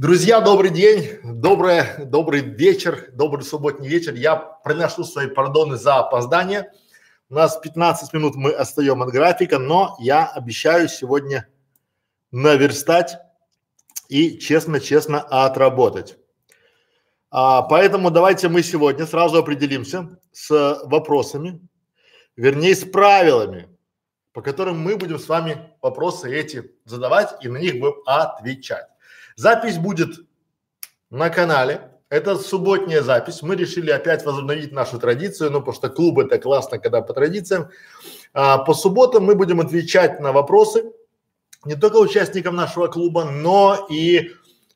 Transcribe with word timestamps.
Друзья, 0.00 0.40
добрый 0.40 0.70
день, 0.70 1.18
доброе, 1.22 2.06
добрый 2.06 2.40
вечер, 2.40 3.10
добрый 3.12 3.44
субботний 3.44 3.86
вечер. 3.86 4.14
Я 4.14 4.34
приношу 4.34 5.04
свои 5.04 5.26
пардоны 5.26 5.76
за 5.76 5.98
опоздание. 5.98 6.72
У 7.28 7.34
нас 7.34 7.58
15 7.58 8.14
минут 8.14 8.34
мы 8.34 8.52
отстаем 8.52 9.02
от 9.02 9.10
графика, 9.10 9.58
но 9.58 9.98
я 10.00 10.26
обещаю 10.26 10.88
сегодня 10.88 11.48
наверстать 12.30 13.18
и 14.08 14.38
честно-честно 14.38 15.20
отработать. 15.20 16.16
А, 17.30 17.60
поэтому 17.60 18.10
давайте 18.10 18.48
мы 18.48 18.62
сегодня 18.62 19.04
сразу 19.04 19.36
определимся 19.36 20.18
с 20.32 20.80
вопросами, 20.84 21.60
вернее 22.36 22.74
с 22.74 22.86
правилами, 22.86 23.68
по 24.32 24.40
которым 24.40 24.80
мы 24.80 24.96
будем 24.96 25.18
с 25.18 25.28
вами 25.28 25.74
вопросы 25.82 26.34
эти 26.34 26.72
задавать 26.86 27.34
и 27.44 27.48
на 27.48 27.58
них 27.58 27.78
будем 27.78 27.96
отвечать. 28.06 28.86
Запись 29.36 29.78
будет 29.78 30.20
на 31.10 31.30
канале. 31.30 31.90
Это 32.08 32.36
субботняя 32.36 33.02
запись. 33.02 33.42
Мы 33.42 33.54
решили 33.54 33.90
опять 33.90 34.24
возобновить 34.24 34.72
нашу 34.72 34.98
традицию, 34.98 35.50
ну, 35.50 35.60
потому 35.60 35.76
что 35.76 35.88
клуб 35.88 36.18
это 36.18 36.38
классно, 36.38 36.78
когда 36.78 37.02
по 37.02 37.12
традициям. 37.12 37.68
А, 38.32 38.58
по 38.58 38.74
субботам 38.74 39.24
мы 39.24 39.34
будем 39.36 39.60
отвечать 39.60 40.20
на 40.20 40.32
вопросы 40.32 40.92
не 41.64 41.74
только 41.74 41.96
участникам 41.96 42.56
нашего 42.56 42.88
клуба, 42.88 43.24
но 43.24 43.86
и 43.90 44.32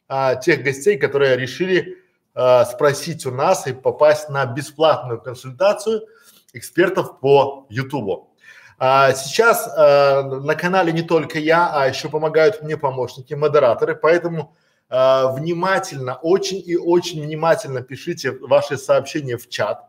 а, 0.07 0.37
тех 0.37 0.63
гостей, 0.63 0.97
которые 0.97 1.37
решили 1.37 1.99
а, 2.35 2.65
спросить 2.65 3.27
у 3.27 3.31
нас 3.31 3.67
и 3.67 3.73
попасть 3.73 4.29
на 4.29 4.45
бесплатную 4.47 5.21
консультацию 5.21 6.07
экспертов 6.53 7.21
по 7.21 7.67
Ютубу. 7.69 8.34
А, 8.79 9.13
сейчас 9.13 9.69
а, 9.77 10.23
на 10.23 10.55
канале 10.55 10.93
не 10.93 11.03
только 11.03 11.39
я, 11.39 11.71
а 11.73 11.87
еще 11.87 12.09
помогают 12.09 12.63
мне 12.63 12.77
помощники, 12.77 13.35
модераторы, 13.35 13.95
поэтому 13.95 14.55
а, 14.89 15.33
внимательно, 15.33 16.17
очень 16.17 16.63
и 16.65 16.77
очень 16.77 17.23
внимательно 17.23 17.83
пишите 17.83 18.33
ваши 18.33 18.77
сообщения 18.77 19.37
в 19.37 19.49
чат. 19.49 19.85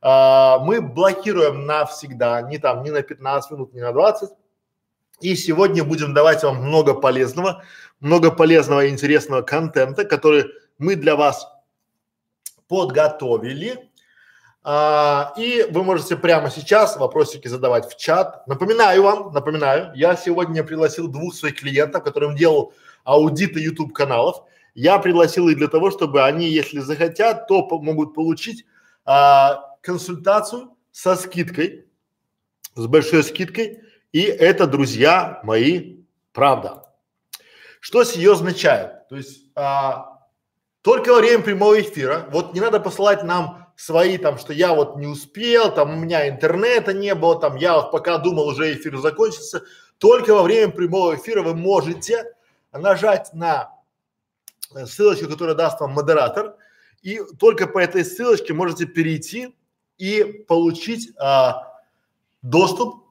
А, 0.00 0.58
мы 0.58 0.80
блокируем 0.80 1.66
навсегда, 1.66 2.42
не 2.42 2.58
там, 2.58 2.82
не 2.82 2.90
на 2.90 3.02
15 3.02 3.50
минут, 3.52 3.72
не 3.72 3.80
на 3.80 3.92
20. 3.92 4.30
И 5.20 5.34
сегодня 5.36 5.84
будем 5.84 6.12
давать 6.12 6.42
вам 6.42 6.56
много 6.56 6.94
полезного, 6.94 7.62
много 8.00 8.30
полезного 8.30 8.84
и 8.84 8.90
интересного 8.90 9.42
контента, 9.42 10.04
который 10.04 10.44
мы 10.78 10.96
для 10.96 11.16
вас 11.16 11.48
подготовили. 12.68 13.90
А, 14.66 15.34
и 15.36 15.66
вы 15.70 15.84
можете 15.84 16.16
прямо 16.16 16.50
сейчас 16.50 16.96
вопросики 16.96 17.48
задавать 17.48 17.86
в 17.86 17.98
чат. 17.98 18.46
Напоминаю 18.46 19.02
вам, 19.02 19.32
напоминаю, 19.32 19.92
я 19.94 20.16
сегодня 20.16 20.64
пригласил 20.64 21.06
двух 21.08 21.34
своих 21.34 21.60
клиентов, 21.60 22.02
которым 22.02 22.34
делал 22.34 22.72
аудиты 23.04 23.60
YouTube 23.60 23.92
каналов. 23.92 24.42
Я 24.74 24.98
пригласил 24.98 25.48
их 25.50 25.58
для 25.58 25.68
того, 25.68 25.90
чтобы 25.90 26.24
они, 26.24 26.48
если 26.48 26.80
захотят, 26.80 27.46
то 27.46 27.68
могут 27.78 28.14
получить 28.14 28.64
а, 29.04 29.76
консультацию 29.82 30.74
со 30.90 31.14
скидкой, 31.14 31.84
с 32.74 32.86
большой 32.86 33.22
скидкой. 33.22 33.82
И 34.12 34.22
это, 34.22 34.66
друзья 34.66 35.40
мои, 35.42 35.98
правда. 36.32 36.84
Что 37.80 38.02
сие 38.02 38.32
означает? 38.32 39.06
То 39.08 39.16
есть 39.16 39.42
а, 39.54 40.20
только 40.80 41.10
во 41.10 41.20
время 41.20 41.42
прямого 41.42 41.78
эфира, 41.78 42.26
вот 42.30 42.54
не 42.54 42.60
надо 42.60 42.80
посылать 42.80 43.24
нам 43.24 43.63
свои 43.76 44.18
там, 44.18 44.38
что 44.38 44.52
я 44.52 44.74
вот 44.74 44.96
не 44.96 45.06
успел, 45.06 45.74
там 45.74 45.94
у 45.94 45.96
меня 45.96 46.28
интернета 46.28 46.92
не 46.92 47.14
было, 47.14 47.40
там 47.40 47.56
я 47.56 47.74
вот 47.74 47.90
пока 47.90 48.18
думал 48.18 48.48
уже 48.48 48.72
эфир 48.72 48.96
закончится. 48.98 49.64
Только 49.98 50.34
во 50.34 50.42
время 50.42 50.72
прямого 50.72 51.16
эфира 51.16 51.42
вы 51.42 51.54
можете 51.54 52.34
нажать 52.72 53.32
на 53.32 53.72
э, 54.74 54.86
ссылочку, 54.86 55.28
которую 55.28 55.56
даст 55.56 55.80
вам 55.80 55.92
модератор, 55.92 56.56
и 57.02 57.20
только 57.38 57.66
по 57.66 57.78
этой 57.78 58.04
ссылочке 58.04 58.54
можете 58.54 58.86
перейти 58.86 59.54
и 59.98 60.44
получить 60.48 61.12
а, 61.18 61.74
доступ 62.42 63.04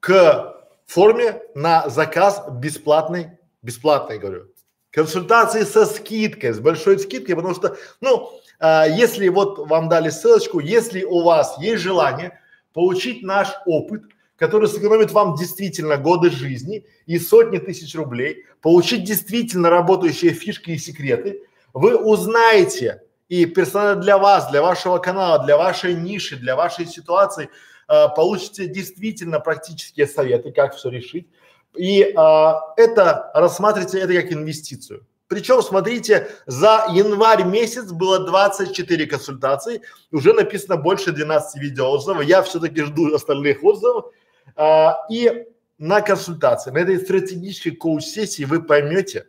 к 0.00 0.54
форме 0.86 1.42
на 1.54 1.88
заказ 1.88 2.44
бесплатный, 2.50 3.32
бесплатный 3.62 4.18
говорю, 4.18 4.48
консультации 4.90 5.64
со 5.64 5.86
скидкой, 5.86 6.52
с 6.52 6.60
большой 6.60 6.98
скидкой, 6.98 7.34
потому 7.34 7.54
что, 7.54 7.76
ну, 8.00 8.40
а, 8.58 8.86
если 8.86 9.28
вот 9.28 9.58
вам 9.68 9.88
дали 9.88 10.10
ссылочку, 10.10 10.60
если 10.60 11.04
у 11.04 11.22
вас 11.22 11.56
есть 11.58 11.82
желание 11.82 12.38
получить 12.72 13.22
наш 13.22 13.48
опыт, 13.66 14.02
который 14.36 14.68
сэкономит 14.68 15.12
вам 15.12 15.36
действительно 15.36 15.96
годы 15.96 16.30
жизни 16.30 16.86
и 17.06 17.18
сотни 17.18 17.58
тысяч 17.58 17.94
рублей, 17.94 18.44
получить 18.60 19.04
действительно 19.04 19.70
работающие 19.70 20.32
фишки 20.32 20.72
и 20.72 20.78
секреты, 20.78 21.42
вы 21.72 21.96
узнаете 21.96 23.02
и 23.28 23.46
персонально 23.46 24.02
для 24.02 24.18
вас, 24.18 24.50
для 24.50 24.62
вашего 24.62 24.98
канала, 24.98 25.44
для 25.44 25.56
вашей 25.56 25.94
ниши, 25.94 26.36
для 26.36 26.56
вашей 26.56 26.86
ситуации 26.86 27.48
э, 27.88 28.06
получите 28.14 28.66
действительно 28.66 29.40
практические 29.40 30.06
советы, 30.06 30.52
как 30.52 30.74
все 30.74 30.88
решить. 30.88 31.28
И 31.76 32.02
э, 32.02 32.52
это 32.76 33.30
рассматривайте 33.34 33.98
это 34.00 34.14
как 34.14 34.32
инвестицию. 34.32 35.06
Причем, 35.34 35.62
смотрите, 35.62 36.28
за 36.46 36.86
январь 36.92 37.42
месяц 37.42 37.90
было 37.90 38.20
24 38.20 39.06
консультации, 39.06 39.82
уже 40.12 40.32
написано 40.32 40.76
больше 40.76 41.10
12 41.10 41.60
видеоотзывов. 41.60 42.22
Я 42.22 42.40
все-таки 42.42 42.82
жду 42.82 43.12
остальных 43.12 43.64
отзывов. 43.64 44.12
А, 44.54 45.00
и 45.10 45.48
на 45.76 46.02
консультации, 46.02 46.70
на 46.70 46.78
этой 46.78 47.00
стратегической 47.00 47.72
коуч-сессии 47.72 48.44
вы 48.44 48.62
поймете, 48.62 49.26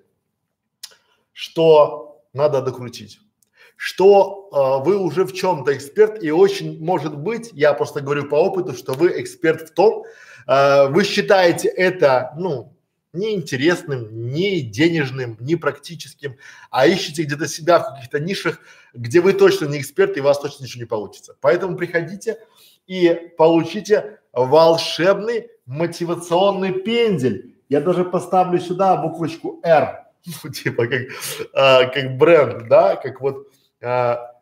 что 1.33 2.21
надо 2.33 2.61
докрутить, 2.61 3.19
что 3.75 4.49
а, 4.51 4.77
вы 4.77 4.97
уже 4.97 5.23
в 5.23 5.33
чем-то 5.33 5.75
эксперт 5.75 6.21
и 6.21 6.29
очень 6.29 6.85
может 6.85 7.17
быть, 7.17 7.49
я 7.53 7.73
просто 7.73 8.01
говорю 8.01 8.29
по 8.29 8.35
опыту, 8.35 8.73
что 8.73 8.93
вы 8.93 9.19
эксперт 9.19 9.69
в 9.69 9.73
том, 9.73 10.05
а, 10.45 10.85
вы 10.85 11.03
считаете 11.03 11.67
это, 11.67 12.31
ну, 12.37 12.74
неинтересным, 13.15 14.31
не 14.31 14.61
денежным, 14.61 15.37
не 15.39 15.55
практическим, 15.55 16.37
а 16.69 16.87
ищете 16.87 17.23
где-то 17.23 17.47
себя 17.47 17.79
в 17.79 17.89
каких-то 17.89 18.19
нишах, 18.19 18.59
где 18.93 19.21
вы 19.21 19.33
точно 19.33 19.65
не 19.65 19.79
эксперт 19.79 20.17
и 20.17 20.21
у 20.21 20.23
вас 20.23 20.39
точно 20.39 20.63
ничего 20.63 20.81
не 20.81 20.87
получится. 20.87 21.35
Поэтому 21.41 21.75
приходите 21.75 22.37
и 22.87 23.31
получите 23.37 24.19
волшебный 24.33 25.49
мотивационный 25.65 26.71
пендель. 26.71 27.55
Я 27.69 27.81
даже 27.81 28.05
поставлю 28.05 28.59
сюда 28.59 28.95
буквочку 28.97 29.59
R, 29.63 30.05
ну, 30.43 30.51
типа 30.51 30.87
как, 30.87 31.01
а, 31.53 31.85
как 31.85 32.17
бренд, 32.17 32.67
да, 32.67 32.95
как 32.95 33.21
вот 33.21 33.47
а, 33.81 34.35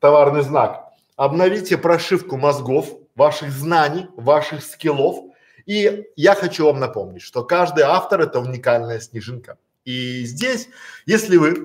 товарный 0.00 0.42
знак. 0.42 0.84
Обновите 1.16 1.76
прошивку 1.76 2.36
мозгов, 2.36 2.88
ваших 3.16 3.50
знаний, 3.50 4.06
ваших 4.16 4.62
скиллов, 4.62 5.27
и 5.68 6.08
я 6.16 6.34
хочу 6.34 6.64
вам 6.64 6.80
напомнить, 6.80 7.20
что 7.20 7.44
каждый 7.44 7.84
автор 7.84 8.22
это 8.22 8.40
уникальная 8.40 9.00
снежинка. 9.00 9.58
И 9.84 10.24
здесь, 10.24 10.70
если 11.04 11.36
вы 11.36 11.50
э, 11.50 11.56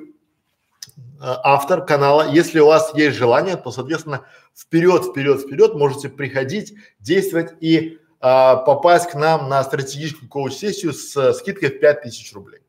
автор 1.21 1.85
канала, 1.85 2.29
если 2.29 2.59
у 2.59 2.65
вас 2.65 2.93
есть 2.95 3.15
желание, 3.15 3.55
то, 3.55 3.71
соответственно, 3.71 4.25
вперед, 4.53 5.05
вперед, 5.05 5.39
вперед 5.39 5.75
можете 5.75 6.09
приходить, 6.09 6.73
действовать 6.99 7.53
и 7.61 7.97
а, 8.19 8.57
попасть 8.57 9.09
к 9.09 9.15
нам 9.15 9.47
на 9.47 9.63
стратегическую 9.63 10.29
коуч-сессию 10.29 10.91
с 10.93 11.33
скидкой 11.33 11.69
в 11.69 11.79
5000 11.79 12.33
рублей. 12.33 12.59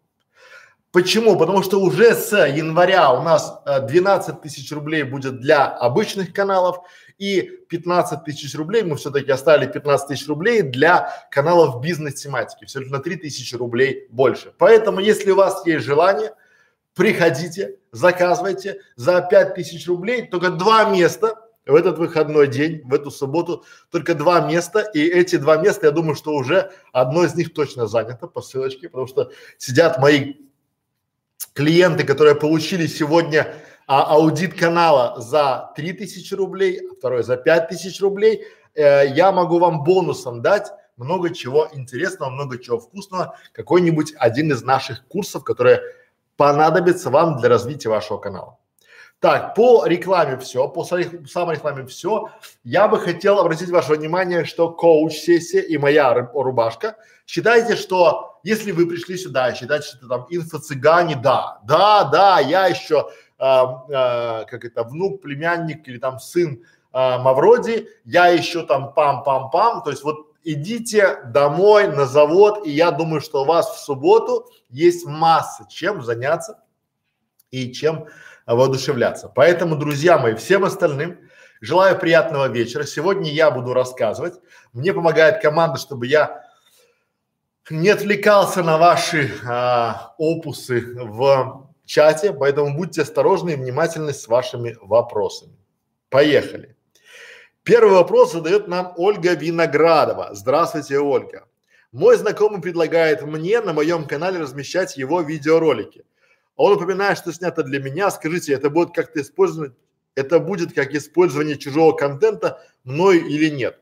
Почему? 0.93 1.37
Потому 1.37 1.65
что 1.65 1.81
уже 1.81 2.15
с 2.15 2.31
января 2.47 3.13
у 3.13 3.23
нас 3.23 3.61
э, 3.67 3.81
12 3.85 4.41
тысяч 4.41 4.71
рублей 4.71 5.03
будет 5.03 5.41
для 5.41 5.67
обычных 5.67 6.33
каналов 6.33 6.79
и 7.19 7.43
15 7.69 8.25
тысяч 8.25 8.55
рублей, 8.55 8.83
мы 8.83 8.97
все-таки 8.97 9.31
оставили 9.31 9.71
15 9.71 10.09
тысяч 10.09 10.27
рублей 10.29 10.63
для 10.63 11.11
каналов 11.31 11.81
бизнес-тематики, 11.81 12.65
все 12.65 12.81
на 12.81 12.99
3 12.99 13.17
тысячи 13.17 13.55
рублей 13.55 14.09
больше. 14.11 14.53
Поэтому, 14.59 15.01
если 15.01 15.31
у 15.31 15.37
вас 15.37 15.65
есть 15.67 15.85
желание, 15.85 16.33
приходите, 16.95 17.77
заказывайте. 17.93 18.81
За 18.97 19.21
5 19.21 19.55
тысяч 19.55 19.87
рублей, 19.87 20.27
только 20.27 20.51
два 20.51 20.85
места 20.85 21.37
в 21.67 21.75
этот 21.75 21.99
выходной 21.99 22.49
день, 22.49 22.83
в 22.85 22.93
эту 22.93 23.11
субботу, 23.11 23.65
только 23.91 24.15
два 24.15 24.41
места, 24.41 24.81
и 24.81 25.01
эти 25.01 25.37
два 25.37 25.57
места, 25.57 25.87
я 25.87 25.93
думаю, 25.93 26.15
что 26.15 26.33
уже 26.33 26.73
одно 26.93 27.25
из 27.25 27.35
них 27.35 27.55
точно 27.55 27.87
занято 27.87 28.27
по 28.27 28.43
ссылочке, 28.43 28.89
потому 28.89 29.07
что 29.07 29.31
сидят 29.57 29.99
мои 29.99 30.35
клиенты, 31.55 32.05
которые 32.05 32.35
получили 32.35 32.87
сегодня 32.87 33.55
а 33.87 34.03
аудит 34.15 34.59
канала 34.59 35.21
за 35.21 35.73
3000 35.77 36.35
рублей, 36.35 36.81
а 36.81 36.95
второй 36.95 37.23
за 37.23 37.37
5000 37.37 38.01
рублей, 38.01 38.45
э, 38.75 39.09
я 39.09 39.33
могу 39.33 39.59
вам 39.59 39.85
бонусом 39.85 40.43
дать 40.43 40.73
много 40.97 41.35
чего 41.35 41.69
интересного, 41.73 42.31
много 42.31 42.59
чего 42.59 42.79
вкусного, 42.79 43.37
какой-нибудь 43.53 44.15
один 44.19 44.53
из 44.53 44.63
наших 44.63 45.07
курсов, 45.09 45.45
которые 45.45 45.81
понадобится 46.37 47.11
вам 47.11 47.39
для 47.39 47.49
развития 47.49 47.89
вашего 47.89 48.19
канала. 48.19 48.59
Так, 49.21 49.55
по 49.55 49.87
рекламе 49.87 50.37
все, 50.37 50.69
по 50.69 50.85
самой 50.85 51.55
рекламе 51.55 51.87
все. 51.87 52.29
Я 52.63 52.89
бы 52.89 52.99
хотел 52.99 53.39
обратить 53.39 53.71
ваше 53.71 53.95
внимание, 53.95 54.45
что 54.45 54.71
коуч-сессия 54.71 55.63
и 55.63 55.79
моя 55.79 56.13
рубашка. 56.13 56.97
Считайте, 57.27 57.77
что 57.77 58.39
если 58.43 58.73
вы 58.73 58.87
пришли 58.87 59.17
сюда 59.17 59.49
и 59.49 59.55
считаете, 59.55 59.87
что 59.87 60.09
там 60.09 60.27
инфо-цыгане, 60.29 61.17
да, 61.17 61.59
да, 61.65 62.05
да, 62.05 62.39
я 62.41 62.67
еще, 62.67 63.09
как 63.45 64.65
это, 64.65 64.85
внук, 64.85 65.21
племянник 65.21 65.87
или 65.87 65.99
там 65.99 66.19
сын 66.19 66.65
а, 66.93 67.19
Мавроди, 67.19 67.89
я 68.05 68.29
еще 68.29 68.65
там 68.65 68.93
пам-пам-пам, 68.97 69.83
то 69.83 69.91
есть 69.91 70.05
вот 70.05 70.29
идите 70.45 71.19
домой 71.27 71.89
на 71.89 72.07
завод, 72.07 72.67
и 72.67 72.71
я 72.71 72.91
думаю, 72.93 73.21
что 73.21 73.43
у 73.43 73.45
вас 73.45 73.69
в 73.75 73.79
субботу 73.81 74.49
есть 74.71 75.05
масса 75.05 75.67
чем 75.69 76.03
заняться 76.03 76.63
и 77.51 77.73
чем 77.73 78.07
воодушевляться. 78.47 79.29
Поэтому, 79.35 79.75
друзья 79.77 80.19
мои, 80.19 80.35
всем 80.35 80.65
остальным 80.65 81.19
желаю 81.61 81.99
приятного 81.99 82.47
вечера. 82.49 82.85
Сегодня 82.85 83.31
я 83.33 83.51
буду 83.51 83.75
рассказывать. 83.75 84.35
Мне 84.73 84.93
помогает 84.93 85.43
команда, 85.43 85.79
чтобы 85.79 86.07
я 86.07 86.45
не 87.71 87.89
отвлекался 87.89 88.63
на 88.63 88.79
ваши 88.79 89.33
а, 89.45 90.15
опусы 90.19 90.95
в 90.95 91.64
чате, 91.85 92.33
поэтому 92.33 92.77
будьте 92.77 93.03
осторожны 93.03 93.51
и 93.51 93.57
внимательны 93.57 94.13
с 94.13 94.29
вашими 94.29 94.77
вопросами. 94.81 95.57
Поехали. 96.09 96.77
Первый 97.63 97.95
вопрос 97.95 98.33
задает 98.33 98.69
нам 98.69 98.93
Ольга 98.97 99.35
Виноградова. 99.35 100.31
Здравствуйте, 100.33 100.99
Ольга. 100.99 101.47
Мой 101.93 102.17
знакомый 102.17 102.61
предлагает 102.61 103.23
мне 103.23 103.61
на 103.61 103.73
моем 103.73 104.07
канале 104.07 104.39
размещать 104.39 104.97
его 104.97 105.21
видеоролики. 105.21 106.05
Он 106.57 106.73
упоминает, 106.73 107.19
что 107.19 107.33
снято 107.33 107.63
для 107.63 107.81
меня. 107.81 108.11
Скажите, 108.11 108.53
это 108.53 108.69
будет 108.69 108.95
как-то 108.95 109.21
использовать, 109.21 109.73
это 110.15 110.39
будет 110.41 110.75
как 110.75 110.93
использование 110.95 111.57
чужого 111.57 111.93
контента 111.93 112.61
мною 112.85 113.25
или 113.27 113.49
нет? 113.49 113.79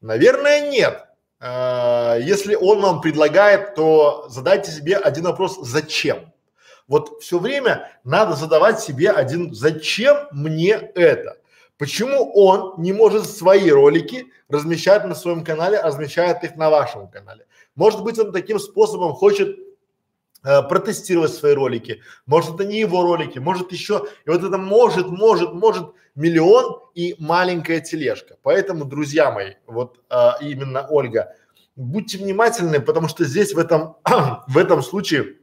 Наверное, 0.00 0.70
нет. 0.70 1.06
А, 1.40 2.16
если 2.16 2.54
он 2.54 2.80
вам 2.80 3.00
предлагает, 3.00 3.74
то 3.74 4.26
задайте 4.28 4.70
себе 4.70 4.96
один 4.96 5.24
вопрос 5.24 5.58
«Зачем?». 5.60 6.32
Вот 6.90 7.22
все 7.22 7.38
время 7.38 7.88
надо 8.02 8.34
задавать 8.34 8.80
себе 8.80 9.12
один 9.12 9.54
«Зачем 9.54 10.26
мне 10.32 10.72
это?». 10.72 11.38
Почему 11.78 12.32
он 12.34 12.82
не 12.82 12.92
может 12.92 13.30
свои 13.30 13.70
ролики 13.70 14.26
размещать 14.48 15.04
на 15.04 15.14
своем 15.14 15.44
канале, 15.44 15.78
а 15.78 15.86
размещает 15.86 16.42
их 16.42 16.56
на 16.56 16.68
вашем 16.68 17.06
канале? 17.06 17.46
Может 17.76 18.02
быть, 18.02 18.18
он 18.18 18.32
таким 18.32 18.58
способом 18.58 19.12
хочет 19.12 19.56
э, 20.42 20.62
протестировать 20.62 21.32
свои 21.32 21.54
ролики, 21.54 22.02
может 22.26 22.56
это 22.56 22.64
не 22.64 22.80
его 22.80 23.04
ролики, 23.04 23.38
может 23.38 23.70
еще, 23.70 24.08
и 24.26 24.30
вот 24.30 24.42
это 24.42 24.58
может, 24.58 25.06
может, 25.06 25.52
может 25.52 25.92
миллион 26.16 26.80
и 26.96 27.14
маленькая 27.20 27.80
тележка. 27.80 28.36
Поэтому, 28.42 28.84
друзья 28.84 29.30
мои, 29.30 29.54
вот 29.68 30.00
э, 30.10 30.30
именно 30.40 30.88
Ольга, 30.88 31.36
будьте 31.76 32.18
внимательны, 32.18 32.80
потому 32.80 33.06
что 33.06 33.24
здесь 33.24 33.54
в 33.54 33.58
этом, 33.60 33.94
в 34.48 34.58
этом 34.58 34.82
случае 34.82 35.36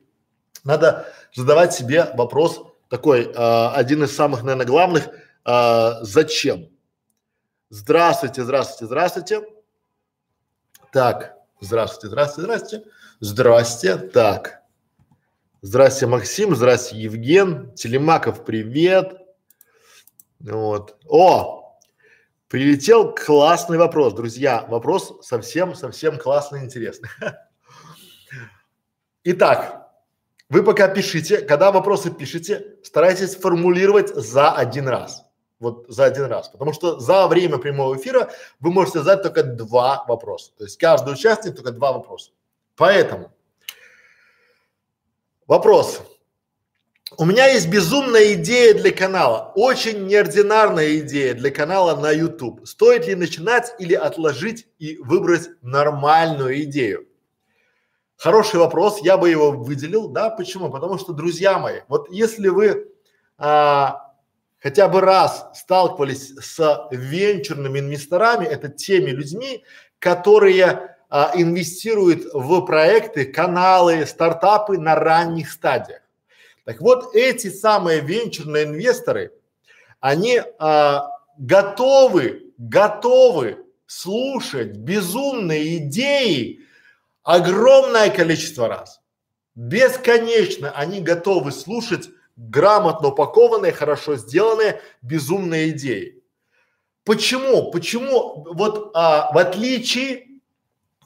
надо 0.65 1.07
задавать 1.37 1.71
себе 1.73 2.11
вопрос 2.15 2.63
такой, 2.89 3.25
э, 3.25 3.67
один 3.75 4.03
из 4.03 4.15
самых, 4.15 4.41
наверное, 4.41 4.65
главных, 4.65 5.07
э, 5.45 5.91
зачем? 6.01 6.69
Здравствуйте, 7.69 8.43
здравствуйте, 8.43 8.85
здравствуйте. 8.85 9.41
Так, 10.91 11.35
здравствуйте, 11.61 12.07
здравствуйте, 12.07 12.41
здравствуйте. 12.41 12.85
Здрасте, 13.19 13.97
так. 13.97 14.63
Здрасте, 15.61 16.07
Максим, 16.07 16.55
здрасте, 16.55 16.97
Евген, 16.97 17.71
Телемаков, 17.75 18.43
привет. 18.43 19.19
Вот. 20.39 20.97
О, 21.07 21.77
прилетел 22.47 23.13
классный 23.13 23.77
вопрос, 23.77 24.13
друзья. 24.13 24.65
Вопрос 24.69 25.19
совсем-совсем 25.21 26.17
классный, 26.17 26.63
интересный. 26.63 27.09
Итак, 29.23 29.86
вы 30.49 30.63
пока 30.63 30.87
пишите, 30.87 31.39
когда 31.39 31.71
вопросы 31.71 32.11
пишите, 32.11 32.75
старайтесь 32.83 33.35
формулировать 33.35 34.09
за 34.15 34.51
один 34.51 34.87
раз. 34.87 35.25
Вот 35.59 35.85
за 35.87 36.05
один 36.05 36.25
раз. 36.25 36.49
Потому 36.49 36.73
что 36.73 36.99
за 36.99 37.27
время 37.27 37.57
прямого 37.57 37.95
эфира 37.97 38.29
вы 38.59 38.71
можете 38.71 38.99
задать 38.99 39.23
только 39.23 39.43
два 39.43 40.05
вопроса. 40.07 40.51
То 40.57 40.63
есть 40.63 40.77
каждый 40.77 41.13
участник 41.13 41.55
только 41.55 41.71
два 41.71 41.93
вопроса. 41.93 42.31
Поэтому 42.75 43.31
Вопрос. 45.47 46.01
У 47.17 47.23
меня 47.23 47.47
есть 47.47 47.69
безумная 47.69 48.33
идея 48.33 48.73
для 48.73 48.91
канала, 48.91 49.53
очень 49.55 50.07
неординарная 50.07 50.97
идея 50.97 51.33
для 51.33 51.51
канала 51.51 51.95
на 51.95 52.11
YouTube. 52.11 52.67
Стоит 52.67 53.07
ли 53.07 53.15
начинать 53.15 53.73
или 53.79 53.93
отложить 53.93 54.67
и 54.77 54.97
выбрать 54.97 55.49
нормальную 55.61 56.63
идею? 56.63 57.06
Хороший 58.17 58.59
вопрос, 58.59 58.99
я 59.01 59.15
бы 59.15 59.29
его 59.29 59.51
выделил, 59.51 60.07
да, 60.07 60.31
почему? 60.31 60.71
Потому 60.71 60.97
что, 60.97 61.13
друзья 61.13 61.59
мои, 61.59 61.81
вот 61.87 62.09
если 62.09 62.47
вы 62.47 62.87
а, 63.37 64.11
хотя 64.59 64.87
бы 64.87 65.01
раз 65.01 65.47
сталкивались 65.53 66.33
с 66.35 66.87
венчурными 66.89 67.77
инвесторами, 67.77 68.45
это 68.45 68.69
теми 68.69 69.11
людьми, 69.11 69.63
которые 69.99 70.97
а, 71.09 71.31
инвестирует 71.35 72.25
в 72.33 72.61
проекты, 72.65 73.25
каналы, 73.25 74.03
стартапы 74.07 74.79
на 74.79 74.95
ранних 74.95 75.51
стадиях. 75.51 76.01
Так 76.65 76.81
вот, 76.81 77.13
эти 77.15 77.49
самые 77.49 78.01
венчурные 78.01 78.63
инвесторы, 78.63 79.31
они 79.99 80.41
а, 80.57 81.07
готовы, 81.37 82.51
готовы 82.57 83.63
слушать 83.85 84.75
безумные 84.75 85.77
идеи 85.77 86.66
огромное 87.27 88.09
количество 88.09 88.69
раз. 88.69 89.01
Бесконечно 89.53 90.71
они 90.71 91.01
готовы 91.01 91.51
слушать 91.51 92.09
грамотно 92.37 93.09
упакованные, 93.09 93.73
хорошо 93.73 94.15
сделанные 94.15 94.81
безумные 95.01 95.71
идеи. 95.71 96.23
Почему? 97.03 97.69
Почему 97.71 98.45
вот 98.53 98.91
а, 98.93 99.29
в 99.33 99.37
отличие 99.37 100.27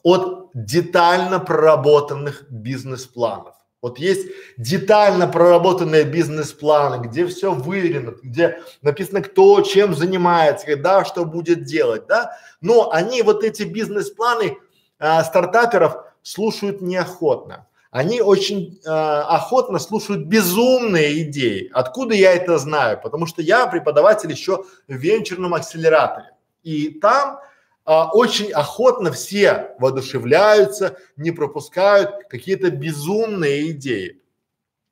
от 0.03 0.49
детально 0.53 1.39
проработанных 1.39 2.45
бизнес-планов. 2.51 3.55
Вот 3.81 3.97
есть 3.97 4.27
детально 4.57 5.27
проработанные 5.27 6.03
бизнес-планы, 6.03 7.07
где 7.07 7.25
все 7.25 7.51
выверено, 7.51 8.13
где 8.21 8.61
написано, 8.83 9.21
кто 9.21 9.61
чем 9.61 9.95
занимается, 9.95 10.67
когда 10.67 11.03
что 11.03 11.25
будет 11.25 11.63
делать, 11.63 12.05
да. 12.05 12.37
Но 12.61 12.91
они 12.91 13.23
вот 13.23 13.43
эти 13.43 13.63
бизнес-планы 13.63 14.57
а, 14.99 15.23
стартаперов 15.23 16.10
слушают 16.23 16.81
неохотно. 16.81 17.67
Они 17.91 18.21
очень 18.21 18.79
а, 18.85 19.23
охотно 19.35 19.77
слушают 19.77 20.25
безумные 20.25 21.23
идеи. 21.23 21.69
Откуда 21.73 22.15
я 22.15 22.33
это 22.33 22.57
знаю? 22.57 22.99
Потому 23.01 23.25
что 23.25 23.41
я 23.41 23.67
преподаватель 23.67 24.31
еще 24.31 24.63
в 24.87 24.93
венчурном 24.93 25.53
акселераторе. 25.53 26.31
И 26.63 26.89
там 26.89 27.41
а, 27.83 28.09
очень 28.13 28.51
охотно 28.51 29.11
все 29.11 29.75
воодушевляются, 29.77 30.97
не 31.17 31.31
пропускают 31.31 32.27
какие-то 32.29 32.71
безумные 32.71 33.71
идеи. 33.71 34.21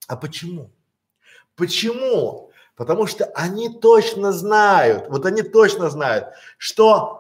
А 0.08 0.18
почему? 0.18 0.72
Почему? 1.56 2.52
Потому 2.76 3.08
что 3.08 3.26
они 3.36 3.70
точно 3.70 4.32
знают, 4.32 5.10
вот 5.10 5.26
они 5.26 5.42
точно 5.42 5.90
знают, 5.90 6.30
что 6.58 7.19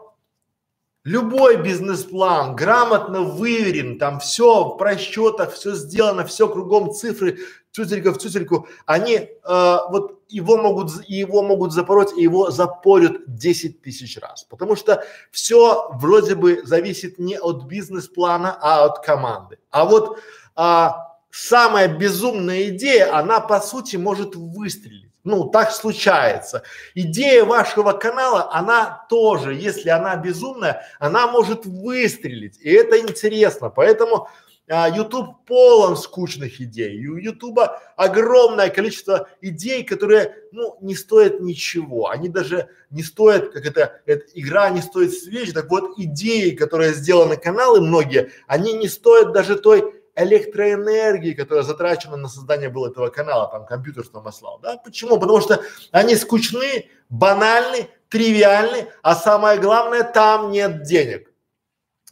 любой 1.03 1.57
бизнес-план 1.57 2.55
грамотно 2.55 3.21
выверен, 3.21 3.97
там 3.97 4.19
все 4.19 4.65
в 4.65 4.77
просчетах, 4.77 5.53
все 5.53 5.75
сделано, 5.75 6.25
все 6.25 6.47
кругом 6.47 6.91
цифры, 6.91 7.39
тютелька 7.71 8.13
в 8.13 8.17
тютельку, 8.17 8.67
они 8.85 9.15
э, 9.15 9.77
вот 9.89 10.19
его 10.27 10.57
могут, 10.57 10.91
его 11.07 11.41
могут 11.41 11.73
запороть, 11.73 12.17
и 12.17 12.21
его 12.21 12.51
запорят 12.51 13.21
10 13.27 13.81
тысяч 13.81 14.17
раз. 14.17 14.43
Потому 14.43 14.75
что 14.75 15.03
все 15.31 15.89
вроде 15.93 16.35
бы 16.35 16.61
зависит 16.65 17.19
не 17.19 17.39
от 17.39 17.63
бизнес-плана, 17.63 18.57
а 18.61 18.85
от 18.85 19.03
команды. 19.03 19.57
А 19.71 19.85
вот 19.85 20.19
а, 20.55 21.15
самая 21.31 21.87
безумная 21.87 22.69
идея, 22.69 23.15
она 23.15 23.39
по 23.39 23.59
сути 23.59 23.95
может 23.95 24.35
выстрелить. 24.35 25.08
Ну, 25.23 25.45
так 25.49 25.71
случается. 25.71 26.63
Идея 26.95 27.43
вашего 27.43 27.91
канала, 27.91 28.53
она 28.53 29.05
тоже, 29.09 29.53
если 29.53 29.89
она 29.89 30.15
безумная, 30.15 30.85
она 30.99 31.27
может 31.27 31.65
выстрелить. 31.65 32.57
И 32.59 32.69
это 32.69 32.99
интересно. 32.99 33.69
Поэтому 33.69 34.29
а, 34.71 34.87
YouTube 34.87 35.45
полон 35.45 35.97
скучных 35.97 36.61
идей. 36.61 37.05
У 37.07 37.17
YouTube 37.17 37.59
огромное 37.97 38.69
количество 38.69 39.27
идей, 39.41 39.83
которые, 39.83 40.35
ну, 40.51 40.77
не 40.81 40.95
стоят 40.95 41.41
ничего. 41.41 42.09
Они 42.09 42.29
даже 42.29 42.69
не 42.91 43.01
стоят, 43.01 43.49
как 43.49 43.65
это, 43.65 44.01
эта 44.05 44.25
игра 44.35 44.69
не 44.69 44.81
стоит 44.81 45.13
свеч. 45.13 45.53
Так 45.53 45.69
вот, 45.71 45.97
идеи, 45.97 46.51
которые 46.51 46.93
сделаны 46.93 47.35
каналы 47.35 47.81
многие, 47.81 48.31
они 48.47 48.73
не 48.73 48.87
стоят 48.87 49.33
даже 49.33 49.57
той 49.57 49.98
электроэнергии, 50.19 51.33
которая 51.33 51.63
затрачена 51.63 52.17
на 52.17 52.27
создание 52.27 52.69
было 52.69 52.89
этого 52.89 53.09
канала, 53.09 53.49
там 53.49 53.65
компьютер 53.65 54.03
что 54.03 54.21
маслал, 54.21 54.59
да? 54.61 54.77
Почему? 54.77 55.19
Потому 55.19 55.41
что 55.41 55.61
они 55.91 56.15
скучны, 56.15 56.89
банальны, 57.09 57.89
тривиальны, 58.09 58.87
а 59.01 59.15
самое 59.15 59.59
главное, 59.59 60.03
там 60.03 60.51
нет 60.51 60.83
денег. 60.83 61.31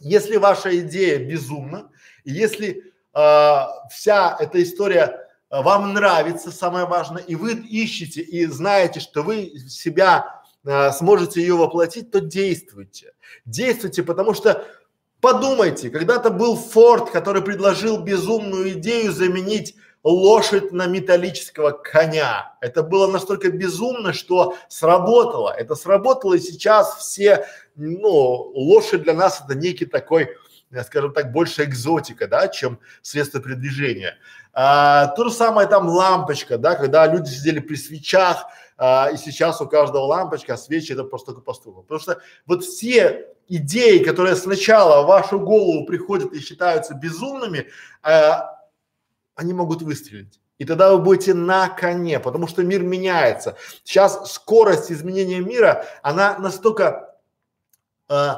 Если 0.00 0.36
ваша 0.36 0.78
идея 0.80 1.18
безумна, 1.18 1.90
если 2.24 2.92
э, 3.14 3.60
вся 3.90 4.36
эта 4.38 4.62
история 4.62 5.28
э, 5.50 5.62
вам 5.62 5.92
нравится, 5.92 6.52
самое 6.52 6.86
важное, 6.86 7.22
и 7.22 7.34
вы 7.34 7.54
ищете 7.54 8.20
и 8.20 8.46
знаете, 8.46 9.00
что 9.00 9.22
вы 9.22 9.58
себя 9.68 10.42
э, 10.64 10.92
сможете 10.92 11.40
ее 11.40 11.56
воплотить, 11.56 12.12
то 12.12 12.20
действуйте. 12.20 13.12
Действуйте, 13.44 14.02
потому 14.04 14.34
что 14.34 14.64
подумайте, 15.20 15.90
когда-то 15.90 16.30
был 16.30 16.56
Форд, 16.56 17.10
который 17.10 17.42
предложил 17.42 17.98
безумную 17.98 18.72
идею 18.72 19.12
заменить 19.12 19.74
лошадь 20.04 20.72
на 20.72 20.86
металлического 20.86 21.72
коня. 21.72 22.54
Это 22.60 22.82
было 22.82 23.10
настолько 23.10 23.50
безумно, 23.50 24.12
что 24.12 24.56
сработало. 24.68 25.50
Это 25.50 25.74
сработало, 25.74 26.34
и 26.34 26.40
сейчас 26.40 26.96
все, 26.96 27.46
ну, 27.74 28.10
лошадь 28.10 29.02
для 29.02 29.14
нас 29.14 29.42
это 29.44 29.58
некий 29.58 29.86
такой, 29.86 30.30
скажем 30.84 31.12
так, 31.12 31.32
больше 31.32 31.64
экзотика, 31.64 32.28
да, 32.28 32.48
чем 32.48 32.78
средство 33.02 33.40
передвижения. 33.40 34.16
А, 34.52 35.08
то 35.08 35.24
же 35.24 35.30
самое 35.30 35.68
там 35.68 35.88
лампочка, 35.88 36.58
да, 36.58 36.74
когда 36.74 37.06
люди 37.06 37.28
сидели 37.28 37.60
при 37.60 37.76
свечах, 37.76 38.46
а, 38.78 39.10
и 39.12 39.16
сейчас 39.16 39.60
у 39.60 39.68
каждого 39.68 40.04
лампочка, 40.04 40.56
свечи 40.56 40.92
это 40.92 41.02
просто 41.04 41.32
только 41.32 41.42
поступок. 41.42 41.86
Потому 41.86 42.00
что 42.00 42.18
вот 42.46 42.64
все 42.64 43.34
идеи, 43.48 43.98
которые 43.98 44.36
сначала 44.36 45.02
в 45.02 45.06
вашу 45.06 45.40
голову 45.40 45.84
приходят 45.84 46.32
и 46.32 46.40
считаются 46.40 46.94
безумными, 46.94 47.66
а, 48.02 48.56
они 49.34 49.52
могут 49.52 49.82
выстрелить. 49.82 50.40
И 50.58 50.64
тогда 50.64 50.92
вы 50.92 50.98
будете 50.98 51.34
на 51.34 51.68
коне, 51.68 52.18
потому 52.20 52.46
что 52.46 52.62
мир 52.62 52.82
меняется. 52.82 53.56
Сейчас 53.84 54.32
скорость 54.32 54.90
изменения 54.90 55.40
мира, 55.40 55.84
она 56.02 56.36
настолько 56.38 57.14
э, 58.08 58.30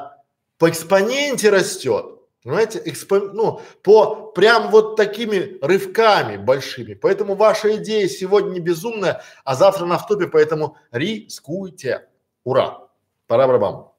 по 0.59 0.69
экспоненте 0.69 1.49
растет, 1.49 2.20
понимаете, 2.43 2.81
экспо, 2.85 3.19
ну, 3.19 3.61
по 3.83 4.31
прям 4.31 4.71
вот 4.71 4.95
такими 4.95 5.57
рывками 5.61 6.37
большими. 6.37 6.93
Поэтому 6.93 7.35
ваша 7.35 7.75
идея 7.77 8.07
сегодня 8.07 8.59
безумная, 8.59 9.23
а 9.43 9.55
завтра 9.55 9.85
на 9.85 9.97
втопе, 9.97 10.27
поэтому 10.27 10.77
рискуйте. 10.91 12.07
Ура! 12.43 12.87
Пора 13.27 13.47
барабам. 13.47 13.93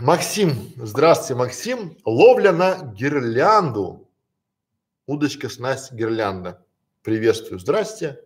Максим, 0.00 0.72
здравствуйте, 0.76 1.34
Максим. 1.34 1.96
Ловля 2.04 2.52
на 2.52 2.92
гирлянду 2.94 4.06
Удочка, 5.06 5.48
снасть, 5.48 5.92
гирлянда. 5.92 6.64
Приветствую, 7.02 7.60
здрасте. 7.60 8.24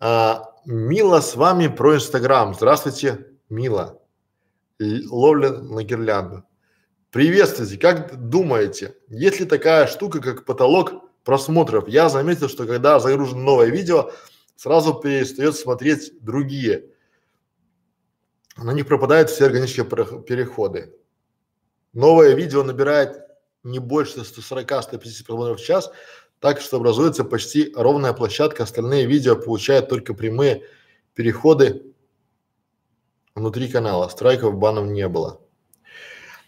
А, 0.00 0.52
Мила 0.64 1.20
с 1.20 1.36
вами 1.36 1.68
про 1.68 1.94
Инстаграм. 1.94 2.52
Здравствуйте, 2.52 3.28
Мила. 3.48 4.02
Ловля 4.80 5.50
на 5.50 5.84
гирлянду. 5.84 6.42
Приветствуйте. 7.16 7.78
Как 7.78 8.28
думаете, 8.28 8.94
есть 9.08 9.40
ли 9.40 9.46
такая 9.46 9.86
штука, 9.86 10.20
как 10.20 10.44
потолок 10.44 10.92
просмотров? 11.24 11.88
Я 11.88 12.10
заметил, 12.10 12.46
что 12.46 12.66
когда 12.66 13.00
загружено 13.00 13.40
новое 13.40 13.68
видео, 13.68 14.10
сразу 14.54 14.92
перестает 14.92 15.56
смотреть 15.56 16.12
другие. 16.20 16.90
На 18.58 18.74
них 18.74 18.86
пропадают 18.86 19.30
все 19.30 19.46
органические 19.46 19.86
переходы. 19.86 20.94
Новое 21.94 22.34
видео 22.34 22.62
набирает 22.62 23.16
не 23.62 23.78
больше 23.78 24.18
140-150 24.18 25.24
просмотров 25.24 25.58
в 25.58 25.64
час, 25.64 25.90
так 26.38 26.60
что 26.60 26.76
образуется 26.76 27.24
почти 27.24 27.72
ровная 27.74 28.12
площадка, 28.12 28.64
остальные 28.64 29.06
видео 29.06 29.36
получают 29.36 29.88
только 29.88 30.12
прямые 30.12 30.64
переходы 31.14 31.94
внутри 33.34 33.68
канала, 33.68 34.06
страйков, 34.08 34.58
банов 34.58 34.84
не 34.88 35.08
было. 35.08 35.40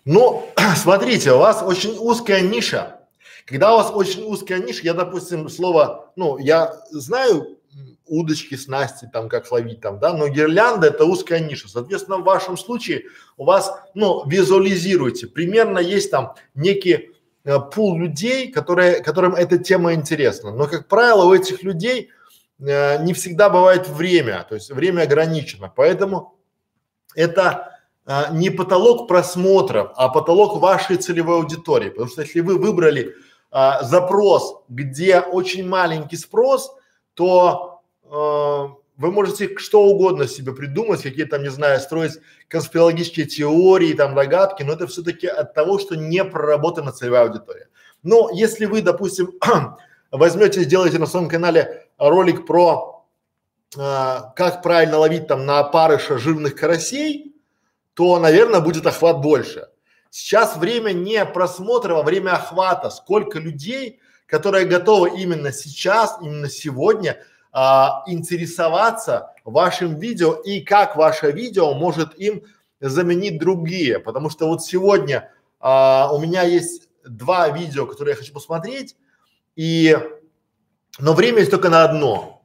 Ну, 0.09 0.49
смотрите, 0.77 1.33
у 1.33 1.39
вас 1.39 1.63
очень 1.63 1.95
узкая 1.99 2.41
ниша. 2.41 3.01
Когда 3.45 3.75
у 3.75 3.77
вас 3.77 3.91
очень 3.93 4.25
узкая 4.25 4.59
ниша, 4.59 4.81
я, 4.85 4.95
допустим, 4.95 5.51
слово, 5.51 6.11
ну, 6.17 6.39
я 6.39 6.81
знаю 6.91 7.59
удочки, 8.07 8.55
снасти, 8.55 9.07
там, 9.13 9.29
как 9.29 9.53
ловить 9.53 9.83
там, 9.83 9.99
да, 9.99 10.15
но 10.15 10.29
гирлянда 10.29 10.87
это 10.87 11.05
узкая 11.05 11.41
ниша. 11.41 11.69
Соответственно, 11.69 12.17
в 12.17 12.25
вашем 12.25 12.57
случае 12.57 13.05
у 13.37 13.45
вас, 13.45 13.71
ну, 13.93 14.27
визуализируйте, 14.27 15.27
примерно 15.27 15.79
есть 15.79 16.11
там 16.11 16.35
некий 16.55 17.11
э, 17.45 17.59
пул 17.61 17.99
людей, 17.99 18.51
которые, 18.51 19.03
которым 19.03 19.35
эта 19.35 19.59
тема 19.59 19.93
интересна. 19.93 20.53
Но, 20.53 20.67
как 20.67 20.89
правило, 20.89 21.27
у 21.27 21.35
этих 21.35 21.63
людей 21.63 22.09
э, 22.59 23.05
не 23.05 23.13
всегда 23.13 23.51
бывает 23.51 23.87
время, 23.87 24.47
то 24.49 24.55
есть 24.55 24.71
время 24.71 25.03
ограничено. 25.03 25.71
Поэтому 25.77 26.39
это 27.15 27.68
э, 28.09 28.25
не 28.33 28.51
потолок 28.51 29.07
просмотров, 29.07 29.93
а 29.95 30.09
потолок 30.09 30.61
вашей 30.61 30.97
целевой 30.97 31.37
аудитории. 31.37 31.91
Потому 31.91 32.09
что 32.09 32.23
если 32.23 32.41
вы 32.41 32.59
выбрали 32.59 33.15
э, 33.53 33.71
запрос, 33.83 34.63
где 34.69 35.21
очень 35.21 35.69
маленький 35.69 36.17
спрос, 36.17 36.73
то 37.15 37.83
э, 38.05 38.69
вы 38.99 39.13
можете 39.13 39.57
что 39.59 39.85
угодно 39.85 40.27
себе 40.27 40.53
придумать, 40.53 41.03
какие 41.03 41.25
там, 41.25 41.43
не 41.43 41.51
знаю, 41.51 41.81
строить 41.81 42.19
конспирологические 42.49 43.27
теории, 43.27 43.93
там, 43.93 44.15
догадки, 44.15 44.65
но 44.65 44.73
это 44.73 44.89
все-таки 44.89 45.29
от 45.29 45.55
того, 45.55 45.79
что 45.79 45.97
не 45.97 46.25
проработана 46.25 46.91
целевая 46.91 47.23
аудитория. 47.23 47.69
Но 48.03 48.29
если 48.33 48.67
вы, 48.67 48.83
допустим, 48.83 49.35
возьмете, 50.11 50.63
сделаете 50.63 50.99
на 50.99 51.07
своем 51.07 51.29
канале 51.29 51.87
ролик 51.97 52.45
про 52.45 53.05
э, 53.77 53.79
как 54.35 54.63
правильно 54.63 54.99
ловить 54.99 55.29
там 55.29 55.47
на 55.47 55.61
опарыша 55.61 56.19
жирных 56.19 56.57
карасей, 56.57 57.28
то, 57.99 58.17
наверное, 58.21 58.61
будет 58.61 58.87
охват 58.87 59.21
больше. 59.21 59.71
Сейчас 60.09 60.57
время 60.57 60.93
не 60.93 61.25
просмотра, 61.25 61.99
а 61.99 62.05
время 62.05 62.31
охвата. 62.31 62.91
Сколько 62.91 63.41
людей, 63.41 63.99
которые 64.27 64.67
готовы 64.67 65.21
именно 65.21 65.51
сейчас, 65.51 66.17
именно 66.23 66.49
сегодня 66.49 67.19
а, 67.51 68.05
интересоваться 68.07 69.33
вашим 69.45 69.99
видео 69.99 70.35
и 70.35 70.61
как 70.61 70.95
ваше 70.95 71.33
видео 71.33 71.75
может 71.75 72.17
им 72.17 72.45
заменить 72.81 73.41
другие. 73.41 73.99
Потому 73.99 74.31
что 74.31 74.47
вот 74.47 74.63
сегодня 74.63 75.33
а, 75.59 76.11
у 76.13 76.21
меня 76.21 76.43
есть 76.43 76.89
два 77.05 77.49
видео, 77.49 77.85
которые 77.85 78.13
я 78.13 78.17
хочу 78.21 78.33
посмотреть, 78.33 78.95
и, 79.57 79.99
но 81.01 81.15
время 81.15 81.41
есть 81.41 81.51
только 81.51 81.69
на 81.69 81.83
одно. 81.83 82.38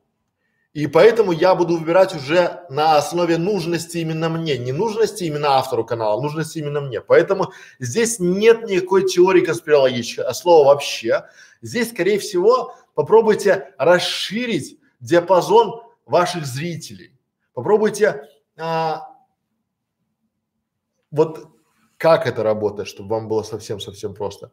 И 0.73 0.87
поэтому 0.87 1.31
я 1.31 1.53
буду 1.53 1.77
выбирать 1.77 2.15
уже 2.15 2.65
на 2.69 2.97
основе 2.97 3.37
нужности 3.37 3.99
именно 3.99 4.27
мне, 4.27 4.57
не 4.57 4.71
нужности 4.71 5.23
именно 5.23 5.57
автору 5.57 5.85
канала, 5.85 6.19
нужности 6.19 6.57
именно 6.57 6.81
мне. 6.81 6.99
Поэтому 6.99 7.53
здесь 7.79 8.19
нет 8.19 8.63
никакой 8.67 9.07
теории 9.07 9.41
конспирологической, 9.41 10.25
а 10.25 10.33
слова 10.33 10.73
вообще. 10.73 11.25
Здесь, 11.61 11.91
скорее 11.91 12.17
всего, 12.17 12.75
попробуйте 12.95 13.75
расширить 13.77 14.79
диапазон 14.99 15.81
ваших 16.07 16.47
зрителей. 16.47 17.15
Попробуйте 17.53 18.27
а, 18.57 19.09
вот 21.11 21.49
как 21.97 22.25
это 22.25 22.41
работает, 22.41 22.89
чтобы 22.89 23.09
вам 23.09 23.27
было 23.27 23.43
совсем-совсем 23.43 24.15
просто. 24.15 24.51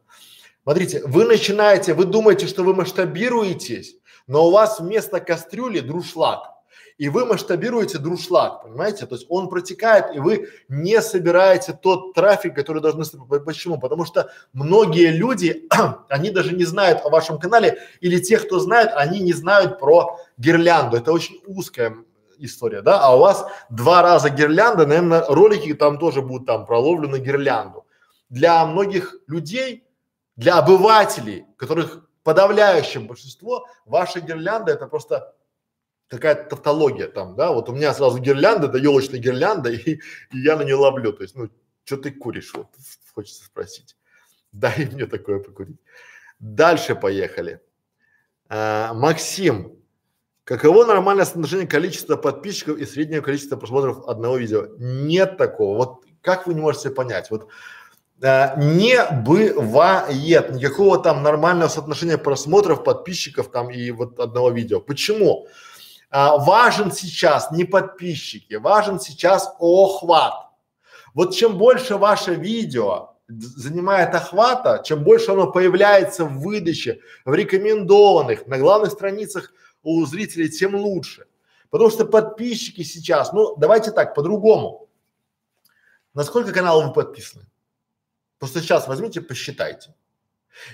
Смотрите, 0.63 1.01
вы 1.03 1.25
начинаете, 1.25 1.95
вы 1.95 2.05
думаете, 2.05 2.45
что 2.45 2.63
вы 2.63 2.75
масштабируетесь, 2.75 3.95
но 4.27 4.47
у 4.47 4.51
вас 4.51 4.79
вместо 4.79 5.19
кастрюли 5.19 5.79
друшлаг 5.79 6.51
и 7.01 7.09
вы 7.09 7.25
масштабируете 7.25 7.97
друшлаг, 7.97 8.61
понимаете? 8.61 9.07
То 9.07 9.15
есть 9.15 9.25
он 9.27 9.49
протекает, 9.49 10.15
и 10.15 10.19
вы 10.19 10.49
не 10.69 11.01
собираете 11.01 11.73
тот 11.73 12.13
трафик, 12.13 12.55
который 12.55 12.79
должны 12.79 13.05
собирать. 13.05 13.43
Почему? 13.43 13.79
Потому 13.79 14.05
что 14.05 14.29
многие 14.53 15.11
люди, 15.11 15.67
они 16.09 16.29
даже 16.29 16.55
не 16.55 16.63
знают 16.63 17.01
о 17.03 17.09
вашем 17.09 17.39
канале, 17.39 17.79
или 18.01 18.19
те, 18.19 18.37
кто 18.37 18.59
знает, 18.59 18.91
они 18.93 19.19
не 19.19 19.33
знают 19.33 19.79
про 19.79 20.19
гирлянду. 20.37 20.97
Это 20.97 21.11
очень 21.11 21.41
узкая 21.47 21.95
история, 22.37 22.83
да? 22.83 22.99
А 22.99 23.15
у 23.15 23.19
вас 23.19 23.47
два 23.71 24.03
раза 24.03 24.29
гирлянда, 24.29 24.85
наверное, 24.85 25.25
ролики 25.27 25.73
там 25.73 25.97
тоже 25.97 26.21
будут 26.21 26.45
там 26.45 26.67
про 26.67 26.79
ловлю 26.79 27.09
на 27.09 27.17
гирлянду. 27.17 27.87
Для 28.29 28.63
многих 28.67 29.15
людей, 29.25 29.85
для 30.35 30.59
обывателей, 30.59 31.45
которых 31.57 32.07
подавляющее 32.23 33.01
большинство, 33.01 33.67
ваша 33.85 34.21
гирлянда 34.21 34.73
это 34.73 34.87
просто 34.87 35.35
какая-то 36.07 36.49
тавтология 36.49 37.07
там, 37.07 37.35
да, 37.35 37.51
вот 37.51 37.69
у 37.69 37.73
меня 37.73 37.93
сразу 37.93 38.19
гирлянда, 38.19 38.67
да 38.67 38.77
елочная 38.77 39.19
гирлянда, 39.19 39.69
и, 39.71 39.93
и 39.93 39.99
я 40.31 40.57
на 40.57 40.63
нее 40.63 40.75
ловлю, 40.75 41.13
то 41.13 41.23
есть, 41.23 41.35
ну, 41.35 41.49
что 41.85 41.97
ты 41.97 42.11
куришь, 42.11 42.53
вот, 42.53 42.67
хочется 43.13 43.45
спросить. 43.45 43.95
Дай 44.51 44.89
мне 44.91 45.05
такое 45.05 45.39
покурить. 45.39 45.79
Дальше 46.39 46.95
поехали. 46.95 47.61
А, 48.49 48.93
Максим, 48.93 49.77
каково 50.43 50.85
нормальное 50.85 51.25
соотношение 51.25 51.67
количества 51.67 52.17
подписчиков 52.17 52.77
и 52.77 52.85
среднего 52.85 53.21
количества 53.21 53.57
просмотров 53.57 54.07
одного 54.07 54.37
видео? 54.37 54.67
Нет 54.77 55.37
такого. 55.37 55.77
Вот 55.77 56.05
как 56.21 56.47
вы 56.47 56.53
не 56.53 56.61
можете 56.61 56.89
понять? 56.89 57.29
Вот 57.31 57.49
э, 58.21 58.59
не 58.61 59.03
бывает 59.23 60.51
никакого 60.51 60.97
там 61.01 61.23
нормального 61.23 61.69
соотношения 61.69 62.17
просмотров, 62.17 62.83
подписчиков 62.83 63.51
там 63.51 63.69
и 63.69 63.91
вот 63.91 64.19
одного 64.19 64.51
видео. 64.51 64.79
Почему? 64.79 65.47
А, 66.11 66.37
важен 66.37 66.91
сейчас 66.91 67.51
не 67.51 67.63
подписчики, 67.63 68.55
важен 68.55 68.99
сейчас 68.99 69.53
охват. 69.59 70.33
Вот 71.13 71.33
чем 71.33 71.57
больше 71.57 71.97
ваше 71.97 72.35
видео 72.35 73.15
занимает 73.29 74.13
охвата, 74.13 74.81
чем 74.83 75.03
больше 75.03 75.31
оно 75.31 75.51
появляется 75.51 76.25
в 76.25 76.39
выдаче, 76.39 76.99
в 77.23 77.33
рекомендованных, 77.33 78.45
на 78.47 78.57
главных 78.57 78.91
страницах 78.91 79.53
у 79.83 80.05
зрителей, 80.05 80.49
тем 80.49 80.75
лучше. 80.75 81.27
Потому 81.69 81.89
что 81.89 82.05
подписчики 82.05 82.83
сейчас, 82.83 83.31
ну 83.31 83.55
давайте 83.55 83.91
так, 83.91 84.13
по-другому. 84.13 84.89
На 86.13 86.23
сколько 86.25 86.51
каналов 86.51 86.87
вы 86.87 86.93
подписаны? 86.93 87.45
Просто 88.41 88.59
сейчас 88.59 88.87
возьмите, 88.87 89.21
посчитайте. 89.21 89.93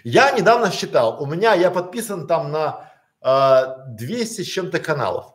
Я 0.06 0.32
недавно 0.32 0.72
считал, 0.72 1.22
у 1.22 1.26
меня, 1.26 1.54
я 1.54 1.70
подписан 1.70 2.26
там 2.26 2.50
на 2.50 2.90
э, 3.22 3.62
200 3.90 4.42
с 4.42 4.46
чем-то 4.46 4.80
каналов. 4.80 5.34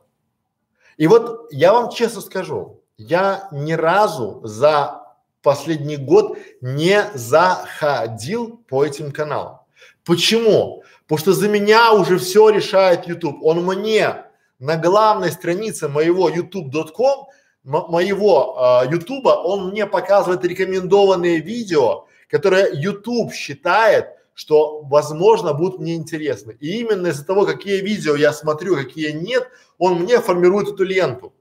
И 0.97 1.07
вот 1.07 1.53
я 1.53 1.75
вам 1.75 1.91
честно 1.91 2.23
скажу, 2.23 2.83
я 2.97 3.49
ни 3.53 3.75
разу 3.75 4.41
за 4.45 5.03
последний 5.43 5.99
год 5.99 6.39
не 6.63 7.05
заходил 7.13 8.65
по 8.67 8.83
этим 8.83 9.13
каналам. 9.13 9.59
Почему? 10.03 10.85
Потому 11.03 11.19
что 11.19 11.33
за 11.35 11.51
меня 11.51 11.93
уже 11.93 12.17
все 12.17 12.49
решает 12.49 13.07
YouTube. 13.07 13.43
Он 13.43 13.63
мне 13.63 14.25
на 14.59 14.79
главной 14.79 15.33
странице 15.33 15.87
моего 15.91 16.31
youtube.com, 16.31 17.27
моего 17.65 18.83
YouTube, 18.91 19.27
а, 19.29 19.43
он 19.43 19.69
мне 19.69 19.85
показывает 19.85 20.43
рекомендованные 20.47 21.41
видео, 21.41 22.07
которые 22.33 22.71
YouTube 22.73 23.35
считает, 23.35 24.07
что, 24.33 24.81
возможно, 24.85 25.53
будут 25.53 25.81
мне 25.81 25.95
интересны. 25.95 26.57
И 26.61 26.81
именно 26.81 27.09
из-за 27.09 27.27
того, 27.27 27.45
какие 27.45 27.83
видео 27.83 28.17
я 28.17 28.33
смотрю, 28.33 28.75
какие 28.75 29.11
нет, 29.11 29.47
он 29.77 30.01
мне 30.01 30.19
формирует 30.19 30.69
эту 30.69 30.83
ленту. 30.83 31.35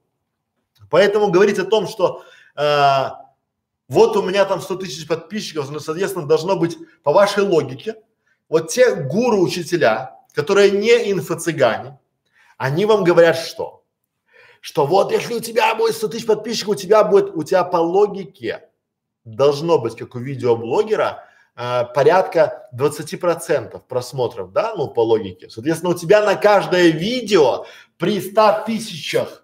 Поэтому 0.90 1.32
говорить 1.32 1.58
о 1.60 1.64
том, 1.64 1.88
что 1.88 2.24
э, 2.58 3.08
вот 3.88 4.18
у 4.18 4.22
меня 4.22 4.44
там 4.44 4.60
100 4.60 4.76
тысяч 4.76 5.08
подписчиков, 5.08 5.72
ну, 5.72 5.80
соответственно, 5.80 6.28
должно 6.28 6.58
быть 6.58 6.78
по 7.04 7.14
вашей 7.14 7.44
логике, 7.44 7.96
вот 8.50 8.68
те 8.70 8.94
гуру-учителя, 8.94 10.18
которые 10.34 10.72
не 10.72 11.10
инфо-цыгане, 11.14 12.00
они 12.58 12.86
вам 12.86 13.06
говорят 13.06 13.38
что? 13.38 13.86
Что 14.60 14.86
вот 14.86 15.14
если 15.14 15.36
у 15.36 15.40
тебя 15.40 15.74
будет 15.74 15.96
100 15.96 16.08
тысяч 16.10 16.26
подписчиков, 16.26 16.76
у 16.76 16.76
тебя 16.76 17.06
будет, 17.06 17.34
у 17.34 17.44
тебя 17.44 17.64
по 17.64 17.78
логике 17.78 18.68
должно 19.26 19.80
быть, 19.80 19.96
как 19.98 20.16
у 20.16 20.20
видеоблогера, 20.20 21.26
э, 21.56 21.86
порядка 21.94 22.70
20% 22.74 23.84
просмотров, 23.88 24.52
да, 24.52 24.74
ну 24.76 24.88
по 24.88 25.02
логике. 25.02 25.50
Соответственно, 25.50 25.94
у 25.94 25.98
тебя 25.98 26.24
на 26.26 26.36
каждое 26.36 26.90
видео 26.90 27.66
при 27.98 28.20
100 28.20 28.64
тысячах 28.66 29.44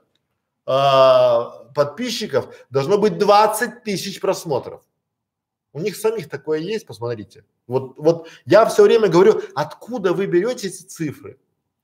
э, 0.66 1.42
подписчиков 1.76 2.56
должно 2.70 2.98
быть 2.98 3.18
20 3.18 3.84
тысяч 3.84 4.20
просмотров. 4.20 4.82
У 5.74 5.80
них 5.80 5.96
самих 5.96 6.30
такое 6.30 6.60
есть, 6.60 6.88
посмотрите. 6.88 7.44
Вот, 7.68 7.98
вот 7.98 8.30
я 8.46 8.66
все 8.66 8.84
время 8.84 9.10
говорю, 9.10 9.42
откуда 9.54 10.14
вы 10.14 10.26
берете 10.26 10.68
эти 10.68 10.82
цифры? 10.82 11.38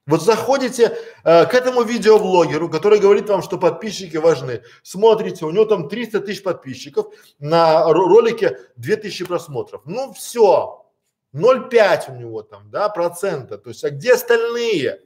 Вот 0.06 0.22
заходите 0.22 0.98
э, 1.24 1.46
к 1.46 1.54
этому 1.54 1.84
видеоблогеру, 1.84 2.70
который 2.70 3.00
говорит 3.00 3.30
вам, 3.30 3.42
что 3.42 3.58
подписчики 3.58 4.18
важны. 4.18 4.64
Смотрите, 4.82 5.46
у 5.46 5.52
него 5.52 5.64
там 5.64 5.88
300 5.88 6.20
тысяч 6.22 6.44
подписчиков, 6.44 7.08
на 7.40 7.86
ролике 7.86 8.60
2000 8.76 9.26
просмотров. 9.26 9.84
Ну 9.86 10.12
все, 10.12 10.86
0,5 11.34 12.16
у 12.16 12.16
него 12.20 12.44
там, 12.44 12.70
да, 12.70 12.90
процента. 12.90 13.58
То 13.58 13.70
есть, 13.70 13.84
а 13.86 13.92
где 13.92 14.14
остальные? 14.14 15.00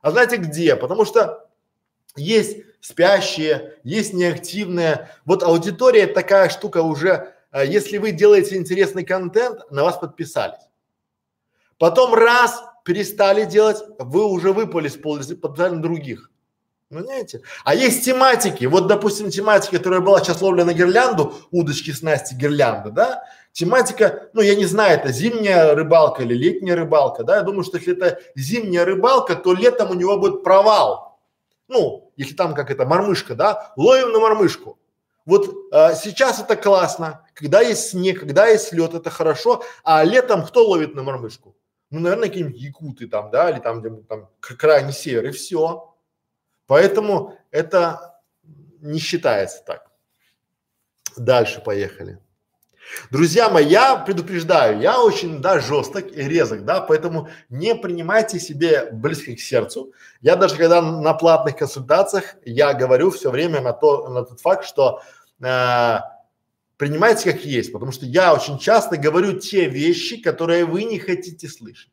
А 0.00 0.10
знаете 0.10 0.36
где? 0.36 0.74
Потому 0.74 1.04
что 1.04 1.48
есть 2.16 2.58
спящие, 2.80 3.78
есть 3.84 4.12
неактивные. 4.12 5.08
Вот 5.24 5.44
аудитория 5.44 6.08
такая 6.08 6.48
штука 6.48 6.82
уже, 6.82 7.32
э, 7.52 7.64
если 7.64 7.98
вы 7.98 8.10
делаете 8.10 8.56
интересный 8.56 9.04
контент, 9.04 9.70
на 9.70 9.84
вас 9.84 9.98
подписались. 9.98 10.68
Потом 11.78 12.12
раз 12.12 12.64
перестали 12.84 13.44
делать, 13.44 13.78
вы 13.98 14.24
уже 14.24 14.52
выпали 14.52 14.88
с 14.88 14.96
полиса, 14.96 15.36
подписали 15.36 15.74
на 15.74 15.82
других. 15.82 16.30
Понимаете? 16.92 17.40
А 17.64 17.74
есть 17.74 18.04
тематики. 18.04 18.66
Вот, 18.66 18.86
допустим, 18.86 19.30
тематика, 19.30 19.78
которая 19.78 20.00
была 20.00 20.20
сейчас 20.20 20.42
ловля 20.42 20.64
на 20.64 20.74
гирлянду, 20.74 21.34
удочки, 21.50 21.90
снасти, 21.90 22.34
гирлянда, 22.34 22.90
да? 22.90 23.24
Тематика, 23.52 24.28
ну, 24.34 24.42
я 24.42 24.54
не 24.54 24.66
знаю, 24.66 24.98
это 24.98 25.10
зимняя 25.10 25.74
рыбалка 25.74 26.22
или 26.22 26.34
летняя 26.34 26.74
рыбалка, 26.74 27.24
да? 27.24 27.36
Я 27.36 27.42
думаю, 27.42 27.64
что 27.64 27.78
если 27.78 27.94
это 27.96 28.20
зимняя 28.34 28.84
рыбалка, 28.84 29.36
то 29.36 29.54
летом 29.54 29.90
у 29.90 29.94
него 29.94 30.18
будет 30.18 30.42
провал. 30.42 31.18
Ну, 31.68 32.12
если 32.16 32.34
там 32.34 32.54
как 32.54 32.70
это, 32.70 32.84
мормышка, 32.84 33.34
да? 33.34 33.72
Ловим 33.76 34.12
на 34.12 34.20
мормышку. 34.20 34.78
Вот 35.24 35.54
а, 35.72 35.94
сейчас 35.94 36.40
это 36.40 36.56
классно, 36.56 37.24
когда 37.34 37.60
есть 37.60 37.90
снег, 37.90 38.20
когда 38.20 38.48
есть 38.48 38.72
лед, 38.72 38.92
это 38.92 39.08
хорошо, 39.08 39.62
а 39.84 40.04
летом 40.04 40.44
кто 40.44 40.66
ловит 40.66 40.94
на 40.94 41.02
мормышку? 41.02 41.54
Ну, 41.92 42.00
наверное, 42.00 42.28
какие-нибудь 42.28 42.58
якуты 42.58 43.06
там, 43.06 43.30
да, 43.30 43.50
или 43.50 43.60
там, 43.60 43.80
где 43.80 43.90
там 44.08 44.30
крайний 44.40 44.94
север, 44.94 45.26
и 45.26 45.30
все. 45.30 45.94
Поэтому 46.66 47.38
это 47.50 48.18
не 48.80 48.98
считается 48.98 49.62
так. 49.64 49.90
Дальше 51.18 51.60
поехали. 51.60 52.18
Друзья 53.10 53.50
мои, 53.50 53.66
я 53.66 53.96
предупреждаю, 53.96 54.80
я 54.80 55.02
очень, 55.02 55.42
да, 55.42 55.60
жесток 55.60 56.06
и 56.06 56.22
резок, 56.22 56.64
да, 56.64 56.80
поэтому 56.80 57.28
не 57.50 57.74
принимайте 57.74 58.40
себе 58.40 58.88
близко 58.90 59.34
к 59.34 59.40
сердцу. 59.40 59.92
Я 60.22 60.36
даже 60.36 60.56
когда 60.56 60.80
на 60.80 61.12
платных 61.12 61.56
консультациях, 61.56 62.36
я 62.44 62.72
говорю 62.72 63.10
все 63.10 63.30
время 63.30 63.60
на 63.60 63.74
то, 63.74 64.08
на 64.08 64.24
тот 64.24 64.40
факт, 64.40 64.64
что 64.64 65.02
э, 65.42 65.98
принимайте 66.76 67.32
как 67.32 67.44
есть, 67.44 67.72
потому 67.72 67.92
что 67.92 68.06
я 68.06 68.34
очень 68.34 68.58
часто 68.58 68.96
говорю 68.96 69.38
те 69.38 69.68
вещи, 69.68 70.20
которые 70.20 70.64
вы 70.64 70.84
не 70.84 70.98
хотите 70.98 71.48
слышать. 71.48 71.90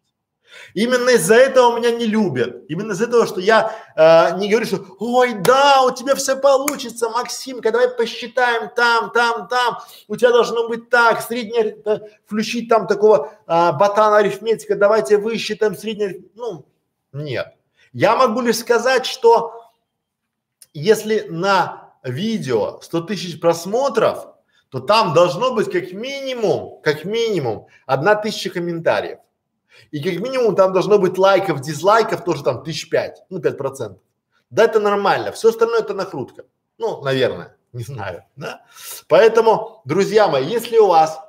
Именно 0.73 1.09
из-за 1.11 1.35
этого 1.35 1.77
меня 1.77 1.91
не 1.91 2.05
любят. 2.05 2.63
Именно 2.69 2.93
из-за 2.93 3.05
этого, 3.05 3.27
что 3.27 3.39
я 3.39 3.75
э, 3.95 4.37
не 4.39 4.49
говорю, 4.49 4.65
что 4.65 4.83
ой, 4.99 5.33
да, 5.33 5.83
у 5.83 5.91
тебя 5.91 6.15
все 6.15 6.35
получится, 6.35 7.09
Максимка, 7.09 7.71
давай 7.71 7.89
посчитаем 7.89 8.69
там, 8.75 9.11
там, 9.11 9.47
там, 9.47 9.79
у 10.07 10.15
тебя 10.15 10.31
должно 10.31 10.67
быть 10.67 10.89
так, 10.89 11.21
средняя, 11.21 11.75
э, 11.85 11.99
включить 12.25 12.69
там 12.69 12.87
такого 12.87 13.31
э, 13.47 13.71
ботана 13.73 14.17
арифметика, 14.17 14.75
давайте 14.75 15.17
высчитаем 15.17 15.75
среднее, 15.75 16.23
ну, 16.35 16.65
нет. 17.13 17.53
Я 17.93 18.15
могу 18.15 18.41
лишь 18.41 18.57
сказать, 18.57 19.05
что 19.05 19.71
если 20.73 21.25
на 21.29 21.93
видео 22.03 22.79
100 22.81 23.01
тысяч 23.01 23.39
просмотров, 23.39 24.27
то 24.69 24.79
там 24.79 25.13
должно 25.13 25.53
быть 25.53 25.71
как 25.71 25.91
минимум, 25.91 26.79
как 26.81 27.05
минимум 27.05 27.67
одна 27.85 28.15
тысяча 28.15 28.49
комментариев. 28.49 29.19
И 29.91 30.01
как 30.01 30.19
минимум 30.19 30.55
там 30.55 30.73
должно 30.73 30.99
быть 30.99 31.17
лайков, 31.17 31.61
дизлайков 31.61 32.23
тоже 32.23 32.43
там 32.43 32.63
тысяч 32.63 32.89
пять, 32.89 33.23
ну 33.29 33.39
пять 33.39 33.57
процентов. 33.57 34.01
Да, 34.49 34.65
это 34.65 34.79
нормально. 34.79 35.31
Все 35.31 35.49
остальное 35.49 35.79
это 35.79 35.93
накрутка. 35.93 36.43
Ну, 36.77 37.01
наверное, 37.01 37.57
не 37.73 37.83
знаю, 37.83 38.23
да. 38.35 38.61
Поэтому, 39.07 39.81
друзья 39.85 40.27
мои, 40.27 40.45
если 40.45 40.77
у 40.77 40.87
вас 40.87 41.19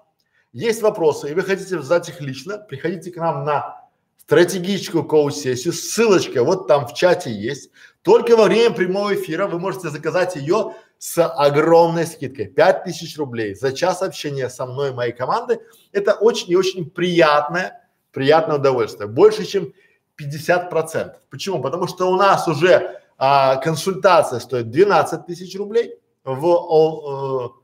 есть 0.52 0.82
вопросы 0.82 1.30
и 1.30 1.34
вы 1.34 1.42
хотите 1.42 1.80
задать 1.80 2.08
их 2.08 2.20
лично, 2.20 2.58
приходите 2.58 3.10
к 3.10 3.16
нам 3.16 3.44
на 3.44 3.80
стратегическую 4.16 5.04
коуч-сессию. 5.04 5.72
Ссылочка 5.72 6.44
вот 6.44 6.66
там 6.66 6.86
в 6.86 6.94
чате 6.94 7.32
есть. 7.32 7.70
Только 8.02 8.36
во 8.36 8.44
время 8.44 8.74
прямого 8.74 9.14
эфира 9.14 9.46
вы 9.46 9.58
можете 9.58 9.90
заказать 9.90 10.36
ее 10.36 10.74
с 11.00 11.26
огромной 11.26 12.06
скидкой 12.06 12.46
5000 12.48 13.16
рублей 13.16 13.54
за 13.54 13.72
час 13.72 14.02
общения 14.02 14.50
со 14.50 14.66
мной 14.66 14.90
и 14.90 14.92
моей 14.92 15.12
командой. 15.12 15.58
Это 15.92 16.12
очень 16.12 16.50
и 16.50 16.56
очень 16.56 16.90
приятное, 16.90 17.88
приятное 18.12 18.58
удовольствие. 18.58 19.08
Больше, 19.08 19.46
чем 19.46 19.72
50 20.16 20.68
процентов. 20.68 21.22
Почему? 21.30 21.62
Потому 21.62 21.88
что 21.88 22.10
у 22.10 22.16
нас 22.16 22.46
уже 22.46 23.00
а, 23.16 23.56
консультация 23.56 24.40
стоит 24.40 24.70
12 24.70 25.24
тысяч 25.24 25.56
рублей 25.56 25.94
в 26.22 26.44
о, 26.44 27.46
э, 27.46 27.60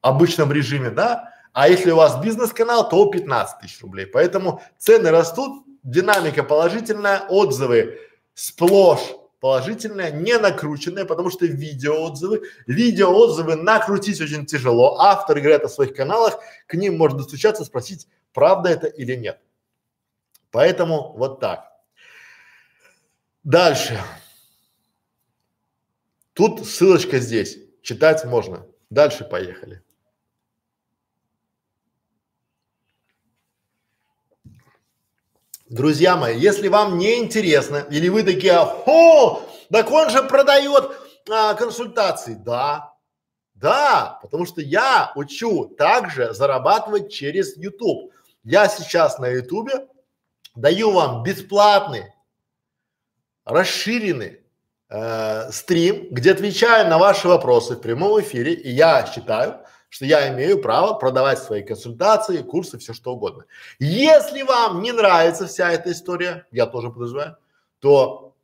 обычном 0.00 0.50
режиме, 0.50 0.90
да? 0.90 1.32
А 1.52 1.68
если 1.68 1.92
у 1.92 1.96
вас 1.96 2.20
бизнес-канал, 2.20 2.88
то 2.88 3.06
15 3.06 3.60
тысяч 3.60 3.80
рублей. 3.80 4.06
Поэтому 4.06 4.60
цены 4.76 5.12
растут, 5.12 5.64
динамика 5.84 6.42
положительная, 6.42 7.20
отзывы 7.28 8.00
сплошь 8.34 9.19
положительное, 9.40 10.10
не 10.10 10.38
накрученное, 10.38 11.04
потому 11.04 11.30
что 11.30 11.46
видеоотзывы, 11.46 12.42
видеоотзывы 12.66 13.56
накрутить 13.56 14.20
очень 14.20 14.46
тяжело. 14.46 14.98
Авторы 15.00 15.40
говорят 15.40 15.64
о 15.64 15.68
своих 15.68 15.94
каналах, 15.94 16.38
к 16.66 16.74
ним 16.74 16.96
можно 16.96 17.18
достучаться, 17.18 17.64
спросить, 17.64 18.06
правда 18.32 18.68
это 18.68 18.86
или 18.86 19.16
нет. 19.16 19.40
Поэтому 20.50 21.14
вот 21.16 21.40
так. 21.40 21.72
Дальше. 23.42 23.98
Тут 26.34 26.66
ссылочка 26.66 27.18
здесь, 27.18 27.58
читать 27.82 28.24
можно. 28.24 28.66
Дальше 28.90 29.24
поехали. 29.24 29.82
Друзья 35.70 36.16
мои, 36.16 36.36
если 36.36 36.66
вам 36.66 36.98
не 36.98 37.20
интересно, 37.20 37.86
или 37.92 38.08
вы 38.08 38.24
такие, 38.24 38.58
о, 38.58 39.40
так 39.70 39.88
он 39.92 40.10
же 40.10 40.20
продает 40.24 40.90
а, 41.30 41.54
консультации. 41.54 42.34
Да, 42.34 42.94
да, 43.54 44.18
потому 44.20 44.46
что 44.46 44.60
я 44.60 45.12
учу 45.14 45.66
также 45.78 46.34
зарабатывать 46.34 47.12
через 47.12 47.56
YouTube. 47.56 48.12
Я 48.42 48.66
сейчас 48.66 49.20
на 49.20 49.28
YouTube 49.28 49.70
даю 50.56 50.90
вам 50.90 51.22
бесплатный, 51.22 52.14
расширенный 53.44 54.40
э, 54.88 55.52
стрим, 55.52 56.08
где 56.10 56.32
отвечаю 56.32 56.90
на 56.90 56.98
ваши 56.98 57.28
вопросы 57.28 57.76
в 57.76 57.80
прямом 57.80 58.20
эфире, 58.20 58.54
и 58.54 58.70
я 58.70 59.06
считаю, 59.06 59.59
что 59.90 60.06
я 60.06 60.32
имею 60.32 60.62
право 60.62 60.94
продавать 60.94 61.42
свои 61.42 61.62
консультации, 61.62 62.38
курсы, 62.38 62.78
все 62.78 62.94
что 62.94 63.12
угодно. 63.12 63.44
Если 63.78 64.42
вам 64.42 64.82
не 64.82 64.92
нравится 64.92 65.46
вся 65.46 65.70
эта 65.72 65.92
история, 65.92 66.46
я 66.52 66.66
тоже 66.66 66.90
подозреваю, 66.90 67.36
то 67.80 68.34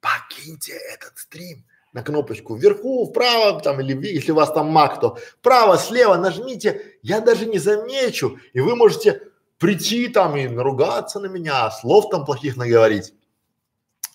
покиньте 0.00 0.72
этот 0.92 1.16
стрим 1.16 1.64
на 1.92 2.02
кнопочку 2.02 2.56
вверху, 2.56 3.06
вправо, 3.06 3.60
там 3.60 3.80
или 3.80 4.06
если 4.08 4.32
у 4.32 4.34
вас 4.34 4.52
там 4.52 4.76
Mac, 4.76 5.00
то 5.00 5.18
вправо, 5.38 5.78
слева 5.78 6.16
нажмите, 6.16 6.98
я 7.00 7.20
даже 7.20 7.46
не 7.46 7.58
замечу, 7.58 8.38
и 8.52 8.60
вы 8.60 8.76
можете 8.76 9.22
прийти 9.58 10.08
там 10.08 10.36
и 10.36 10.48
наругаться 10.48 11.20
на 11.20 11.26
меня, 11.26 11.70
слов 11.70 12.10
там 12.10 12.24
плохих 12.24 12.56
наговорить. 12.56 13.14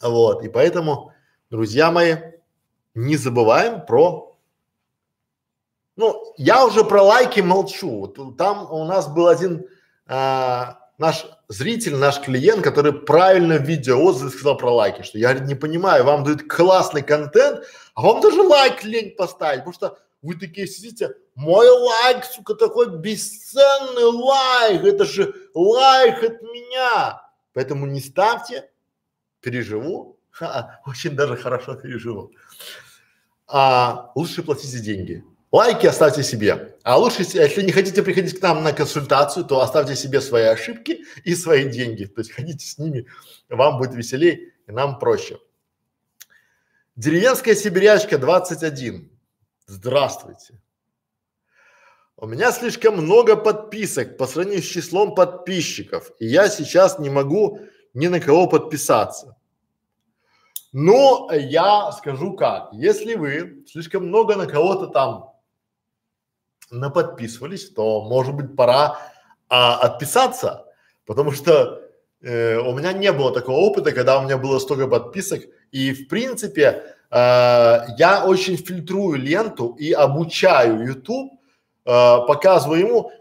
Вот, 0.02 0.44
и 0.44 0.50
поэтому, 0.50 1.14
друзья 1.50 1.92
мои, 1.92 2.18
не 2.94 3.16
забываем 3.16 3.86
про 3.86 4.31
ну, 5.96 6.34
я 6.38 6.66
уже 6.66 6.84
про 6.84 7.02
лайки 7.02 7.42
молчу. 7.42 8.00
Вот 8.00 8.38
там 8.38 8.72
у 8.72 8.86
нас 8.86 9.08
был 9.08 9.28
один 9.28 9.66
а, 10.08 10.80
наш 10.98 11.26
зритель, 11.48 11.96
наш 11.96 12.20
клиент, 12.22 12.64
который 12.64 12.94
правильно 12.94 13.58
в 13.58 13.64
видео 13.64 14.02
отзыве 14.02 14.32
сказал 14.32 14.58
про 14.58 14.72
лайки, 14.72 15.02
что 15.04 15.18
я 15.18 15.34
не 15.34 15.56
понимаю, 15.56 16.04
вам 16.04 16.24
дают 16.24 16.44
классный 16.48 17.02
контент, 17.02 17.66
а 17.96 18.02
вам 18.02 18.22
даже 18.22 18.42
лайк 18.42 18.84
лень 18.84 19.16
поставить, 19.16 19.60
потому 19.60 19.74
что 19.74 19.98
вы 20.22 20.36
такие 20.36 20.68
сидите, 20.68 21.16
мой 21.36 21.68
лайк, 21.68 22.24
сука, 22.26 22.54
такой 22.54 22.98
бесценный 22.98 24.04
лайк, 24.04 24.84
это 24.84 25.06
же 25.06 25.34
лайк 25.54 26.24
от 26.24 26.42
меня. 26.42 27.22
Поэтому 27.54 27.88
не 27.88 28.00
ставьте, 28.00 28.70
переживу, 29.42 30.20
Ха, 30.32 30.80
очень 30.86 31.16
даже 31.16 31.36
хорошо 31.36 31.76
переживу. 31.76 32.32
А 33.48 34.12
лучше 34.16 34.44
платите 34.44 34.80
деньги. 34.80 35.26
Лайки 35.52 35.86
оставьте 35.86 36.24
себе. 36.24 36.78
А 36.84 36.98
лучше, 36.98 37.24
если 37.24 37.62
не 37.62 37.74
хотите 37.74 38.02
приходить 38.04 38.40
к 38.40 38.42
нам 38.42 38.64
на 38.64 38.72
консультацию, 38.72 39.46
то 39.46 39.60
оставьте 39.60 39.96
себе 39.96 40.22
свои 40.22 40.46
ошибки 40.46 41.04
и 41.26 41.36
свои 41.36 41.70
деньги. 41.70 42.06
То 42.06 42.22
есть 42.22 42.32
ходите 42.32 42.66
с 42.66 42.78
ними, 42.78 43.06
вам 43.50 43.78
будет 43.78 43.94
веселее 43.94 44.54
и 44.68 44.72
нам 44.72 44.98
проще. 44.98 45.40
Деревенская 46.96 47.56
сибирячка 47.56 48.18
21. 48.18 49.12
Здравствуйте. 49.66 50.62
У 52.16 52.28
меня 52.28 52.52
слишком 52.54 52.98
много 52.98 53.36
подписок 53.36 54.16
по 54.18 54.28
сравнению 54.28 54.64
с 54.64 54.68
числом 54.68 55.16
подписчиков, 55.16 56.12
и 56.20 56.28
я 56.28 56.48
сейчас 56.50 56.98
не 57.00 57.10
могу 57.10 57.60
ни 57.94 58.08
на 58.08 58.22
кого 58.22 58.48
подписаться. 58.48 59.36
Но 60.72 61.30
я 61.34 61.92
скажу 61.92 62.38
как, 62.38 62.70
если 62.72 63.16
вы 63.16 63.66
слишком 63.68 64.08
много 64.08 64.38
на 64.38 64.46
кого-то 64.46 64.88
там 64.88 65.31
наподписывались, 66.72 67.70
то 67.70 68.02
может 68.02 68.34
быть 68.34 68.56
пора 68.56 69.00
а, 69.50 69.78
отписаться, 69.78 70.66
потому 71.06 71.32
что 71.32 71.82
э, 72.22 72.58
у 72.58 72.74
меня 72.74 72.94
не 72.94 73.12
было 73.12 73.34
такого 73.34 73.58
опыта, 73.58 73.92
когда 73.92 74.18
у 74.20 74.24
меня 74.24 74.38
было 74.38 74.60
столько 74.60 74.88
подписок, 74.88 75.44
и 75.72 75.94
в 75.94 76.08
принципе 76.08 76.84
э, 77.12 77.80
я 77.98 78.24
очень 78.26 78.58
фильтрую 78.58 79.20
ленту 79.20 79.76
и 79.78 79.92
обучаю 79.92 80.86
YouTube, 80.86 81.34
э, 81.86 82.18
показываю 82.28 82.80
ему, 82.80 83.12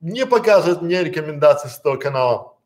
не 0.00 0.26
показывает 0.26 0.82
мне 0.82 1.04
рекомендации 1.04 1.68
с 1.68 1.78
этого 1.78 1.96
канала, 1.96 2.56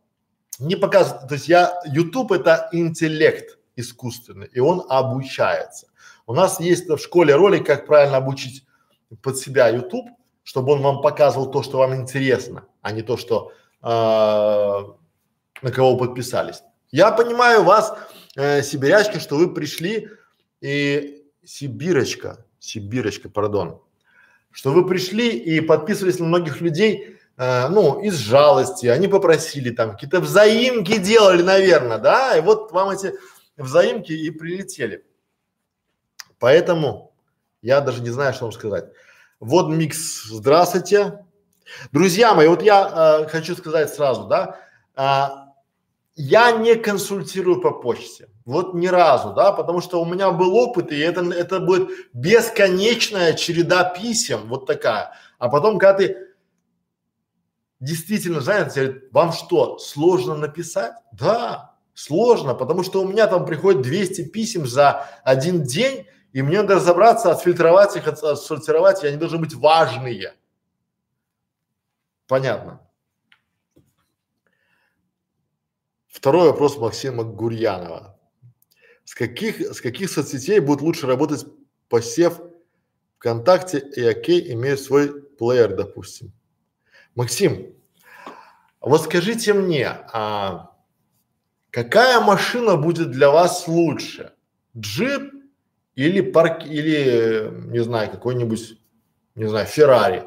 не 0.59 0.77
показывает, 0.77 1.29
то 1.29 1.35
есть 1.35 1.49
я, 1.49 1.75
YouTube 1.85 2.33
это 2.33 2.69
интеллект 2.73 3.59
искусственный, 3.77 4.47
и 4.47 4.61
он 4.61 4.85
обучается. 4.89 5.89
У 6.27 6.33
нас 6.33 6.59
есть 6.61 6.89
в 6.89 6.97
школе 6.97 7.35
ролик, 7.35 7.67
как 7.67 7.87
правильно 7.87 8.17
обучить 8.17 8.65
под 9.23 9.39
себя 9.39 9.69
YouTube, 9.69 10.09
чтобы 10.43 10.73
он 10.73 10.83
вам 10.83 11.03
показывал 11.03 11.51
то, 11.51 11.63
что 11.63 11.79
вам 11.79 11.95
интересно, 11.95 12.67
а 12.83 12.93
не 12.93 13.03
то, 13.03 13.17
что 13.17 13.53
э, 13.83 13.87
на 13.87 15.73
кого 15.73 15.97
вы 15.97 16.07
подписались. 16.07 16.63
Я 16.91 17.11
понимаю 17.11 17.65
вас, 17.65 17.97
э, 18.37 18.63
сибирячки, 18.63 19.19
что 19.19 19.37
вы 19.37 19.53
пришли 19.53 20.11
и 20.61 21.25
Сибирочка, 21.45 22.45
Сибирочка, 22.59 23.29
пардон, 23.29 23.83
что 24.51 24.71
вы 24.71 24.87
пришли 24.87 25.31
и 25.31 25.61
подписывались 25.61 26.19
на 26.19 26.27
многих 26.27 26.61
людей, 26.61 27.19
э, 27.37 27.69
ну, 27.69 28.01
из 28.01 28.15
жалости, 28.15 28.87
они 28.87 29.09
попросили 29.09 29.71
там, 29.71 29.93
какие-то 29.93 30.21
взаимки 30.21 30.99
делали, 30.99 31.43
наверное, 31.43 31.99
да, 31.99 32.37
и 32.37 32.41
вот 32.41 32.73
вам 32.73 32.91
эти 32.91 33.15
взаимки 33.57 34.13
и 34.13 34.31
прилетели. 34.31 35.05
Поэтому 36.39 37.15
я 37.63 37.81
даже 37.81 38.03
не 38.03 38.11
знаю, 38.11 38.35
что 38.35 38.45
вам 38.45 38.53
сказать. 38.53 38.93
Вот 39.41 39.69
микс, 39.69 40.25
здравствуйте. 40.25 41.25
Друзья 41.93 42.35
мои, 42.35 42.47
вот 42.47 42.63
я 42.63 43.23
э, 43.25 43.29
хочу 43.29 43.57
сказать 43.57 43.93
сразу, 43.93 44.27
да, 44.27 44.61
э, 44.97 45.29
я 46.15 46.53
не 46.53 46.77
консультирую 46.77 47.61
по 47.61 47.73
почте, 47.73 48.29
вот 48.45 48.75
ни 48.75 48.87
разу, 48.87 49.33
да, 49.33 49.51
потому 49.51 49.81
что 49.81 50.01
у 50.01 50.05
меня 50.05 50.31
был 50.31 50.55
опыт, 50.55 50.93
и 50.93 50.99
это, 50.99 51.23
это 51.33 51.59
будет 51.59 51.89
бесконечная 52.13 53.33
череда 53.33 53.85
писем, 53.85 54.47
вот 54.47 54.67
такая. 54.67 55.15
А 55.39 55.49
потом, 55.49 55.79
когда 55.79 55.95
ты 55.95 56.29
действительно 57.81 58.41
знаете, 58.41 59.03
вам 59.11 59.33
что, 59.33 59.79
сложно 59.79 60.37
написать? 60.37 60.93
Да, 61.13 61.75
сложно, 61.93 62.55
потому 62.55 62.85
что 62.85 63.03
у 63.03 63.09
меня 63.09 63.27
там 63.27 63.47
приходит 63.47 63.83
200 63.83 64.29
писем 64.29 64.67
за 64.67 65.07
один 65.25 65.65
день, 65.65 66.07
и 66.35 66.43
мне 66.43 66.63
надо 66.63 66.75
разобраться, 66.75 67.31
отфильтровать 67.31 67.95
их, 67.97 68.09
отсортировать, 68.09 69.05
и 69.05 69.07
они 69.07 69.17
должны 69.17 69.39
быть 69.39 69.55
важные. 69.55 70.35
Понятно. 72.27 72.81
Второй 76.09 76.49
вопрос 76.49 76.77
Максима 76.77 77.23
Гурьянова. 77.23 78.19
С 79.05 79.15
каких, 79.15 79.61
с 79.61 79.81
каких 79.81 80.11
соцсетей 80.11 80.59
будет 80.59 80.81
лучше 80.81 81.07
работать 81.07 81.47
посев 81.89 82.41
ВКонтакте 83.19 83.79
и 83.79 84.03
Окей 84.05 84.53
имеют 84.55 84.81
свой 84.81 85.23
плеер, 85.23 85.77
допустим? 85.77 86.33
Максим, 87.15 87.77
вот 88.81 89.03
скажите 89.03 89.53
мне, 89.53 89.87
а 90.13 90.75
какая 91.71 92.21
машина 92.21 92.77
будет 92.77 93.13
для 93.13 93.31
вас 93.31 93.69
лучше? 93.69 94.35
Джип 94.77 95.44
или 95.95 96.21
парк, 96.21 96.65
или, 96.67 97.51
не 97.69 97.81
знаю, 97.81 98.11
какой-нибудь, 98.11 98.79
не 99.35 99.49
знаю, 99.49 99.67
Феррари. 99.67 100.25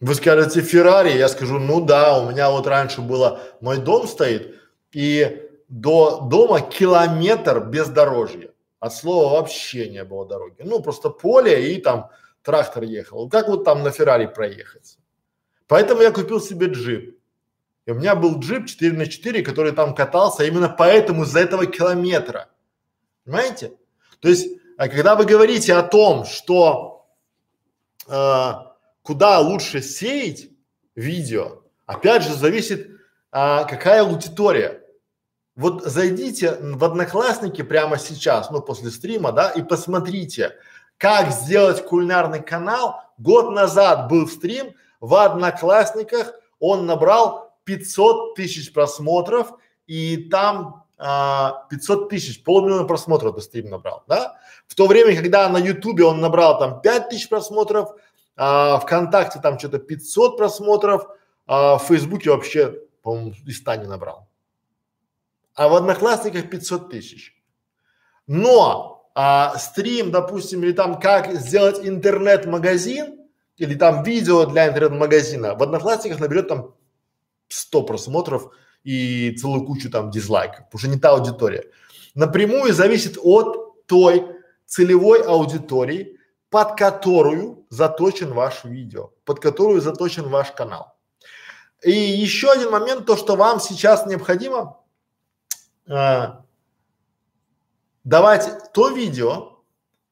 Вы 0.00 0.14
скажете 0.14 0.60
Феррари, 0.60 1.16
я 1.16 1.28
скажу, 1.28 1.58
ну 1.58 1.84
да, 1.84 2.18
у 2.18 2.30
меня 2.30 2.50
вот 2.50 2.66
раньше 2.66 3.00
было, 3.00 3.40
мой 3.60 3.78
дом 3.78 4.06
стоит, 4.06 4.60
и 4.92 5.48
до 5.68 6.20
дома 6.20 6.60
километр 6.60 7.60
бездорожья. 7.60 8.50
От 8.80 8.94
слова 8.94 9.40
вообще 9.40 9.88
не 9.88 10.04
было 10.04 10.26
дороги. 10.26 10.56
Ну, 10.62 10.82
просто 10.82 11.08
поле 11.08 11.72
и 11.72 11.80
там 11.80 12.10
трактор 12.42 12.82
ехал. 12.82 13.30
Как 13.30 13.48
вот 13.48 13.64
там 13.64 13.82
на 13.82 13.90
Феррари 13.90 14.26
проехать? 14.26 14.98
Поэтому 15.66 16.02
я 16.02 16.10
купил 16.10 16.40
себе 16.40 16.66
джип. 16.66 17.13
И 17.86 17.90
у 17.90 17.94
меня 17.94 18.14
был 18.14 18.38
джип 18.38 18.66
4 18.66 18.92
на 18.96 19.06
4, 19.06 19.42
который 19.42 19.72
там 19.72 19.94
катался 19.94 20.44
именно 20.44 20.68
поэтому 20.68 21.24
из-за 21.24 21.40
этого 21.40 21.66
километра. 21.66 22.48
Понимаете? 23.24 23.72
То 24.20 24.28
есть, 24.28 24.48
а 24.78 24.88
когда 24.88 25.16
вы 25.16 25.26
говорите 25.26 25.74
о 25.74 25.82
том, 25.82 26.24
что 26.24 27.06
э, 28.08 28.52
куда 29.02 29.38
лучше 29.40 29.82
сеять 29.82 30.48
видео, 30.94 31.62
опять 31.86 32.22
же 32.22 32.34
зависит, 32.34 32.88
э, 32.88 32.96
какая 33.32 34.02
аудитория. 34.02 34.80
Вот 35.54 35.84
зайдите 35.84 36.56
в 36.60 36.82
Одноклассники 36.82 37.62
прямо 37.62 37.98
сейчас, 37.98 38.50
ну 38.50 38.60
после 38.60 38.90
стрима, 38.90 39.30
да, 39.30 39.50
и 39.50 39.62
посмотрите, 39.62 40.56
как 40.98 41.30
сделать 41.30 41.84
кулинарный 41.84 42.42
канал. 42.42 43.02
Год 43.18 43.52
назад 43.52 44.08
был 44.08 44.26
стрим 44.26 44.74
в 45.00 45.14
Одноклассниках, 45.14 46.32
он 46.58 46.86
набрал 46.86 47.53
500 47.64 48.34
тысяч 48.34 48.72
просмотров, 48.72 49.52
и 49.86 50.28
там 50.30 50.84
а, 50.96 51.66
500 51.70 52.08
тысяч, 52.08 52.42
полмиллиона 52.42 52.84
просмотров 52.84 53.32
этот 53.32 53.44
стрим 53.44 53.70
набрал, 53.70 54.04
да? 54.06 54.38
В 54.66 54.74
то 54.74 54.86
время, 54.86 55.16
когда 55.16 55.48
на 55.48 55.58
Ютубе 55.58 56.04
он 56.04 56.20
набрал 56.20 56.58
там 56.58 56.80
5 56.80 57.08
тысяч 57.08 57.28
просмотров, 57.28 57.90
а, 58.36 58.78
ВКонтакте 58.78 59.40
там 59.40 59.58
что-то 59.58 59.78
500 59.78 60.36
просмотров, 60.36 61.06
а 61.46 61.78
в 61.78 61.84
Фейсбуке 61.84 62.30
вообще, 62.30 62.80
по-моему, 63.02 63.34
и 63.44 63.52
ста 63.52 63.76
не 63.76 63.86
набрал. 63.86 64.28
А 65.54 65.68
в 65.68 65.74
Одноклассниках 65.74 66.48
500 66.48 66.90
тысяч. 66.90 67.34
Но 68.26 69.08
а, 69.14 69.56
стрим, 69.58 70.10
допустим, 70.10 70.62
или 70.64 70.72
там 70.72 70.98
как 70.98 71.32
сделать 71.34 71.80
интернет-магазин, 71.86 73.20
или 73.56 73.74
там 73.74 74.02
видео 74.02 74.46
для 74.46 74.68
интернет-магазина, 74.68 75.54
в 75.54 75.62
Одноклассниках 75.62 76.18
наберет 76.18 76.48
там 76.48 76.74
100 77.48 77.82
просмотров 77.82 78.52
и 78.84 79.32
целую 79.36 79.64
кучу 79.64 79.90
там 79.90 80.10
дизлайков, 80.10 80.68
потому 80.70 80.92
не 80.92 80.98
та 80.98 81.10
аудитория. 81.10 81.64
Напрямую 82.14 82.72
зависит 82.72 83.18
от 83.20 83.86
той 83.86 84.26
целевой 84.66 85.22
аудитории, 85.22 86.18
под 86.50 86.76
которую 86.76 87.66
заточен 87.70 88.32
ваш 88.32 88.64
видео, 88.64 89.10
под 89.24 89.40
которую 89.40 89.80
заточен 89.80 90.28
ваш 90.28 90.52
канал. 90.52 90.94
И 91.82 91.92
еще 91.92 92.50
один 92.50 92.70
момент, 92.70 93.06
то, 93.06 93.16
что 93.16 93.36
вам 93.36 93.60
сейчас 93.60 94.06
необходимо 94.06 94.78
а, 95.88 96.44
давать 98.04 98.72
то 98.72 98.88
видео, 98.88 99.58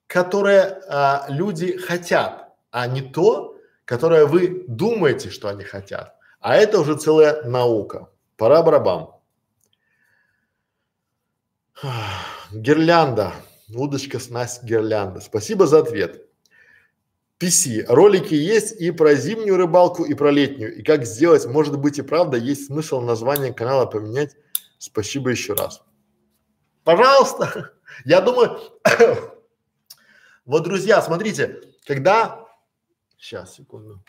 которое 0.07 0.83
а, 0.89 1.27
люди 1.29 1.77
хотят, 1.79 2.53
а 2.71 2.87
не 2.87 3.01
то, 3.01 3.57
которое 3.85 4.27
вы 4.27 4.65
думаете, 4.69 5.31
что 5.31 5.49
они 5.49 5.65
хотят. 5.65 6.17
А 6.43 6.57
это 6.57 6.81
уже 6.81 6.97
целая 6.97 7.45
наука. 7.45 8.11
Пора 8.37 8.63
барабам. 8.63 9.21
Гирлянда. 12.53 13.33
Удочка, 13.73 14.19
снасть, 14.19 14.65
гирлянда. 14.65 15.21
Спасибо 15.21 15.69
за 15.69 15.79
ответ. 15.79 16.29
PC. 17.39 17.85
Ролики 17.87 18.35
есть 18.35 18.81
и 18.81 18.91
про 18.91 19.15
зимнюю 19.15 19.57
рыбалку, 19.57 20.05
и 20.05 20.15
про 20.15 20.31
летнюю. 20.33 20.75
И 20.75 20.83
как 20.83 21.05
сделать, 21.05 21.47
может 21.47 21.79
быть 21.79 21.99
и 21.99 22.03
правда, 22.03 22.37
есть 22.37 22.67
смысл 22.67 23.01
название 23.01 23.55
канала 23.55 23.87
поменять. 23.87 24.37
Спасибо 24.79 25.31
еще 25.31 25.55
раз. 25.55 25.83
Пожалуйста. 26.83 27.73
Я 28.05 28.21
думаю, 28.21 28.59
вот, 30.45 30.65
друзья, 30.65 31.01
смотрите, 31.03 31.61
когда, 31.85 32.47
сейчас, 33.17 33.55
секунду. 33.55 34.03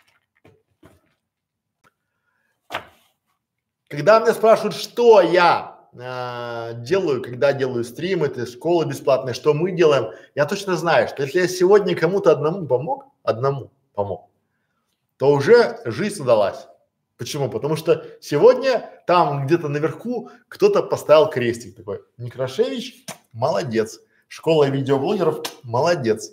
Когда 3.88 4.20
меня 4.20 4.32
спрашивают, 4.32 4.74
что 4.74 5.20
я 5.20 5.78
э, 5.92 6.72
делаю, 6.78 7.22
когда 7.22 7.52
делаю 7.52 7.84
стримы, 7.84 8.26
это 8.26 8.46
школы 8.46 8.86
бесплатные, 8.86 9.34
что 9.34 9.52
мы 9.54 9.72
делаем, 9.72 10.10
я 10.34 10.46
точно 10.46 10.76
знаю, 10.76 11.08
что 11.08 11.22
если 11.22 11.40
я 11.40 11.48
сегодня 11.48 11.94
кому-то 11.94 12.32
одному 12.32 12.66
помог, 12.66 13.06
одному 13.22 13.70
помог, 13.94 14.30
то 15.18 15.32
уже 15.32 15.80
жизнь 15.84 16.22
удалась. 16.22 16.66
Почему? 17.16 17.48
Потому 17.48 17.76
что 17.76 18.04
сегодня 18.20 18.90
там 19.06 19.46
где-то 19.46 19.68
наверху 19.68 20.30
кто-то 20.48 20.82
поставил 20.82 21.28
крестик 21.28 21.76
такой. 21.76 22.00
Некрашевич, 22.18 23.04
молодец. 23.32 24.00
Школа 24.26 24.68
видеоблогеров, 24.68 25.42
молодец. 25.62 26.32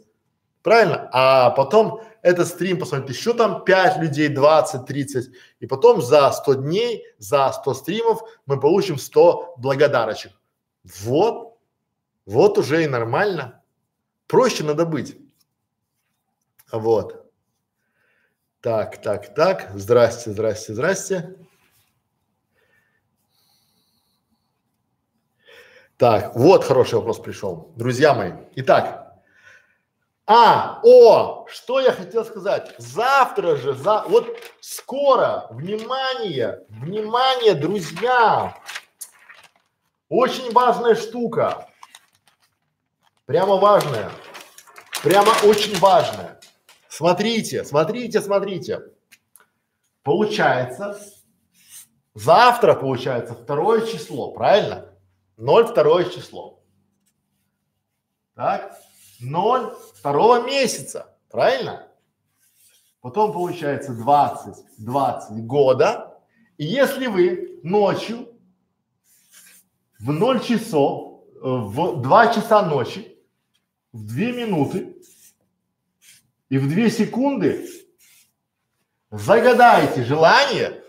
Правильно? 0.63 1.09
А 1.11 1.51
потом 1.51 2.01
этот 2.21 2.47
стрим 2.47 2.79
посмотрит 2.79 3.09
еще 3.09 3.33
там 3.33 3.63
5 3.63 3.97
людей, 3.97 4.27
20, 4.29 4.85
30. 4.85 5.33
И 5.59 5.67
потом 5.67 6.01
за 6.01 6.31
100 6.31 6.53
дней, 6.55 7.05
за 7.17 7.51
100 7.51 7.73
стримов 7.73 8.21
мы 8.45 8.59
получим 8.59 8.97
100 8.97 9.55
благодарочек. 9.57 10.31
Вот. 10.83 11.57
Вот 12.25 12.57
уже 12.57 12.83
и 12.83 12.87
нормально. 12.87 13.63
Проще 14.27 14.63
надо 14.63 14.85
быть. 14.85 15.17
Вот. 16.71 17.31
Так, 18.61 19.01
так, 19.01 19.33
так. 19.33 19.71
Здрасте, 19.73 20.31
здрасте, 20.31 20.73
здрасте. 20.73 21.35
Так, 25.97 26.35
вот 26.35 26.63
хороший 26.63 26.95
вопрос 26.95 27.19
пришел. 27.19 27.71
Друзья 27.75 28.13
мои. 28.13 28.33
Итак. 28.55 29.10
А, 30.33 30.79
о, 30.83 31.45
что 31.49 31.81
я 31.81 31.91
хотел 31.91 32.23
сказать. 32.23 32.73
Завтра 32.77 33.57
же, 33.57 33.73
за, 33.73 34.05
вот 34.07 34.29
скоро, 34.61 35.47
внимание, 35.49 36.65
внимание, 36.69 37.53
друзья. 37.53 38.57
Очень 40.07 40.49
важная 40.53 40.95
штука. 40.95 41.67
Прямо 43.25 43.57
важная. 43.57 44.09
Прямо 45.03 45.33
очень 45.43 45.77
важная. 45.79 46.39
Смотрите, 46.87 47.65
смотрите, 47.65 48.21
смотрите. 48.21 48.83
Получается, 50.01 50.97
завтра 52.13 52.75
получается 52.75 53.33
второе 53.33 53.85
число, 53.85 54.31
правильно? 54.31 54.95
Ноль 55.35 55.65
второе 55.65 56.05
число. 56.05 56.63
Так, 58.33 58.77
ноль 59.21 59.73
второго 59.95 60.45
месяца, 60.45 61.15
правильно? 61.29 61.87
Потом 63.01 63.33
получается 63.33 63.93
20, 63.93 64.55
20 64.77 65.45
года. 65.45 66.19
И 66.57 66.65
если 66.65 67.07
вы 67.07 67.59
ночью 67.63 68.29
в 69.99 70.11
0 70.11 70.39
часов, 70.41 71.23
э, 71.35 71.39
в 71.41 72.01
2 72.01 72.33
часа 72.33 72.61
ночи, 72.61 73.17
в 73.91 74.05
2 74.05 74.17
минуты 74.31 74.95
и 76.49 76.57
в 76.57 76.67
две 76.67 76.89
секунды 76.89 77.67
загадайте 79.09 80.03
желание, 80.03 80.83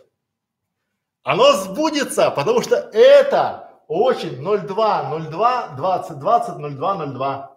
оно 1.22 1.52
сбудется, 1.52 2.30
потому 2.30 2.62
что 2.62 2.76
это 2.76 3.80
очень 3.86 4.42
02, 4.42 5.18
02, 5.30 5.68
20, 5.76 6.18
20, 6.18 6.56
02, 6.58 7.06
02. 7.06 7.51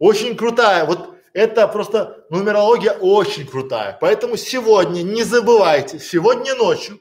Очень 0.00 0.34
крутая, 0.34 0.86
вот 0.86 1.14
это 1.34 1.68
просто 1.68 2.24
нумерология 2.30 2.92
очень 2.92 3.46
крутая. 3.46 3.98
Поэтому 4.00 4.38
сегодня 4.38 5.02
не 5.02 5.24
забывайте, 5.24 5.98
сегодня 5.98 6.54
ночью, 6.54 7.00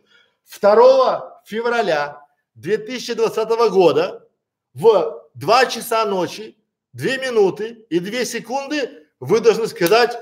2 0.61 1.41
февраля 1.45 2.21
2020 2.55 3.49
года 3.71 4.27
в 4.73 5.29
2 5.33 5.65
часа 5.67 6.03
ночи, 6.03 6.57
2 6.91 7.17
минуты 7.17 7.85
и 7.89 7.99
2 7.99 8.25
секунды 8.25 9.07
вы 9.21 9.39
должны 9.39 9.67
сказать 9.67 10.19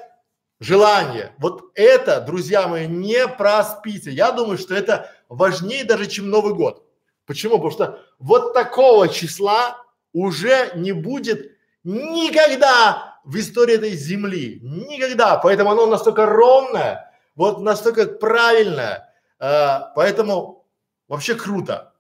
желание. 0.59 1.33
Вот 1.39 1.71
это, 1.73 2.21
друзья 2.21 2.67
мои, 2.67 2.85
не 2.85 3.27
проспите. 3.27 4.11
Я 4.11 4.31
думаю, 4.31 4.59
что 4.59 4.75
это 4.75 5.11
важнее 5.29 5.83
даже, 5.83 6.05
чем 6.05 6.29
Новый 6.29 6.53
год. 6.53 6.83
Почему? 7.25 7.55
Потому 7.55 7.71
что 7.71 7.99
вот 8.19 8.53
такого 8.53 9.09
числа 9.09 9.83
уже 10.13 10.71
не 10.75 10.91
будет 10.91 11.56
никогда 11.87 13.19
в 13.23 13.37
истории 13.37 13.75
этой 13.75 13.91
земли. 13.91 14.59
Никогда. 14.61 15.37
Поэтому 15.37 15.71
оно 15.71 15.85
настолько 15.85 16.25
ровное, 16.25 17.13
вот 17.35 17.59
настолько 17.61 18.05
правильное. 18.05 19.13
Э, 19.39 19.93
поэтому 19.95 20.65
вообще 21.07 21.35
круто. 21.35 21.93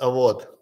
Вот. 0.00 0.58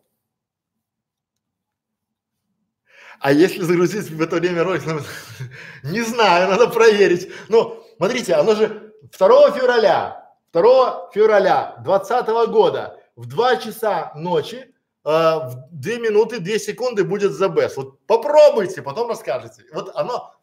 А 3.20 3.32
если 3.32 3.62
загрузить 3.62 4.10
в 4.10 4.20
это 4.20 4.36
время 4.36 4.64
ролик, 4.64 4.84
ну, 4.86 5.00
не 5.84 6.02
знаю, 6.02 6.48
надо 6.48 6.68
проверить. 6.68 7.32
Ну, 7.48 7.82
смотрите, 7.96 8.34
оно 8.34 8.54
же 8.54 8.92
2 9.16 9.52
февраля, 9.52 10.30
2 10.52 11.10
февраля 11.14 11.76
2020 11.84 12.50
года 12.50 13.00
в 13.16 13.26
2 13.26 13.56
часа 13.56 14.12
ночи 14.16 14.73
в 15.04 15.68
2 15.70 15.94
минуты 15.96 16.40
2 16.40 16.58
секунды 16.58 17.04
будет 17.04 17.32
the 17.32 17.48
best. 17.48 17.74
Вот 17.76 18.04
попробуйте, 18.06 18.82
потом 18.82 19.08
расскажете. 19.10 19.64
Вот 19.72 19.94
оно, 19.94 20.34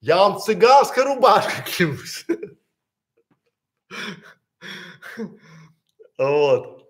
я 0.00 0.16
вам 0.16 0.40
цыганская 0.40 1.04
рубашка 1.04 1.62
клянусь. 1.62 2.26
Вот. 6.18 6.80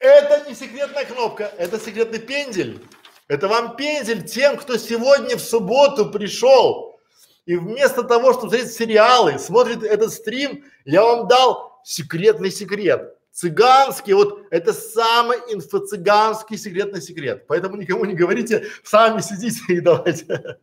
Это 0.00 0.46
не 0.46 0.54
секретная 0.54 1.06
кнопка, 1.06 1.44
это 1.56 1.80
секретный 1.80 2.18
пендель. 2.18 2.86
Это 3.26 3.48
вам 3.48 3.74
пендель 3.76 4.26
тем, 4.26 4.58
кто 4.58 4.76
сегодня 4.76 5.36
в 5.36 5.40
субботу 5.40 6.10
пришел. 6.10 7.00
И 7.46 7.56
вместо 7.56 8.02
того, 8.02 8.32
чтобы 8.32 8.50
смотреть 8.50 8.72
сериалы, 8.72 9.38
смотрит 9.38 9.82
этот 9.82 10.12
стрим, 10.12 10.64
я 10.84 11.02
вам 11.02 11.26
дал 11.26 11.80
секретный 11.84 12.50
секрет. 12.50 13.16
Цыганский, 13.34 14.12
вот 14.14 14.46
это 14.50 14.72
самый 14.72 15.38
инфо-цыганский 15.52 16.56
секретный 16.56 17.02
секрет. 17.02 17.46
Поэтому 17.48 17.76
никому 17.76 18.04
не 18.04 18.14
говорите, 18.14 18.66
сами 18.84 19.20
сидите 19.20 19.74
и 19.74 19.80
давайте. 19.80 20.58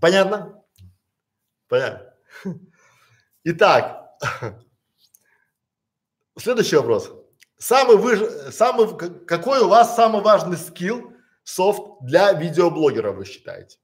Понятно? 0.00 0.64
Понятно. 1.68 2.14
Итак, 3.44 4.18
Следующий 6.36 6.76
вопрос. 6.76 7.12
Самый 7.58 7.96
вы, 7.96 8.16
самый, 8.50 8.96
какой 9.26 9.60
у 9.60 9.68
вас 9.68 9.94
самый 9.94 10.20
важный 10.20 10.56
скилл, 10.56 11.12
софт 11.44 12.02
для 12.02 12.32
видеоблогера, 12.32 13.12
вы 13.12 13.24
считаете? 13.24 13.78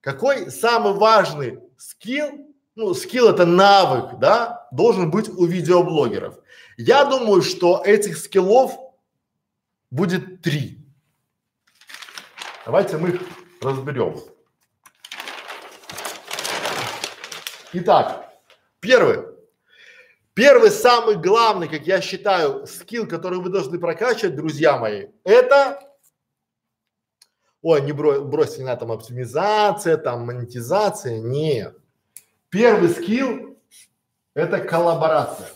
Какой 0.00 0.50
самый 0.50 0.92
важный 0.92 1.60
скилл, 1.78 2.53
ну, 2.74 2.94
скилл 2.94 3.28
это 3.28 3.46
навык, 3.46 4.18
да, 4.18 4.68
должен 4.72 5.10
быть 5.10 5.28
у 5.28 5.44
видеоблогеров? 5.46 6.38
Я 6.76 7.04
думаю, 7.04 7.42
что 7.42 7.82
этих 7.84 8.16
скиллов 8.16 8.76
будет 9.90 10.42
три. 10.42 10.78
Давайте 12.66 12.96
мы 12.96 13.10
их 13.10 13.22
разберем. 13.60 14.20
Итак, 17.72 18.32
первый. 18.80 19.34
Первый, 20.32 20.70
самый 20.70 21.14
главный, 21.14 21.68
как 21.68 21.86
я 21.86 22.00
считаю, 22.00 22.66
скилл, 22.66 23.06
который 23.06 23.38
вы 23.38 23.50
должны 23.50 23.78
прокачивать, 23.78 24.34
друзья 24.34 24.78
мои, 24.78 25.08
это 25.22 25.80
ой, 27.62 27.80
не 27.82 27.92
бро, 27.92 28.20
бросьте 28.20 28.62
на 28.62 28.76
там 28.76 28.92
оптимизация, 28.92 29.96
там 29.96 30.26
монетизация, 30.26 31.20
нет. 31.20 31.78
Первый 32.54 32.88
скилл– 32.88 33.58
это 34.34 34.60
коллаборация. 34.60 35.48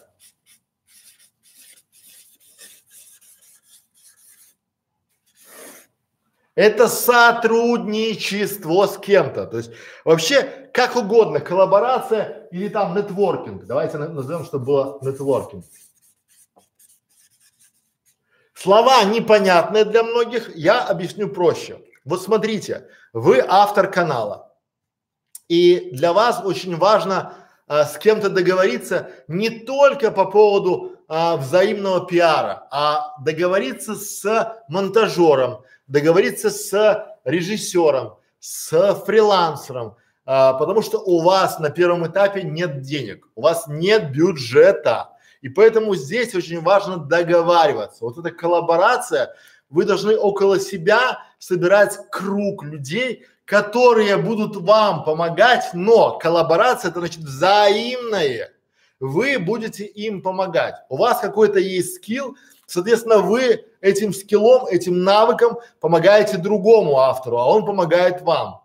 Это 6.57 6.89
сотрудничество 6.89 8.89
с 8.89 8.99
кем-то. 8.99 9.47
То 9.47 9.59
есть 9.59 9.71
вообще 10.05 10.43
как 10.75 10.97
угодно, 10.97 11.39
коллаборация 11.39 12.49
или 12.51 12.69
там 12.69 12.97
нетворкинг. 12.97 13.67
Давайте 13.67 13.99
назовем, 13.99 14.45
чтобы 14.45 14.65
было 14.65 14.99
нетворкинг. 15.01 15.65
Слова 18.55 19.05
непонятные 19.05 19.85
для 19.85 20.03
многих, 20.03 20.57
я 20.57 20.83
объясню 20.83 21.29
проще. 21.29 21.81
Вот 22.05 22.21
смотрите, 22.21 22.89
вы 23.13 23.41
автор 23.47 23.89
канала, 23.89 24.48
и 25.49 25.91
для 25.93 26.13
вас 26.13 26.43
очень 26.45 26.77
важно 26.77 27.35
а, 27.67 27.85
с 27.85 27.99
кем-то 27.99 28.29
договориться 28.29 29.11
не 29.27 29.51
только 29.51 30.11
по 30.11 30.27
поводу 30.27 30.97
а, 31.09 31.37
взаимного 31.37 32.07
пиара, 32.07 32.67
а 32.71 33.15
договориться 33.23 33.95
с 33.95 34.57
монтажером, 34.69 35.63
договориться 35.87 36.51
с 36.51 37.17
режиссером, 37.25 38.17
с 38.39 38.95
фрилансером, 39.07 39.97
а, 40.25 40.55
потому 40.55 40.83
что 40.83 40.99
у 40.99 41.21
вас 41.21 41.59
на 41.59 41.71
первом 41.71 42.07
этапе 42.07 42.43
нет 42.43 42.83
денег, 42.83 43.27
у 43.35 43.43
вас 43.43 43.65
нет 43.67 44.13
бюджета, 44.13 45.11
и 45.41 45.49
поэтому 45.49 45.95
здесь 45.95 46.35
очень 46.35 46.61
важно 46.61 46.99
договариваться. 46.99 48.05
Вот 48.05 48.19
эта 48.19 48.31
коллаборация, 48.31 49.35
вы 49.71 49.85
должны 49.85 50.17
около 50.17 50.59
себя 50.59 51.23
собирать 51.39 51.99
круг 52.11 52.65
людей, 52.65 53.27
которые 53.49 54.19
будут 54.19 54.57
вам 54.57 55.05
помогать, 55.05 55.71
но 55.73 56.19
коллаборация 56.19 56.91
это 56.91 57.01
значит 57.01 57.21
взаимное. 57.21 58.53
Вы 59.01 59.39
будете 59.39 59.87
им 59.87 60.21
помогать. 60.21 60.75
У 60.91 60.99
вас 60.99 61.21
какой-то 61.21 61.59
есть 61.59 61.95
скилл, 61.95 62.37
соответственно, 62.67 63.21
вы 63.21 63.65
этим 63.81 64.13
скиллом, 64.13 64.67
этим 64.67 65.03
навыком 65.03 65.57
помогаете 65.81 66.37
другому 66.37 66.99
автору, 66.99 67.39
а 67.39 67.47
он 67.47 67.65
помогает 67.65 68.21
вам. 68.21 68.61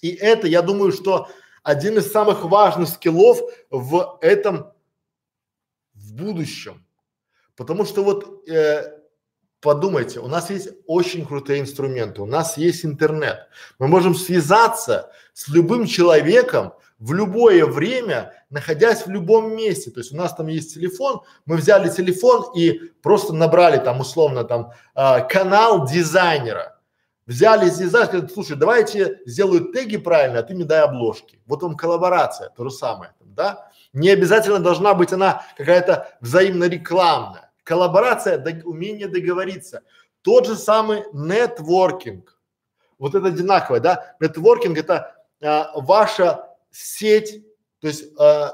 И 0.00 0.10
это, 0.10 0.48
я 0.48 0.62
думаю, 0.62 0.90
что 0.90 1.28
один 1.62 1.96
из 1.98 2.10
самых 2.10 2.42
важных 2.42 2.88
скиллов 2.88 3.38
в 3.70 4.18
этом 4.20 4.72
в 5.94 6.14
будущем. 6.14 6.84
Потому 7.54 7.84
что 7.84 8.02
вот 8.02 8.48
э, 8.48 8.98
подумайте, 9.62 10.20
у 10.20 10.26
нас 10.26 10.50
есть 10.50 10.68
очень 10.86 11.24
крутые 11.24 11.60
инструменты, 11.60 12.20
у 12.20 12.26
нас 12.26 12.58
есть 12.58 12.84
интернет. 12.84 13.46
Мы 13.78 13.88
можем 13.88 14.14
связаться 14.14 15.10
с 15.32 15.48
любым 15.48 15.86
человеком 15.86 16.74
в 16.98 17.14
любое 17.14 17.64
время, 17.64 18.32
находясь 18.50 19.06
в 19.06 19.10
любом 19.10 19.56
месте. 19.56 19.90
То 19.90 20.00
есть 20.00 20.12
у 20.12 20.16
нас 20.16 20.34
там 20.34 20.48
есть 20.48 20.74
телефон, 20.74 21.22
мы 21.46 21.56
взяли 21.56 21.88
телефон 21.88 22.52
и 22.54 22.92
просто 23.02 23.32
набрали 23.32 23.78
там 23.78 24.00
условно 24.00 24.44
там 24.44 24.72
э, 24.94 25.26
канал 25.28 25.86
дизайнера. 25.86 26.78
Взяли 27.26 27.70
дизайн, 27.70 28.06
сказали, 28.06 28.28
слушай, 28.28 28.56
давайте 28.56 29.20
сделаю 29.26 29.72
теги 29.72 29.96
правильно, 29.96 30.40
а 30.40 30.42
ты 30.42 30.54
мне 30.54 30.64
дай 30.64 30.82
обложки. 30.82 31.40
Вот 31.46 31.62
вам 31.62 31.76
коллаборация, 31.76 32.50
то 32.50 32.64
же 32.64 32.70
самое, 32.70 33.12
да? 33.20 33.70
Не 33.92 34.10
обязательно 34.10 34.58
должна 34.58 34.94
быть 34.94 35.12
она 35.12 35.44
какая-то 35.56 36.08
взаимно 36.20 36.64
рекламная. 36.64 37.51
Коллаборация, 37.64 38.38
дог, 38.38 38.64
умение 38.64 39.08
договориться. 39.08 39.82
Тот 40.22 40.46
же 40.46 40.56
самый 40.56 41.04
нетворкинг. 41.12 42.38
Вот 42.98 43.14
это 43.14 43.28
одинаковое, 43.28 43.80
да? 43.80 44.16
Нетворкинг 44.20 44.78
это 44.78 45.16
а, 45.42 45.72
ваша 45.80 46.48
сеть, 46.70 47.44
то 47.80 47.88
есть 47.88 48.04
а, 48.18 48.52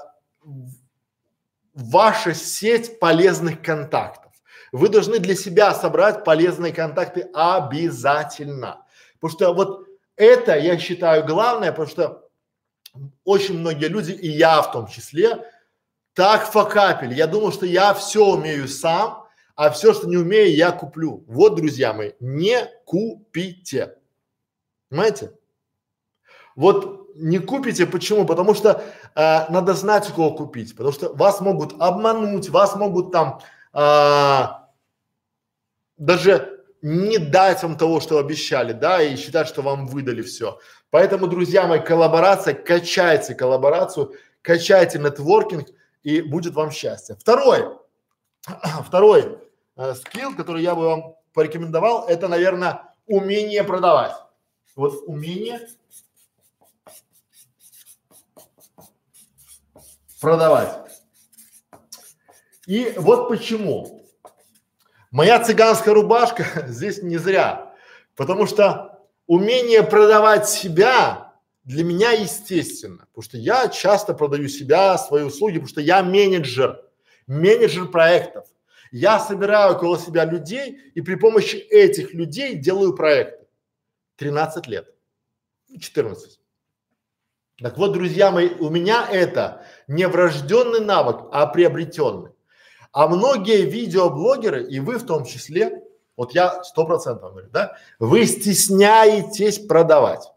ваша 1.75 2.35
сеть 2.35 2.99
полезных 2.99 3.63
контактов. 3.63 4.33
Вы 4.73 4.89
должны 4.89 5.19
для 5.19 5.35
себя 5.35 5.75
собрать 5.75 6.25
полезные 6.25 6.73
контакты 6.73 7.29
обязательно. 7.33 8.85
Потому 9.21 9.33
что 9.33 9.53
вот 9.55 9.87
это, 10.17 10.57
я 10.59 10.79
считаю, 10.79 11.25
главное, 11.25 11.71
потому 11.71 11.89
что 11.89 12.29
очень 13.25 13.59
многие 13.59 13.87
люди, 13.87 14.13
и 14.13 14.29
я 14.29 14.61
в 14.63 14.73
том 14.73 14.87
числе, 14.87 15.45
так 16.19 16.51
факапили. 16.51 17.15
Я 17.15 17.29
думал, 17.29 17.53
что 17.53 17.65
я 17.65 17.95
все 17.95 18.27
умею 18.27 18.67
сам, 18.67 19.25
а 19.55 19.71
все, 19.71 19.95
что 19.95 20.09
не 20.09 20.17
умею, 20.17 20.53
я 20.53 20.73
куплю. 20.73 21.23
Вот, 21.29 21.55
друзья 21.55 21.93
мои, 21.93 22.11
не 22.19 22.69
купите. 22.85 23.95
Понимаете? 24.89 25.33
Вот 26.57 27.15
не 27.15 27.39
купите, 27.39 27.87
почему? 27.87 28.27
Потому 28.27 28.55
что 28.55 28.83
э, 29.15 29.49
надо 29.49 29.75
знать, 29.75 30.11
у 30.11 30.13
кого 30.13 30.33
купить. 30.33 30.75
Потому 30.75 30.93
что 30.93 31.15
вас 31.15 31.41
могут 31.41 31.81
обмануть, 31.81 32.49
вас 32.49 32.75
могут 32.75 33.13
там 33.13 33.41
э, 33.73 34.43
даже 35.99 36.65
не 36.83 37.19
дать 37.19 37.63
вам 37.63 37.79
того, 37.79 38.01
что 38.01 38.19
обещали, 38.19 38.73
да, 38.73 39.01
и 39.01 39.15
считать, 39.15 39.47
что 39.47 39.63
вам 39.63 39.87
выдали 39.87 40.23
все. 40.23 40.59
Поэтому, 40.91 41.29
друзья 41.29 41.69
мои, 41.69 41.79
коллаборация, 41.79 42.55
качайте 42.55 43.37
коллаборацию, 43.37 44.15
качайте 44.43 44.99
нетворкинг, 44.99 45.69
и 46.03 46.21
будет 46.23 46.55
вам 46.55 46.71
счастье. 46.71 47.17
Второй, 47.19 47.79
второй 48.85 49.39
э, 49.77 49.95
скилл, 49.95 50.35
который 50.35 50.63
я 50.63 50.75
бы 50.75 50.85
вам 50.85 51.15
порекомендовал, 51.33 52.07
это, 52.09 52.29
наверное, 52.29 52.95
умение 53.07 53.65
продавать. 53.65 54.13
Вот 54.77 55.03
умение 55.07 55.69
продавать. 60.21 60.89
И 62.67 62.93
вот 62.97 63.29
почему. 63.29 64.05
Моя 65.11 65.43
цыганская 65.43 65.95
рубашка 65.95 66.45
здесь 66.69 67.03
не 67.03 67.17
зря, 67.17 67.75
потому 68.15 68.47
что 68.47 69.07
умение 69.27 69.83
продавать 69.83 70.49
себя 70.49 71.28
для 71.69 71.85
меня 71.85 72.13
естественно, 72.13 73.05
потому 73.09 73.23
что 73.23 73.37
я 73.37 73.69
часто 73.69 74.15
продаю 74.15 74.49
себя, 74.49 74.97
свои 74.97 75.23
услуги, 75.23 75.57
потому 75.57 75.69
что 75.69 75.83
я 75.83 76.03
менеджер, 76.03 76.83
менеджер 77.27 77.89
проектов. 77.89 78.47
Я 78.91 79.21
собираю 79.21 79.77
около 79.77 79.99
себя 79.99 80.25
людей 80.25 80.79
и 80.95 81.03
при 81.03 81.17
помощи 81.17 81.57
этих 81.57 82.15
людей 82.15 82.55
делаю 82.55 82.95
проекты. 82.97 83.47
13 84.17 84.67
лет, 84.67 84.95
14. 85.79 86.41
Так 87.59 87.77
вот, 87.77 87.93
друзья 87.93 88.31
мои, 88.31 88.49
у 88.49 88.71
меня 88.71 89.07
это 89.07 89.63
не 89.89 90.09
врожденный 90.09 90.81
навык, 90.81 91.29
а 91.33 91.47
приобретенный. 91.47 92.31
А 92.93 93.09
многие 93.09 93.67
видеоблогеры, 93.67 94.67
и 94.67 94.81
вы 94.81 94.97
в 94.97 95.05
том 95.05 95.27
числе, 95.27 95.83
вот 96.17 96.33
я 96.33 96.65
сто 96.65 96.87
процентов 96.87 97.33
говорю, 97.33 97.51
да, 97.51 97.77
вы 97.99 98.25
стесняетесь 98.25 99.59
продавать. 99.59 100.33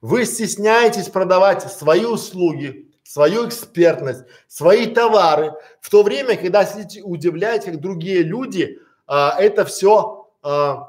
Вы 0.00 0.24
стесняетесь 0.24 1.08
продавать 1.08 1.62
свои 1.72 2.04
услуги, 2.04 2.90
свою 3.02 3.48
экспертность, 3.48 4.24
свои 4.46 4.86
товары, 4.86 5.54
в 5.80 5.90
то 5.90 6.02
время, 6.02 6.36
когда 6.36 6.64
сидите 6.64 7.02
удивляете, 7.02 7.72
как 7.72 7.80
другие 7.80 8.22
люди 8.22 8.80
а, 9.06 9.34
это 9.40 9.64
все 9.64 10.30
а, 10.42 10.88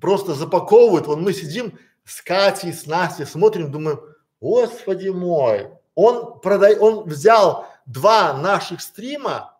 просто 0.00 0.34
запаковывают. 0.34 1.06
Вот 1.06 1.18
мы 1.18 1.32
сидим 1.32 1.78
с 2.04 2.20
Катей, 2.22 2.72
с 2.72 2.86
Настей, 2.86 3.26
смотрим, 3.26 3.72
думаем, 3.72 4.00
господи 4.40 5.08
мой, 5.08 5.70
он 5.94 6.38
продай, 6.40 6.76
он 6.78 7.08
взял 7.08 7.66
два 7.86 8.34
наших 8.34 8.82
стрима, 8.82 9.58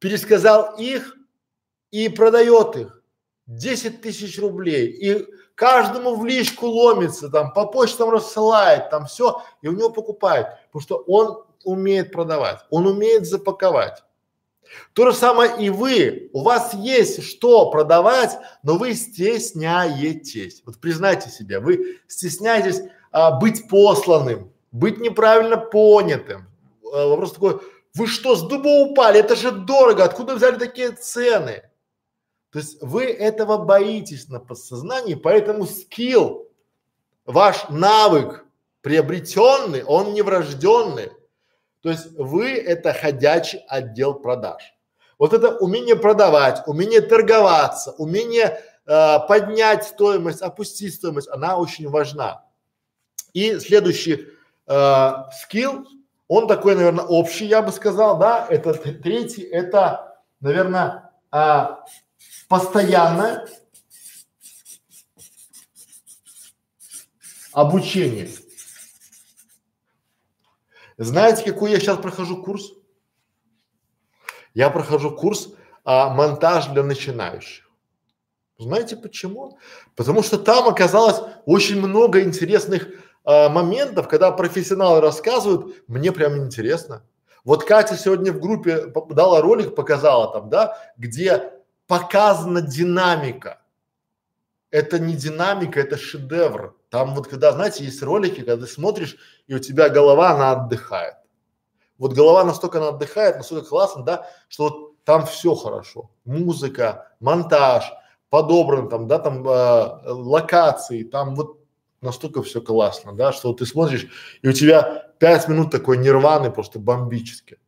пересказал 0.00 0.74
их 0.76 1.16
и 1.90 2.08
продает 2.08 2.76
их. 2.76 2.97
10 3.48 4.02
тысяч 4.02 4.38
рублей. 4.38 4.86
И 4.86 5.26
каждому 5.54 6.14
в 6.14 6.24
личку 6.24 6.66
ломится, 6.66 7.28
там, 7.28 7.52
по 7.52 7.66
почтам 7.66 8.10
рассылает, 8.10 8.90
там 8.90 9.06
все, 9.06 9.42
и 9.62 9.68
у 9.68 9.72
него 9.72 9.90
покупает, 9.90 10.46
потому 10.66 10.82
что 10.82 10.96
он 11.06 11.44
умеет 11.64 12.12
продавать, 12.12 12.60
он 12.70 12.86
умеет 12.86 13.26
запаковать. 13.26 14.04
То 14.92 15.10
же 15.10 15.16
самое 15.16 15.52
и 15.58 15.70
вы, 15.70 16.28
у 16.34 16.42
вас 16.42 16.74
есть 16.74 17.24
что 17.24 17.70
продавать, 17.70 18.38
но 18.62 18.76
вы 18.76 18.94
стесняетесь. 18.94 20.62
Вот 20.66 20.78
признайте 20.78 21.30
себе, 21.30 21.58
вы 21.58 21.98
стесняетесь 22.06 22.82
а, 23.10 23.30
быть 23.40 23.66
посланным, 23.68 24.52
быть 24.70 24.98
неправильно 24.98 25.56
понятым. 25.56 26.46
А, 26.92 27.08
вопрос 27.08 27.32
такой, 27.32 27.60
вы 27.94 28.06
что, 28.06 28.36
с 28.36 28.42
дуба 28.42 28.68
упали? 28.90 29.20
Это 29.20 29.36
же 29.36 29.50
дорого, 29.52 30.04
откуда 30.04 30.34
взяли 30.34 30.58
такие 30.58 30.92
цены? 30.92 31.62
То 32.50 32.60
есть 32.60 32.82
вы 32.82 33.04
этого 33.04 33.58
боитесь 33.58 34.28
на 34.28 34.40
подсознании, 34.40 35.14
поэтому 35.14 35.66
скилл, 35.66 36.48
ваш 37.26 37.68
навык 37.68 38.46
приобретенный, 38.80 39.84
он 39.84 40.14
не 40.14 40.22
врожденный. 40.22 41.10
То 41.82 41.90
есть 41.90 42.12
вы 42.16 42.52
это 42.52 42.92
ходячий 42.92 43.60
отдел 43.68 44.14
продаж. 44.14 44.74
Вот 45.18 45.32
это 45.34 45.56
умение 45.58 45.96
продавать, 45.96 46.62
умение 46.66 47.00
торговаться, 47.00 47.92
умение 47.98 48.62
э, 48.86 49.18
поднять 49.28 49.84
стоимость, 49.84 50.42
опустить 50.42 50.94
стоимость, 50.94 51.28
она 51.28 51.58
очень 51.58 51.88
важна. 51.88 52.44
И 53.32 53.58
следующий 53.58 54.28
э, 54.66 55.10
скилл, 55.42 55.86
он 56.28 56.46
такой, 56.46 56.76
наверное, 56.76 57.04
общий, 57.04 57.46
я 57.46 57.62
бы 57.62 57.72
сказал, 57.72 58.18
да, 58.18 58.46
это 58.48 58.74
третий, 58.74 59.42
это, 59.42 60.18
наверное, 60.40 61.10
э, 61.32 61.66
постоянное 62.48 63.46
обучение. 67.52 68.30
Знаете, 70.96 71.44
какой 71.44 71.70
я 71.70 71.78
сейчас 71.78 71.98
прохожу 71.98 72.42
курс? 72.42 72.72
Я 74.54 74.70
прохожу 74.70 75.14
курс 75.14 75.50
а, 75.84 76.10
монтаж 76.10 76.66
для 76.68 76.82
начинающих. 76.82 77.70
Знаете 78.58 78.96
почему? 78.96 79.58
Потому 79.94 80.22
что 80.22 80.36
там 80.36 80.66
оказалось 80.66 81.20
очень 81.46 81.80
много 81.80 82.22
интересных 82.22 82.88
а, 83.24 83.48
моментов, 83.48 84.08
когда 84.08 84.32
профессионалы 84.32 85.00
рассказывают, 85.00 85.84
мне 85.86 86.10
прям 86.10 86.36
интересно. 86.38 87.04
Вот 87.44 87.64
Катя 87.64 87.96
сегодня 87.96 88.32
в 88.32 88.40
группе 88.40 88.92
дала 89.10 89.40
ролик, 89.40 89.76
показала 89.76 90.32
там, 90.32 90.50
да, 90.50 90.76
где 90.96 91.57
показана 91.88 92.60
динамика. 92.60 93.60
Это 94.70 95.00
не 95.00 95.16
динамика, 95.16 95.80
это 95.80 95.96
шедевр. 95.96 96.76
Там 96.90 97.14
вот 97.14 97.26
когда, 97.26 97.52
знаете, 97.52 97.84
есть 97.84 98.02
ролики, 98.02 98.42
когда 98.42 98.58
ты 98.58 98.66
смотришь, 98.66 99.16
и 99.48 99.54
у 99.54 99.58
тебя 99.58 99.88
голова, 99.88 100.30
она 100.30 100.52
отдыхает. 100.52 101.14
Вот 101.96 102.12
голова 102.12 102.44
настолько 102.44 102.78
она 102.78 102.88
отдыхает, 102.88 103.38
настолько 103.38 103.66
классно, 103.66 104.04
да, 104.04 104.28
что 104.48 104.64
вот 104.64 105.04
там 105.04 105.26
все 105.26 105.54
хорошо. 105.54 106.10
Музыка, 106.24 107.12
монтаж, 107.18 107.90
подобран 108.30 108.88
там, 108.88 109.08
да, 109.08 109.18
там 109.18 109.46
э, 109.48 110.00
локации, 110.04 111.02
там 111.02 111.34
вот 111.34 111.58
настолько 112.02 112.42
все 112.42 112.60
классно, 112.60 113.14
да, 113.14 113.32
что 113.32 113.48
вот 113.48 113.58
ты 113.58 113.66
смотришь, 113.66 114.06
и 114.42 114.48
у 114.48 114.52
тебя 114.52 115.10
пять 115.18 115.48
минут 115.48 115.70
такой 115.70 115.96
нирваны 115.96 116.50
просто 116.50 116.78
бомбически. 116.78 117.58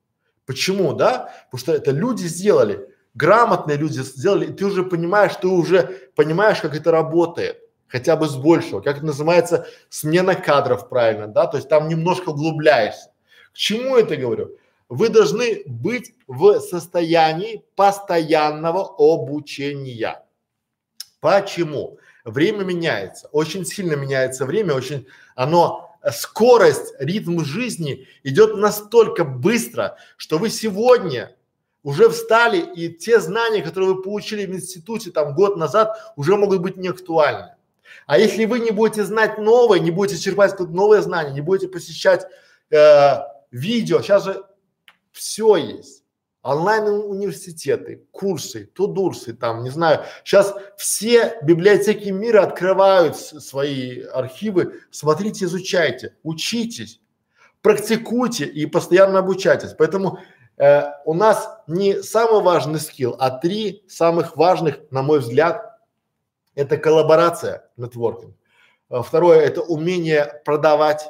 Почему, 0.47 0.93
да? 0.93 1.33
Потому 1.51 1.61
что 1.61 1.73
это 1.73 1.91
люди 1.91 2.25
сделали 2.25 2.90
грамотные 3.15 3.77
люди 3.77 4.01
сделали, 4.01 4.47
и 4.47 4.53
ты 4.53 4.67
уже 4.67 4.85
понимаешь, 4.85 5.35
ты 5.41 5.49
уже 5.49 6.11
понимаешь, 6.15 6.61
как 6.61 6.75
это 6.75 6.91
работает, 6.91 7.59
хотя 7.89 8.17
бы 8.17 8.29
с 8.29 8.37
большего, 8.37 8.81
как 8.81 8.99
это 8.99 9.07
называется 9.07 9.67
смена 9.89 10.35
кадров 10.35 10.89
правильно, 10.89 11.27
да, 11.27 11.47
то 11.47 11.57
есть 11.57 11.69
там 11.69 11.89
немножко 11.89 12.31
углубляешься. 12.31 13.11
К 13.53 13.57
чему 13.57 13.97
это 13.97 14.17
говорю? 14.17 14.57
Вы 14.89 15.09
должны 15.09 15.63
быть 15.67 16.15
в 16.27 16.59
состоянии 16.61 17.65
постоянного 17.77 18.95
обучения. 18.99 20.25
Почему? 21.21 21.99
Время 22.25 22.65
меняется, 22.65 23.29
очень 23.33 23.65
сильно 23.65 23.95
меняется 23.95 24.45
время, 24.47 24.75
очень 24.75 25.07
оно 25.35 25.97
скорость, 26.13 26.95
ритм 26.99 27.41
жизни 27.41 28.07
идет 28.23 28.57
настолько 28.57 29.25
быстро, 29.25 29.97
что 30.17 30.39
вы 30.39 30.51
сегодня 30.51 31.37
уже 31.83 32.09
встали, 32.09 32.59
и 32.59 32.93
те 32.93 33.21
знания, 33.21 33.63
которые 33.63 33.95
вы 33.95 34.03
получили 34.03 34.47
в 34.47 34.55
институте 34.55 35.11
там 35.11 35.35
год 35.35 35.57
назад, 35.57 35.97
уже 36.17 36.37
могут 36.37 36.61
быть 36.61 36.77
не 36.77 36.89
актуальны. 36.89 37.55
А 38.07 38.19
если 38.19 38.45
вы 38.45 38.61
не 38.61 38.71
будете 38.71 39.05
знать 39.05 39.39
новое, 39.39 39.79
не 39.79 39.91
будете 39.91 40.21
черпать 40.21 40.57
тут 40.57 40.71
новые 40.71 41.03
знания, 41.03 41.33
не 41.33 41.41
будете 41.41 41.69
посещать 41.69 42.27
э, 42.71 43.15
видео, 43.51 44.01
сейчас 44.03 44.25
же 44.25 44.45
все 45.13 45.57
есть. 45.57 46.05
Онлайн 46.43 46.85
университеты, 46.85 48.07
курсы, 48.13 48.65
тудурсы, 48.65 49.35
там, 49.35 49.63
не 49.63 49.69
знаю. 49.69 50.05
Сейчас 50.25 50.55
все 50.79 51.39
библиотеки 51.43 52.09
мира 52.09 52.43
открывают 52.43 53.17
свои 53.17 54.01
архивы. 54.01 54.81
Смотрите, 54.91 55.45
изучайте, 55.45 56.17
учитесь, 56.23 57.01
практикуйте 57.61 58.47
и 58.47 58.65
постоянно 58.65 59.19
обучайтесь. 59.19 59.75
Поэтому 59.77 60.19
э, 60.61 60.93
у 61.05 61.15
нас 61.15 61.49
не 61.67 62.03
самый 62.03 62.43
важный 62.43 62.79
скилл, 62.79 63.17
а 63.19 63.31
три 63.31 63.85
самых 63.89 64.37
важных, 64.37 64.81
на 64.91 65.03
мой 65.03 65.21
взгляд, 65.21 65.79
это 66.55 66.77
коллаборация, 66.77 67.69
нетворкинг. 67.77 68.35
А 68.91 69.03
второе– 69.03 69.41
это 69.41 69.63
умение 69.63 70.43
продавать, 70.45 71.09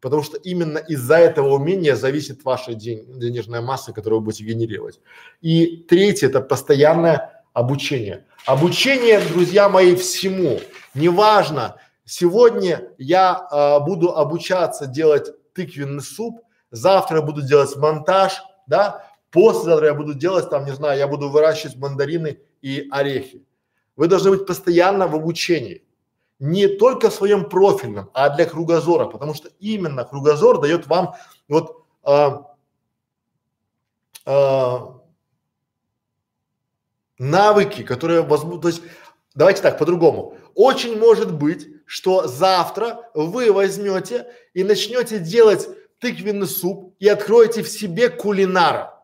потому 0.00 0.22
что 0.22 0.36
именно 0.38 0.78
из-за 0.78 1.16
этого 1.16 1.54
умения 1.54 1.94
зависит 1.94 2.44
ваша 2.44 2.74
день, 2.74 3.04
денежная 3.18 3.60
масса, 3.60 3.92
которую 3.92 4.20
вы 4.20 4.26
будете 4.26 4.44
генерировать. 4.44 5.00
И 5.40 5.84
третье– 5.88 6.26
это 6.28 6.40
постоянное 6.40 7.44
обучение. 7.52 8.24
Обучение, 8.46 9.20
друзья 9.20 9.68
мои, 9.68 9.94
всему. 9.94 10.60
Неважно, 10.94 11.76
сегодня 12.04 12.88
я 12.96 13.46
э, 13.50 13.84
буду 13.84 14.16
обучаться 14.16 14.86
делать 14.86 15.30
тыквенный 15.52 16.02
суп, 16.02 16.40
завтра 16.70 17.20
буду 17.20 17.42
делать 17.42 17.76
монтаж, 17.76 18.40
да, 18.68 19.04
послезавтра 19.30 19.88
я 19.88 19.94
буду 19.94 20.14
делать 20.14 20.48
там, 20.50 20.64
не 20.64 20.72
знаю, 20.72 20.98
я 20.98 21.08
буду 21.08 21.28
выращивать 21.28 21.76
мандарины 21.76 22.40
и 22.62 22.86
орехи. 22.90 23.44
Вы 23.96 24.06
должны 24.06 24.30
быть 24.30 24.46
постоянно 24.46 25.08
в 25.08 25.14
обучении. 25.14 25.82
Не 26.38 26.68
только 26.68 27.10
в 27.10 27.14
своем 27.14 27.48
профильном, 27.48 28.10
а 28.14 28.28
для 28.28 28.46
кругозора, 28.46 29.06
потому 29.06 29.34
что 29.34 29.48
именно 29.58 30.04
кругозор 30.04 30.60
дает 30.60 30.86
вам 30.86 31.16
вот 31.48 31.84
а, 32.04 32.54
а, 34.24 35.00
навыки, 37.18 37.82
которые 37.82 38.22
возможно, 38.22 38.60
то 38.60 38.68
есть 38.68 38.82
давайте 39.34 39.62
так 39.62 39.78
по-другому. 39.78 40.36
Очень 40.54 40.96
может 40.96 41.34
быть, 41.34 41.66
что 41.86 42.28
завтра 42.28 43.10
вы 43.14 43.52
возьмете 43.52 44.28
и 44.54 44.62
начнете 44.62 45.18
делать 45.18 45.68
тыквенный 46.00 46.46
суп 46.46 46.94
и 46.98 47.08
откроете 47.08 47.62
в 47.62 47.68
себе 47.68 48.08
кулинара. 48.08 48.98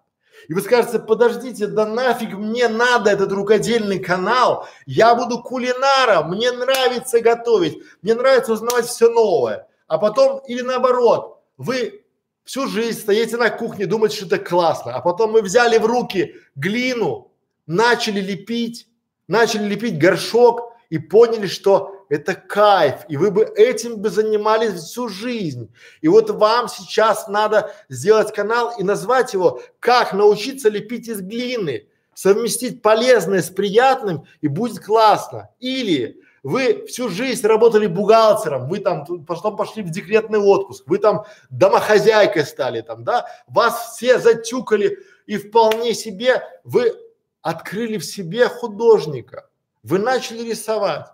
И 0.48 0.54
вы 0.54 0.60
скажете, 0.60 0.98
подождите, 0.98 1.66
да 1.66 1.86
нафиг 1.86 2.34
мне 2.34 2.68
надо 2.68 3.10
этот 3.10 3.32
рукодельный 3.32 3.98
канал, 3.98 4.68
я 4.84 5.14
буду 5.14 5.42
кулинаром, 5.42 6.30
мне 6.30 6.52
нравится 6.52 7.20
готовить, 7.20 7.78
мне 8.02 8.14
нравится 8.14 8.52
узнавать 8.52 8.86
все 8.86 9.08
новое. 9.08 9.66
А 9.86 9.98
потом, 9.98 10.40
или 10.46 10.60
наоборот, 10.60 11.40
вы 11.56 12.04
всю 12.44 12.68
жизнь 12.68 13.00
стоите 13.00 13.36
на 13.36 13.50
кухне, 13.50 13.86
думаете, 13.86 14.16
что 14.16 14.26
это 14.26 14.38
классно, 14.38 14.94
а 14.94 15.00
потом 15.00 15.32
мы 15.32 15.40
взяли 15.40 15.78
в 15.78 15.86
руки 15.86 16.34
глину, 16.56 17.32
начали 17.66 18.20
лепить, 18.20 18.86
начали 19.28 19.64
лепить 19.64 19.98
горшок 19.98 20.74
и 20.90 20.98
поняли, 20.98 21.46
что 21.46 22.03
это 22.14 22.34
кайф, 22.34 23.04
и 23.08 23.16
вы 23.16 23.32
бы 23.32 23.42
этим 23.42 23.96
бы 23.96 24.08
занимались 24.08 24.74
всю 24.74 25.08
жизнь. 25.08 25.74
И 26.00 26.06
вот 26.06 26.30
вам 26.30 26.68
сейчас 26.68 27.26
надо 27.26 27.72
сделать 27.88 28.32
канал 28.32 28.72
и 28.78 28.84
назвать 28.84 29.34
его 29.34 29.60
«Как 29.80 30.12
научиться 30.12 30.68
лепить 30.68 31.08
из 31.08 31.20
глины», 31.20 31.88
совместить 32.14 32.82
полезное 32.82 33.42
с 33.42 33.50
приятным 33.50 34.26
и 34.40 34.46
будет 34.46 34.78
классно. 34.78 35.50
Или 35.58 36.20
вы 36.44 36.86
всю 36.86 37.08
жизнь 37.08 37.44
работали 37.44 37.88
бухгалтером, 37.88 38.68
вы 38.68 38.78
там 38.78 39.24
потом 39.24 39.56
пошли 39.56 39.82
в 39.82 39.90
декретный 39.90 40.38
отпуск, 40.38 40.84
вы 40.86 40.98
там 40.98 41.24
домохозяйкой 41.50 42.46
стали 42.46 42.82
там, 42.82 43.02
да, 43.02 43.26
вас 43.48 43.96
все 43.96 44.20
затюкали 44.20 44.98
и 45.26 45.36
вполне 45.36 45.94
себе 45.94 46.44
вы 46.62 46.94
открыли 47.42 47.98
в 47.98 48.04
себе 48.04 48.48
художника, 48.48 49.48
вы 49.82 49.98
начали 49.98 50.48
рисовать. 50.48 51.13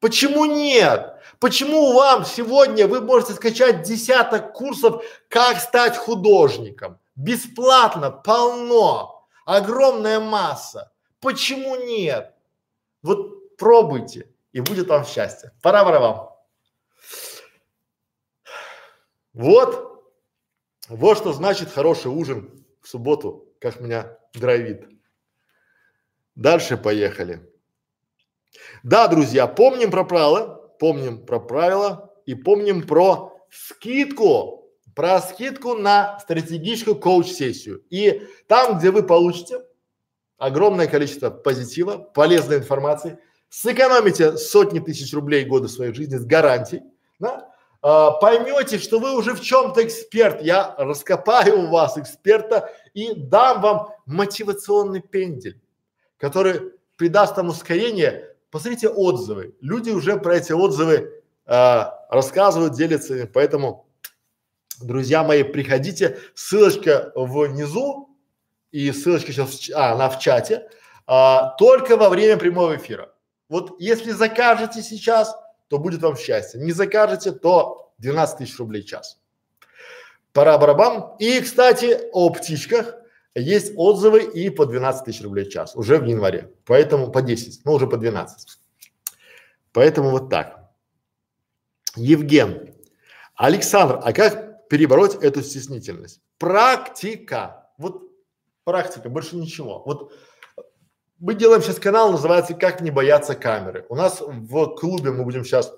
Почему 0.00 0.46
нет? 0.46 1.14
Почему 1.38 1.92
вам 1.92 2.24
сегодня 2.24 2.88
вы 2.88 3.00
можете 3.00 3.34
скачать 3.34 3.82
десяток 3.82 4.52
курсов, 4.54 5.04
как 5.28 5.58
стать 5.60 5.96
художником? 5.96 6.98
Бесплатно, 7.16 8.10
полно, 8.10 9.26
огромная 9.44 10.18
масса. 10.20 10.90
Почему 11.20 11.76
нет? 11.76 12.34
Вот 13.02 13.56
пробуйте, 13.56 14.28
и 14.52 14.60
будет 14.60 14.88
вам 14.88 15.04
счастье. 15.04 15.52
Пора 15.62 15.84
пора 15.84 16.00
вам. 16.00 16.30
Вот, 19.34 20.02
вот 20.88 21.18
что 21.18 21.32
значит 21.32 21.70
хороший 21.70 22.10
ужин 22.10 22.64
в 22.80 22.88
субботу, 22.88 23.48
как 23.60 23.80
меня 23.80 24.18
драйвит. 24.32 24.88
Дальше 26.34 26.76
поехали. 26.76 27.49
Да, 28.82 29.08
друзья, 29.08 29.46
помним 29.46 29.90
про 29.90 30.04
правила, 30.04 30.70
помним 30.78 31.24
про 31.24 31.40
правила. 31.40 32.06
и 32.26 32.34
помним 32.34 32.86
про 32.86 33.32
скидку, 33.50 34.70
про 34.94 35.20
скидку 35.20 35.74
на 35.74 36.18
стратегическую 36.20 36.96
коуч-сессию. 36.96 37.82
И 37.90 38.28
там, 38.46 38.78
где 38.78 38.90
вы 38.90 39.02
получите 39.02 39.64
огромное 40.38 40.86
количество 40.86 41.30
позитива, 41.30 41.96
полезной 41.96 42.58
информации, 42.58 43.18
сэкономите 43.48 44.36
сотни 44.36 44.78
тысяч 44.78 45.12
рублей 45.12 45.44
года 45.44 45.66
своей 45.66 45.92
жизни 45.92 46.16
с 46.16 46.24
гарантией, 46.24 46.82
да, 47.18 47.50
а, 47.82 48.12
поймете, 48.12 48.78
что 48.78 48.98
вы 48.98 49.16
уже 49.16 49.34
в 49.34 49.40
чем-то 49.40 49.84
эксперт, 49.84 50.42
я 50.42 50.74
раскопаю 50.78 51.64
у 51.64 51.70
вас 51.70 51.98
эксперта 51.98 52.70
и 52.94 53.14
дам 53.14 53.60
вам 53.60 53.88
мотивационный 54.06 55.00
пендель, 55.00 55.60
который 56.18 56.72
придаст 56.96 57.36
вам 57.36 57.48
ускорение. 57.48 58.29
Посмотрите 58.50 58.88
отзывы. 58.88 59.54
Люди 59.60 59.90
уже 59.90 60.18
про 60.18 60.36
эти 60.36 60.52
отзывы 60.52 61.22
а, 61.46 62.06
рассказывают, 62.10 62.74
делятся, 62.74 63.28
поэтому, 63.32 63.86
друзья 64.80 65.22
мои, 65.22 65.44
приходите, 65.44 66.18
ссылочка 66.34 67.12
внизу 67.14 68.16
и 68.72 68.90
ссылочка 68.90 69.32
сейчас, 69.32 69.50
в, 69.50 69.70
а, 69.76 69.92
она 69.92 70.08
в 70.08 70.18
чате, 70.18 70.68
а, 71.06 71.54
только 71.58 71.96
во 71.96 72.08
время 72.08 72.36
прямого 72.36 72.76
эфира. 72.76 73.12
Вот 73.48 73.80
если 73.80 74.10
закажете 74.10 74.82
сейчас, 74.82 75.34
то 75.68 75.78
будет 75.78 76.02
вам 76.02 76.16
счастье. 76.16 76.60
Не 76.60 76.72
закажете, 76.72 77.30
то 77.30 77.92
12 77.98 78.38
тысяч 78.38 78.58
рублей 78.58 78.82
в 78.82 78.86
час. 78.86 79.20
Пора 80.32 80.58
барабам. 80.58 81.16
И, 81.18 81.40
кстати, 81.40 82.00
о 82.12 82.30
птичках 82.30 82.94
есть 83.34 83.72
отзывы 83.76 84.22
и 84.22 84.50
по 84.50 84.66
12 84.66 85.04
тысяч 85.04 85.22
рублей 85.22 85.44
в 85.44 85.50
час 85.50 85.76
уже 85.76 85.98
в 85.98 86.04
январе. 86.04 86.52
Поэтому 86.64 87.10
по 87.12 87.22
10, 87.22 87.64
ну 87.64 87.72
уже 87.72 87.86
по 87.86 87.96
12. 87.96 88.58
Поэтому 89.72 90.10
вот 90.10 90.30
так. 90.30 90.70
Евген. 91.96 92.74
Александр, 93.34 94.00
а 94.02 94.12
как 94.12 94.68
перебороть 94.68 95.14
эту 95.16 95.42
стеснительность? 95.42 96.20
Практика. 96.38 97.70
Вот 97.78 98.10
практика, 98.64 99.08
больше 99.08 99.36
ничего. 99.36 99.82
Вот 99.84 100.12
мы 101.18 101.34
делаем 101.34 101.62
сейчас 101.62 101.78
канал, 101.78 102.12
называется 102.12 102.54
«Как 102.54 102.80
не 102.80 102.90
бояться 102.90 103.34
камеры». 103.34 103.84
У 103.88 103.94
нас 103.94 104.20
в 104.20 104.74
клубе 104.76 105.10
мы 105.10 105.24
будем 105.24 105.44
сейчас 105.44 105.72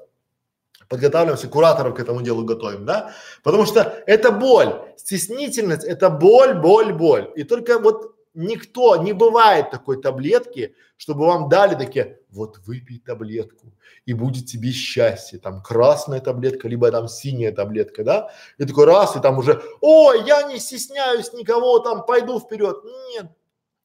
подготавливаемся, 0.88 1.48
кураторов 1.48 1.94
к 1.94 2.00
этому 2.00 2.22
делу 2.22 2.44
готовим, 2.44 2.84
да? 2.84 3.12
Потому 3.42 3.66
что 3.66 4.02
это 4.06 4.30
боль, 4.30 4.80
стеснительность– 4.96 5.84
это 5.86 6.10
боль, 6.10 6.54
боль, 6.54 6.92
боль. 6.92 7.30
И 7.36 7.44
только 7.44 7.78
вот 7.78 8.14
никто, 8.34 8.96
не 8.96 9.12
бывает 9.12 9.70
такой 9.70 10.00
таблетки, 10.00 10.74
чтобы 10.96 11.26
вам 11.26 11.48
дали 11.48 11.74
такие, 11.74 12.20
вот 12.30 12.58
выпей 12.66 13.02
таблетку, 13.04 13.72
и 14.06 14.14
будет 14.14 14.46
тебе 14.46 14.70
счастье, 14.70 15.38
там 15.38 15.62
красная 15.62 16.20
таблетка, 16.20 16.68
либо 16.68 16.90
там 16.90 17.08
синяя 17.08 17.52
таблетка, 17.52 18.04
да? 18.04 18.30
И 18.58 18.64
такой 18.64 18.86
раз, 18.86 19.16
и 19.16 19.20
там 19.20 19.38
уже, 19.38 19.62
о, 19.80 20.14
я 20.14 20.42
не 20.44 20.58
стесняюсь 20.58 21.32
никого, 21.32 21.78
там 21.80 22.04
пойду 22.06 22.40
вперед. 22.40 22.76
Нет, 23.10 23.26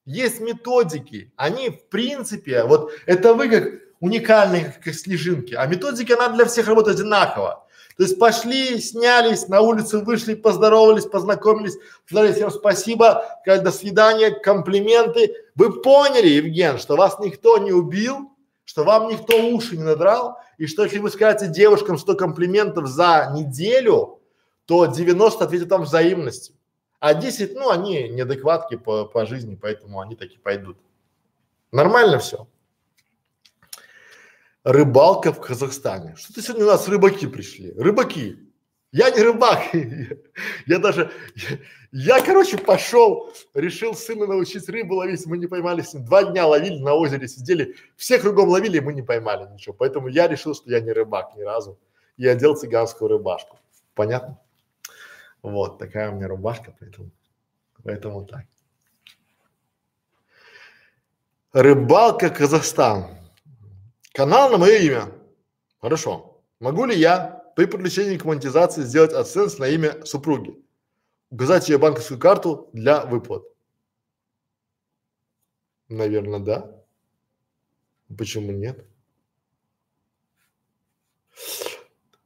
есть 0.04 0.40
методики, 0.40 1.32
они 1.36 1.70
в 1.70 1.88
принципе, 1.88 2.64
вот 2.64 2.90
это 3.06 3.34
вы 3.34 3.48
как 3.48 3.87
уникальные, 4.00 4.76
как 4.82 4.94
снежинки, 4.94 5.54
а 5.54 5.66
методики 5.66 6.12
она 6.12 6.28
для 6.28 6.44
всех 6.44 6.68
работает 6.68 6.98
одинаково. 6.98 7.64
То 7.96 8.04
есть 8.04 8.18
пошли, 8.18 8.80
снялись, 8.80 9.48
на 9.48 9.60
улицу 9.60 10.04
вышли, 10.04 10.34
поздоровались, 10.34 11.06
познакомились, 11.06 11.76
сказали 12.06 12.32
всем 12.32 12.50
спасибо, 12.52 13.24
сказали 13.42 13.64
до 13.64 13.72
свидания, 13.72 14.30
комплименты. 14.30 15.34
Вы 15.56 15.82
поняли, 15.82 16.28
Евген, 16.28 16.78
что 16.78 16.94
вас 16.94 17.18
никто 17.18 17.58
не 17.58 17.72
убил, 17.72 18.30
что 18.64 18.84
вам 18.84 19.08
никто 19.08 19.36
уши 19.48 19.76
не 19.76 19.82
надрал, 19.82 20.38
и 20.58 20.66
что 20.66 20.84
если 20.84 20.98
вы 20.98 21.10
скажете 21.10 21.48
девушкам 21.48 21.98
100 21.98 22.14
комплиментов 22.14 22.86
за 22.86 23.32
неделю, 23.34 24.20
то 24.66 24.86
90 24.86 25.44
ответят 25.44 25.70
вам 25.70 25.82
взаимностью. 25.82 26.54
А 27.00 27.14
10, 27.14 27.54
ну, 27.54 27.70
они 27.70 28.08
неадекватки 28.08 28.76
по, 28.76 29.06
по 29.06 29.26
жизни, 29.26 29.58
поэтому 29.60 30.00
они 30.00 30.14
таки 30.14 30.36
пойдут. 30.36 30.76
Нормально 31.72 32.18
все. 32.18 32.46
Рыбалка 34.64 35.32
в 35.32 35.40
Казахстане. 35.40 36.14
Что-то 36.16 36.42
сегодня 36.42 36.64
у 36.64 36.68
нас 36.68 36.88
рыбаки 36.88 37.26
пришли. 37.26 37.72
Рыбаки. 37.72 38.38
Я 38.90 39.10
не 39.10 39.20
рыбак. 39.20 39.60
я 40.66 40.78
даже, 40.78 41.10
я, 41.92 42.22
короче, 42.22 42.56
пошел, 42.56 43.32
решил 43.54 43.94
сына 43.94 44.26
научить 44.26 44.68
рыбу 44.68 44.94
ловить. 44.94 45.26
Мы 45.26 45.38
не 45.38 45.46
поймали 45.46 45.82
с 45.82 45.94
ним. 45.94 46.04
Два 46.04 46.24
дня 46.24 46.46
ловили 46.46 46.78
на 46.78 46.94
озере, 46.94 47.28
сидели. 47.28 47.76
Все 47.96 48.18
кругом 48.18 48.48
ловили, 48.48 48.78
и 48.78 48.80
мы 48.80 48.94
не 48.94 49.02
поймали 49.02 49.46
ничего. 49.52 49.74
Поэтому 49.74 50.08
я 50.08 50.26
решил, 50.26 50.54
что 50.54 50.70
я 50.70 50.80
не 50.80 50.92
рыбак 50.92 51.36
ни 51.36 51.42
разу. 51.42 51.78
И 52.16 52.26
одел 52.26 52.56
цыганскую 52.56 53.08
рыбашку. 53.08 53.58
Понятно? 53.94 54.40
Вот, 55.42 55.78
такая 55.78 56.10
у 56.10 56.16
меня 56.16 56.26
рубашка, 56.26 56.74
поэтому, 56.80 57.10
поэтому 57.84 58.24
так. 58.24 58.44
Рыбалка 61.52 62.30
Казахстан. 62.30 63.18
Канал 64.18 64.50
на 64.50 64.58
мое 64.58 64.78
имя. 64.78 65.12
Хорошо. 65.80 66.42
Могу 66.58 66.86
ли 66.86 66.98
я 66.98 67.52
при 67.54 67.66
подключении 67.66 68.18
к 68.18 68.24
монетизации 68.24 68.82
сделать 68.82 69.12
AdSense 69.12 69.60
на 69.60 69.68
имя 69.68 70.04
супруги? 70.04 70.60
Указать 71.30 71.68
ее 71.68 71.78
банковскую 71.78 72.18
карту 72.18 72.68
для 72.72 73.06
выплат? 73.06 73.44
Наверное, 75.88 76.40
да. 76.40 76.82
Почему 78.08 78.50
нет? 78.50 78.84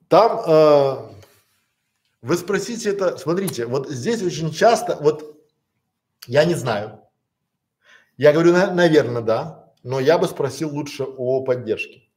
Там 0.08 0.40
э, 0.46 1.14
вы 2.22 2.36
спросите 2.38 2.88
это, 2.88 3.18
смотрите, 3.18 3.66
вот 3.66 3.90
здесь 3.90 4.22
очень 4.22 4.50
часто, 4.50 4.96
вот 4.96 5.46
я 6.26 6.46
не 6.46 6.54
знаю, 6.54 7.02
я 8.16 8.32
говорю, 8.32 8.52
на, 8.52 8.72
наверное, 8.72 9.20
да, 9.20 9.61
но 9.82 10.00
я 10.00 10.18
бы 10.18 10.26
спросил 10.26 10.70
лучше 10.70 11.04
о 11.04 11.42
поддержке, 11.44 12.08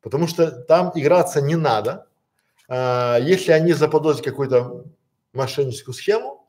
потому 0.00 0.26
что 0.26 0.50
там 0.50 0.92
играться 0.94 1.40
не 1.40 1.56
надо. 1.56 2.08
А, 2.68 3.18
если 3.18 3.52
они 3.52 3.72
заподозрят 3.72 4.24
какую-то 4.24 4.84
мошенническую 5.32 5.94
схему, 5.94 6.48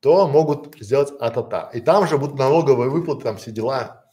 то 0.00 0.28
могут 0.28 0.76
сделать 0.80 1.12
а-та-та. 1.20 1.70
И 1.70 1.80
там 1.80 2.06
же 2.06 2.18
будут 2.18 2.38
налоговые 2.38 2.90
выплаты, 2.90 3.22
там 3.22 3.38
все 3.38 3.50
дела. 3.50 4.04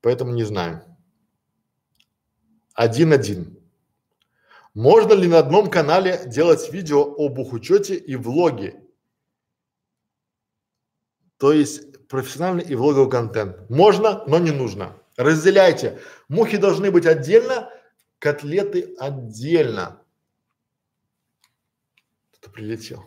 Поэтому 0.00 0.32
не 0.32 0.44
знаю. 0.44 0.84
Один-один. 2.74 3.58
Можно 4.72 5.14
ли 5.14 5.26
на 5.26 5.40
одном 5.40 5.68
канале 5.68 6.22
делать 6.26 6.72
видео 6.72 7.02
об 7.02 7.38
учете 7.40 7.96
и 7.96 8.14
влоги? 8.14 8.80
То 11.38 11.52
есть 11.52 12.06
профессиональный 12.08 12.64
и 12.64 12.74
влоговый 12.74 13.10
контент. 13.10 13.70
Можно, 13.70 14.24
но 14.26 14.38
не 14.38 14.50
нужно. 14.50 14.96
Разделяйте. 15.16 16.00
Мухи 16.28 16.56
должны 16.56 16.90
быть 16.90 17.06
отдельно, 17.06 17.70
котлеты 18.18 18.94
отдельно. 18.98 20.02
Кто 22.34 22.50
прилетел. 22.50 23.04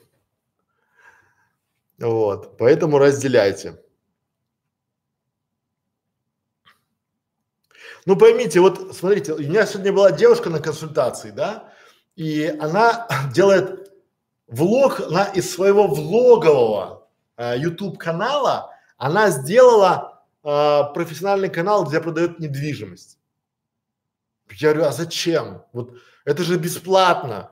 Вот, 1.98 2.58
поэтому 2.58 2.98
разделяйте. 2.98 3.82
Ну 8.06 8.16
поймите, 8.16 8.60
вот 8.60 8.96
смотрите, 8.96 9.34
у 9.34 9.38
меня 9.38 9.66
сегодня 9.66 9.94
была 9.94 10.12
девушка 10.12 10.50
на 10.50 10.60
консультации, 10.60 11.30
да, 11.30 11.72
и 12.16 12.46
она 12.60 13.08
делает 13.34 13.92
влог, 14.48 15.02
она 15.02 15.26
из 15.26 15.54
своего 15.54 15.88
влогового 15.88 17.01
э, 17.42 17.58
YouTube 17.58 17.98
канала, 17.98 18.72
она 18.98 19.32
сделала 19.32 20.24
э, 20.44 20.82
профессиональный 20.94 21.50
канал, 21.50 21.86
где 21.86 22.00
продает 22.00 22.40
недвижимость. 22.40 23.18
Я 24.52 24.74
говорю, 24.74 24.90
а 24.90 24.92
зачем? 24.92 25.64
Вот 25.74 25.94
это 26.26 26.44
же 26.44 26.58
бесплатно. 26.58 27.52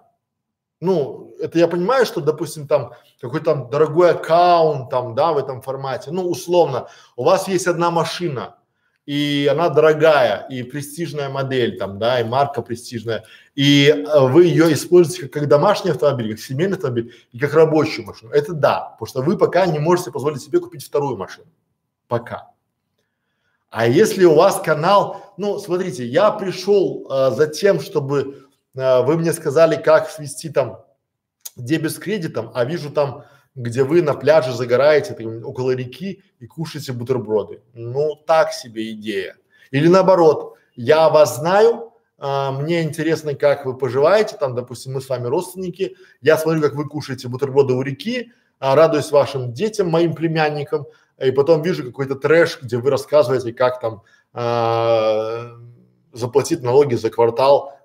Ну, 0.81 1.35
это 1.39 1.57
я 1.59 1.67
понимаю, 1.67 2.05
что, 2.05 2.21
допустим, 2.21 2.67
там 2.67 2.93
какой-то 3.19 3.45
там 3.45 3.69
дорогой 3.69 4.11
аккаунт 4.11 4.89
там, 4.89 5.15
да, 5.15 5.33
в 5.33 5.37
этом 5.37 5.61
формате. 5.61 6.11
Ну, 6.11 6.29
условно, 6.29 6.87
у 7.15 7.23
вас 7.23 7.47
есть 7.47 7.67
одна 7.67 7.89
машина, 7.89 8.58
и 9.09 9.49
она 9.51 9.69
дорогая, 9.69 10.45
и 10.51 10.61
престижная 10.61 11.29
модель 11.29 11.79
там, 11.79 11.97
да, 11.97 12.21
и 12.21 12.23
марка 12.23 12.61
престижная, 12.61 13.25
и 13.55 13.87
э, 13.87 14.19
вы 14.27 14.45
ее 14.45 14.71
используете 14.71 15.23
как, 15.23 15.31
как 15.31 15.47
домашний 15.47 15.89
автомобиль, 15.89 16.29
как 16.29 16.39
семейный 16.39 16.75
автомобиль 16.75 17.15
и 17.31 17.39
как 17.39 17.55
рабочую 17.55 18.05
машину. 18.05 18.31
Это 18.31 18.53
да, 18.53 18.95
потому 18.99 19.07
что 19.07 19.21
вы 19.23 19.35
пока 19.35 19.65
не 19.65 19.79
можете 19.79 20.11
позволить 20.11 20.43
себе 20.43 20.59
купить 20.59 20.85
вторую 20.85 21.17
машину. 21.17 21.47
Пока. 22.07 22.51
А 23.71 23.87
если 23.87 24.25
у 24.25 24.35
вас 24.35 24.61
канал, 24.61 25.33
ну, 25.37 25.57
смотрите, 25.57 26.05
я 26.05 26.29
пришел 26.29 27.07
э, 27.09 27.31
за 27.31 27.47
тем, 27.47 27.79
чтобы 27.79 28.47
э, 28.75 29.01
вы 29.01 29.17
мне 29.17 29.33
сказали, 29.33 29.81
как 29.81 30.07
свести 30.11 30.49
там 30.49 30.85
дебет 31.55 31.93
с 31.93 31.97
кредитом, 31.97 32.51
а 32.53 32.63
вижу 32.63 32.91
там 32.91 33.25
где 33.59 33.83
вы 33.83 34.01
на 34.01 34.13
пляже 34.13 34.53
загораете 34.53 35.13
там, 35.13 35.45
около 35.45 35.71
реки 35.71 36.23
и 36.39 36.47
кушаете 36.47 36.93
бутерброды. 36.93 37.61
Ну, 37.73 38.15
так 38.25 38.53
себе 38.53 38.93
идея. 38.93 39.35
Или 39.71 39.89
наоборот, 39.89 40.55
я 40.75 41.09
вас 41.09 41.39
знаю, 41.39 41.91
а, 42.17 42.53
мне 42.53 42.83
интересно, 42.83 43.35
как 43.35 43.65
вы 43.65 43.77
поживаете, 43.77 44.37
там, 44.37 44.55
допустим, 44.55 44.93
мы 44.93 45.01
с 45.01 45.09
вами 45.09 45.27
родственники, 45.27 45.97
я 46.21 46.37
смотрю, 46.37 46.61
как 46.61 46.73
вы 46.75 46.87
кушаете 46.87 47.27
бутерброды 47.27 47.73
у 47.73 47.81
реки, 47.81 48.31
а, 48.59 48.75
радуюсь 48.75 49.11
вашим 49.11 49.51
детям, 49.51 49.89
моим 49.89 50.15
племянникам, 50.15 50.85
и 51.21 51.31
потом 51.31 51.61
вижу 51.61 51.83
какой-то 51.83 52.15
трэш, 52.15 52.59
где 52.61 52.77
вы 52.77 52.89
рассказываете, 52.89 53.51
как 53.51 53.81
там 53.81 54.03
а, 54.31 55.51
заплатить 56.13 56.63
налоги 56.63 56.95
за 56.95 57.09
квартал 57.09 57.77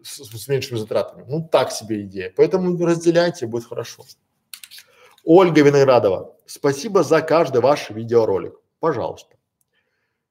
с, 0.00 0.24
с 0.24 0.46
меньшими 0.46 0.78
затратами. 0.78 1.24
Ну, 1.26 1.48
так 1.50 1.72
себе 1.72 2.02
идея. 2.02 2.32
Поэтому 2.36 2.86
разделяйте, 2.86 3.48
будет 3.48 3.66
хорошо. 3.66 4.04
Ольга 5.24 5.62
Виноградова, 5.62 6.36
спасибо 6.46 7.02
за 7.02 7.22
каждый 7.22 7.60
ваш 7.60 7.90
видеоролик. 7.90 8.54
Пожалуйста. 8.80 9.36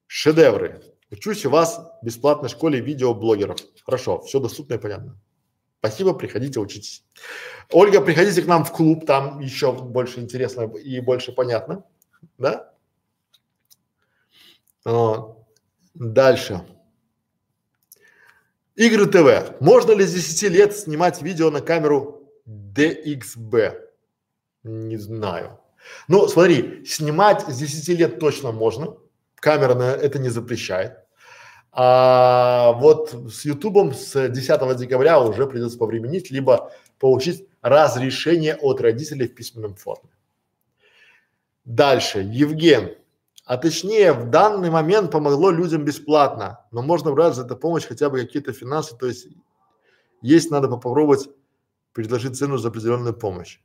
Шедевры. 0.06 0.82
Учусь 1.10 1.44
у 1.46 1.50
вас 1.50 1.78
в 2.02 2.04
бесплатной 2.04 2.48
школе 2.48 2.80
видеоблогеров. 2.80 3.58
Хорошо, 3.84 4.20
все 4.20 4.40
доступно 4.40 4.74
и 4.74 4.78
понятно. 4.78 5.18
Спасибо, 5.80 6.12
приходите, 6.12 6.60
учитесь. 6.60 7.04
Ольга, 7.70 8.00
приходите 8.00 8.42
к 8.42 8.46
нам 8.46 8.64
в 8.64 8.72
клуб, 8.72 9.06
там 9.06 9.40
еще 9.40 9.72
больше 9.72 10.20
интересно 10.20 10.70
и 10.76 11.00
больше 11.00 11.32
понятно, 11.32 11.84
да? 12.38 12.72
Дальше. 15.94 16.66
Игры 18.76 19.06
ТВ. 19.06 19.60
Можно 19.60 19.92
ли 19.92 20.04
с 20.04 20.12
10 20.12 20.50
лет 20.50 20.76
снимать 20.76 21.22
видео 21.22 21.50
на 21.50 21.60
камеру 21.60 22.30
DXB? 22.46 23.89
Не 24.62 24.96
знаю. 24.96 25.58
Ну, 26.08 26.28
смотри, 26.28 26.84
снимать 26.84 27.42
с 27.48 27.58
10 27.58 27.88
лет 27.98 28.18
точно 28.18 28.52
можно. 28.52 28.96
Камера 29.36 29.74
на 29.74 29.92
это 29.92 30.18
не 30.18 30.28
запрещает. 30.28 30.98
А 31.72 32.72
вот 32.72 33.14
с 33.32 33.44
Ютубом 33.44 33.94
с 33.94 34.28
10 34.28 34.76
декабря 34.76 35.20
уже 35.20 35.46
придется 35.46 35.78
повременить, 35.78 36.30
либо 36.30 36.72
получить 36.98 37.46
разрешение 37.62 38.56
от 38.56 38.80
родителей 38.80 39.28
в 39.28 39.34
письменном 39.34 39.76
форме. 39.76 40.10
Дальше. 41.64 42.20
Евген. 42.20 42.96
А 43.44 43.56
точнее, 43.56 44.12
в 44.12 44.30
данный 44.30 44.70
момент 44.70 45.10
помогло 45.10 45.50
людям 45.50 45.84
бесплатно, 45.84 46.66
но 46.70 46.82
можно 46.82 47.12
брать 47.12 47.34
за 47.34 47.44
это 47.44 47.56
помощь 47.56 47.84
хотя 47.84 48.08
бы 48.10 48.20
какие-то 48.20 48.52
финансы, 48.52 48.96
то 48.96 49.06
есть 49.06 49.26
есть 50.22 50.50
надо 50.50 50.68
попробовать 50.68 51.28
предложить 51.92 52.36
цену 52.36 52.58
за 52.58 52.68
определенную 52.68 53.14
помощь. 53.14 53.58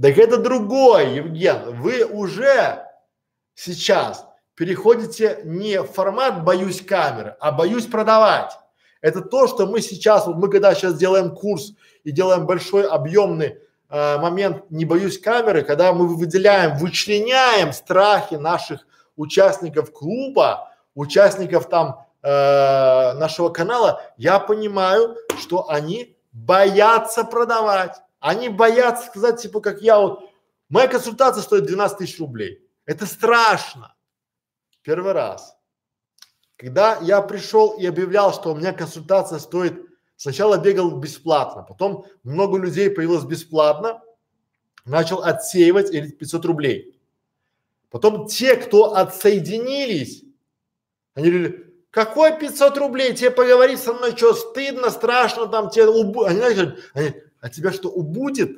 Так 0.00 0.18
это 0.18 0.38
другое, 0.38 1.14
Евген. 1.14 1.80
Вы 1.80 2.04
уже 2.04 2.86
сейчас 3.54 4.26
переходите 4.54 5.40
не 5.44 5.80
в 5.82 5.86
формат 5.86 6.44
боюсь 6.44 6.80
камеры, 6.80 7.36
а 7.40 7.52
боюсь 7.52 7.86
продавать. 7.86 8.52
Это 9.00 9.20
то, 9.20 9.48
что 9.48 9.66
мы 9.66 9.80
сейчас, 9.80 10.26
вот 10.26 10.36
мы 10.36 10.48
когда 10.48 10.74
сейчас 10.74 10.96
делаем 10.96 11.34
курс 11.34 11.72
и 12.04 12.12
делаем 12.12 12.46
большой 12.46 12.86
объемный 12.86 13.58
э, 13.90 14.18
момент 14.18 14.70
не 14.70 14.84
боюсь 14.84 15.18
камеры, 15.20 15.62
когда 15.62 15.92
мы 15.92 16.06
выделяем, 16.06 16.76
вычленяем 16.78 17.72
страхи 17.72 18.34
наших 18.34 18.86
участников 19.16 19.92
клуба, 19.92 20.70
участников 20.94 21.68
там 21.68 22.06
э, 22.22 22.28
нашего 23.14 23.48
канала, 23.48 24.00
я 24.16 24.38
понимаю, 24.38 25.16
что 25.38 25.68
они 25.68 26.16
боятся 26.32 27.24
продавать. 27.24 28.00
Они 28.22 28.48
боятся 28.48 29.08
сказать, 29.08 29.42
типа, 29.42 29.60
как 29.60 29.82
я 29.82 29.98
вот, 29.98 30.30
моя 30.68 30.86
консультация 30.86 31.42
стоит 31.42 31.66
12 31.66 31.98
тысяч 31.98 32.20
рублей. 32.20 32.64
Это 32.86 33.04
страшно. 33.04 33.96
Первый 34.82 35.10
раз. 35.10 35.56
Когда 36.56 36.98
я 36.98 37.20
пришел 37.20 37.76
и 37.76 37.84
объявлял, 37.84 38.32
что 38.32 38.52
у 38.52 38.54
меня 38.54 38.72
консультация 38.72 39.40
стоит, 39.40 39.74
сначала 40.14 40.56
бегал 40.56 40.92
бесплатно, 41.00 41.64
потом 41.64 42.06
много 42.22 42.58
людей 42.58 42.90
появилось 42.90 43.24
бесплатно, 43.24 44.00
начал 44.84 45.24
отсеивать 45.24 45.92
или 45.92 46.08
500 46.08 46.44
рублей. 46.44 47.00
Потом 47.90 48.28
те, 48.28 48.54
кто 48.54 48.94
отсоединились, 48.94 50.22
они 51.14 51.28
говорили, 51.28 51.74
какой 51.90 52.38
500 52.38 52.78
рублей, 52.78 53.14
тебе 53.14 53.32
поговорить 53.32 53.80
со 53.80 53.92
мной, 53.92 54.16
что 54.16 54.32
стыдно, 54.32 54.90
страшно, 54.90 55.48
там 55.48 55.70
тебе 55.70 55.88
убу... 55.88 56.22
Они, 56.22 56.40
они, 56.40 57.14
а 57.42 57.50
тебя 57.50 57.72
что, 57.72 57.90
убудет? 57.90 58.56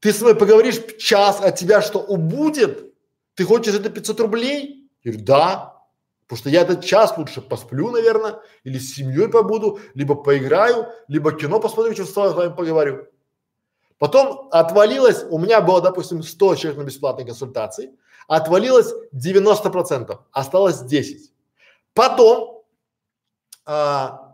Ты 0.00 0.12
с 0.12 0.20
мной 0.20 0.36
поговоришь 0.36 0.80
час, 0.98 1.40
а 1.42 1.50
тебя 1.50 1.82
что, 1.82 1.98
убудет? 1.98 2.94
Ты 3.34 3.44
хочешь 3.44 3.74
это 3.74 3.90
500 3.90 4.20
рублей? 4.20 4.88
Я 5.02 5.10
говорю, 5.10 5.26
да. 5.26 5.82
Потому 6.26 6.38
что 6.38 6.50
я 6.50 6.62
этот 6.62 6.84
час 6.84 7.18
лучше 7.18 7.40
посплю, 7.42 7.90
наверное, 7.90 8.40
или 8.62 8.78
с 8.78 8.94
семьей 8.94 9.28
побуду, 9.28 9.80
либо 9.94 10.14
поиграю, 10.14 10.86
либо 11.08 11.32
кино 11.32 11.58
посмотрю, 11.58 11.92
что 11.94 12.04
с 12.04 12.34
вами 12.34 12.54
поговорю. 12.54 13.08
Потом 13.98 14.48
отвалилось, 14.52 15.24
у 15.28 15.38
меня 15.38 15.60
было, 15.60 15.80
допустим, 15.80 16.22
100 16.22 16.54
человек 16.54 16.78
на 16.78 16.84
бесплатной 16.84 17.26
консультации, 17.26 17.98
отвалилось 18.28 18.92
90%, 19.12 20.18
осталось 20.30 20.82
10. 20.82 21.32
Потом 21.94 22.62
а, 23.64 24.27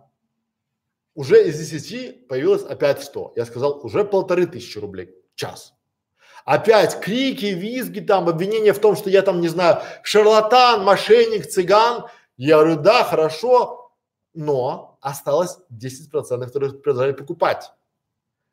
уже 1.15 1.49
из 1.49 1.59
10 1.59 2.29
появилось 2.29 2.63
опять 2.63 3.03
100. 3.03 3.33
Я 3.37 3.45
сказал, 3.45 3.81
уже 3.85 4.05
полторы 4.05 4.47
тысячи 4.47 4.79
рублей 4.79 5.15
час. 5.35 5.75
Опять 6.45 7.01
крики, 7.01 7.47
визги, 7.47 8.01
там, 8.01 8.29
обвинения 8.29 8.73
в 8.73 8.79
том, 8.79 8.97
что 8.97 9.09
я 9.09 9.23
там, 9.23 9.41
не 9.41 9.49
знаю, 9.49 9.81
шарлатан, 10.03 10.85
мошенник, 10.85 11.47
цыган. 11.47 12.07
Я 12.37 12.57
говорю, 12.59 12.77
да, 12.77 13.05
хорошо, 13.05 13.93
но 14.35 14.99
осталось 15.01 15.57
10 15.71 16.11
процентов, 16.11 16.49
которые 16.49 16.75
продолжали 16.75 17.13
покупать. 17.13 17.71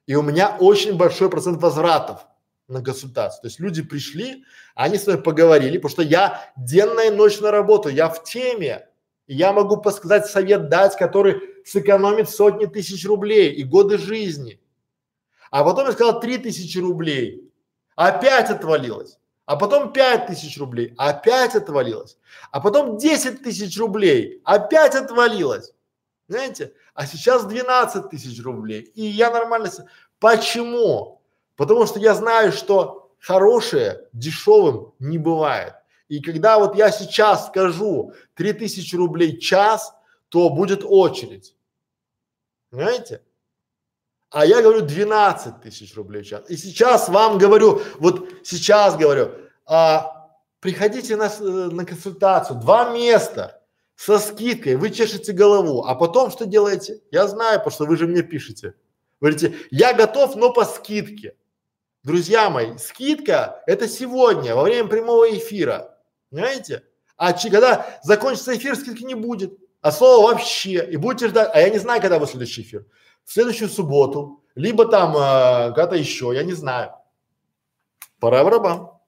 И 0.06 0.16
у 0.16 0.22
меня 0.22 0.56
очень 0.60 0.96
большой 0.96 1.30
процент 1.30 1.62
возвратов 1.62 2.26
на 2.68 2.82
консультацию. 2.82 3.42
То 3.42 3.48
есть 3.48 3.60
люди 3.60 3.82
пришли, 3.82 4.46
они 4.76 4.98
с 4.98 5.06
мной 5.06 5.22
поговорили, 5.22 5.78
потому 5.78 5.92
что 5.92 6.02
я 6.04 6.54
денно 6.56 7.02
и 7.02 7.10
ночно 7.10 7.52
работаю, 7.52 7.94
я 7.94 8.08
в 8.08 8.24
теме. 8.24 8.88
Я 9.28 9.54
могу 9.54 9.78
подсказать 9.78 10.26
совет 10.28 10.70
дать, 10.70 10.98
который 10.98 11.42
сэкономит 11.66 12.30
сотни 12.30 12.66
тысяч 12.66 13.06
рублей 13.06 13.54
и 13.54 13.64
годы 13.64 13.98
жизни. 13.98 14.60
А 15.52 15.64
потом 15.64 15.88
я 15.88 15.92
сказал 15.92 16.20
три 16.20 16.38
тысячи 16.38 16.78
рублей 16.78 17.52
опять 17.96 18.50
отвалилось. 18.50 19.18
А 19.46 19.56
потом 19.58 19.92
пять 19.92 20.28
тысяч 20.28 20.58
рублей, 20.58 20.94
опять 20.98 21.56
отвалилось. 21.56 22.18
А 22.52 22.62
потом 22.62 22.98
десять 22.98 23.44
тысяч 23.44 23.78
рублей, 23.78 24.42
опять 24.46 24.96
отвалилось. 24.96 25.74
Знаете? 26.28 26.74
А 26.94 27.06
сейчас 27.06 27.46
12 27.46 28.10
тысяч 28.10 28.42
рублей. 28.42 28.82
И 28.96 29.04
я 29.04 29.32
нормально... 29.32 29.70
Почему? 30.20 31.22
Потому 31.58 31.86
что 31.86 32.00
я 32.00 32.14
знаю, 32.14 32.54
что 32.54 33.12
хорошее 33.20 34.08
дешевым 34.14 34.94
не 35.00 35.18
бывает. 35.18 35.74
И 36.12 36.20
когда 36.20 36.60
вот 36.60 36.76
я 36.76 36.92
сейчас 36.92 37.48
скажу 37.48 38.12
3000 38.34 38.96
рублей 38.98 39.40
час, 39.40 39.94
то 40.28 40.50
будет 40.50 40.84
очередь. 40.84 41.56
Понимаете? 42.70 43.22
А 44.30 44.46
я 44.46 44.62
говорю 44.62 44.82
12 44.82 45.62
тысяч 45.62 45.96
рублей 45.96 46.26
час. 46.26 46.50
И 46.50 46.58
сейчас 46.58 47.08
вам 47.08 47.38
говорю, 47.38 47.82
вот 48.00 48.28
сейчас 48.44 48.98
говорю, 48.98 49.32
а, 49.66 50.36
приходите 50.60 51.16
на, 51.16 51.28
э, 51.28 51.70
на 51.72 51.86
консультацию, 51.86 52.60
два 52.60 52.90
места 52.92 53.62
со 53.96 54.20
скидкой, 54.20 54.76
вы 54.76 54.90
чешете 54.90 55.32
голову, 55.32 55.86
а 55.86 55.96
потом 55.96 56.30
что 56.30 56.46
делаете? 56.46 57.00
Я 57.12 57.26
знаю, 57.28 57.60
потому 57.60 57.72
что 57.72 57.86
вы 57.86 57.96
же 57.96 58.06
мне 58.06 58.22
пишете. 58.22 58.74
Вы 59.22 59.32
говорите, 59.32 59.56
я 59.72 59.94
готов, 59.94 60.36
но 60.36 60.52
по 60.52 60.66
скидке. 60.66 61.38
Друзья 62.04 62.50
мои, 62.50 62.78
скидка 62.78 63.64
это 63.66 63.88
сегодня, 63.88 64.56
во 64.56 64.64
время 64.64 64.90
прямого 64.90 65.30
эфира. 65.38 65.91
Понимаете? 66.32 66.84
А 67.18 67.34
че, 67.34 67.52
когда 67.52 68.00
закончится 68.04 68.58
эфир, 68.58 68.76
скидки 68.76 69.04
не 69.04 69.16
будет. 69.16 69.60
А 69.82 69.92
слово 69.92 70.32
вообще. 70.32 70.90
И 70.90 70.98
будете 70.98 71.28
ждать, 71.28 71.52
а 71.54 71.60
я 71.60 71.70
не 71.70 71.78
знаю, 71.78 72.02
когда 72.02 72.18
будет 72.18 72.32
следующий 72.32 72.64
эфир 72.64 72.86
в 73.24 73.32
следующую 73.32 73.70
субботу, 73.70 74.44
либо 74.56 74.88
там 74.88 75.16
э, 75.16 75.68
когда-то 75.68 75.96
еще, 75.96 76.32
я 76.34 76.44
не 76.44 76.54
знаю. 76.54 76.94
Пора 78.20 78.44
в 78.44 78.48
раба. 78.48 79.00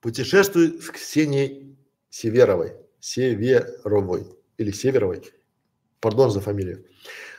Путешествую 0.00 0.80
с 0.80 0.90
Ксенией 0.90 1.76
Северовой, 2.10 2.76
Северовой 3.00 4.26
или 4.56 4.70
Северовой. 4.70 5.32
Пардон 6.00 6.30
за 6.30 6.40
фамилию. 6.40 6.86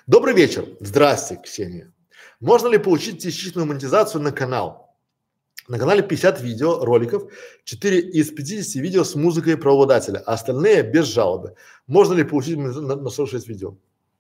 Добрый 0.08 0.36
вечер. 0.36 0.68
Здрасте, 0.80 1.40
Ксения. 1.44 1.92
Можно 2.40 2.68
ли 2.68 2.78
получить 2.78 3.24
частичную 3.24 3.66
монетизацию 3.66 4.22
на 4.22 4.32
канал? 4.32 4.96
На 5.68 5.80
канале 5.80 6.04
50 6.04 6.42
видео, 6.42 6.86
роликов, 6.86 7.32
4 7.64 8.00
из 8.12 8.30
50 8.30 8.76
видео 8.84 9.04
с 9.04 9.16
музыкой 9.16 9.58
правообладателя, 9.58 10.22
а 10.24 10.34
остальные 10.34 10.84
без 10.84 11.08
жалобы. 11.08 11.56
Можно 11.88 12.14
ли 12.14 12.24
получить 12.24 12.56
на, 12.56 12.96
на 12.96 13.10
46 13.10 13.48
видео? 13.48 13.78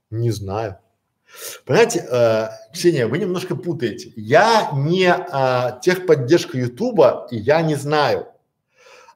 Не 0.10 0.32
знаю. 0.32 0.80
Понимаете, 1.66 2.04
э, 2.10 2.48
Ксения, 2.74 3.08
вы 3.08 3.20
немножко 3.20 3.56
путаете. 3.56 4.12
Я 4.16 4.72
не 4.74 5.06
э, 5.06 5.80
техподдержка 5.84 6.58
Ютуба, 6.58 7.28
и 7.30 7.38
я 7.38 7.62
не 7.62 7.76
знаю, 7.76 8.26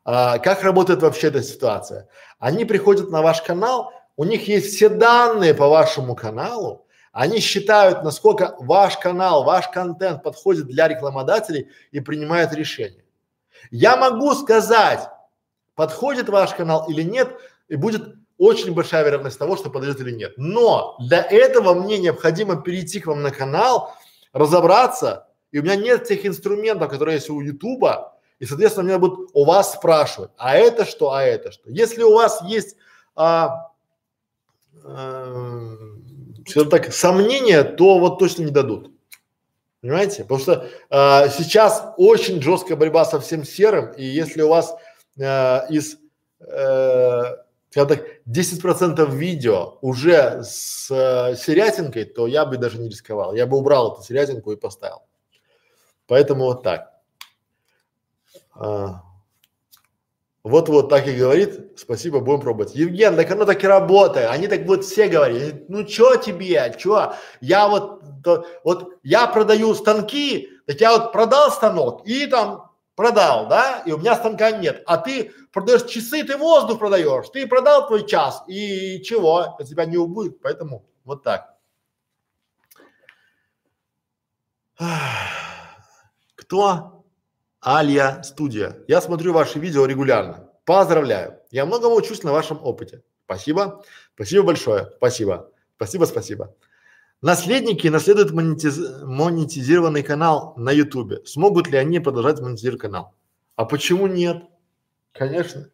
э, 0.05 0.37
как 0.37 0.61
работает 0.61 1.01
вообще 1.01 1.29
эта 1.29 1.41
ситуация. 1.41 2.07
Они 2.37 2.63
приходят 2.63 3.09
на 3.09 3.23
ваш 3.23 3.41
канал, 3.41 3.91
у 4.19 4.25
них 4.25 4.49
есть 4.49 4.75
все 4.75 4.89
данные 4.89 5.53
по 5.53 5.69
вашему 5.69 6.13
каналу, 6.13 6.85
они 7.13 7.39
считают, 7.39 8.03
насколько 8.03 8.53
ваш 8.59 8.97
канал, 8.97 9.45
ваш 9.45 9.69
контент 9.69 10.23
подходит 10.23 10.67
для 10.67 10.89
рекламодателей 10.89 11.69
и 11.93 12.01
принимают 12.01 12.51
решение. 12.51 13.05
Я 13.71 13.95
могу 13.95 14.33
сказать, 14.33 15.07
подходит 15.73 16.27
ваш 16.27 16.53
канал 16.53 16.85
или 16.89 17.01
нет, 17.01 17.29
и 17.69 17.77
будет 17.77 18.15
очень 18.37 18.73
большая 18.73 19.05
вероятность 19.05 19.39
того, 19.39 19.55
что 19.55 19.69
подойдет 19.69 20.01
или 20.01 20.11
нет. 20.11 20.33
Но 20.35 20.97
для 20.99 21.21
этого 21.21 21.73
мне 21.73 21.97
необходимо 21.97 22.61
перейти 22.61 22.99
к 22.99 23.07
вам 23.07 23.21
на 23.21 23.31
канал, 23.31 23.95
разобраться, 24.33 25.29
и 25.53 25.59
у 25.59 25.63
меня 25.63 25.77
нет 25.77 26.03
тех 26.03 26.25
инструментов, 26.25 26.89
которые 26.89 27.15
есть 27.15 27.29
у 27.29 27.39
Ютуба, 27.39 28.19
и, 28.39 28.45
соответственно, 28.45 28.83
мне 28.83 28.97
будут 28.97 29.29
у 29.31 29.45
вас 29.45 29.75
спрашивать, 29.75 30.31
а 30.35 30.57
это 30.57 30.83
что, 30.83 31.13
а 31.13 31.23
это 31.23 31.53
что. 31.53 31.69
Если 31.69 32.03
у 32.03 32.13
вас 32.13 32.41
есть, 32.41 32.75
а, 33.15 33.68
а, 34.83 35.75
скажем 36.47 36.69
так, 36.69 36.93
сомнения, 36.93 37.63
то 37.63 37.99
вот 37.99 38.19
точно 38.19 38.43
не 38.43 38.51
дадут. 38.51 38.91
Понимаете? 39.81 40.23
Потому 40.23 40.39
что 40.39 40.69
а, 40.89 41.29
сейчас 41.29 41.93
очень 41.97 42.41
жесткая 42.41 42.77
борьба 42.77 43.05
со 43.05 43.19
всем 43.19 43.43
серым, 43.43 43.91
и 43.93 44.03
если 44.03 44.41
у 44.41 44.49
вас 44.49 44.75
а, 45.19 45.65
из 45.69 45.97
а, 46.41 47.43
скажем 47.69 47.89
так, 47.89 48.05
10% 48.27 49.15
видео 49.15 49.77
уже 49.81 50.41
с 50.43 50.89
э, 50.89 51.35
серятинкой, 51.35 52.05
то 52.05 52.25
я 52.25 52.45
бы 52.45 52.57
даже 52.57 52.79
не 52.79 52.89
рисковал. 52.89 53.35
Я 53.35 53.45
бы 53.45 53.57
убрал 53.57 53.93
эту 53.93 54.03
серятинку 54.03 54.51
и 54.51 54.55
поставил. 54.55 55.03
Поэтому 56.07 56.45
вот 56.45 56.63
так. 56.63 56.91
А, 58.55 59.03
вот 60.49 60.69
вот 60.69 60.89
так 60.89 61.07
и 61.07 61.15
говорит. 61.15 61.77
Спасибо, 61.77 62.19
будем 62.19 62.41
пробовать. 62.41 62.75
Евген, 62.75 63.15
так 63.15 63.31
оно 63.31 63.45
так 63.45 63.63
и 63.63 63.67
работает. 63.67 64.29
Они 64.29 64.47
так 64.47 64.65
будут 64.65 64.85
все 64.85 65.07
говорить. 65.07 65.69
Ну 65.69 65.83
чё 65.85 66.15
тебе, 66.17 66.73
чё? 66.77 67.13
Я 67.41 67.67
вот, 67.67 68.01
то, 68.23 68.45
вот 68.63 68.93
я 69.03 69.27
продаю 69.27 69.73
станки, 69.75 70.49
так 70.67 70.81
я 70.81 70.91
вот 70.91 71.11
продал 71.13 71.51
станок 71.51 72.07
и 72.07 72.27
там 72.27 72.69
продал, 72.95 73.47
да, 73.47 73.81
и 73.85 73.93
у 73.93 73.97
меня 73.97 74.15
станка 74.15 74.51
нет, 74.51 74.83
а 74.85 74.97
ты 74.97 75.31
продаешь 75.53 75.83
часы, 75.85 76.21
ты 76.25 76.35
воздух 76.35 76.79
продаешь, 76.79 77.29
ты 77.29 77.47
продал 77.47 77.87
твой 77.87 78.05
час, 78.05 78.43
и 78.47 79.01
чего, 79.03 79.55
у 79.57 79.63
тебя 79.63 79.85
не 79.85 79.95
убудет, 79.97 80.41
поэтому 80.41 80.85
вот 81.05 81.23
так. 81.23 81.55
Кто? 86.35 86.98
Алья 87.61 88.23
Студия. 88.23 88.77
Я 88.87 89.01
смотрю 89.01 89.33
ваши 89.33 89.59
видео 89.59 89.85
регулярно. 89.85 90.49
Поздравляю. 90.65 91.39
Я 91.51 91.65
многому 91.65 91.95
учусь 91.95 92.23
на 92.23 92.31
вашем 92.31 92.63
опыте. 92.63 93.03
Спасибо. 93.25 93.83
Спасибо 94.15 94.43
большое. 94.43 94.91
Спасибо. 94.97 95.51
Спасибо, 95.75 96.05
спасибо. 96.05 96.55
Наследники 97.21 97.87
наследуют 97.87 98.31
монетиз... 98.31 98.79
монетизированный 99.03 100.03
канал 100.03 100.53
на 100.55 100.71
Ютубе. 100.71 101.21
Смогут 101.25 101.67
ли 101.67 101.77
они 101.77 101.99
продолжать 101.99 102.39
монетизировать 102.39 102.81
канал? 102.81 103.13
А 103.55 103.65
почему 103.65 104.07
нет? 104.07 104.43
Конечно. 105.11 105.69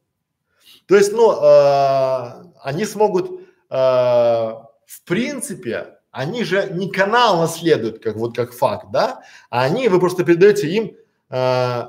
То 0.88 0.96
есть, 0.96 1.14
ну, 1.14 1.32
э, 1.34 2.52
они 2.64 2.86
смогут, 2.86 3.42
э, 3.70 3.76
в 3.76 5.04
принципе, 5.06 6.00
они 6.10 6.44
же 6.44 6.70
не 6.72 6.90
канал 6.90 7.40
наследуют, 7.42 8.02
как 8.02 8.16
вот 8.16 8.36
как 8.36 8.54
факт, 8.54 8.88
да, 8.92 9.22
а 9.50 9.64
они, 9.64 9.88
вы 9.88 10.00
просто 10.00 10.24
передаете 10.24 10.68
им 10.68 10.96
э, 11.30 11.84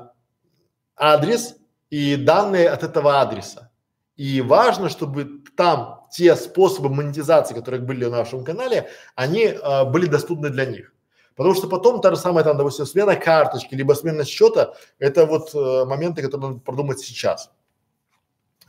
адрес 0.95 1.55
и 1.89 2.15
данные 2.15 2.69
от 2.69 2.83
этого 2.83 3.21
адреса. 3.21 3.71
И 4.15 4.41
важно, 4.41 4.89
чтобы 4.89 5.43
там 5.55 6.07
те 6.11 6.35
способы 6.35 6.89
монетизации, 6.89 7.53
которые 7.53 7.81
были 7.81 8.05
на 8.05 8.17
нашем 8.17 8.43
канале, 8.43 8.89
они 9.15 9.43
э, 9.45 9.83
были 9.85 10.07
доступны 10.07 10.49
для 10.49 10.65
них. 10.65 10.93
Потому 11.35 11.53
что 11.53 11.67
потом 11.67 12.01
та 12.01 12.09
же 12.09 12.17
самая 12.17 12.43
там, 12.43 12.57
допустим, 12.57 12.87
смена 12.87 13.15
карточки, 13.15 13.75
либо 13.75 13.93
смена 13.93 14.25
счета, 14.25 14.73
это 14.97 15.27
вот 15.27 15.53
э, 15.53 15.85
моменты, 15.85 16.23
которые 16.23 16.49
надо 16.49 16.61
продумать 16.61 16.99
сейчас. 16.99 17.51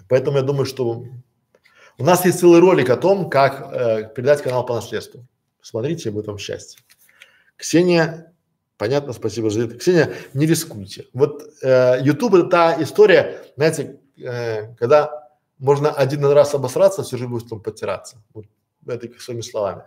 Поэтому 0.08 0.36
я 0.36 0.42
думаю, 0.42 0.66
что 0.66 1.04
у 1.98 2.04
нас 2.04 2.24
есть 2.26 2.40
целый 2.40 2.60
ролик 2.60 2.90
о 2.90 2.96
том, 2.96 3.30
как 3.30 3.72
э, 3.72 4.12
передать 4.14 4.42
канал 4.42 4.66
по 4.66 4.74
наследству. 4.74 5.26
Смотрите, 5.62 6.10
будет 6.10 6.26
вам 6.26 6.38
счастье. 6.38 6.80
Ксения, 7.56 8.27
понятно, 8.78 9.12
спасибо 9.12 9.50
за 9.50 9.64
это. 9.64 9.76
Ксения, 9.76 10.14
не 10.32 10.46
рискуйте. 10.46 11.06
Вот 11.12 11.42
э, 11.62 11.98
YouTube 12.02 12.34
это 12.34 12.44
та 12.48 12.82
история, 12.82 13.44
знаете, 13.56 14.00
э, 14.16 14.74
когда 14.76 15.28
можно 15.58 15.92
один 15.92 16.24
раз 16.24 16.54
обосраться, 16.54 17.02
все 17.02 17.16
же 17.16 17.28
будет 17.28 17.44
потом 17.44 17.60
потираться. 17.60 18.22
Вот 18.32 18.46
это 18.86 19.20
своими 19.20 19.42
словами. 19.42 19.82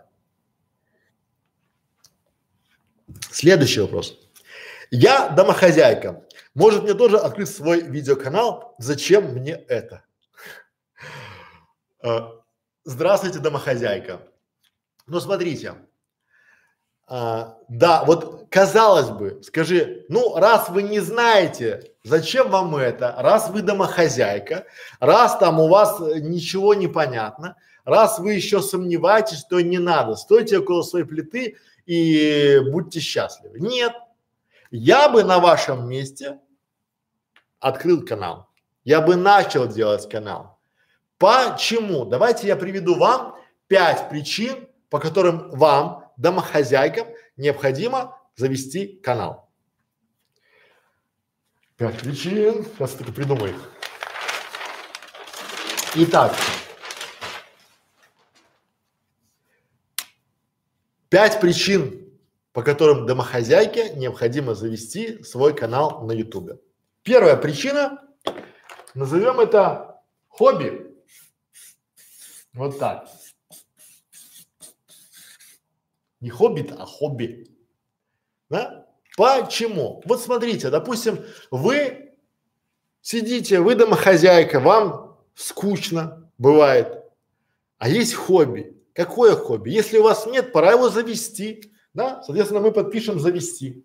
Следующий 3.30 3.80
вопрос. 3.80 4.18
Я 4.90 5.30
домохозяйка. 5.30 6.24
Может 6.54 6.82
мне 6.82 6.94
тоже 6.94 7.16
открыть 7.16 7.48
свой 7.48 7.80
видеоканал? 7.80 8.74
Зачем 8.78 9.32
мне 9.32 9.52
это? 9.52 10.04
А, 12.02 12.42
здравствуйте, 12.84 13.38
домохозяйка. 13.38 14.20
Ну, 15.06 15.20
смотрите. 15.20 15.74
А, 17.14 17.58
да, 17.68 18.04
вот 18.04 18.46
казалось 18.48 19.10
бы, 19.10 19.42
скажи, 19.42 20.06
ну, 20.08 20.34
раз 20.34 20.70
вы 20.70 20.82
не 20.82 21.00
знаете, 21.00 21.92
зачем 22.04 22.48
вам 22.48 22.74
это, 22.74 23.14
раз 23.18 23.50
вы 23.50 23.60
домохозяйка, 23.60 24.64
раз 24.98 25.36
там 25.36 25.60
у 25.60 25.68
вас 25.68 26.00
ничего 26.00 26.72
не 26.72 26.88
понятно, 26.88 27.56
раз 27.84 28.18
вы 28.18 28.32
еще 28.32 28.62
сомневаетесь, 28.62 29.44
то 29.44 29.60
не 29.60 29.76
надо, 29.76 30.16
стойте 30.16 30.60
около 30.60 30.80
своей 30.80 31.04
плиты 31.04 31.58
и 31.84 32.58
будьте 32.70 33.00
счастливы. 33.00 33.60
Нет, 33.60 33.92
я 34.70 35.10
бы 35.10 35.22
на 35.22 35.38
вашем 35.38 35.86
месте 35.86 36.38
открыл 37.60 38.06
канал, 38.06 38.48
я 38.84 39.02
бы 39.02 39.16
начал 39.16 39.68
делать 39.68 40.08
канал. 40.08 40.58
Почему? 41.18 42.06
Давайте 42.06 42.46
я 42.46 42.56
приведу 42.56 42.94
вам 42.94 43.36
пять 43.66 44.08
причин, 44.08 44.66
по 44.88 44.98
которым 44.98 45.50
вам, 45.50 46.01
домохозяйкам, 46.16 47.08
необходимо 47.36 48.20
завести 48.36 48.96
канал. 48.96 49.50
Пять 51.76 51.98
причин, 51.98 52.64
сейчас 52.64 52.92
только 52.92 53.12
придумаю 53.12 53.54
их. 53.54 53.70
Итак, 55.94 56.34
Пять 61.12 61.40
причин, 61.40 62.10
по 62.54 62.62
которым 62.62 63.04
домохозяйке 63.04 63.90
необходимо 63.90 64.54
завести 64.54 65.22
свой 65.22 65.54
канал 65.54 66.06
на 66.06 66.12
ютубе. 66.12 66.58
Первая 67.02 67.36
причина, 67.36 68.02
назовем 68.94 69.38
это 69.38 70.00
хобби. 70.28 70.90
Вот 72.54 72.78
так. 72.78 73.10
Не 76.22 76.30
хоббит, 76.30 76.72
а 76.78 76.86
хобби. 76.86 77.48
Да? 78.48 78.86
Почему? 79.16 80.00
Вот 80.06 80.22
смотрите, 80.22 80.70
допустим, 80.70 81.18
вы 81.50 82.12
сидите, 83.00 83.60
вы 83.60 83.74
домохозяйка, 83.74 84.60
вам 84.60 85.18
скучно 85.34 86.30
бывает, 86.38 87.02
а 87.78 87.88
есть 87.88 88.14
хобби. 88.14 88.80
Какое 88.94 89.34
хобби? 89.34 89.70
Если 89.70 89.98
у 89.98 90.04
вас 90.04 90.26
нет, 90.26 90.52
пора 90.52 90.72
его 90.72 90.90
завести. 90.90 91.72
Да? 91.92 92.22
Соответственно, 92.22 92.60
мы 92.60 92.70
подпишем 92.70 93.18
завести. 93.18 93.84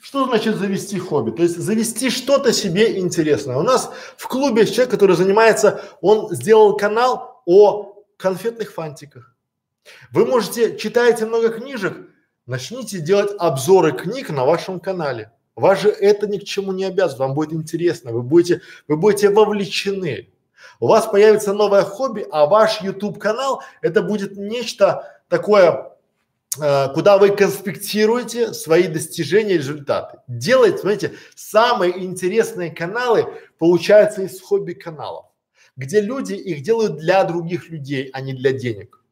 Что 0.00 0.24
значит 0.26 0.56
завести 0.56 0.98
хобби? 0.98 1.32
То 1.32 1.42
есть 1.42 1.58
завести 1.58 2.08
что-то 2.08 2.52
себе 2.52 2.98
интересное. 2.98 3.56
У 3.56 3.62
нас 3.62 3.92
в 4.16 4.26
клубе 4.26 4.64
человек, 4.64 4.90
который 4.90 5.16
занимается, 5.16 5.82
он 6.00 6.34
сделал 6.34 6.76
канал 6.76 7.42
о 7.44 7.93
конфетных 8.24 8.72
фантиках. 8.72 9.36
Вы 10.10 10.24
можете, 10.24 10.78
читаете 10.78 11.26
много 11.26 11.50
книжек, 11.50 12.08
начните 12.46 13.00
делать 13.00 13.32
обзоры 13.38 13.92
книг 13.92 14.30
на 14.30 14.46
вашем 14.46 14.80
канале. 14.80 15.30
Вас 15.56 15.82
же 15.82 15.90
это 15.90 16.26
ни 16.26 16.38
к 16.38 16.44
чему 16.44 16.72
не 16.72 16.84
обязывает, 16.84 17.18
вам 17.18 17.34
будет 17.34 17.52
интересно, 17.52 18.12
вы 18.12 18.22
будете, 18.22 18.62
вы 18.88 18.96
будете 18.96 19.28
вовлечены. 19.28 20.30
У 20.80 20.86
вас 20.86 21.06
появится 21.06 21.52
новое 21.52 21.82
хобби, 21.82 22.26
а 22.30 22.46
ваш 22.46 22.80
YouTube 22.80 23.18
канал 23.18 23.62
это 23.82 24.00
будет 24.00 24.38
нечто 24.38 25.20
такое, 25.28 25.92
э, 26.58 26.88
куда 26.94 27.18
вы 27.18 27.28
конспектируете 27.28 28.54
свои 28.54 28.84
достижения 28.84 29.56
и 29.56 29.58
результаты. 29.58 30.18
Делайте, 30.28 30.78
смотрите, 30.78 31.12
самые 31.34 32.02
интересные 32.02 32.70
каналы 32.70 33.26
получаются 33.58 34.22
из 34.22 34.40
хобби 34.40 34.72
каналов. 34.72 35.26
Где 35.76 36.00
люди 36.00 36.34
их 36.34 36.62
делают 36.62 36.96
для 36.96 37.24
других 37.24 37.68
людей, 37.68 38.10
а 38.12 38.20
не 38.20 38.32
для 38.34 38.52
денег. 38.52 39.02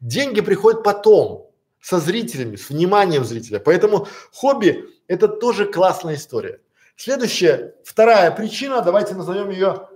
Деньги 0.00 0.40
приходят 0.40 0.82
потом, 0.82 1.46
со 1.80 2.00
зрителями, 2.00 2.56
с 2.56 2.70
вниманием 2.70 3.24
зрителя. 3.24 3.60
Поэтому 3.60 4.08
хобби– 4.32 4.88
это 5.06 5.28
тоже 5.28 5.66
классная 5.66 6.16
история. 6.16 6.60
Следующая, 6.96 7.76
вторая 7.84 8.32
причина, 8.32 8.82
давайте 8.82 9.14
назовем 9.14 9.50
ее, 9.50 9.88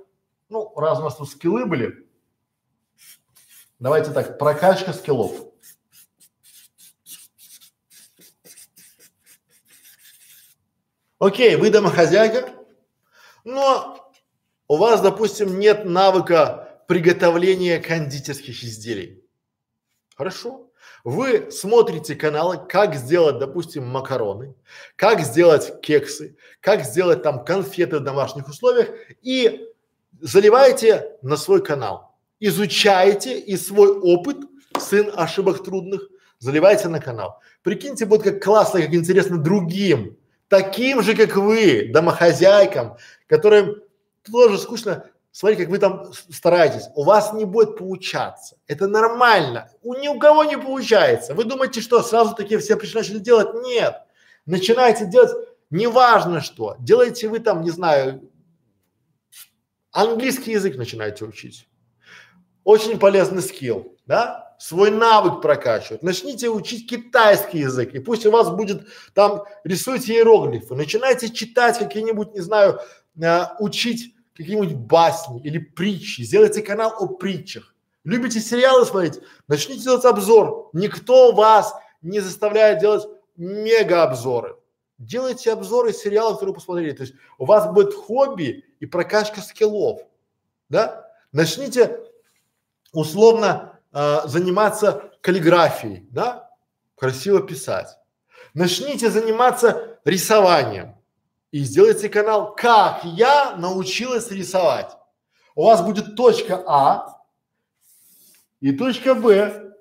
ну, 0.49 0.73
раз 0.77 1.01
у 1.01 1.03
нас 1.03 1.17
тут 1.17 1.31
скиллы 1.31 1.67
были, 1.67 2.07
давайте 3.81 4.13
так, 4.13 4.39
прокачка 4.39 4.93
скиллов. 4.93 5.33
Окей, 11.19 11.57
вы 11.57 11.71
домохозяйка, 11.71 12.51
но 13.43 14.00
у 14.71 14.77
вас, 14.77 15.01
допустим, 15.01 15.59
нет 15.59 15.85
навыка 15.85 16.85
приготовления 16.87 17.81
кондитерских 17.81 18.63
изделий. 18.63 19.25
Хорошо. 20.17 20.71
Вы 21.03 21.51
смотрите 21.51 22.15
каналы, 22.15 22.57
как 22.69 22.95
сделать, 22.95 23.41
допустим, 23.41 23.89
макароны, 23.89 24.55
как 24.95 25.23
сделать 25.23 25.81
кексы, 25.81 26.37
как 26.61 26.85
сделать 26.85 27.25
там 27.25 27.45
конфеты 27.45 27.99
в 27.99 28.05
домашних 28.05 28.47
условиях 28.47 28.91
и 29.23 29.67
заливаете 30.21 31.17
на 31.21 31.37
свой 31.37 31.65
канал. 31.65 32.17
Изучаете 32.39 33.41
и 33.41 33.57
свой 33.57 33.89
опыт, 33.89 34.37
сын 34.79 35.11
ошибок 35.17 35.65
трудных, 35.65 36.03
заливаете 36.39 36.87
на 36.87 37.01
канал. 37.01 37.41
Прикиньте, 37.65 38.07
будет 38.07 38.23
как 38.23 38.41
классно, 38.41 38.81
как 38.83 38.95
интересно 38.95 39.37
другим 39.37 40.17
таким 40.47 41.03
же, 41.03 41.17
как 41.17 41.37
вы, 41.37 41.89
домохозяйкам, 41.93 42.99
которым 43.27 43.83
тоже 44.31 44.59
скучно, 44.59 45.07
смотри, 45.33 45.57
как 45.57 45.69
вы 45.69 45.79
там 45.79 46.13
стараетесь, 46.13 46.89
у 46.95 47.05
вас 47.05 47.33
не 47.33 47.45
будет 47.45 47.77
получаться. 47.77 48.57
Это 48.67 48.87
нормально. 48.89 49.71
У 49.83 49.95
ни 49.95 50.09
у 50.09 50.19
кого 50.19 50.45
не 50.45 50.59
получается. 50.59 51.35
Вы 51.35 51.45
думаете, 51.45 51.81
что 51.81 52.03
сразу 52.03 52.35
такие 52.35 52.59
все 52.61 52.77
пришли 52.77 53.01
начали 53.01 53.19
делать? 53.19 53.55
Нет. 53.65 53.97
Начинайте 54.47 55.07
делать 55.07 55.33
неважно 55.71 56.41
что. 56.41 56.77
Делаете 56.81 57.29
вы 57.29 57.41
там, 57.41 57.63
не 57.63 57.71
знаю, 57.71 58.31
английский 59.93 60.53
язык 60.53 60.77
начинаете 60.77 61.25
учить. 61.25 61.69
Очень 62.65 62.99
полезный 62.99 63.43
скилл, 63.43 63.97
да? 64.07 64.51
свой 64.61 64.91
навык 64.91 65.41
прокачивать. 65.41 66.03
Начните 66.03 66.51
учить 66.51 66.89
китайский 66.89 67.61
язык, 67.61 67.95
и 67.95 67.99
пусть 67.99 68.27
у 68.27 68.31
вас 68.31 68.51
будет 68.51 68.87
там, 69.15 69.45
рисуйте 69.65 70.13
иероглифы, 70.13 70.75
начинайте 70.75 71.31
читать 71.31 71.79
какие-нибудь, 71.79 72.35
не 72.35 72.41
знаю, 72.41 72.79
э, 73.19 73.45
учить 73.59 74.15
какие-нибудь 74.41 74.75
басни 74.75 75.41
или 75.43 75.59
притчи, 75.59 76.23
сделайте 76.23 76.63
канал 76.63 76.95
о 76.99 77.07
притчах. 77.07 77.75
Любите 78.05 78.41
сериалы 78.41 78.87
смотреть, 78.87 79.21
начните 79.47 79.85
делать 79.85 80.05
обзор. 80.05 80.71
Никто 80.73 81.33
вас 81.33 81.75
не 82.03 82.21
заставляет 82.21 82.81
делать 82.81 83.07
мега 83.37 84.03
обзоры. 84.03 84.57
Делайте 84.99 85.53
обзоры 85.53 85.93
сериалов, 85.93 86.35
которые 86.35 86.55
посмотрели. 86.55 86.93
То 86.93 87.03
есть 87.03 87.15
у 87.39 87.45
вас 87.45 87.71
будет 87.73 87.95
хобби 87.95 88.65
и 88.81 88.87
прокачка 88.87 89.41
скиллов, 89.41 90.01
да? 90.69 91.07
Начните 91.33 92.01
условно 92.93 93.79
э, 93.93 94.21
заниматься 94.27 95.11
каллиграфией, 95.21 96.07
да, 96.11 96.51
красиво 96.97 97.41
писать. 97.41 97.97
Начните 98.55 99.11
заниматься 99.11 99.99
рисованием 100.05 100.97
и 101.53 101.61
сделайте 101.61 102.09
канал 102.09 102.55
«Как 102.55 103.05
я 103.05 103.57
научилась 103.57 104.31
рисовать». 104.31 104.91
У 105.55 105.65
вас 105.65 105.83
будет 105.83 106.17
точка 106.17 106.63
А 106.67 107.23
и 108.61 108.73
точка 108.73 109.15
Б. 109.15 109.73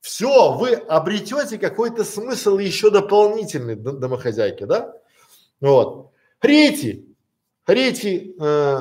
Все, 0.00 0.52
вы 0.52 0.74
обретете 0.74 1.58
какой-то 1.58 2.04
смысл 2.04 2.58
еще 2.58 2.90
дополнительный 2.90 3.74
домохозяйки, 3.74 4.64
да? 4.64 4.94
Вот. 5.60 6.12
Третий, 6.38 7.16
третий 7.64 8.36
э, 8.38 8.80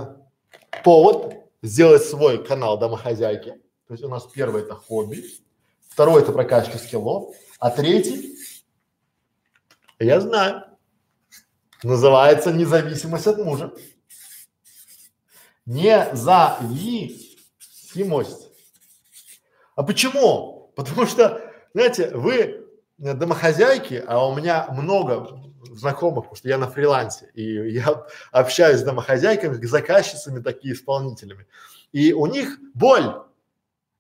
повод 0.84 1.34
сделать 1.62 2.04
свой 2.04 2.44
канал 2.44 2.78
домохозяйки 2.78 3.60
то 3.88 3.94
есть 3.94 4.04
у 4.04 4.10
нас 4.10 4.26
первый 4.26 4.64
это 4.64 4.76
хобби, 4.76 5.24
второй 5.90 6.24
это 6.24 6.32
прокачка 6.32 6.78
скиллов, 6.78 7.36
а 7.60 7.70
третий, 7.70 8.36
я 10.00 10.20
знаю, 10.20 10.64
называется 11.86 12.52
независимость 12.52 13.28
от 13.28 13.38
мужа. 13.38 13.72
Независимость. 15.66 18.50
А 19.76 19.84
почему? 19.84 20.72
Потому 20.76 21.06
что, 21.06 21.42
знаете, 21.74 22.10
вы 22.14 22.66
домохозяйки, 22.98 24.04
а 24.08 24.28
у 24.28 24.36
меня 24.36 24.68
много 24.72 25.42
знакомых, 25.72 26.26
потому 26.26 26.36
что 26.36 26.48
я 26.48 26.58
на 26.58 26.70
фрилансе, 26.70 27.30
и 27.34 27.72
я 27.72 28.06
общаюсь 28.32 28.80
с 28.80 28.84
домохозяйками, 28.84 29.54
с 29.54 29.70
заказчицами, 29.70 30.42
такими 30.42 30.74
исполнителями. 30.74 31.46
И 31.92 32.14
у 32.14 32.26
них 32.26 32.58
боль 32.74 33.22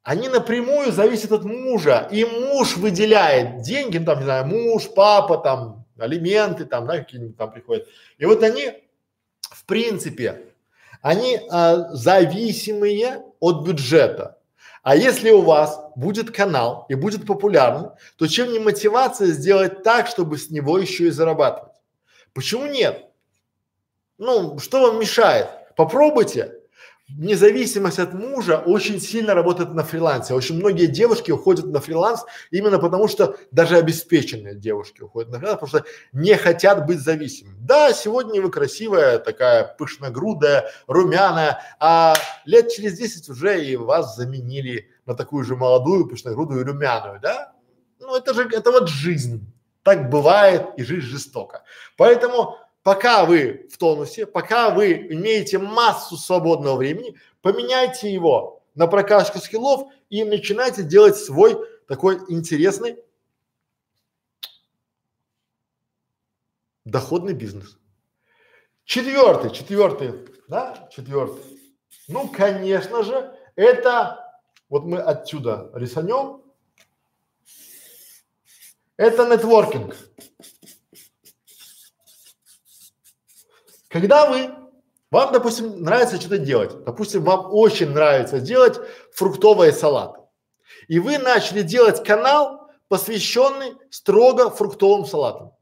они 0.04 0.30
напрямую 0.30 0.92
зависят 0.92 1.32
от 1.32 1.44
мужа, 1.44 2.08
и 2.12 2.26
муж 2.26 2.78
выделяет 2.78 3.64
деньги, 3.64 3.98
ну 3.98 4.06
там, 4.06 4.20
не 4.20 4.26
знаю, 4.26 4.46
муж, 4.46 4.88
папа, 4.96 5.38
там, 5.38 5.85
алименты, 5.98 6.66
там, 6.66 6.88
да, 6.88 7.00
какие-нибудь 7.00 7.38
там 7.38 7.52
приходят. 7.52 7.88
И 8.18 8.26
вот 8.26 8.44
они, 8.44 8.74
в 9.42 9.66
принципе, 9.66 10.54
они 11.02 11.40
а, 11.50 11.94
зависимые 11.94 13.24
от 13.40 13.66
бюджета. 13.66 14.40
А 14.84 14.96
если 14.96 15.32
у 15.32 15.42
вас 15.42 15.80
будет 15.96 16.32
канал 16.32 16.86
и 16.90 16.96
будет 16.96 17.26
популярный, 17.26 17.90
то 18.18 18.28
чем 18.28 18.52
не 18.52 18.60
мотивация 18.60 19.28
сделать 19.28 19.84
так, 19.84 20.08
чтобы 20.08 20.38
с 20.38 20.50
него 20.50 20.78
еще 20.78 21.08
и 21.08 21.12
зарабатывать? 21.12 21.74
Почему 22.34 22.68
нет? 22.68 23.06
Ну, 24.18 24.60
что 24.60 24.82
вам 24.82 25.00
мешает? 25.00 25.50
Попробуйте 25.76 26.60
независимость 27.10 28.00
от 28.00 28.14
мужа 28.14 28.58
очень 28.58 29.00
сильно 29.00 29.34
работает 29.34 29.74
на 29.74 29.84
фрилансе. 29.84 30.34
Очень 30.34 30.58
многие 30.58 30.88
девушки 30.88 31.32
уходят 31.32 31.66
на 31.66 31.80
фриланс 31.80 32.26
именно 32.52 32.80
потому, 32.80 33.08
что 33.08 33.38
даже 33.52 33.78
обеспеченные 33.78 34.56
девушки 34.56 35.02
уходят 35.02 35.32
на 35.32 35.40
фриланс, 35.40 35.60
потому 35.60 35.84
что 35.84 35.92
не 36.14 36.36
хотят 36.36 36.86
быть 36.86 37.00
зависимыми. 37.00 37.58
Да, 37.60 37.94
сегодня 37.94 38.42
вы 38.42 38.50
красивая, 38.50 39.20
такая 39.20 39.76
пышногрудая, 39.78 40.72
румяная, 40.88 41.62
а 41.80 42.16
лет 42.46 42.72
через 42.72 42.98
10 42.98 43.30
уже 43.30 43.64
и 43.64 43.76
вас 43.76 44.16
заменили 44.16 44.90
на 45.06 45.14
такую 45.14 45.44
же 45.44 45.56
молодую, 45.56 46.08
пышногрудую 46.08 46.66
румяную, 46.66 47.20
да? 47.22 47.54
Ну 48.00 48.16
это 48.16 48.34
же, 48.34 48.50
это 48.52 48.72
вот 48.72 48.90
жизнь. 48.90 49.52
Так 49.84 50.10
бывает 50.10 50.70
и 50.78 50.84
жизнь 50.84 51.06
жестока. 51.06 51.64
Поэтому 51.96 52.58
пока 52.86 53.26
вы 53.26 53.68
в 53.72 53.80
тонусе, 53.80 54.28
пока 54.28 54.70
вы 54.70 55.08
имеете 55.10 55.58
массу 55.58 56.18
свободного 56.18 56.78
времени, 56.78 57.18
поменяйте 57.42 58.14
его 58.14 58.62
на 58.76 58.86
прокачку 58.86 59.40
скиллов 59.40 59.92
и 60.12 60.24
начинайте 60.24 60.84
делать 60.84 61.18
свой 61.18 61.58
такой 61.88 62.20
интересный 62.30 62.98
доходный 66.84 67.34
бизнес. 67.34 67.80
Четвертый, 68.84 69.50
четвертый, 69.50 70.30
да, 70.48 70.88
четвертый. 70.92 71.42
Ну, 72.08 72.28
конечно 72.28 73.02
же, 73.02 73.36
это, 73.56 74.40
вот 74.70 74.84
мы 74.84 75.00
отсюда 75.00 75.72
рисанем, 75.74 76.44
это 78.96 79.28
нетворкинг. 79.28 79.98
Когда 83.96 84.30
вы, 84.30 84.50
вам, 85.10 85.32
допустим, 85.32 85.82
нравится 85.82 86.20
что-то 86.20 86.38
делать, 86.38 86.84
допустим, 86.84 87.24
вам 87.24 87.48
очень 87.54 87.92
нравится 87.92 88.42
делать 88.42 88.78
фруктовые 89.14 89.72
салаты, 89.72 90.20
и 90.90 91.00
вы 91.00 91.18
начали 91.18 91.62
делать 91.62 92.04
канал, 92.04 92.70
посвященный 92.90 93.78
строго 93.90 94.50
фруктовым 94.50 95.06
салатам. 95.06 95.54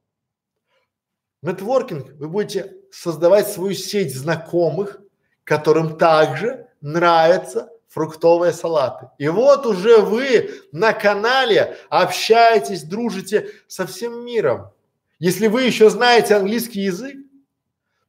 Нетворкинг, 1.44 2.14
вы 2.14 2.28
будете 2.28 2.76
создавать 2.92 3.48
свою 3.50 3.76
сеть 3.76 4.16
знакомых, 4.16 5.00
которым 5.44 5.96
также 6.00 6.70
нравятся 6.82 7.70
фруктовые 7.88 8.52
салаты. 8.52 9.12
И 9.20 9.28
вот 9.28 9.68
уже 9.68 9.98
вы 9.98 10.50
на 10.72 10.94
канале 10.94 11.78
общаетесь, 11.92 12.82
дружите 12.82 13.52
со 13.68 13.86
всем 13.86 14.26
миром. 14.26 14.72
Если 15.20 15.46
вы 15.46 15.66
еще 15.66 15.92
знаете 15.92 16.34
английский 16.34 16.82
язык, 16.82 17.16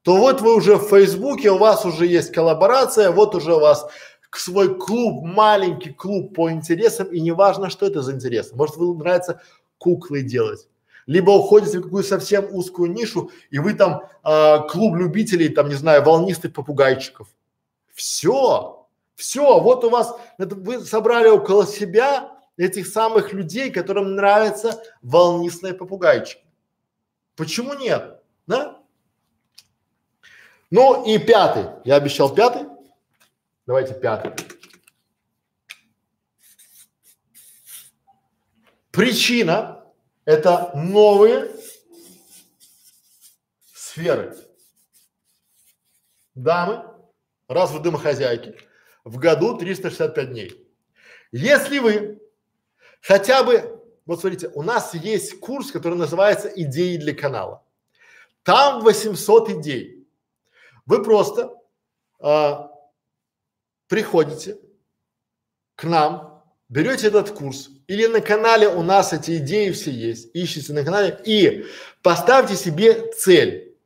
то 0.04 0.18
вот 0.18 0.42
вы 0.42 0.54
уже 0.54 0.76
в 0.76 0.88
Фейсбуке, 0.90 1.50
у 1.50 1.56
вас 1.56 1.86
уже 1.86 2.06
есть 2.06 2.30
коллаборация, 2.30 3.10
вот 3.10 3.34
уже 3.34 3.54
у 3.54 3.60
вас 3.60 3.86
свой 4.30 4.78
клуб, 4.78 5.24
маленький 5.24 5.90
клуб 5.90 6.34
по 6.34 6.50
интересам, 6.50 7.06
и 7.08 7.20
неважно, 7.20 7.70
что 7.70 7.86
это 7.86 8.02
за 8.02 8.12
интересы. 8.12 8.54
Может, 8.54 8.76
вы 8.76 8.94
нравится 8.94 9.40
куклы 9.78 10.20
делать. 10.20 10.68
Либо 11.06 11.30
уходите 11.30 11.78
в 11.78 11.84
какую 11.84 12.04
совсем 12.04 12.54
узкую 12.54 12.92
нишу, 12.92 13.30
и 13.50 13.58
вы 13.58 13.72
там 13.72 14.02
а, 14.22 14.60
клуб 14.68 14.96
любителей, 14.96 15.48
там, 15.48 15.68
не 15.68 15.74
знаю, 15.74 16.02
волнистых 16.02 16.52
попугайчиков. 16.52 17.28
Все, 17.94 18.86
все, 19.14 19.58
вот 19.58 19.84
у 19.84 19.90
вас, 19.90 20.14
это 20.36 20.54
вы 20.54 20.80
собрали 20.80 21.28
около 21.28 21.66
себя 21.66 22.30
этих 22.58 22.86
самых 22.88 23.32
людей, 23.32 23.70
которым 23.70 24.16
нравятся 24.16 24.82
волнистые 25.00 25.72
попугайчики. 25.72 26.44
Почему 27.36 27.72
нет? 27.72 28.20
Да? 28.46 28.83
Ну 30.76 31.04
и 31.04 31.18
пятый. 31.18 31.66
Я 31.84 31.94
обещал 31.94 32.34
пятый. 32.34 32.66
Давайте 33.64 33.94
пятый. 33.94 34.32
Причина– 38.90 39.86
это 40.24 40.72
новые 40.74 41.54
сферы. 43.72 44.36
Дамы, 46.34 46.84
раз 47.46 47.70
вы 47.70 47.78
домохозяйки, 47.78 48.56
в 49.04 49.18
году 49.18 49.56
365 49.56 50.30
дней. 50.30 50.68
Если 51.30 51.78
вы 51.78 52.20
хотя 53.00 53.44
бы, 53.44 53.80
вот 54.06 54.18
смотрите, 54.20 54.48
у 54.54 54.62
нас 54.62 54.92
есть 54.94 55.38
курс, 55.38 55.70
который 55.70 55.96
называется 55.96 56.48
«Идеи 56.48 56.96
для 56.96 57.14
канала». 57.14 57.64
Там 58.42 58.82
800 58.82 59.50
идей. 59.50 60.03
Вы 60.86 61.02
просто 61.02 61.52
а, 62.20 62.70
приходите 63.88 64.58
к 65.76 65.84
нам, 65.84 66.42
берете 66.68 67.08
этот 67.08 67.30
курс, 67.30 67.70
или 67.86 68.06
на 68.06 68.20
канале 68.20 68.68
у 68.68 68.82
нас 68.82 69.12
эти 69.12 69.38
идеи 69.38 69.70
все 69.70 69.90
есть, 69.90 70.30
ищите 70.34 70.72
на 70.72 70.84
канале 70.84 71.20
и 71.24 71.66
поставьте 72.02 72.56
себе 72.56 73.12
цель 73.12 73.76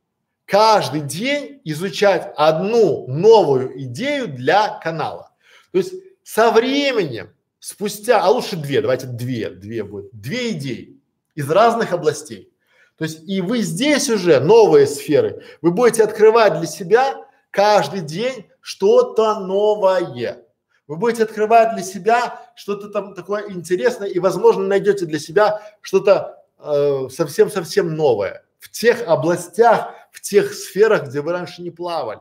каждый 0.45 1.01
день 1.01 1.61
изучать 1.63 2.33
одну 2.35 3.07
новую 3.07 3.81
идею 3.83 4.27
для 4.27 4.79
канала. 4.79 5.31
То 5.71 5.77
есть 5.77 5.93
со 6.23 6.51
временем, 6.51 7.33
спустя, 7.59 8.21
а 8.21 8.29
лучше 8.29 8.55
две, 8.55 8.81
давайте 8.81 9.07
две, 9.07 9.49
две 9.49 9.83
будет, 9.83 10.09
две 10.11 10.51
идеи 10.51 10.99
из 11.35 11.49
разных 11.49 11.91
областей. 11.91 12.51
То 12.99 13.05
есть 13.05 13.27
и 13.27 13.39
вы 13.39 13.61
здесь 13.61 14.09
уже 14.09 14.41
новые 14.41 14.85
сферы, 14.85 15.41
вы 15.61 15.71
будете 15.71 16.03
открывать 16.03 16.57
для 16.59 16.67
себя 16.67 17.25
каждый 17.49 18.01
день 18.01 18.49
что-то 18.59 19.39
новое. 19.39 20.43
Вы 20.85 20.97
будете 20.97 21.23
открывать 21.23 21.75
для 21.75 21.83
себя 21.83 22.41
что-то 22.55 22.89
там 22.89 23.15
такое 23.15 23.49
интересное 23.49 24.09
и, 24.09 24.19
возможно, 24.19 24.63
найдете 24.63 25.05
для 25.05 25.17
себя 25.17 25.61
что-то 25.81 26.43
э, 26.57 27.07
совсем-совсем 27.09 27.95
новое 27.95 28.43
в 28.59 28.69
тех 28.69 29.07
областях, 29.07 29.93
в 30.11 30.19
тех 30.19 30.53
сферах, 30.53 31.07
где 31.07 31.21
вы 31.21 31.31
раньше 31.31 31.61
не 31.61 31.71
плавали. 31.71 32.19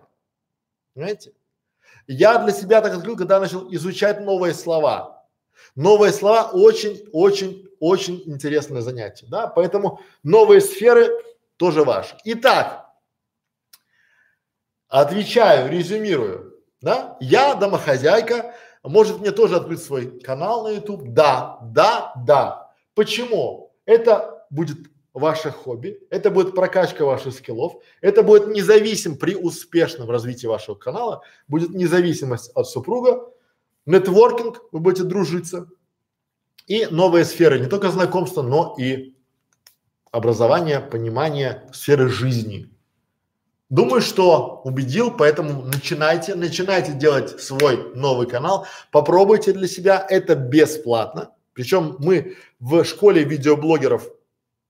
Понимаете? 0.95 1.33
Я 2.07 2.39
для 2.39 2.53
себя 2.53 2.81
так 2.83 2.95
открыл, 2.95 3.17
когда 3.17 3.41
начал 3.41 3.67
изучать 3.75 4.21
новые 4.21 4.55
слова. 4.55 5.18
Новые 5.75 6.13
слова 6.13 6.51
очень-очень-очень 6.53 8.23
интересное 8.27 8.81
занятие, 8.81 9.27
да, 9.29 9.47
поэтому 9.47 10.01
новые 10.23 10.61
сферы 10.61 11.11
тоже 11.57 11.85
ваши. 11.85 12.17
Итак, 12.25 12.89
отвечаю, 14.89 15.71
резюмирую. 15.71 16.55
Да? 16.81 17.17
Я 17.21 17.55
домохозяйка, 17.55 18.55
может 18.83 19.19
мне 19.21 19.33
тоже 19.33 19.57
открыть 19.57 19.83
свой 19.83 20.21
канал 20.21 20.65
на 20.65 20.75
YouTube? 20.75 21.09
Да, 21.09 21.59
да, 21.63 22.13
да. 22.25 22.73
Почему? 22.95 23.75
Это 23.85 24.47
будет 24.51 24.79
ваше 25.13 25.51
хобби, 25.51 25.99
это 26.11 26.31
будет 26.31 26.55
прокачка 26.55 27.05
ваших 27.05 27.35
скиллов, 27.35 27.83
это 28.01 28.23
будет 28.23 28.49
независим 28.49 29.17
при 29.17 29.35
успешном 29.35 30.09
развитии 30.11 30.47
вашего 30.47 30.77
канала, 30.77 31.23
будет 31.49 31.71
независимость 31.71 32.51
от 32.55 32.69
супруга, 32.69 33.29
нетворкинг, 33.89 34.61
вы 34.71 34.81
будете 34.81 35.05
дружиться 35.05 35.69
и 36.67 36.87
новые 36.91 37.25
сферы, 37.25 37.59
не 37.59 37.67
только 37.67 37.91
знакомства, 37.91 38.43
но 38.43 38.77
и 38.79 39.15
образование, 40.11 40.81
понимание 40.81 41.67
сферы 41.73 42.09
жизни. 42.09 42.71
Думаю, 43.71 44.01
что 44.01 44.61
убедил, 44.65 45.11
поэтому 45.11 45.63
начинайте, 45.63 46.35
начинайте 46.35 46.93
делать 46.93 47.41
свой 47.41 47.95
новый 47.95 48.27
канал, 48.27 48.67
попробуйте 48.93 49.53
для 49.53 49.67
себя, 49.67 50.07
это 50.09 50.35
бесплатно. 50.35 51.33
Причем 51.55 51.97
мы 51.99 52.37
в 52.61 52.85
школе 52.85 53.25
видеоблогеров 53.25 54.09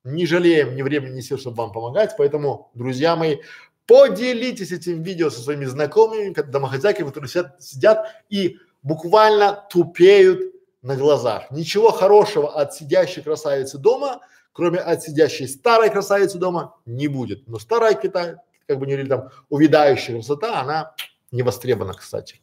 не 0.04 0.26
жалеем 0.26 0.74
ни 0.74 0.82
времени, 0.82 1.16
ни 1.16 1.20
сил, 1.20 1.38
чтобы 1.38 1.56
вам 1.56 1.72
помогать, 1.72 2.14
поэтому, 2.16 2.70
друзья 2.74 3.14
мои, 3.14 3.38
поделитесь 3.86 4.72
этим 4.72 5.02
видео 5.02 5.30
со 5.30 5.40
своими 5.40 5.64
знакомыми, 5.64 6.32
домохозяйками, 6.32 7.08
которые 7.08 7.28
сидят, 7.28 7.62
сидят 7.62 8.06
и 8.28 8.58
буквально 8.82 9.66
тупеют 9.70 10.54
на 10.82 10.96
глазах. 10.96 11.50
Ничего 11.50 11.90
хорошего 11.90 12.60
от 12.60 12.74
сидящей 12.74 13.22
красавицы 13.22 13.78
дома, 13.78 14.20
кроме 14.52 14.78
от 14.78 15.02
сидящей 15.02 15.48
старой 15.48 15.90
красавицы 15.90 16.38
дома, 16.38 16.76
не 16.86 17.08
будет. 17.08 17.46
Но 17.48 17.58
старая 17.58 17.94
Китай 17.94 18.36
как 18.66 18.78
бы 18.78 18.86
не 18.86 18.92
говорили 18.92 19.08
там, 19.08 19.30
увядающая 19.48 20.14
красота, 20.14 20.60
она 20.60 20.94
не 21.30 21.42
востребована, 21.42 21.94
кстати. 21.94 22.42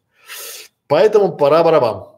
Поэтому 0.88 1.36
пора 1.36 1.64
барабан. 1.64 2.16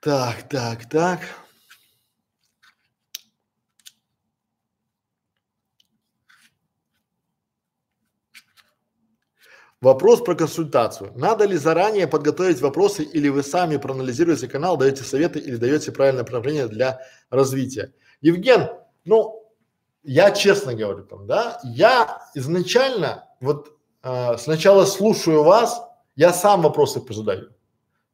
Так, 0.00 0.48
так, 0.48 0.88
так. 0.88 1.20
Вопрос 9.82 10.22
про 10.22 10.34
консультацию. 10.34 11.12
Надо 11.16 11.44
ли 11.44 11.56
заранее 11.56 12.08
подготовить 12.08 12.60
вопросы 12.62 13.02
или 13.02 13.28
вы 13.28 13.42
сами 13.42 13.76
проанализируете 13.76 14.48
канал, 14.48 14.78
даете 14.78 15.04
советы 15.04 15.38
или 15.38 15.56
даете 15.56 15.92
правильное 15.92 16.22
направление 16.22 16.66
для 16.66 17.00
развития? 17.28 17.92
Евген, 18.22 18.70
ну, 19.04 19.46
я 20.02 20.30
честно 20.30 20.74
говорю 20.74 21.04
там, 21.04 21.26
да, 21.26 21.60
я 21.62 22.22
изначально 22.34 23.28
вот 23.40 23.76
э, 24.02 24.38
сначала 24.38 24.86
слушаю 24.86 25.42
вас, 25.42 25.82
я 26.14 26.32
сам 26.32 26.62
вопросы 26.62 27.00
позадаю 27.00 27.54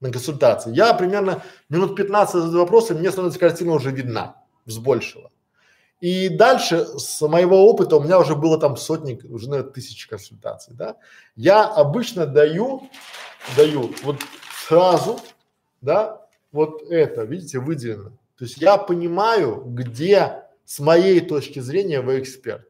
на 0.00 0.10
консультации. 0.10 0.74
Я 0.74 0.92
примерно 0.94 1.44
минут 1.68 1.94
15 1.94 2.34
задаю 2.34 2.64
вопросы, 2.64 2.94
мне 2.94 3.12
становится 3.12 3.38
картина 3.38 3.74
уже 3.74 3.92
видна 3.92 4.42
с 4.66 4.78
большего. 4.78 5.30
И 6.02 6.28
дальше 6.28 6.84
с 6.98 7.24
моего 7.28 7.70
опыта 7.70 7.94
у 7.94 8.02
меня 8.02 8.18
уже 8.18 8.34
было 8.34 8.58
там 8.58 8.76
сотни, 8.76 9.20
уже 9.28 9.48
наверное, 9.48 9.70
тысячи 9.70 10.08
консультаций, 10.08 10.74
да. 10.74 10.96
Я 11.36 11.64
обычно 11.64 12.26
даю, 12.26 12.90
даю 13.56 13.94
вот 14.02 14.16
сразу, 14.66 15.20
да, 15.80 16.26
вот 16.50 16.82
это, 16.90 17.22
видите, 17.22 17.60
выделено. 17.60 18.10
То 18.36 18.46
есть 18.46 18.56
я 18.56 18.78
понимаю, 18.78 19.62
где 19.64 20.42
с 20.64 20.80
моей 20.80 21.20
точки 21.20 21.60
зрения 21.60 22.00
вы 22.00 22.18
эксперт 22.18 22.66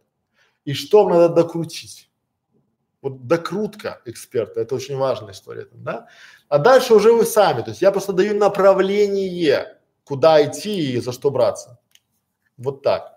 и 0.66 0.74
что 0.74 1.08
надо 1.08 1.30
докрутить. 1.30 2.10
Вот 3.00 3.26
докрутка 3.26 4.02
эксперта, 4.04 4.60
это 4.60 4.74
очень 4.74 4.98
важная 4.98 5.32
история, 5.32 5.68
да. 5.72 6.06
А 6.48 6.58
дальше 6.58 6.92
уже 6.92 7.14
вы 7.14 7.24
сами, 7.24 7.62
то 7.62 7.70
есть 7.70 7.80
я 7.80 7.92
просто 7.92 8.12
даю 8.12 8.36
направление, 8.36 9.78
куда 10.04 10.44
идти 10.44 10.92
и 10.92 11.00
за 11.00 11.12
что 11.12 11.30
браться. 11.30 11.78
Вот 12.58 12.82
так. 12.82 13.11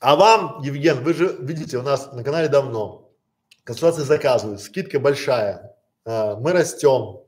А 0.00 0.14
вам, 0.16 0.60
Евген, 0.62 1.02
вы 1.02 1.14
же 1.14 1.36
видите, 1.40 1.78
у 1.78 1.82
нас 1.82 2.12
на 2.12 2.22
канале 2.22 2.48
давно. 2.48 3.10
Консультации 3.64 4.02
заказывают, 4.02 4.60
скидка 4.60 5.00
большая. 5.00 5.74
А, 6.04 6.36
мы 6.36 6.52
растем. 6.52 7.22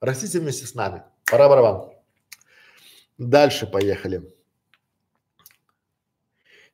Растите 0.00 0.40
вместе 0.40 0.66
с 0.66 0.74
нами. 0.74 1.02
Пора 1.24 1.48
барабан. 1.48 1.90
Дальше 3.18 3.66
поехали. 3.66 4.22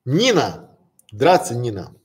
Нина. 0.04 0.76
Здравствуйте, 1.10 1.60
Нина. 1.62 1.96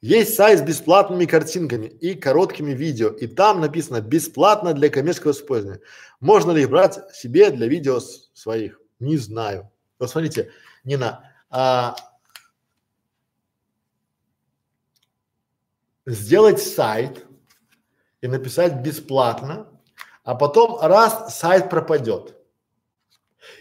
Есть 0.00 0.34
сайт 0.34 0.60
с 0.60 0.62
бесплатными 0.62 1.24
картинками 1.24 1.86
и 1.86 2.14
короткими 2.14 2.72
видео, 2.72 3.08
и 3.08 3.26
там 3.26 3.60
написано 3.60 4.00
бесплатно 4.00 4.72
для 4.72 4.88
коммерческого 4.88 5.32
использования. 5.32 5.80
Можно 6.20 6.52
ли 6.52 6.62
их 6.62 6.70
брать 6.70 6.98
себе 7.14 7.50
для 7.50 7.66
видео 7.66 8.00
своих? 8.00 8.80
Не 9.00 9.16
знаю. 9.16 9.70
Вот 9.98 10.10
смотрите, 10.10 10.50
Нина, 10.84 11.32
а, 11.50 11.96
сделать 16.06 16.62
сайт 16.62 17.26
и 18.20 18.28
написать 18.28 18.76
бесплатно, 18.76 19.66
а 20.24 20.34
потом 20.34 20.80
раз 20.80 21.36
сайт 21.36 21.68
пропадет. 21.68 22.36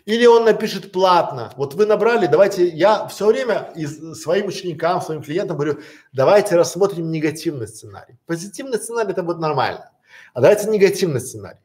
Или 0.05 0.25
он 0.25 0.45
напишет 0.45 0.91
платно. 0.91 1.51
Вот 1.57 1.73
вы 1.73 1.85
набрали, 1.85 2.27
давайте, 2.27 2.67
я 2.67 3.07
все 3.07 3.27
время 3.27 3.71
из, 3.75 4.19
своим 4.21 4.47
ученикам, 4.47 5.01
своим 5.01 5.21
клиентам 5.21 5.57
говорю, 5.57 5.79
давайте 6.11 6.55
рассмотрим 6.55 7.11
негативный 7.11 7.67
сценарий. 7.67 8.17
Позитивный 8.25 8.77
сценарий 8.77 9.11
это 9.11 9.23
будет 9.23 9.39
нормально. 9.39 9.91
А 10.33 10.41
давайте 10.41 10.69
негативный 10.69 11.21
сценарий. 11.21 11.59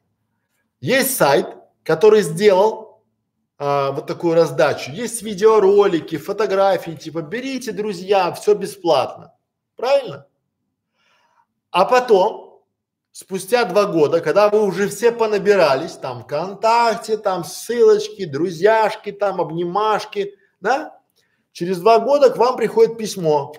Есть 0.81 1.17
сайт, 1.17 1.47
который 1.83 2.23
сделал 2.23 3.03
а, 3.59 3.93
вот 3.93 4.07
такую 4.07 4.35
раздачу. 4.35 4.91
Есть 4.91 5.23
видеоролики, 5.23 6.17
фотографии, 6.17 6.93
типа 6.93 7.21
берите, 7.23 7.73
друзья, 7.73 8.33
все 8.33 8.55
бесплатно. 8.55 9.35
Правильно? 9.77 10.27
А 11.71 11.85
потом, 11.85 12.63
спустя 13.13 13.65
два 13.65 13.87
года, 13.87 14.21
когда 14.21 14.49
вы 14.49 14.63
уже 14.63 14.89
все 14.89 15.13
понабирались, 15.13 15.93
там 15.93 16.25
ВКонтакте, 16.25 17.17
там 17.17 17.45
ссылочки, 17.45 18.25
друзьяшки, 18.25 19.13
там 19.13 19.41
обнимашки, 19.41 20.35
да? 20.61 20.99
Через 21.53 21.79
два 21.79 21.99
года 21.99 22.31
к 22.31 22.37
вам 22.37 22.57
приходит 22.57 22.99
письмо. 22.99 23.53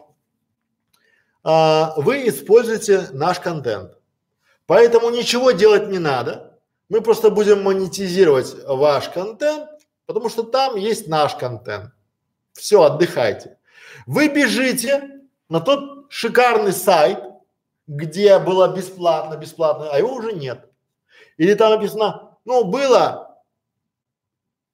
А, 1.44 1.94
вы 1.98 2.28
используете 2.28 3.08
наш 3.12 3.40
контент. 3.40 3.98
Поэтому 4.66 5.10
ничего 5.10 5.52
делать 5.52 5.90
не 5.90 6.00
надо. 6.00 6.60
Мы 6.90 7.02
просто 7.02 7.30
будем 7.30 7.64
монетизировать 7.64 8.56
ваш 8.66 9.10
контент, 9.10 9.70
потому 10.06 10.30
что 10.30 10.44
там 10.44 10.76
есть 10.76 11.08
наш 11.08 11.36
контент. 11.36 11.92
Все, 12.54 12.82
отдыхайте. 12.82 13.58
Вы 14.06 14.28
бежите 14.28 15.22
на 15.50 15.62
тот 15.62 16.06
шикарный 16.10 16.74
сайт, 16.74 17.31
где 17.92 18.40
было 18.40 18.74
бесплатно, 18.74 19.36
бесплатно, 19.36 19.90
а 19.92 19.98
его 19.98 20.14
уже 20.14 20.32
нет. 20.32 20.70
Или 21.36 21.56
там 21.56 21.72
написано, 21.72 22.38
ну 22.46 22.64
было, 22.64 23.44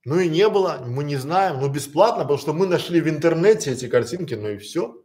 ну 0.06 0.20
и 0.20 0.30
не 0.30 0.48
было, 0.50 0.84
мы 0.86 1.04
не 1.04 1.16
знаем, 1.16 1.60
ну 1.60 1.68
бесплатно, 1.68 2.22
потому 2.22 2.38
что 2.38 2.54
мы 2.54 2.68
нашли 2.68 3.02
в 3.02 3.10
интернете 3.10 3.72
эти 3.72 3.88
картинки, 3.88 4.36
ну 4.36 4.50
и 4.50 4.58
все. 4.58 5.02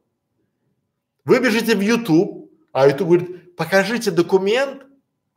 Вы 1.24 1.40
бежите 1.40 1.74
в 1.74 1.80
YouTube, 1.80 2.52
а 2.72 2.86
YouTube 2.86 3.08
говорит, 3.08 3.56
покажите 3.56 4.10
документ 4.10 4.82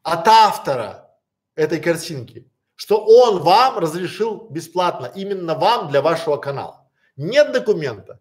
от 0.03 0.27
автора 0.27 1.17
этой 1.55 1.79
картинки, 1.79 2.51
что 2.75 2.97
он 2.97 3.41
вам 3.41 3.77
разрешил 3.77 4.49
бесплатно, 4.49 5.09
именно 5.15 5.55
вам 5.55 5.87
для 5.87 6.01
вашего 6.01 6.35
канала. 6.35 6.89
Нет 7.15 7.53
документа, 7.53 8.19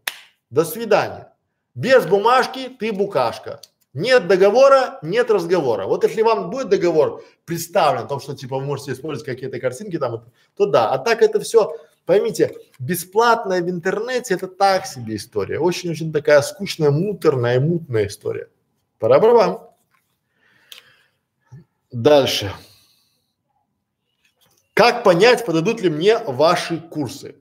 до 0.51 0.65
свидания. 0.65 1.33
Без 1.75 2.07
бумажки 2.07 2.69
ты 2.69 2.93
букашка. 2.93 3.61
Нет 3.95 4.27
договора, 4.27 4.99
нет 5.03 5.31
разговора. 5.31 5.87
Вот 5.87 6.03
если 6.03 6.23
вам 6.23 6.51
будет 6.51 6.69
договор 6.69 7.25
представлен 7.45 8.03
о 8.03 8.07
том, 8.07 8.19
что 8.19 8.35
типа 8.35 8.59
вы 8.59 8.65
можете 8.65 8.93
использовать 8.93 9.25
какие-то 9.25 9.61
картинки 9.61 9.99
там, 9.99 10.25
то 10.57 10.67
да. 10.67 10.91
А 10.91 10.99
так 10.99 11.23
это 11.23 11.39
все, 11.39 11.73
поймите, 12.05 12.57
бесплатное 12.81 13.63
в 13.63 13.71
интернете 13.71 14.35
это 14.35 14.49
так 14.49 14.87
себе 14.87 15.15
история. 15.15 15.61
Очень-очень 15.61 16.13
такая 16.13 16.43
скучная, 16.43 16.91
муторная, 16.91 17.61
мутная 17.61 18.09
история. 18.09 18.49
Пора 18.99 19.21
барабан. 19.21 19.61
Дальше. 21.93 22.53
Как 24.75 25.05
понять, 25.05 25.47
подойдут 25.47 25.81
ли 25.81 25.89
мне 25.89 26.19
ваши 26.19 26.81
курсы? 26.81 27.37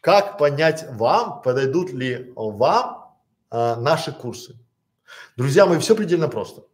Как 0.00 0.36
понять 0.36 0.84
вам, 0.90 1.42
подойдут 1.42 1.92
ли 1.92 2.32
вам 2.34 3.14
а, 3.50 3.76
наши 3.76 4.10
курсы? 4.10 4.56
Друзья 5.36 5.66
мои, 5.66 5.78
все 5.78 5.94
предельно 5.94 6.28
просто. 6.28 6.64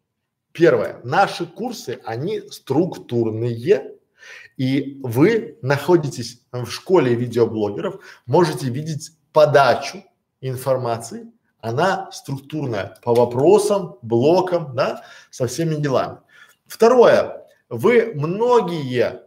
Первое. 0.53 1.01
Наши 1.05 1.47
курсы, 1.47 2.01
они 2.05 2.41
структурные, 2.51 3.97
и 4.57 5.01
вы 5.03 5.59
находитесь 5.63 6.43
в 6.53 6.67
школе 6.67 7.15
видеоблогеров, 7.15 8.01
можете 8.27 8.69
видеть 8.69 9.13
подачу 9.33 10.05
информации, 10.41 11.27
она 11.61 12.11
структурная 12.13 12.99
по 13.03 13.15
вопросам, 13.15 13.97
блокам, 14.03 14.75
да, 14.75 15.05
со 15.31 15.47
всеми 15.47 15.77
делами. 15.77 16.19
Второе. 16.67 17.47
Вы 17.69 18.13
многие 18.15 19.22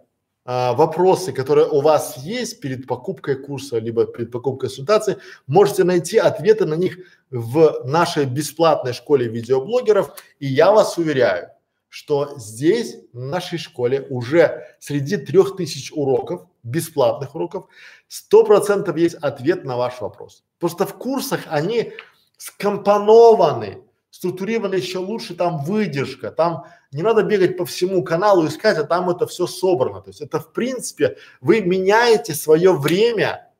а, 0.47 0.73
вопросы, 0.73 1.33
которые 1.33 1.67
у 1.67 1.81
вас 1.81 2.17
есть 2.17 2.61
перед 2.61 2.85
покупкой 2.85 3.35
курса, 3.35 3.79
либо 3.79 4.05
перед 4.05 4.31
покупкой 4.31 4.69
консультации, 4.69 5.17
можете 5.47 5.83
найти 5.83 6.19
ответы 6.19 6.65
на 6.65 6.75
них 6.75 6.99
в 7.31 7.81
нашей 7.83 8.25
бесплатной 8.25 8.93
школе 8.93 9.27
видеоблогеров. 9.27 10.15
И 10.39 10.45
я 10.45 10.71
вас 10.71 10.99
уверяю, 10.99 11.49
что 11.89 12.37
здесь, 12.37 12.97
в 13.11 13.19
нашей 13.19 13.57
школе, 13.57 14.05
уже 14.11 14.67
среди 14.79 15.17
трех 15.17 15.55
тысяч 15.55 15.91
уроков, 15.91 16.45
бесплатных 16.61 17.33
уроков, 17.33 17.65
сто 18.07 18.43
процентов 18.43 18.97
есть 18.97 19.15
ответ 19.15 19.65
на 19.65 19.77
ваш 19.77 19.99
вопрос. 19.99 20.43
Просто 20.59 20.85
в 20.85 20.93
курсах 20.93 21.41
они 21.47 21.93
скомпонованы 22.37 23.81
структурировано 24.15 24.75
еще 24.75 24.99
лучше, 24.99 25.35
там 25.35 25.63
выдержка, 25.65 26.31
там 26.31 26.65
не 26.95 27.01
надо 27.01 27.23
бегать 27.23 27.57
по 27.57 27.65
всему 27.65 28.05
каналу 28.05 28.47
искать, 28.47 28.77
а 28.77 28.85
там 28.85 29.09
это 29.09 29.27
все 29.27 29.47
собрано. 29.47 29.99
То 30.01 30.11
есть 30.11 30.21
это 30.21 30.39
в 30.39 30.53
принципе 30.53 31.17
вы 31.41 31.59
меняете 31.59 32.33
свое 32.33 32.71
время 32.71 33.51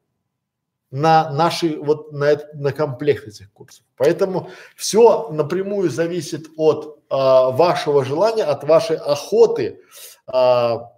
на 0.89 1.29
наши 1.31 1.77
вот 1.77 2.13
на, 2.13 2.23
это, 2.31 2.47
на 2.53 2.71
комплект 2.71 3.27
этих 3.27 3.51
курсов. 3.51 3.83
Поэтому 3.97 4.49
все 4.77 5.27
напрямую 5.31 5.89
зависит 5.89 6.47
от 6.55 7.03
а, 7.09 7.51
вашего 7.51 8.05
желания, 8.05 8.45
от 8.45 8.63
вашей 8.63 8.95
охоты 8.95 9.81
а, 10.27 10.93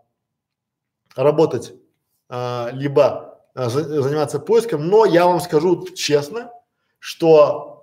работать 1.15 1.73
а, 2.29 2.69
либо 2.71 3.39
а, 3.55 3.69
за, 3.69 4.03
заниматься 4.03 4.39
поиском. 4.39 4.87
Но 4.87 5.05
я 5.05 5.25
вам 5.25 5.39
скажу 5.39 5.87
честно, 5.95 6.51
что 6.99 7.76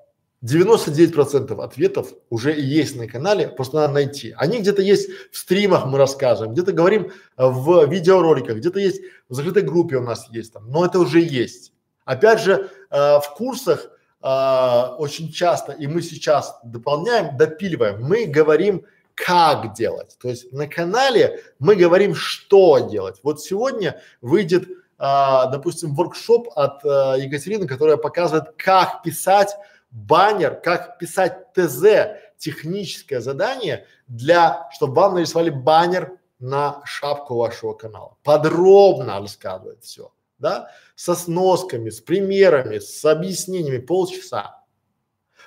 99% 0.44 1.62
ответов 1.62 2.12
уже 2.28 2.52
есть 2.52 2.96
на 2.96 3.08
канале, 3.08 3.48
просто 3.48 3.76
надо 3.76 3.94
найти. 3.94 4.34
Они 4.36 4.60
где-то 4.60 4.82
есть 4.82 5.08
в 5.32 5.38
стримах 5.38 5.86
мы 5.86 5.96
рассказываем, 5.96 6.52
где-то 6.52 6.72
говорим 6.72 7.12
в 7.36 7.86
видеороликах, 7.86 8.58
где-то 8.58 8.78
есть 8.78 9.00
в 9.28 9.34
закрытой 9.34 9.62
группе 9.62 9.96
у 9.96 10.02
нас 10.02 10.28
есть 10.30 10.52
там, 10.52 10.68
но 10.68 10.84
это 10.84 10.98
уже 10.98 11.20
есть. 11.20 11.72
Опять 12.04 12.42
же, 12.42 12.68
э, 12.90 12.96
в 13.20 13.34
курсах 13.34 13.88
э, 14.22 14.96
очень 14.98 15.32
часто, 15.32 15.72
и 15.72 15.86
мы 15.86 16.02
сейчас 16.02 16.58
дополняем, 16.62 17.38
допиливаем, 17.38 18.02
мы 18.02 18.26
говорим, 18.26 18.84
как 19.14 19.74
делать. 19.74 20.18
То 20.20 20.28
есть 20.28 20.52
на 20.52 20.66
канале 20.66 21.40
мы 21.58 21.76
говорим, 21.76 22.14
что 22.14 22.80
делать. 22.80 23.20
Вот 23.22 23.40
сегодня 23.40 23.98
выйдет, 24.20 24.68
э, 24.68 24.74
допустим, 24.98 25.94
воркшоп 25.94 26.48
от 26.54 26.84
э, 26.84 27.22
Екатерины, 27.22 27.66
которая 27.66 27.96
показывает, 27.96 28.52
как 28.58 29.02
писать 29.02 29.56
баннер, 29.94 30.60
как 30.60 30.98
писать 30.98 31.52
ТЗ, 31.54 32.18
техническое 32.36 33.20
задание 33.20 33.86
для, 34.08 34.68
чтобы 34.72 34.96
вам 34.96 35.14
нарисовали 35.14 35.50
баннер 35.50 36.18
на 36.38 36.82
шапку 36.84 37.36
вашего 37.36 37.72
канала. 37.72 38.18
Подробно 38.22 39.20
рассказывает 39.20 39.82
все, 39.84 40.12
да, 40.38 40.70
со 40.96 41.14
сносками, 41.14 41.88
с 41.88 42.00
примерами, 42.00 42.80
с 42.80 43.04
объяснениями, 43.04 43.78
полчаса. 43.78 44.62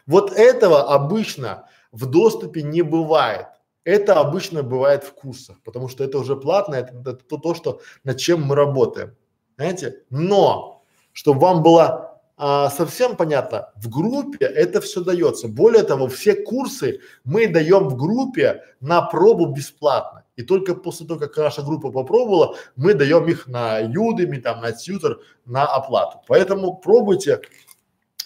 Вот 0.07 0.31
этого 0.31 0.93
обычно 0.93 1.67
в 1.91 2.05
доступе 2.05 2.63
не 2.63 2.81
бывает. 2.81 3.47
Это 3.83 4.19
обычно 4.19 4.63
бывает 4.63 5.03
в 5.03 5.13
курсах, 5.13 5.61
потому 5.63 5.87
что 5.87 6.03
это 6.03 6.17
уже 6.17 6.35
платно, 6.35 6.75
это, 6.75 6.93
это 6.99 7.15
то, 7.15 7.37
то, 7.37 7.53
что 7.53 7.81
над 8.03 8.17
чем 8.17 8.43
мы 8.43 8.55
работаем. 8.55 9.15
Знаете? 9.57 10.03
Но, 10.09 10.83
чтобы 11.13 11.41
вам 11.41 11.63
было 11.63 12.06
а, 12.39 12.69
совсем 12.69 13.15
понятно, 13.15 13.71
в 13.75 13.89
группе 13.89 14.45
это 14.45 14.79
все 14.79 15.03
дается. 15.03 15.47
Более 15.47 15.81
того, 15.81 16.07
все 16.07 16.35
курсы 16.35 16.99
мы 17.23 17.47
даем 17.47 17.89
в 17.89 17.97
группе 17.97 18.63
на 18.79 19.01
пробу 19.01 19.47
бесплатно. 19.47 20.23
И 20.35 20.43
только 20.43 20.75
после 20.75 21.07
того, 21.07 21.19
как 21.19 21.35
наша 21.35 21.63
группа 21.63 21.89
попробовала, 21.91 22.55
мы 22.75 22.93
даем 22.93 23.27
их 23.27 23.47
на 23.47 23.81
Udemy, 23.81 24.39
там, 24.39 24.61
на 24.61 24.69
Tutor, 24.69 25.15
на 25.45 25.65
оплату. 25.65 26.21
Поэтому 26.27 26.75
пробуйте. 26.75 27.41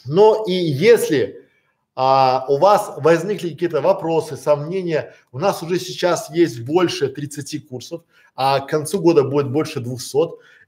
Но 0.06 0.44
и 0.46 0.52
если 0.52 1.48
а, 1.96 2.46
у 2.50 2.58
вас 2.58 2.94
возникли 2.98 3.52
какие-то 3.52 3.80
вопросы, 3.80 4.36
сомнения, 4.36 5.14
у 5.32 5.40
нас 5.40 5.64
уже 5.64 5.80
сейчас 5.80 6.30
есть 6.30 6.62
больше 6.62 7.08
30 7.08 7.66
курсов, 7.70 8.02
а 8.36 8.60
к 8.60 8.68
концу 8.68 9.00
года 9.00 9.24
будет 9.24 9.50
больше 9.50 9.80
200, 9.80 10.18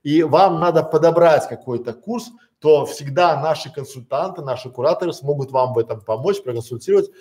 и 0.03 0.23
вам 0.23 0.61
надо 0.61 0.83
подобрать 0.83 1.49
какой-то 1.49 1.91
курс, 1.91 2.31
то 2.63 2.85
всегда 2.85 3.41
наши 3.41 3.69
консультанты, 3.69 4.41
наши 4.41 4.69
кураторы 4.69 5.11
смогут 5.11 5.51
вам 5.51 5.73
в 5.73 5.77
этом 5.77 5.99
помочь, 5.99 6.41
проконсультировать. 6.41 7.11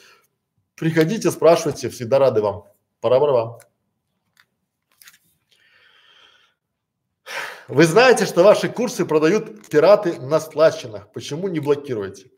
Приходите, 0.76 1.32
спрашивайте, 1.32 1.88
всегда 1.88 2.20
рады 2.20 2.40
вам. 2.40 2.62
Пора 3.00 3.18
вам. 3.18 3.58
Вы 7.66 7.84
знаете, 7.86 8.24
что 8.24 8.44
ваши 8.44 8.68
курсы 8.68 9.04
продают 9.04 9.66
пираты 9.66 10.20
на 10.20 10.38
складчинах. 10.38 11.10
Почему 11.10 11.48
не 11.48 11.58
блокируете? 11.58 12.30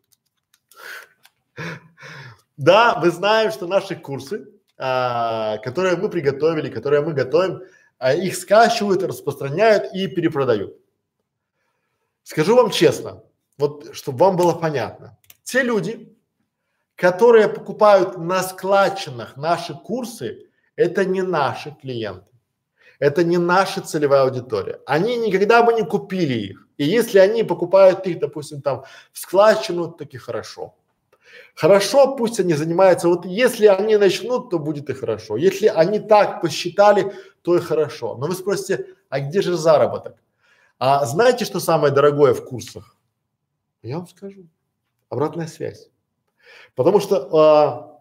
Да, 2.57 2.99
мы 3.03 3.11
знаем, 3.11 3.51
что 3.51 3.67
наши 3.67 3.97
курсы, 3.97 4.47
а, 4.79 5.59
которые 5.59 5.97
мы 5.97 6.09
приготовили, 6.09 6.71
которые 6.71 7.03
мы 7.03 7.13
готовим, 7.13 7.65
а, 7.99 8.15
их 8.15 8.35
скачивают, 8.35 9.03
распространяют 9.03 9.93
и 9.93 10.07
перепродают. 10.07 10.79
Скажу 12.25 12.57
вам 12.57 12.71
честно, 12.71 13.23
вот 13.59 13.95
чтобы 13.95 14.19
вам 14.19 14.37
было 14.37 14.53
понятно, 14.55 15.17
те 15.45 15.63
люди, 15.63 16.13
которые 16.97 17.49
покупают 17.49 18.19
на 18.19 18.43
складчинах 18.43 19.37
наши 19.37 19.75
курсы, 19.75 20.49
это 20.75 21.05
не 21.05 21.23
наши 21.23 21.77
клиенты. 21.81 22.27
Это 22.99 23.25
не 23.25 23.39
наша 23.39 23.83
целевая 23.83 24.23
аудитория. 24.23 24.81
Они 24.87 25.17
никогда 25.17 25.63
бы 25.63 25.75
не 25.75 25.85
купили 25.85 26.35
их. 26.35 26.67
И 26.79 26.85
если 26.85 27.19
они 27.19 27.45
покупают 27.45 28.07
их, 28.07 28.19
допустим, 28.19 28.63
там 28.63 28.85
в 29.13 29.19
складчину, 29.19 29.97
и 29.99 30.17
хорошо. 30.17 30.75
Хорошо, 31.55 32.17
пусть 32.17 32.41
они 32.41 32.55
занимаются. 32.55 33.09
Вот 33.09 33.27
если 33.27 33.67
они 33.67 33.97
начнут, 33.97 34.51
то 34.51 34.59
будет 34.59 34.89
и 34.89 34.95
хорошо. 34.95 35.37
Если 35.37 35.67
они 35.67 35.99
так 35.99 36.41
посчитали, 36.41 37.13
то 37.43 37.57
и 37.57 37.61
хорошо. 37.61 38.17
Но 38.17 38.27
вы 38.27 38.35
спросите, 38.35 38.87
а 39.09 39.21
где 39.21 39.43
же 39.43 39.57
заработок? 39.57 40.17
А 40.79 41.05
знаете, 41.07 41.45
что 41.45 41.61
самое 41.61 41.93
дорогое 41.93 42.35
в 42.35 42.45
курсах? 42.45 42.97
Я 43.83 43.99
вам 43.99 44.09
скажу. 44.09 44.47
Обратная 45.09 45.47
связь. 45.47 45.91
Потому 46.75 47.01
что 47.01 47.29
а, 47.37 48.01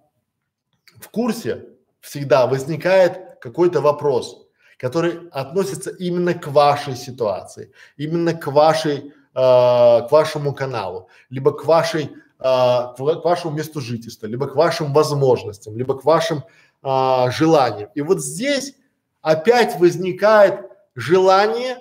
в 0.99 1.09
курсе 1.09 1.67
всегда 1.99 2.47
возникает 2.47 3.39
какой-то 3.39 3.81
вопрос, 3.81 4.47
который 4.77 5.29
относится 5.29 5.91
именно 5.91 6.33
к 6.33 6.47
вашей 6.47 6.95
ситуации, 6.95 7.71
именно 7.97 8.33
к 8.33 8.47
вашей, 8.47 9.13
а, 9.33 10.01
к 10.01 10.11
вашему 10.11 10.53
каналу, 10.53 11.09
либо 11.29 11.51
к 11.51 11.65
вашей, 11.65 12.11
а, 12.39 12.93
к 12.93 12.99
вашему 12.99 13.55
месту 13.55 13.81
жительства, 13.81 14.25
либо 14.25 14.47
к 14.47 14.55
вашим 14.55 14.93
возможностям, 14.93 15.77
либо 15.77 15.97
к 15.97 16.05
вашим 16.05 16.43
а, 16.81 17.29
желаниям. 17.31 17.89
И 17.95 18.01
вот 18.01 18.21
здесь 18.21 18.75
опять 19.21 19.79
возникает 19.79 20.59
желание 20.95 21.77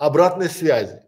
обратной 0.00 0.48
связи. 0.48 1.02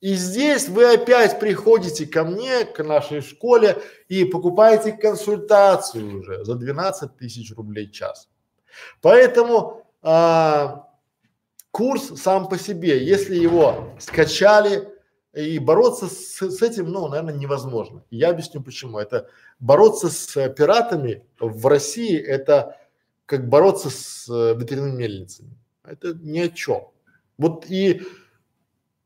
И 0.00 0.14
здесь 0.14 0.68
вы 0.68 0.94
опять 0.94 1.40
приходите 1.40 2.06
ко 2.06 2.22
мне, 2.22 2.64
к 2.64 2.84
нашей 2.84 3.20
школе 3.20 3.78
и 4.08 4.24
покупаете 4.24 4.92
консультацию 4.92 6.20
уже 6.20 6.44
за 6.44 6.54
12 6.54 7.16
тысяч 7.16 7.52
рублей 7.56 7.88
в 7.88 7.92
час. 7.92 8.28
Поэтому 9.02 9.84
а, 10.02 10.88
курс 11.72 12.12
сам 12.20 12.48
по 12.48 12.56
себе, 12.56 13.04
если 13.04 13.34
его 13.34 13.92
скачали 13.98 14.88
и 15.34 15.58
бороться 15.58 16.06
с, 16.06 16.40
с 16.40 16.62
этим, 16.62 16.92
ну, 16.92 17.08
наверное, 17.08 17.34
невозможно. 17.34 18.04
я 18.10 18.30
объясню 18.30 18.62
почему. 18.62 19.00
Это 19.00 19.28
бороться 19.58 20.10
с 20.10 20.48
пиратами 20.50 21.24
в 21.40 21.66
России, 21.66 22.16
это 22.16 22.78
как 23.26 23.48
бороться 23.48 23.90
с 23.90 24.28
э, 24.28 24.54
ветряными 24.56 24.96
мельницами. 24.96 25.50
Это 25.82 26.14
ни 26.14 26.38
о 26.38 26.48
чем. 26.48 26.86
Вот 27.36 27.66
и 27.68 28.02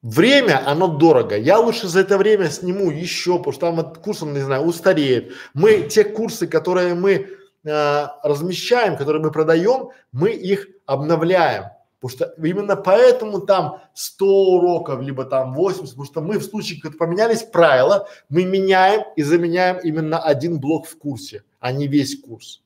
Время, 0.02 0.60
оно 0.66 0.88
дорого. 0.88 1.36
Я 1.36 1.60
лучше 1.60 1.86
за 1.86 2.00
это 2.00 2.18
время 2.18 2.50
сниму 2.50 2.90
еще, 2.90 3.38
потому 3.38 3.52
что 3.52 3.66
там 3.66 3.78
от 3.78 3.98
курсом, 3.98 4.34
не 4.34 4.40
знаю, 4.40 4.62
устареет. 4.62 5.32
Мы 5.54 5.82
те 5.82 6.02
курсы, 6.02 6.48
которые 6.48 6.94
мы 6.94 7.28
э, 7.64 8.06
размещаем, 8.24 8.96
которые 8.96 9.22
мы 9.22 9.30
продаем, 9.30 9.90
мы 10.10 10.30
их 10.30 10.66
обновляем. 10.86 11.66
Потому 12.00 12.18
что 12.18 12.34
именно 12.44 12.74
поэтому 12.74 13.42
там 13.42 13.78
100 13.94 14.26
уроков, 14.26 15.00
либо 15.02 15.24
там 15.24 15.54
80, 15.54 15.90
потому 15.90 16.04
что 16.04 16.20
мы 16.20 16.38
в 16.38 16.42
случае, 16.42 16.80
когда 16.80 16.98
поменялись 16.98 17.44
правила, 17.44 18.08
мы 18.28 18.44
меняем 18.44 19.04
и 19.14 19.22
заменяем 19.22 19.78
именно 19.84 20.18
один 20.18 20.58
блок 20.58 20.88
в 20.88 20.98
курсе, 20.98 21.44
а 21.60 21.70
не 21.70 21.86
весь 21.86 22.20
курс. 22.20 22.60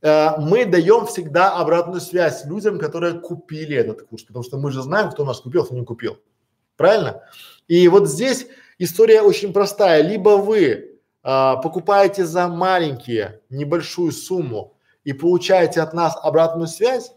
Э, 0.00 0.38
мы 0.38 0.64
даем 0.64 1.04
всегда 1.04 1.58
обратную 1.58 2.00
связь 2.00 2.46
людям, 2.46 2.78
которые 2.78 3.20
купили 3.20 3.76
этот 3.76 4.04
курс, 4.04 4.22
потому 4.22 4.44
что 4.44 4.56
мы 4.56 4.70
же 4.70 4.80
знаем, 4.80 5.10
кто 5.10 5.26
нас 5.26 5.40
купил, 5.40 5.66
кто 5.66 5.74
не 5.74 5.84
купил. 5.84 6.16
Правильно? 6.78 7.22
И 7.66 7.86
вот 7.88 8.08
здесь 8.08 8.46
история 8.78 9.20
очень 9.20 9.52
простая. 9.52 10.00
Либо 10.00 10.38
вы 10.38 10.98
а, 11.22 11.56
покупаете 11.56 12.24
за 12.24 12.48
маленькие, 12.48 13.42
небольшую 13.50 14.12
сумму 14.12 14.78
и 15.04 15.12
получаете 15.12 15.82
от 15.82 15.92
нас 15.92 16.16
обратную 16.22 16.68
связь, 16.68 17.12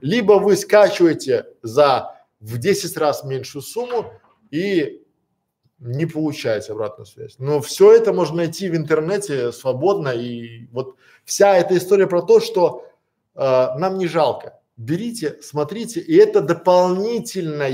либо 0.00 0.34
вы 0.34 0.56
скачиваете 0.56 1.46
за 1.62 2.14
в 2.40 2.58
10 2.58 2.96
раз 2.96 3.24
меньшую 3.24 3.62
сумму 3.62 4.12
и 4.50 5.04
не 5.78 6.06
получаете 6.06 6.72
обратную 6.72 7.06
связь. 7.06 7.34
Но 7.38 7.60
все 7.60 7.92
это 7.92 8.12
можно 8.12 8.36
найти 8.36 8.70
в 8.70 8.76
интернете 8.76 9.50
свободно 9.50 10.10
и 10.10 10.68
вот 10.70 10.96
вся 11.24 11.56
эта 11.56 11.76
история 11.76 12.06
про 12.06 12.22
то, 12.22 12.38
что 12.38 12.86
э, 13.34 13.40
нам 13.40 13.98
не 13.98 14.06
жалко. 14.06 14.60
Берите, 14.76 15.38
смотрите, 15.42 16.00
и 16.00 16.16
это 16.16 16.40
дополнительная 16.40 17.68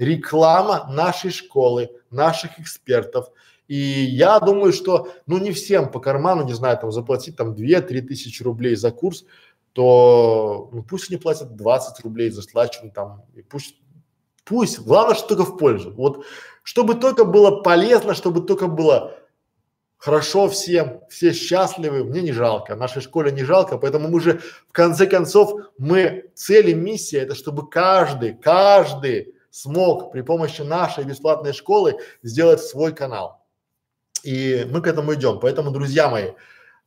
реклама 0.00 0.88
нашей 0.90 1.30
школы, 1.30 1.90
наших 2.10 2.58
экспертов. 2.58 3.30
И 3.68 3.76
я 3.76 4.40
думаю, 4.40 4.72
что, 4.72 5.12
ну, 5.26 5.38
не 5.38 5.52
всем 5.52 5.90
по 5.90 6.00
карману, 6.00 6.44
не 6.44 6.54
знаю, 6.54 6.78
там, 6.78 6.90
заплатить 6.90 7.36
там 7.36 7.52
2-3 7.52 8.00
тысячи 8.00 8.42
рублей 8.42 8.74
за 8.74 8.90
курс, 8.90 9.24
то 9.72 10.70
ну, 10.72 10.82
пусть 10.82 11.10
они 11.10 11.20
платят 11.20 11.54
20 11.54 12.02
рублей 12.02 12.30
за 12.30 12.42
складчину 12.42 12.90
там, 12.90 13.22
и 13.34 13.42
пусть, 13.42 13.76
пусть, 14.44 14.80
главное, 14.80 15.14
что 15.14 15.28
только 15.28 15.44
в 15.44 15.56
пользу. 15.58 15.92
Вот, 15.92 16.24
чтобы 16.64 16.94
только 16.94 17.24
было 17.24 17.60
полезно, 17.60 18.14
чтобы 18.14 18.40
только 18.40 18.66
было 18.66 19.14
хорошо 19.98 20.48
всем, 20.48 21.02
все 21.10 21.32
счастливы, 21.32 22.04
мне 22.04 22.22
не 22.22 22.32
жалко, 22.32 22.74
нашей 22.74 23.02
школе 23.02 23.30
не 23.30 23.44
жалко, 23.44 23.76
поэтому 23.76 24.08
мы 24.08 24.20
же, 24.20 24.40
в 24.68 24.72
конце 24.72 25.06
концов, 25.06 25.52
мы, 25.78 26.30
цель 26.34 26.70
и 26.70 26.74
миссия, 26.74 27.18
это 27.18 27.34
чтобы 27.34 27.68
каждый, 27.68 28.34
каждый 28.34 29.34
смог 29.50 30.12
при 30.12 30.22
помощи 30.22 30.62
нашей 30.62 31.04
бесплатной 31.04 31.52
школы 31.52 31.98
сделать 32.22 32.60
свой 32.60 32.94
канал. 32.94 33.44
И 34.22 34.66
мы 34.70 34.80
к 34.82 34.86
этому 34.86 35.14
идем. 35.14 35.40
Поэтому, 35.40 35.70
друзья 35.70 36.08
мои, 36.08 36.32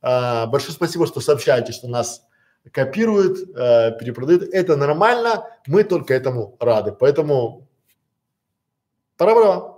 э, 0.02 0.46
большое 0.46 0.72
спасибо, 0.72 1.06
что 1.06 1.20
сообщаете, 1.20 1.72
что 1.72 1.88
нас 1.88 2.26
копируют, 2.72 3.38
э, 3.56 3.98
перепродают. 3.98 4.42
Это 4.52 4.76
нормально, 4.76 5.46
мы 5.66 5.84
только 5.84 6.14
этому 6.14 6.56
рады. 6.60 6.92
Поэтому 6.92 7.68
пора-пора. 9.16 9.74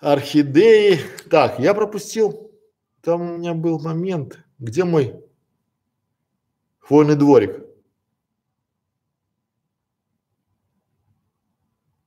Орхидеи. 0.00 1.00
Так, 1.30 1.58
я 1.58 1.74
пропустил. 1.74 2.50
Там 3.02 3.20
у 3.20 3.36
меня 3.38 3.54
был 3.54 3.78
момент, 3.78 4.38
где 4.58 4.84
мой 4.84 5.22
хвойный 6.78 7.16
дворик. 7.16 7.69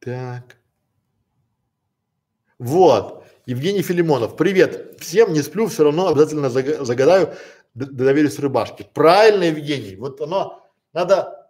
Так. 0.03 0.57
Вот. 2.59 3.25
Евгений 3.45 3.81
Филимонов. 3.81 4.35
Привет. 4.35 4.99
Всем 4.99 5.33
не 5.33 5.41
сплю, 5.41 5.67
все 5.67 5.83
равно 5.83 6.07
обязательно 6.07 6.49
загадаю, 6.49 7.33
доверюсь 7.73 8.39
рыбашке. 8.39 8.85
Правильно, 8.93 9.43
Евгений. 9.43 9.95
Вот 9.95 10.19
оно, 10.21 10.69
надо 10.93 11.49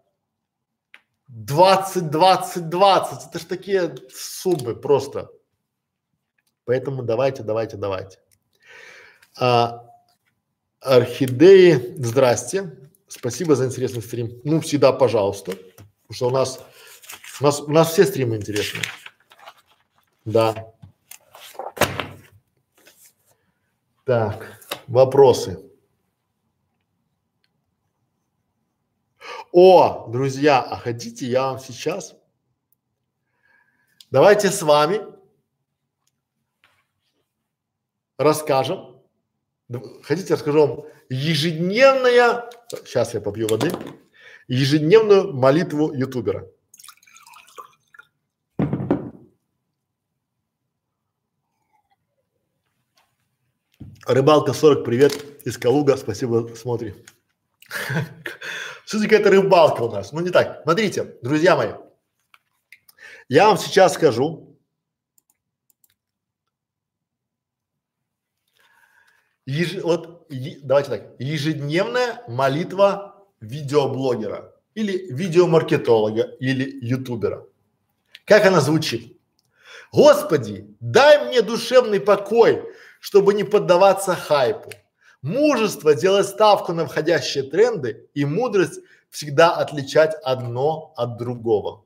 20, 1.29 2.09
20, 2.09 2.69
20. 2.69 3.29
Это 3.29 3.39
ж 3.39 3.43
такие 3.43 3.95
суммы 4.11 4.75
просто. 4.75 5.31
Поэтому 6.65 7.03
давайте, 7.03 7.43
давайте, 7.43 7.77
давайте. 7.77 8.19
А, 9.39 9.83
орхидеи, 10.79 11.95
здрасте. 11.97 12.77
Спасибо 13.07 13.55
за 13.55 13.65
интересный 13.65 14.01
стрим. 14.01 14.41
Ну, 14.43 14.61
всегда 14.61 14.91
пожалуйста. 14.91 15.51
Потому 15.51 16.15
что 16.15 16.27
у 16.27 16.31
нас 16.31 16.59
у 17.43 17.45
нас, 17.45 17.59
у 17.59 17.71
нас 17.71 17.91
все 17.91 18.05
стримы 18.05 18.37
интересные. 18.37 18.85
Да. 20.23 20.73
Так, 24.05 24.61
вопросы. 24.87 25.59
О, 29.51 30.07
друзья, 30.09 30.61
а 30.61 30.77
хотите, 30.77 31.25
я 31.25 31.47
вам 31.47 31.59
сейчас. 31.59 32.15
Давайте 34.09 34.49
с 34.49 34.61
вами 34.61 35.01
расскажем. 38.17 39.01
Хотите, 40.03 40.35
расскажу 40.35 40.65
вам 40.65 40.85
ежедневная, 41.09 42.49
сейчас 42.85 43.13
я 43.13 43.19
попью 43.19 43.49
воды, 43.49 43.69
ежедневную 44.47 45.33
молитву 45.33 45.91
ютубера. 45.91 46.47
Рыбалка 54.05 54.51
40, 54.51 54.83
привет 54.83 55.13
из 55.45 55.57
Калуга, 55.57 55.95
спасибо, 55.95 56.49
смотри. 56.55 56.93
За 58.85 59.01
какая-то 59.01 59.29
рыбалка 59.29 59.83
у 59.83 59.91
нас? 59.91 60.11
Ну 60.11 60.19
не 60.19 60.29
так. 60.29 60.61
Смотрите, 60.63 61.15
друзья 61.21 61.55
мои, 61.55 61.71
я 63.29 63.47
вам 63.47 63.57
сейчас 63.57 63.93
скажу, 63.93 64.59
еж, 69.45 69.81
вот 69.81 70.27
е, 70.29 70.59
давайте 70.61 70.89
так, 70.89 71.15
ежедневная 71.19 72.23
молитва 72.27 73.25
видеоблогера 73.39 74.53
или 74.75 75.13
видеомаркетолога 75.13 76.23
или 76.41 76.77
ютубера. 76.85 77.45
Как 78.25 78.45
она 78.45 78.59
звучит? 78.59 79.17
Господи, 79.93 80.75
дай 80.81 81.25
мне 81.25 81.41
душевный 81.41 82.01
покой, 82.01 82.63
чтобы 83.03 83.33
не 83.33 83.43
поддаваться 83.43 84.15
хайпу. 84.15 84.71
Мужество 85.21 85.93
делать 85.93 86.25
ставку 86.25 86.71
на 86.71 86.85
входящие 86.85 87.43
тренды 87.43 88.09
и 88.13 88.23
мудрость 88.23 88.79
всегда 89.09 89.51
отличать 89.51 90.15
одно 90.23 90.93
от 90.95 91.17
другого. 91.17 91.83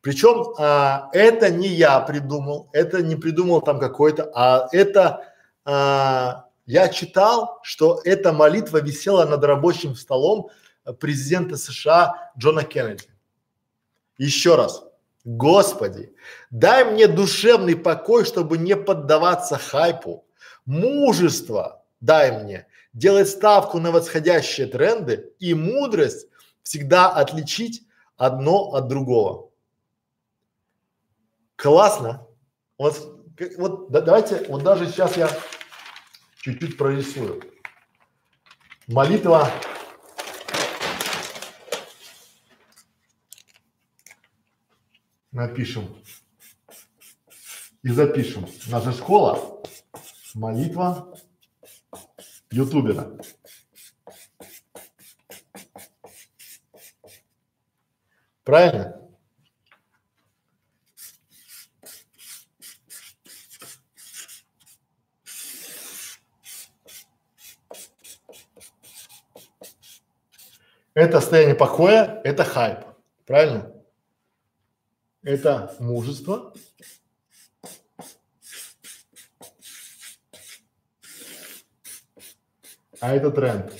Причем 0.00 0.54
а, 0.56 1.10
это 1.12 1.50
не 1.50 1.68
я 1.68 2.00
придумал, 2.00 2.70
это 2.72 3.02
не 3.02 3.16
придумал 3.16 3.60
там 3.60 3.78
какой-то, 3.78 4.32
а 4.34 4.66
это 4.72 5.26
а, 5.66 6.46
я 6.64 6.88
читал, 6.88 7.60
что 7.62 8.00
эта 8.02 8.32
молитва 8.32 8.80
висела 8.80 9.26
над 9.26 9.44
рабочим 9.44 9.94
столом 9.94 10.48
президента 11.00 11.58
США 11.58 12.32
Джона 12.38 12.64
Кеннеди. 12.64 13.10
Еще 14.16 14.54
раз. 14.54 14.84
Господи, 15.24 16.14
дай 16.50 16.84
мне 16.84 17.06
душевный 17.06 17.76
покой, 17.76 18.26
чтобы 18.26 18.58
не 18.58 18.76
поддаваться 18.76 19.56
хайпу, 19.56 20.26
мужество 20.66 21.82
дай 22.00 22.42
мне 22.42 22.66
делать 22.92 23.28
ставку 23.28 23.78
на 23.80 23.90
восходящие 23.90 24.66
тренды 24.66 25.32
и 25.38 25.54
мудрость 25.54 26.28
всегда 26.62 27.10
отличить 27.10 27.82
одно 28.16 28.74
от 28.74 28.88
другого. 28.88 29.50
Классно. 31.56 32.26
Вот, 32.76 33.24
вот 33.56 33.90
да, 33.90 34.02
давайте, 34.02 34.44
вот 34.48 34.62
даже 34.62 34.86
сейчас 34.86 35.16
я 35.16 35.30
чуть-чуть 36.40 36.76
прорисую. 36.76 37.42
Молитва 38.86 39.50
напишем 45.34 45.88
и 47.82 47.88
запишем. 47.88 48.46
Наша 48.68 48.92
школа 48.92 49.62
молитва 50.32 51.18
ютубера. 52.50 53.18
Правильно? 58.44 59.00
Это 70.94 71.20
состояние 71.20 71.56
покоя, 71.56 72.20
это 72.22 72.44
хайп. 72.44 72.84
Правильно? 73.26 73.73
Это 75.24 75.74
мужество. 75.80 76.52
А 83.00 83.14
это 83.14 83.30
тренд. 83.30 83.72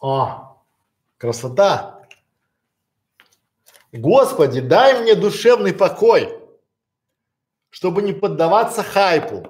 О, 0.00 0.62
красота! 1.16 2.02
Господи, 3.92 4.60
дай 4.60 5.00
мне 5.00 5.14
душевный 5.14 5.72
покой, 5.72 6.45
чтобы 7.76 8.00
не 8.00 8.14
поддаваться 8.14 8.82
хайпу. 8.82 9.46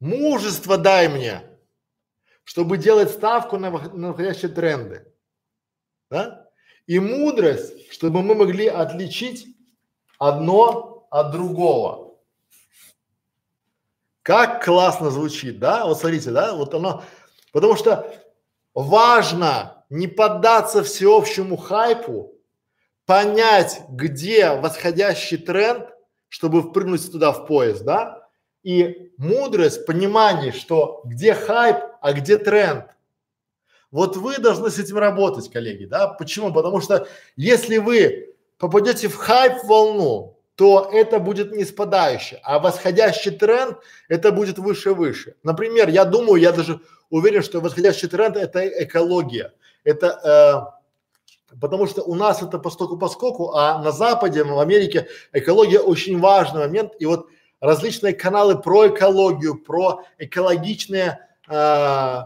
Мужество 0.00 0.76
дай 0.76 1.08
мне, 1.08 1.42
чтобы 2.44 2.76
делать 2.76 3.10
ставку 3.10 3.56
на, 3.56 3.70
на 3.70 4.08
находящие 4.08 4.50
тренды. 4.50 5.10
Да? 6.10 6.50
И 6.86 7.00
мудрость, 7.00 7.90
чтобы 7.90 8.22
мы 8.22 8.34
могли 8.34 8.66
отличить 8.66 9.46
одно 10.18 11.06
от 11.10 11.30
другого. 11.30 12.18
Как 14.20 14.62
классно 14.62 15.10
звучит, 15.10 15.58
да? 15.58 15.86
Вот 15.86 16.00
смотрите, 16.00 16.32
да? 16.32 16.54
Вот 16.54 16.74
оно, 16.74 17.02
потому 17.52 17.76
что 17.76 18.14
важно 18.74 19.86
не 19.88 20.06
поддаться 20.06 20.84
всеобщему 20.84 21.56
хайпу, 21.56 22.34
понять, 23.06 23.80
где 23.88 24.50
восходящий 24.50 25.38
тренд, 25.38 25.91
чтобы 26.32 26.62
впрыгнуть 26.62 27.12
туда 27.12 27.30
в 27.30 27.44
поезд, 27.44 27.84
да? 27.84 28.26
И 28.62 29.12
мудрость, 29.18 29.84
понимание, 29.84 30.50
что 30.50 31.02
где 31.04 31.34
хайп, 31.34 31.76
а 32.00 32.14
где 32.14 32.38
тренд. 32.38 32.86
Вот 33.90 34.16
вы 34.16 34.38
должны 34.38 34.70
с 34.70 34.78
этим 34.78 34.96
работать, 34.96 35.50
коллеги, 35.50 35.84
да? 35.84 36.08
Почему? 36.08 36.50
Потому 36.50 36.80
что 36.80 37.06
если 37.36 37.76
вы 37.76 38.34
попадете 38.56 39.08
в 39.08 39.16
хайп 39.16 39.62
волну, 39.64 40.38
то 40.54 40.88
это 40.90 41.18
будет 41.18 41.52
не 41.52 41.66
спадающий, 41.66 42.38
а 42.42 42.60
восходящий 42.60 43.32
тренд 43.32 43.76
это 44.08 44.32
будет 44.32 44.58
выше-выше. 44.58 45.36
Например, 45.42 45.90
я 45.90 46.06
думаю, 46.06 46.40
я 46.40 46.52
даже 46.52 46.80
уверен, 47.10 47.42
что 47.42 47.60
восходящий 47.60 48.08
тренд 48.08 48.38
это 48.38 48.66
экология. 48.82 49.52
Это 49.84 50.72
э, 50.72 50.81
потому 51.60 51.86
что 51.86 52.02
у 52.02 52.14
нас 52.14 52.42
это 52.42 52.58
постоку 52.58 52.96
поскольку, 52.96 53.52
а 53.52 53.82
на 53.82 53.92
Западе, 53.92 54.44
в 54.44 54.58
Америке 54.58 55.08
экология 55.32 55.80
очень 55.80 56.18
важный 56.18 56.60
момент. 56.60 56.92
И 56.98 57.06
вот 57.06 57.28
различные 57.60 58.12
каналы 58.12 58.60
про 58.60 58.88
экологию, 58.88 59.56
про 59.56 60.02
экологичные 60.18 61.18
э, 61.48 62.16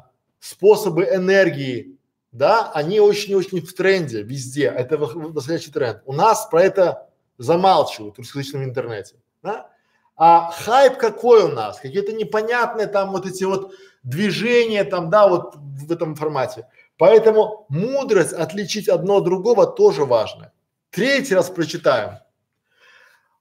способы 0.41 1.05
энергии, 1.05 1.99
да, 2.33 2.71
они 2.75 3.01
очень-очень 3.01 3.61
в 3.61 3.73
тренде 3.73 4.23
везде. 4.23 4.67
Это 4.67 4.99
восходящий 4.99 5.73
тренд. 5.73 6.03
У 6.05 6.13
нас 6.13 6.47
про 6.51 6.63
это 6.63 7.09
замалчивают 7.39 8.17
в 8.17 8.19
русскоязычном 8.19 8.65
интернете, 8.65 9.17
да? 9.43 9.71
А 10.17 10.51
хайп 10.51 10.97
какой 10.97 11.45
у 11.45 11.49
нас? 11.49 11.79
Какие-то 11.79 12.13
непонятные 12.13 12.87
там 12.87 13.13
вот 13.13 13.27
эти 13.27 13.45
вот 13.45 13.75
движения 14.03 14.85
там, 14.85 15.11
да, 15.11 15.29
вот 15.29 15.57
в 15.57 15.93
этом 15.93 16.15
формате. 16.15 16.67
Поэтому 16.99 17.67
мудрость 17.69 18.33
отличить 18.33 18.89
одно 18.89 19.17
от 19.17 19.25
другого 19.25 19.67
тоже 19.67 20.05
важно. 20.05 20.53
Третий 20.91 21.35
раз 21.35 21.51
прочитаем. 21.51 22.19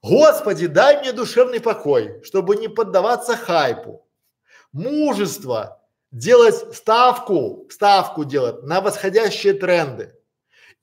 Господи, 0.02 0.66
дай 0.66 1.00
мне 1.00 1.12
душевный 1.12 1.60
покой, 1.60 2.22
чтобы 2.22 2.56
не 2.56 2.68
поддаваться 2.68 3.36
хайпу. 3.36 4.06
Мужество 4.72 5.82
делать 6.12 6.76
ставку, 6.76 7.66
ставку 7.70 8.24
делать 8.24 8.62
на 8.62 8.80
восходящие 8.80 9.54
тренды. 9.54 10.14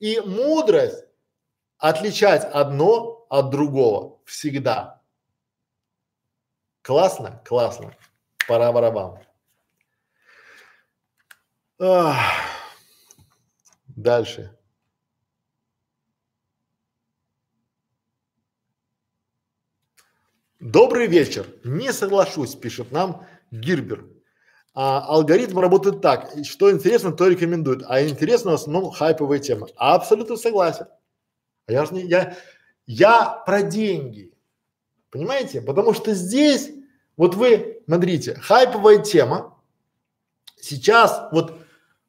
И 0.00 0.20
мудрость 0.20 1.04
отличать 1.78 2.44
одно 2.44 3.24
от 3.30 3.50
другого 3.50 4.18
всегда. 4.24 5.00
Классно? 6.82 7.40
Классно. 7.44 7.94
Пора 8.46 8.72
барабан. 8.72 9.20
Ах. 11.78 12.63
Дальше. 13.96 14.56
Добрый 20.60 21.06
вечер. 21.06 21.46
Не 21.62 21.92
соглашусь, 21.92 22.54
пишет 22.54 22.90
нам 22.90 23.26
Гирбер. 23.50 24.06
А, 24.74 25.00
алгоритм 25.06 25.58
работает 25.58 26.00
так. 26.00 26.32
Что 26.44 26.72
интересно, 26.72 27.12
то 27.12 27.28
рекомендует. 27.28 27.84
А 27.86 28.02
интересно 28.02 28.52
в 28.52 28.54
основном 28.54 28.90
хайповые 28.90 29.40
темы. 29.40 29.68
Абсолютно 29.76 30.36
согласен. 30.36 30.86
А 31.66 31.72
я 31.72 31.84
же 31.84 31.94
не, 31.94 32.02
я, 32.02 32.36
я 32.86 33.42
про 33.46 33.62
деньги. 33.62 34.32
Понимаете? 35.10 35.62
Потому 35.62 35.94
что 35.94 36.12
здесь, 36.14 36.72
вот 37.16 37.36
вы, 37.36 37.82
смотрите, 37.86 38.34
хайповая 38.34 38.98
тема. 38.98 39.56
Сейчас 40.56 41.28
вот, 41.30 41.63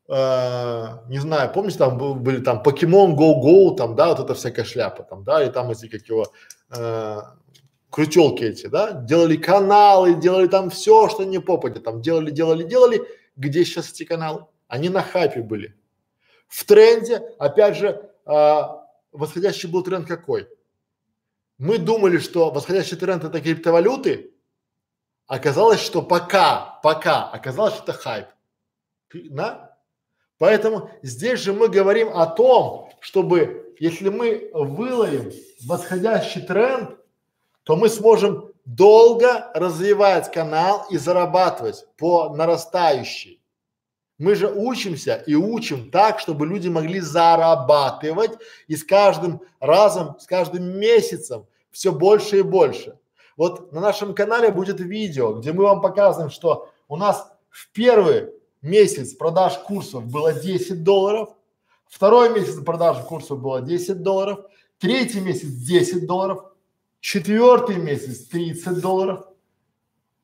не 0.07 1.19
знаю, 1.19 1.51
помните, 1.51 1.79
там 1.79 1.97
были 1.97 2.39
там 2.41 2.61
Pokemon 2.63 3.15
Go 3.15 3.41
Go, 3.41 3.75
там, 3.75 3.95
да, 3.95 4.09
вот 4.09 4.19
эта 4.19 4.35
всякая 4.35 4.63
шляпа, 4.63 5.03
там, 5.03 5.23
да, 5.23 5.43
и 5.43 5.49
там 5.49 5.71
эти, 5.71 5.87
как 5.87 6.05
его, 6.07 6.27
э, 6.69 7.21
крутелки 7.89 8.43
эти, 8.43 8.67
да, 8.67 8.91
делали 8.91 9.37
каналы, 9.37 10.15
делали 10.15 10.47
там 10.47 10.69
все, 10.69 11.09
что 11.09 11.23
не 11.23 11.39
попадет, 11.39 11.83
там 11.83 12.01
делали, 12.01 12.29
делали, 12.29 12.63
делали. 12.63 13.01
Где 13.37 13.63
сейчас 13.63 13.89
эти 13.89 14.03
каналы? 14.03 14.45
Они 14.67 14.89
на 14.89 15.01
хайпе 15.01 15.41
были. 15.41 15.75
В 16.47 16.65
тренде, 16.65 17.17
опять 17.39 17.77
же, 17.77 18.09
а, 18.25 18.85
восходящий 19.11 19.69
был 19.69 19.81
тренд 19.81 20.07
какой? 20.07 20.47
Мы 21.57 21.77
думали, 21.77 22.17
что 22.17 22.51
восходящий 22.51 22.97
тренд 22.97 23.23
это 23.23 23.39
криптовалюты, 23.39 24.33
оказалось, 25.27 25.79
что 25.79 26.01
пока, 26.01 26.79
пока, 26.83 27.29
оказалось, 27.29 27.75
что 27.75 27.83
это 27.83 27.93
хайп. 27.93 28.27
Да? 29.13 29.74
Поэтому 30.37 30.89
здесь 31.01 31.39
же 31.39 31.53
мы 31.53 31.69
говорим 31.69 32.09
о 32.09 32.25
том, 32.25 32.89
чтобы, 32.99 33.73
если 33.79 34.09
мы 34.09 34.49
выловим 34.53 35.31
восходящий 35.65 36.41
тренд, 36.41 36.97
то 37.63 37.75
мы 37.75 37.89
сможем 37.89 38.51
долго 38.65 39.51
развивать 39.53 40.31
канал 40.31 40.85
и 40.89 40.97
зарабатывать 40.97 41.85
по 41.97 42.29
нарастающей. 42.35 43.41
Мы 44.17 44.35
же 44.35 44.47
учимся 44.49 45.23
и 45.27 45.35
учим 45.35 45.91
так, 45.91 46.19
чтобы 46.19 46.47
люди 46.47 46.69
могли 46.69 46.99
зарабатывать 46.99 48.31
и 48.67 48.75
с 48.75 48.83
каждым 48.83 49.41
разом, 49.59 50.17
с 50.19 50.25
каждым 50.25 50.79
месяцем 50.79 51.45
все 51.71 51.91
больше 51.91 52.39
и 52.39 52.41
больше. 52.41 52.97
Вот 53.35 53.73
на 53.73 53.81
нашем 53.81 54.15
канале 54.15 54.51
будет 54.51 54.79
видео, 54.79 55.33
где 55.33 55.51
мы 55.51 55.63
вам 55.63 55.81
показываем, 55.81 56.29
что 56.29 56.69
у 56.87 56.95
нас 56.95 57.29
в 57.49 57.69
первый 57.73 58.29
месяц 58.65 59.13
продаж 59.13 59.57
курсов 59.59 60.05
было 60.05 60.33
10 60.33 60.83
долларов, 60.83 61.29
второй 61.87 62.29
месяц 62.33 62.61
продаж 62.63 62.97
курсов 63.05 63.39
было 63.39 63.61
10 63.61 64.01
долларов, 64.01 64.45
третий 64.79 65.21
месяц 65.21 65.47
10 65.47 66.05
долларов, 66.05 66.51
четвертый 66.99 67.77
месяц 67.77 68.25
30 68.27 68.81
долларов, 68.81 69.27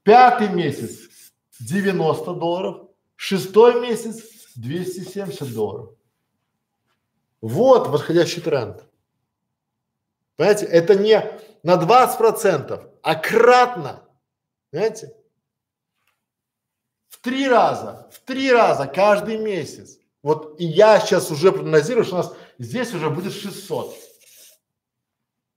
пятый 0.04 0.50
месяц 0.50 1.00
90 1.60 2.34
долларов, 2.34 2.88
шестой 3.16 3.80
месяц 3.80 4.24
270 4.56 5.54
долларов. 5.54 5.90
Вот 7.40 7.88
восходящий 7.88 8.42
тренд. 8.42 8.84
Понимаете, 10.36 10.66
это 10.66 10.96
не 10.96 11.24
на 11.64 11.78
20 11.78 12.18
процентов, 12.18 12.86
а 13.02 13.16
кратно. 13.16 14.04
Понимаете? 14.72 15.16
Три 17.22 17.48
раза, 17.48 18.10
в 18.12 18.20
три 18.20 18.52
раза 18.52 18.88
каждый 18.88 19.38
месяц. 19.38 20.00
Вот 20.24 20.60
и 20.60 20.66
я 20.66 21.00
сейчас 21.00 21.32
уже 21.32 21.52
прогнозирую, 21.52 22.04
что 22.04 22.16
у 22.16 22.18
нас 22.20 22.34
здесь 22.60 22.94
уже 22.94 23.10
будет 23.10 23.34
600 23.34 23.96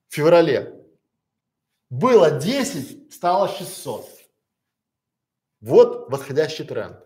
в 0.08 0.14
феврале. 0.14 0.74
Было 1.90 2.30
10, 2.30 3.12
стало 3.12 3.48
600. 3.48 4.06
Вот 5.60 6.10
восходящий 6.10 6.64
тренд. 6.64 6.96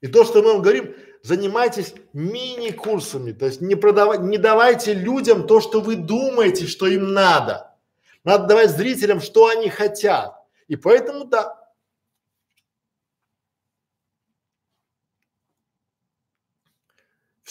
И 0.00 0.08
то, 0.08 0.24
что 0.24 0.42
мы 0.42 0.54
вам 0.54 0.62
говорим, 0.62 0.96
занимайтесь 1.22 1.94
мини-курсами, 2.12 3.32
то 3.32 3.46
есть 3.46 3.60
не 3.60 3.76
продавать, 3.76 4.20
не 4.20 4.38
давайте 4.38 4.94
людям 4.94 5.46
то, 5.46 5.60
что 5.60 5.80
вы 5.80 5.94
думаете, 5.94 6.66
что 6.66 6.86
им 6.88 7.12
надо. 7.12 7.76
Надо 8.24 8.46
давать 8.46 8.70
зрителям, 8.70 9.20
что 9.20 9.46
они 9.46 9.68
хотят. 9.68 10.34
И 10.66 10.76
поэтому 10.76 11.24
да. 11.24 11.61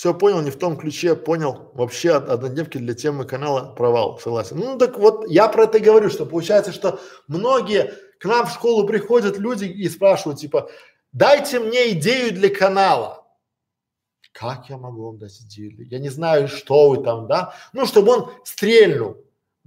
Все 0.02 0.16
понял, 0.16 0.42
не 0.42 0.50
в 0.50 0.58
том 0.58 0.78
ключе, 0.78 1.16
понял. 1.16 1.70
Вообще 1.76 2.14
от 2.14 2.28
однодневки 2.28 2.80
для 2.80 2.96
темы 2.96 3.24
канала 3.24 3.76
провал, 3.76 4.18
согласен. 4.18 4.58
Ну 4.58 4.76
так 4.80 4.98
вот, 4.98 5.30
я 5.30 5.48
про 5.48 5.66
это 5.66 5.80
говорю, 5.80 6.10
что 6.10 6.26
получается, 6.26 6.72
что 6.72 7.00
многие 7.28 7.94
к 8.18 8.26
нам 8.26 8.48
в 8.48 8.52
школу 8.52 8.88
приходят 8.88 9.38
люди 9.38 9.66
и 9.66 9.88
спрашивают, 9.90 10.40
типа, 10.40 10.72
дайте 11.12 11.60
мне 11.60 11.92
идею 11.92 12.34
для 12.34 12.50
канала. 12.50 13.28
Как 14.32 14.72
я 14.72 14.78
могу 14.80 15.04
вам 15.06 15.20
дать 15.20 15.40
идею? 15.42 15.88
Я 15.88 16.00
не 16.00 16.10
знаю, 16.10 16.48
что 16.48 16.90
вы 16.90 17.04
там, 17.04 17.28
да? 17.28 17.54
Ну, 17.72 17.86
чтобы 17.86 18.12
он 18.12 18.32
стрельнул. 18.44 19.18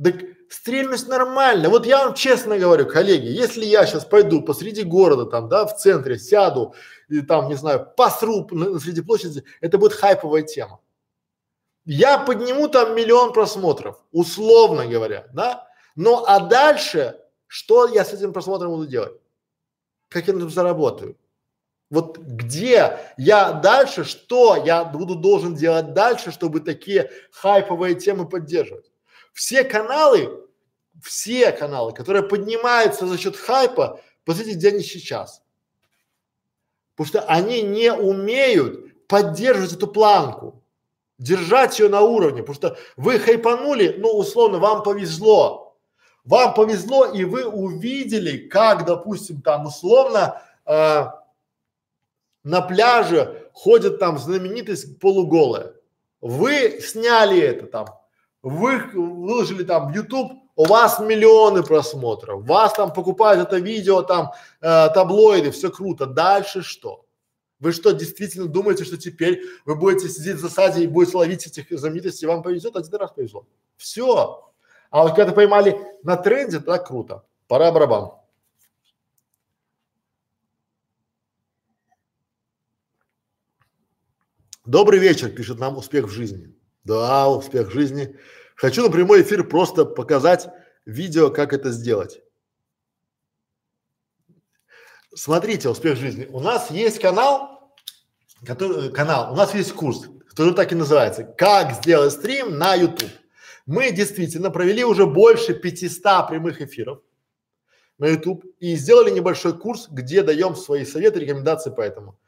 Так 0.02 0.16
стрельнуть 0.48 1.06
нормально. 1.06 1.68
Вот 1.68 1.86
я 1.86 2.04
вам 2.04 2.14
честно 2.14 2.58
говорю, 2.58 2.86
коллеги, 2.86 3.26
если 3.26 3.64
я 3.64 3.86
сейчас 3.86 4.04
пойду 4.04 4.42
посреди 4.42 4.82
города 4.82 5.26
там, 5.26 5.48
да, 5.48 5.64
в 5.64 5.76
центре, 5.76 6.18
сяду 6.18 6.74
и 7.08 7.20
там, 7.20 7.48
не 7.48 7.54
знаю, 7.54 7.92
на 7.98 8.78
среди 8.80 9.02
площади, 9.02 9.44
это 9.60 9.78
будет 9.78 9.92
хайповая 9.92 10.42
тема. 10.42 10.80
Я 11.84 12.18
подниму 12.18 12.68
там 12.68 12.96
миллион 12.96 13.32
просмотров, 13.32 14.02
условно 14.12 14.86
говоря, 14.86 15.26
да? 15.32 15.68
Ну 15.96 16.24
а 16.24 16.40
дальше 16.40 17.20
что 17.54 17.86
я 17.86 18.04
с 18.04 18.12
этим 18.12 18.32
просмотром 18.32 18.72
буду 18.72 18.86
делать? 18.88 19.12
Как 20.08 20.26
я 20.26 20.32
на 20.32 20.38
этом 20.38 20.50
заработаю? 20.50 21.16
Вот 21.88 22.18
где 22.18 22.98
я 23.16 23.52
дальше, 23.52 24.02
что 24.02 24.56
я 24.56 24.84
буду 24.84 25.14
должен 25.14 25.54
делать 25.54 25.94
дальше, 25.94 26.32
чтобы 26.32 26.58
такие 26.58 27.12
хайповые 27.30 27.94
темы 27.94 28.28
поддерживать? 28.28 28.90
Все 29.32 29.62
каналы, 29.62 30.44
все 31.00 31.52
каналы, 31.52 31.92
которые 31.92 32.24
поднимаются 32.24 33.06
за 33.06 33.16
счет 33.18 33.36
хайпа, 33.36 34.00
посмотрите, 34.24 34.58
где 34.58 34.68
они 34.70 34.82
сейчас. 34.82 35.43
Потому 36.96 37.08
что 37.08 37.20
они 37.22 37.62
не 37.62 37.92
умеют 37.92 39.06
поддерживать 39.08 39.72
эту 39.72 39.88
планку, 39.88 40.62
держать 41.18 41.78
ее 41.78 41.88
на 41.88 42.00
уровне, 42.00 42.42
потому 42.42 42.54
что 42.54 42.76
вы 42.96 43.18
хайпанули, 43.18 43.96
ну 43.98 44.08
условно 44.10 44.58
вам 44.58 44.82
повезло, 44.82 45.76
вам 46.24 46.54
повезло, 46.54 47.06
и 47.06 47.24
вы 47.24 47.44
увидели, 47.44 48.48
как, 48.48 48.84
допустим, 48.84 49.42
там 49.42 49.66
условно 49.66 50.40
э, 50.66 51.04
на 52.44 52.60
пляже 52.62 53.50
ходит 53.52 53.98
там 53.98 54.18
знаменитость 54.18 54.98
полуголая. 55.00 55.74
Вы 56.20 56.80
сняли 56.80 57.40
это 57.40 57.66
там, 57.66 57.86
вы 58.42 58.78
выложили 58.92 59.64
там 59.64 59.92
в 59.92 59.94
YouTube, 59.94 60.43
у 60.56 60.66
вас 60.66 61.00
миллионы 61.00 61.62
просмотров, 61.62 62.44
вас 62.44 62.74
там 62.74 62.92
покупают 62.92 63.46
это 63.46 63.58
видео, 63.58 64.02
там 64.02 64.32
э, 64.60 64.88
таблоиды, 64.94 65.50
все 65.50 65.70
круто. 65.70 66.06
Дальше 66.06 66.62
что? 66.62 67.04
Вы 67.58 67.72
что, 67.72 67.92
действительно 67.92 68.46
думаете, 68.46 68.84
что 68.84 68.96
теперь 68.96 69.42
вы 69.64 69.74
будете 69.74 70.08
сидеть 70.08 70.36
в 70.36 70.40
засаде 70.40 70.84
и 70.84 70.86
будете 70.86 71.16
ловить 71.16 71.46
этих 71.46 71.66
знаменитостей, 71.78 72.26
вам 72.26 72.42
повезет, 72.42 72.76
один 72.76 72.94
раз 72.96 73.12
повезло. 73.12 73.46
Все. 73.76 74.52
А 74.90 75.02
вот 75.02 75.16
когда 75.16 75.32
поймали 75.32 75.80
на 76.02 76.16
тренде, 76.16 76.60
так 76.60 76.86
круто. 76.86 77.24
Пора 77.48 77.72
барабан. 77.72 78.12
Добрый 84.64 84.98
вечер, 84.98 85.30
пишет 85.30 85.58
нам 85.58 85.76
успех 85.76 86.06
в 86.06 86.10
жизни. 86.10 86.54
Да, 86.84 87.28
успех 87.28 87.68
в 87.68 87.70
жизни. 87.70 88.16
Хочу 88.54 88.82
на 88.82 88.90
прямой 88.90 89.22
эфир 89.22 89.44
просто 89.44 89.84
показать 89.84 90.48
видео, 90.86 91.30
как 91.30 91.52
это 91.52 91.70
сделать. 91.70 92.20
Смотрите, 95.14 95.68
успех 95.68 95.96
жизни. 95.96 96.26
У 96.30 96.40
нас 96.40 96.70
есть 96.70 96.98
канал, 96.98 97.74
который, 98.44 98.92
канал, 98.92 99.32
у 99.32 99.36
нас 99.36 99.54
есть 99.54 99.72
курс, 99.72 100.06
который 100.28 100.54
так 100.54 100.72
и 100.72 100.74
называется. 100.74 101.24
Как 101.24 101.72
сделать 101.74 102.12
стрим 102.12 102.58
на 102.58 102.74
YouTube. 102.74 103.10
Мы 103.66 103.92
действительно 103.92 104.50
провели 104.50 104.84
уже 104.84 105.06
больше 105.06 105.54
500 105.54 106.28
прямых 106.28 106.60
эфиров 106.60 107.00
на 107.98 108.06
YouTube 108.06 108.44
и 108.58 108.74
сделали 108.76 109.10
небольшой 109.10 109.56
курс, 109.58 109.88
где 109.90 110.22
даем 110.22 110.54
свои 110.56 110.84
советы, 110.84 111.20
рекомендации 111.20 111.70
по 111.70 111.80
этому. 111.80 112.18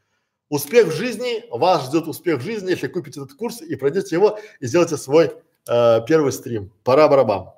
Успех 0.49 0.87
в 0.87 0.93
жизни, 0.93 1.45
вас 1.51 1.87
ждет 1.89 2.07
успех 2.07 2.39
в 2.39 2.45
жизни, 2.45 2.71
если 2.71 2.87
купите 2.87 3.21
этот 3.21 3.37
курс 3.37 3.61
и 3.61 3.75
пройдете 3.75 4.15
его 4.15 4.39
и 4.61 4.67
сделаете 4.67 4.97
свой 4.97 5.33
э, 5.69 6.01
первый 6.07 6.33
стрим. 6.33 6.73
Пора 6.85 7.09
барабан. 7.09 7.51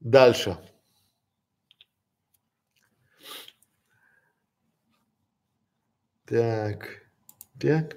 Дальше. 0.00 0.56
Так, 6.26 7.02
так. 7.60 7.96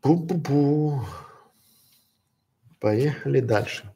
Пу-пу-пу. 0.00 1.04
Поехали 2.78 3.40
дальше. 3.40 3.92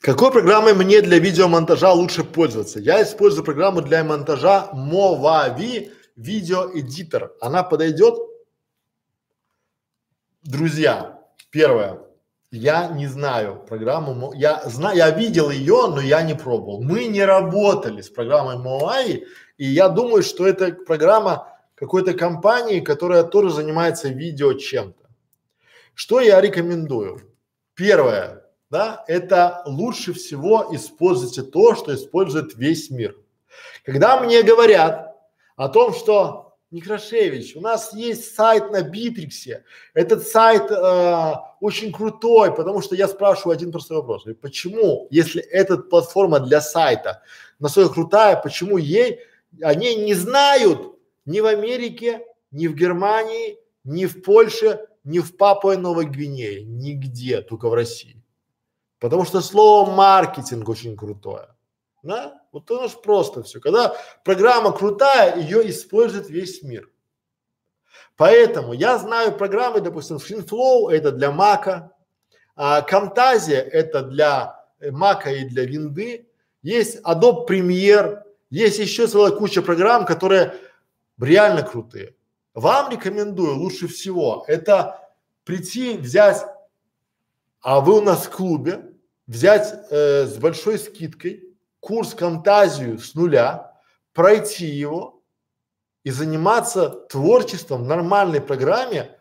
Какой 0.00 0.32
программой 0.32 0.74
мне 0.74 1.02
для 1.02 1.18
видеомонтажа 1.18 1.92
лучше 1.92 2.24
пользоваться? 2.24 2.80
Я 2.80 3.02
использую 3.02 3.44
программу 3.44 3.82
для 3.82 4.02
монтажа 4.04 4.70
Movavi 4.72 5.92
Editor. 6.18 7.30
Она 7.40 7.62
подойдет? 7.62 8.18
Друзья, 10.42 11.22
первое. 11.50 12.00
Я 12.50 12.88
не 12.88 13.06
знаю 13.06 13.62
программу, 13.68 14.32
я 14.32 14.62
знаю, 14.64 14.96
я 14.96 15.10
видел 15.10 15.50
ее, 15.50 15.86
но 15.88 16.00
я 16.00 16.22
не 16.22 16.34
пробовал. 16.34 16.82
Мы 16.82 17.04
не 17.04 17.22
работали 17.22 18.00
с 18.00 18.08
программой 18.08 18.56
Movavi, 18.56 19.26
и 19.58 19.66
я 19.66 19.88
думаю, 19.88 20.22
что 20.22 20.46
эта 20.46 20.72
программа 20.72 21.54
какой-то 21.74 22.14
компании, 22.14 22.80
которая 22.80 23.22
тоже 23.24 23.50
занимается 23.50 24.08
видео 24.08 24.54
чем-то. 24.54 25.08
Что 25.94 26.20
я 26.20 26.40
рекомендую? 26.40 27.20
Первое, 27.74 28.44
да, 28.70 29.04
это 29.08 29.62
лучше 29.66 30.14
всего 30.14 30.68
используйте 30.72 31.42
то, 31.42 31.74
что 31.74 31.94
использует 31.94 32.56
весь 32.56 32.90
мир. 32.90 33.14
Когда 33.84 34.20
мне 34.20 34.42
говорят 34.42 35.07
о 35.58 35.68
том, 35.68 35.92
что 35.92 36.56
Некрашевич, 36.70 37.56
у 37.56 37.60
нас 37.60 37.92
есть 37.92 38.34
сайт 38.34 38.70
на 38.70 38.82
Битриксе, 38.82 39.64
этот 39.92 40.26
сайт 40.26 40.70
э, 40.70 41.32
очень 41.60 41.92
крутой, 41.92 42.54
потому 42.54 42.80
что 42.80 42.94
я 42.94 43.08
спрашиваю 43.08 43.54
один 43.54 43.72
простой 43.72 43.96
вопрос, 43.96 44.24
почему, 44.40 45.08
если 45.10 45.42
эта 45.42 45.78
платформа 45.78 46.40
для 46.40 46.60
сайта 46.60 47.22
настолько 47.58 47.94
крутая, 47.94 48.36
почему 48.36 48.76
ей, 48.76 49.20
они 49.60 49.96
не 49.96 50.14
знают, 50.14 50.94
ни 51.24 51.40
в 51.40 51.46
Америке, 51.46 52.24
ни 52.50 52.68
в 52.68 52.74
Германии, 52.74 53.58
ни 53.82 54.06
в 54.06 54.22
Польше, 54.22 54.86
ни 55.04 55.18
в 55.18 55.36
Папуа 55.36 55.76
Новой 55.76 56.04
Гвинее, 56.04 56.62
нигде, 56.64 57.40
только 57.42 57.68
в 57.68 57.74
России. 57.74 58.22
Потому 59.00 59.24
что 59.24 59.40
слово 59.40 59.90
маркетинг 59.90 60.68
очень 60.68 60.96
крутое. 60.96 61.48
Да? 62.02 62.37
Вот 62.52 62.70
оно 62.70 62.88
же 62.88 62.96
просто 62.96 63.42
все. 63.42 63.60
Когда 63.60 63.96
программа 64.24 64.72
крутая, 64.72 65.40
ее 65.40 65.68
использует 65.70 66.30
весь 66.30 66.62
мир. 66.62 66.90
Поэтому 68.16 68.72
я 68.72 68.98
знаю 68.98 69.36
программы, 69.36 69.80
допустим, 69.80 70.16
FinFlow 70.16 70.90
это 70.90 71.12
для 71.12 71.30
Мака, 71.30 71.92
а 72.56 72.80
Camtasia 72.80 73.60
это 73.60 74.02
для 74.02 74.64
Мака 74.80 75.30
и 75.30 75.44
для 75.44 75.64
Винды, 75.64 76.28
есть 76.62 77.00
Adobe 77.02 77.46
Premiere, 77.46 78.22
есть 78.50 78.78
еще 78.78 79.06
целая 79.06 79.30
куча 79.30 79.62
программ, 79.62 80.04
которые 80.04 80.54
реально 81.20 81.62
крутые. 81.62 82.16
Вам 82.54 82.90
рекомендую 82.90 83.56
лучше 83.56 83.86
всего 83.86 84.44
это 84.48 85.00
прийти, 85.44 85.96
взять, 85.96 86.44
а 87.60 87.80
вы 87.80 87.98
у 87.98 88.00
нас 88.00 88.26
в 88.26 88.30
клубе, 88.30 88.92
взять 89.28 89.72
э, 89.90 90.26
с 90.26 90.36
большой 90.38 90.78
скидкой 90.78 91.47
курс 91.88 92.14
Camtasia 92.14 92.98
с 92.98 93.14
нуля, 93.14 93.72
пройти 94.12 94.66
его 94.66 95.22
и 96.04 96.10
заниматься 96.10 96.90
творчеством 96.90 97.84
в 97.84 97.86
нормальной 97.86 98.42
программе 98.42 99.18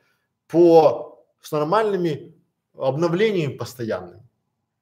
по 0.50 1.26
с 1.42 1.54
нормальными 1.54 2.36
обновлениями 2.78 3.54
постоянными. 3.54 4.28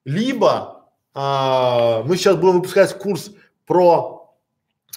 Либо 0.04 0.90
а, 1.14 2.02
мы 2.06 2.18
сейчас 2.18 2.38
будем 2.38 2.56
выпускать 2.56 2.98
курс 2.98 3.32
про 3.68 4.36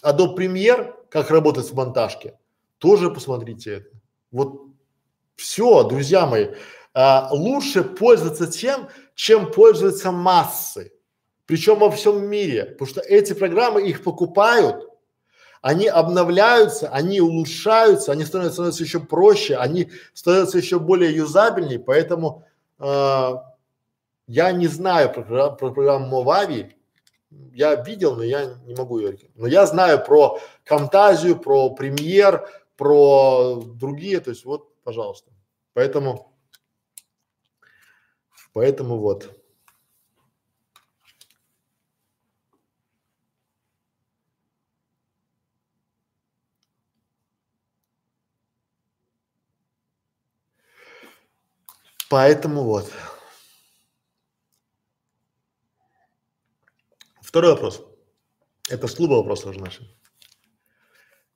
Adobe 0.03 0.35
Premiere, 0.35 0.95
как 1.11 1.31
работать 1.31 1.71
в 1.71 1.75
монтажке. 1.75 2.39
Тоже 2.79 3.11
посмотрите 3.11 3.75
это. 3.75 3.91
Вот 4.31 4.63
все, 5.37 5.83
друзья 5.83 6.25
мои, 6.25 6.55
а, 6.95 7.29
лучше 7.33 7.85
пользоваться 7.85 8.47
тем, 8.47 8.89
чем 9.15 9.53
пользуются 9.53 10.11
массы. 10.11 10.93
Причем 11.49 11.79
во 11.79 11.91
всем 11.91 12.29
мире, 12.29 12.67
потому 12.67 12.91
что 12.91 13.01
эти 13.01 13.33
программы 13.33 13.89
их 13.89 14.05
покупают, 14.05 14.87
они 15.63 15.89
обновляются, 15.89 16.91
они 16.91 17.23
улучшаются, 17.23 18.13
они 18.13 18.27
становятся, 18.27 18.57
становятся 18.57 18.85
еще 18.85 19.01
проще, 19.01 19.57
они 19.57 19.91
становятся 20.13 20.59
еще 20.59 20.79
более 20.79 21.17
юзабельнее, 21.17 21.79
поэтому 21.79 22.45
э, 22.79 23.31
я 24.27 24.53
не 24.53 24.67
знаю 24.67 25.11
про, 25.11 25.51
про 25.53 25.71
программу 25.71 26.23
Movavi, 26.23 26.71
я 27.55 27.77
видел, 27.77 28.17
но 28.17 28.25
я 28.25 28.55
не 28.67 28.75
могу 28.75 28.99
ее, 28.99 29.17
но 29.35 29.47
я 29.47 29.65
знаю 29.65 30.05
про 30.05 30.41
Camtasia, 30.67 31.35
про 31.35 31.75
Premiere, 31.75 32.47
про 32.77 33.63
другие, 33.65 34.21
то 34.21 34.29
есть 34.29 34.45
вот, 34.45 34.75
пожалуйста. 34.83 35.31
Поэтому, 35.73 36.31
поэтому 38.53 38.99
вот. 38.99 39.38
Поэтому 52.09 52.63
вот. 52.65 52.91
Второй 57.21 57.53
вопрос. 57.53 57.83
Это 58.71 58.87
с 58.87 58.95
клуба 58.95 59.15
вопрос 59.15 59.45
уже 59.45 59.61
наши. 59.61 59.87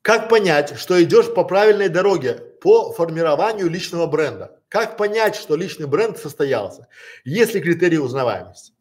Как 0.03 0.29
понять, 0.29 0.79
что 0.79 1.03
идешь 1.03 1.33
по 1.33 1.45
правильной 1.45 1.89
дороге 1.89 2.35
по 2.35 2.93
формированию 2.93 3.69
личного 3.69 4.07
бренда? 4.07 4.59
Как 4.69 4.97
понять, 4.97 5.37
что 5.37 5.55
личный 5.55 5.87
бренд 5.87 6.19
состоялся? 6.19 6.89
Есть 7.25 7.55
ли 7.55 7.61
критерии 7.61 7.99
узнаваемости? 7.99 8.73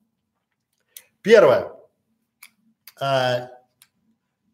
Первое. 1.21 1.73
А, 2.99 3.49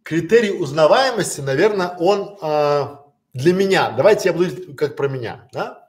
критерий 0.03 0.51
узнаваемости, 0.51 1.41
наверное, 1.41 1.95
он 1.99 2.37
а, 2.41 3.05
для 3.33 3.53
меня. 3.53 3.91
Давайте 3.91 4.29
я 4.29 4.33
буду 4.33 4.75
как 4.75 4.95
про 4.95 5.07
меня, 5.07 5.47
да? 5.53 5.86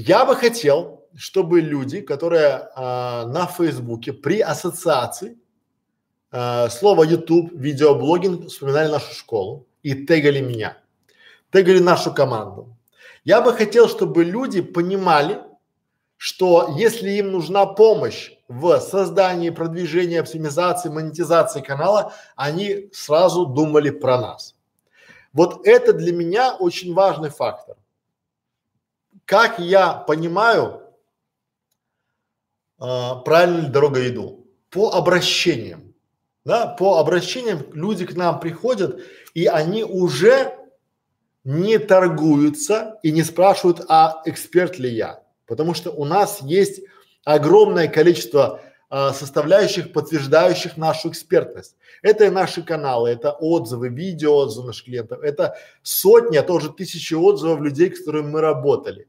Я 0.00 0.24
бы 0.24 0.36
хотел, 0.36 1.08
чтобы 1.16 1.60
люди, 1.60 2.00
которые 2.00 2.70
а, 2.76 3.26
на 3.26 3.46
Фейсбуке 3.48 4.12
при 4.12 4.38
ассоциации 4.38 5.36
а, 6.30 6.68
слова 6.68 7.02
YouTube, 7.02 7.50
видеоблогинг 7.52 8.46
вспоминали 8.46 8.92
нашу 8.92 9.12
школу 9.12 9.66
и 9.82 10.06
тегали 10.06 10.38
меня, 10.40 10.78
тегали 11.50 11.80
нашу 11.80 12.14
команду. 12.14 12.76
Я 13.24 13.40
бы 13.40 13.52
хотел, 13.52 13.88
чтобы 13.88 14.22
люди 14.22 14.60
понимали, 14.60 15.40
что 16.16 16.76
если 16.78 17.10
им 17.10 17.32
нужна 17.32 17.66
помощь 17.66 18.30
в 18.46 18.78
создании, 18.78 19.50
продвижении, 19.50 20.18
оптимизации, 20.18 20.90
монетизации 20.90 21.60
канала, 21.60 22.12
они 22.36 22.88
сразу 22.92 23.46
думали 23.46 23.90
про 23.90 24.20
нас. 24.20 24.54
Вот 25.32 25.66
это 25.66 25.92
для 25.92 26.12
меня 26.12 26.54
очень 26.54 26.94
важный 26.94 27.30
фактор 27.30 27.74
как 29.28 29.58
я 29.58 29.92
понимаю, 29.92 30.80
э, 32.80 33.10
правильно 33.26 33.60
ли 33.60 33.68
дорога 33.68 34.08
иду? 34.08 34.46
По 34.70 34.92
обращениям, 34.92 35.94
да, 36.46 36.66
по 36.66 36.98
обращениям 36.98 37.66
люди 37.74 38.06
к 38.06 38.16
нам 38.16 38.40
приходят, 38.40 39.02
и 39.34 39.44
они 39.44 39.84
уже 39.84 40.54
не 41.44 41.76
торгуются 41.78 42.98
и 43.02 43.10
не 43.10 43.22
спрашивают, 43.22 43.84
а 43.88 44.22
эксперт 44.24 44.78
ли 44.78 44.88
я, 44.88 45.22
потому 45.46 45.74
что 45.74 45.90
у 45.90 46.06
нас 46.06 46.40
есть 46.40 46.80
огромное 47.24 47.88
количество 47.88 48.62
а, 48.88 49.12
составляющих, 49.12 49.92
подтверждающих 49.92 50.78
нашу 50.78 51.10
экспертность. 51.10 51.76
Это 52.00 52.24
и 52.24 52.30
наши 52.30 52.62
каналы, 52.62 53.10
это 53.10 53.32
отзывы, 53.32 53.90
видео 53.90 54.36
отзывы 54.36 54.68
наших 54.68 54.86
клиентов, 54.86 55.20
это 55.20 55.58
сотни, 55.82 56.38
а 56.38 56.42
то 56.42 56.54
уже 56.54 56.72
тысячи 56.72 57.12
отзывов 57.12 57.60
людей, 57.60 57.94
с 57.94 57.98
которыми 57.98 58.30
мы 58.30 58.40
работали. 58.40 59.06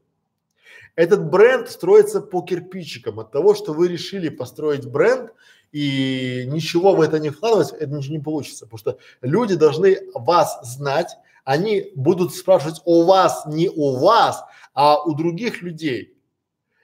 Этот 1.00 1.30
бренд 1.30 1.70
строится 1.70 2.20
по 2.20 2.42
кирпичикам. 2.42 3.22
От 3.22 3.32
того, 3.32 3.56
что 3.56 3.72
вы 3.72 3.88
решили 3.88 4.28
построить 4.28 4.86
бренд 4.86 5.32
и 5.72 6.44
ничего 6.46 6.94
в 6.94 7.00
это 7.00 7.20
не 7.20 7.30
вкладывать, 7.30 7.72
это 7.72 7.94
ничего 7.94 8.18
не 8.18 8.22
получится. 8.22 8.66
Потому 8.66 8.80
что 8.80 8.98
люди 9.22 9.56
должны 9.56 9.98
вас 10.14 10.60
знать, 10.62 11.16
они 11.46 11.94
будут 11.96 12.36
спрашивать 12.36 12.82
о 12.84 13.06
вас 13.06 13.46
не 13.46 13.70
у 13.70 13.96
вас, 13.96 14.44
а 14.74 15.02
у 15.02 15.14
других 15.14 15.62
людей. 15.62 16.18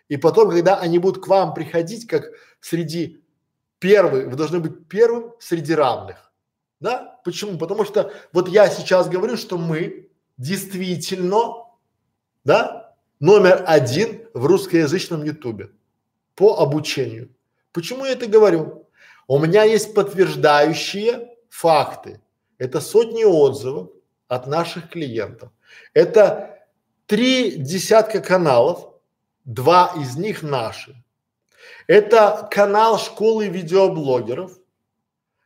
И 0.07 0.15
потом, 0.15 0.49
когда 0.49 0.77
они 0.77 0.97
будут 0.97 1.21
к 1.21 1.27
вам 1.27 1.53
приходить, 1.53 2.07
как 2.07 2.23
среди 2.61 3.21
первых, 3.79 4.27
вы 4.27 4.37
должны 4.37 4.61
быть 4.61 4.87
первым 4.87 5.33
среди 5.41 5.75
равных. 5.75 6.31
Да? 6.79 7.19
Почему? 7.25 7.57
Потому 7.57 7.83
что 7.83 8.13
вот 8.31 8.47
я 8.47 8.69
сейчас 8.69 9.09
говорю, 9.09 9.35
что 9.35 9.57
мы 9.57 10.09
действительно, 10.37 11.65
да, 12.45 12.84
номер 13.19 13.63
один 13.65 14.27
в 14.33 14.45
русскоязычном 14.45 15.23
ютубе 15.23 15.69
по 16.35 16.59
обучению. 16.59 17.29
Почему 17.71 18.05
я 18.05 18.11
это 18.11 18.27
говорю? 18.27 18.87
У 19.27 19.39
меня 19.39 19.63
есть 19.63 19.93
подтверждающие 19.93 21.35
факты. 21.49 22.21
Это 22.57 22.79
сотни 22.79 23.23
отзывов 23.23 23.89
от 24.27 24.47
наших 24.47 24.89
клиентов. 24.89 25.49
Это 25.93 26.59
три 27.05 27.51
десятка 27.51 28.21
каналов, 28.21 28.93
два 29.43 29.93
из 29.97 30.15
них 30.15 30.43
наши. 30.43 30.95
Это 31.87 32.47
канал 32.51 32.97
школы 32.97 33.47
видеоблогеров, 33.47 34.57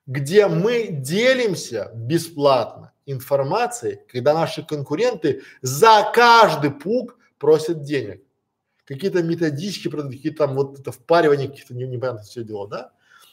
где 0.05 0.47
мы 0.47 0.87
делимся 0.89 1.91
бесплатно 1.93 2.93
информацией, 3.05 3.99
когда 4.11 4.33
наши 4.33 4.63
конкуренты 4.63 5.43
за 5.61 6.11
каждый 6.13 6.71
пук 6.71 7.18
просят 7.39 7.83
денег. 7.83 8.21
Какие-то 8.85 9.23
методички, 9.23 9.89
какие-то 9.89 10.45
там 10.45 10.55
вот 10.55 10.79
это 10.79 10.91
впаривание 10.91 11.47
каких-то 11.47 11.73
непонятных 11.73 12.25
все 12.25 12.43
дела, 12.43 12.67
да? 12.67 12.91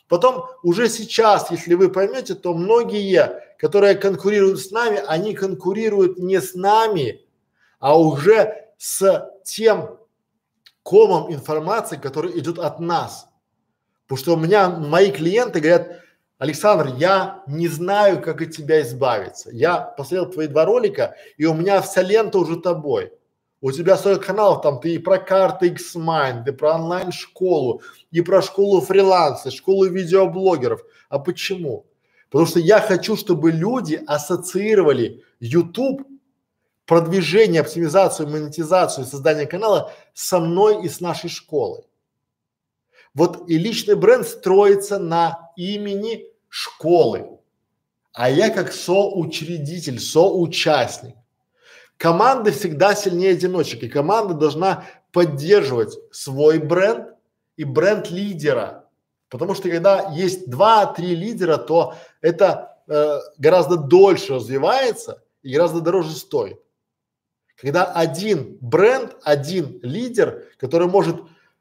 Потом 0.08 0.44
уже 0.62 0.88
сейчас, 0.88 1.50
если 1.50 1.74
вы 1.74 1.90
поймете, 1.90 2.34
то 2.34 2.54
многие, 2.54 3.42
которые 3.58 3.96
конкурируют 3.96 4.60
с 4.60 4.70
нами, 4.70 5.02
они 5.06 5.34
конкурируют 5.34 6.18
не 6.18 6.40
с 6.40 6.54
нами, 6.54 7.26
а 7.80 7.98
уже 7.98 8.66
с 8.78 9.28
тем 9.44 9.98
комом 10.82 11.32
информации, 11.32 11.96
который 11.96 12.38
идет 12.38 12.58
от 12.58 12.78
нас. 12.78 13.28
Потому 14.06 14.18
что 14.18 14.34
у 14.34 14.36
меня 14.36 14.68
мои 14.68 15.10
клиенты 15.10 15.60
говорят, 15.60 16.00
Александр, 16.38 16.94
я 16.98 17.42
не 17.48 17.66
знаю, 17.66 18.22
как 18.22 18.42
от 18.42 18.52
тебя 18.52 18.82
избавиться. 18.82 19.50
Я 19.50 19.80
посмотрел 19.80 20.30
твои 20.30 20.46
два 20.46 20.64
ролика, 20.64 21.16
и 21.38 21.46
у 21.46 21.54
меня 21.54 21.80
вся 21.80 22.02
лента 22.02 22.38
уже 22.38 22.60
тобой. 22.60 23.12
У 23.66 23.72
тебя 23.72 23.96
столько 23.96 24.26
каналов, 24.26 24.62
там 24.62 24.78
ты 24.78 24.94
и 24.94 24.98
про 24.98 25.18
карты 25.18 25.66
X-Mind, 25.70 26.48
и 26.48 26.52
про 26.52 26.76
онлайн-школу, 26.76 27.82
и 28.12 28.20
про 28.20 28.40
школу 28.40 28.80
фриланса, 28.80 29.50
школу 29.50 29.86
видеоблогеров. 29.86 30.82
А 31.08 31.18
почему? 31.18 31.84
Потому 32.30 32.46
что 32.46 32.60
я 32.60 32.80
хочу, 32.80 33.16
чтобы 33.16 33.50
люди 33.50 34.00
ассоциировали 34.06 35.24
YouTube, 35.40 36.06
продвижение, 36.84 37.60
оптимизацию, 37.60 38.28
монетизацию, 38.28 39.04
создание 39.04 39.46
канала 39.46 39.92
со 40.14 40.38
мной 40.38 40.84
и 40.84 40.88
с 40.88 41.00
нашей 41.00 41.28
школой. 41.28 41.82
Вот 43.14 43.50
и 43.50 43.58
личный 43.58 43.96
бренд 43.96 44.28
строится 44.28 45.00
на 45.00 45.50
имени 45.56 46.26
школы, 46.48 47.40
а 48.12 48.30
я 48.30 48.50
как 48.50 48.72
соучредитель, 48.72 49.98
соучастник. 49.98 51.16
Команда 51.96 52.52
всегда 52.52 52.94
сильнее 52.94 53.32
одиночек, 53.32 53.82
и 53.82 53.88
команда 53.88 54.34
должна 54.34 54.84
поддерживать 55.12 55.98
свой 56.12 56.58
бренд 56.58 57.14
и 57.56 57.64
бренд 57.64 58.10
лидера. 58.10 58.84
Потому 59.30 59.54
что 59.54 59.70
когда 59.70 60.10
есть 60.12 60.48
два-три 60.50 61.14
лидера, 61.14 61.56
то 61.56 61.94
это 62.20 62.78
э, 62.86 63.18
гораздо 63.38 63.76
дольше 63.76 64.34
развивается 64.34 65.22
и 65.42 65.54
гораздо 65.54 65.80
дороже 65.80 66.10
стоит. 66.12 66.60
Когда 67.56 67.84
один 67.84 68.58
бренд, 68.60 69.16
один 69.24 69.80
лидер, 69.82 70.44
который 70.58 70.86
может 70.88 71.16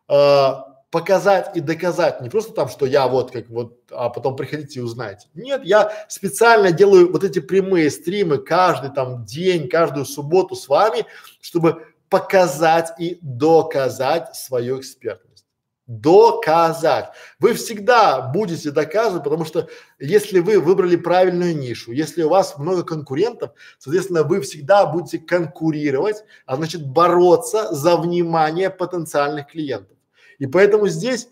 э, 0.10 0.52
показать 0.96 1.58
и 1.58 1.60
доказать, 1.60 2.22
не 2.22 2.30
просто 2.30 2.54
там, 2.54 2.70
что 2.70 2.86
я 2.86 3.06
вот 3.10 3.32
как 3.32 3.50
вот, 3.50 3.80
а 3.92 4.10
потом 4.10 4.38
приходите 4.38 4.80
и 4.80 4.82
узнаете. 4.82 5.28
Нет, 5.34 5.66
я 5.66 5.92
специально 6.08 6.72
делаю 6.72 7.12
вот 7.12 7.26
эти 7.26 7.40
прямые 7.40 7.92
стримы 7.92 8.38
каждый 8.38 8.92
там 8.92 9.26
день, 9.26 9.68
каждую 9.68 10.06
субботу 10.06 10.56
с 10.56 10.70
вами, 10.70 11.06
чтобы 11.42 11.86
показать 12.08 12.94
и 12.98 13.20
доказать 13.22 14.38
свою 14.38 14.80
экспертность. 14.80 15.46
Доказать. 15.86 17.10
Вы 17.40 17.56
всегда 17.56 18.22
будете 18.22 18.72
доказывать, 18.72 19.26
потому 19.26 19.44
что 19.44 19.68
если 20.00 20.40
вы 20.40 20.62
выбрали 20.62 20.96
правильную 20.96 21.58
нишу, 21.58 21.92
если 21.92 22.24
у 22.24 22.30
вас 22.30 22.58
много 22.58 22.84
конкурентов, 22.84 23.52
соответственно, 23.80 24.24
вы 24.24 24.40
всегда 24.40 24.86
будете 24.86 25.20
конкурировать, 25.20 26.24
а 26.46 26.56
значит 26.56 26.88
бороться 26.88 27.76
за 27.76 27.98
внимание 27.98 28.70
потенциальных 28.70 29.48
клиентов. 29.48 29.95
И 30.40 30.48
поэтому 30.48 30.88
здесь 30.88 31.30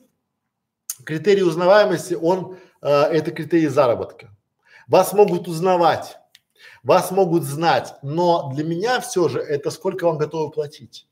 критерий 1.06 1.44
узнаваемости, 1.44 2.14
он 2.14 2.58
э, 2.82 2.90
это 2.90 3.32
критерий 3.32 3.68
заработка. 3.68 4.36
Вас 4.88 5.14
могут 5.14 5.48
узнавать, 5.48 6.18
вас 6.84 7.12
могут 7.12 7.44
знать, 7.44 7.96
но 8.02 8.52
для 8.54 8.64
меня 8.64 9.00
все 9.00 9.30
же 9.30 9.40
это 9.40 9.72
сколько 9.72 10.06
вам 10.06 10.18
готовы 10.18 10.52
платить. 10.52 11.08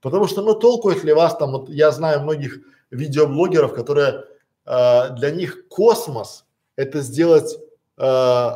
Потому 0.00 0.26
что, 0.26 0.42
ну, 0.42 0.54
толку, 0.54 0.90
если 0.90 1.12
вас 1.12 1.36
там, 1.36 1.52
вот 1.52 1.68
я 1.68 1.90
знаю 1.92 2.22
многих 2.22 2.58
видеоблогеров, 2.90 3.74
которые 3.74 4.24
э, 4.66 5.10
для 5.10 5.30
них 5.30 5.68
космос– 5.68 6.44
это 6.76 7.00
сделать 7.00 7.56
э, 7.98 8.50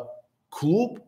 клуб 0.49 1.01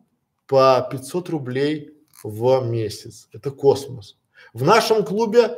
по 0.47 0.87
500 0.89 1.29
рублей 1.29 1.93
в 2.23 2.65
месяц. 2.65 3.27
Это 3.33 3.51
космос. 3.51 4.17
В 4.53 4.63
нашем 4.63 5.03
клубе 5.03 5.57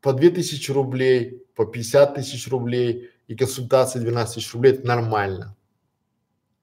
по 0.00 0.12
2000 0.12 0.70
рублей, 0.72 1.44
по 1.54 1.64
50 1.66 2.14
тысяч 2.14 2.48
рублей 2.48 3.10
и 3.28 3.36
консультации 3.36 3.98
12 3.98 4.34
тысяч 4.34 4.52
рублей– 4.54 4.72
это 4.74 4.86
нормально. 4.86 5.56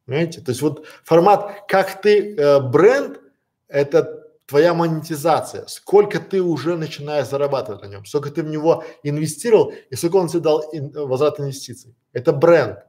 Понимаете? 0.05 0.41
То 0.41 0.51
есть 0.51 0.61
вот 0.61 0.85
формат, 1.03 1.65
как 1.67 2.01
ты 2.01 2.35
э, 2.35 2.59
бренд, 2.61 3.19
это 3.67 4.23
твоя 4.45 4.73
монетизация, 4.73 5.65
сколько 5.67 6.19
ты 6.19 6.41
уже 6.41 6.77
начинаешь 6.77 7.27
зарабатывать 7.27 7.81
на 7.81 7.87
нем, 7.87 8.05
сколько 8.05 8.31
ты 8.31 8.41
в 8.41 8.47
него 8.47 8.85
инвестировал 9.03 9.73
и 9.89 9.95
сколько 9.95 10.15
он 10.15 10.29
тебе 10.29 10.39
дал 10.39 10.63
ин, 10.71 10.91
возврат 10.93 11.39
инвестиций. 11.39 11.93
Это 12.13 12.31
бренд. 12.31 12.79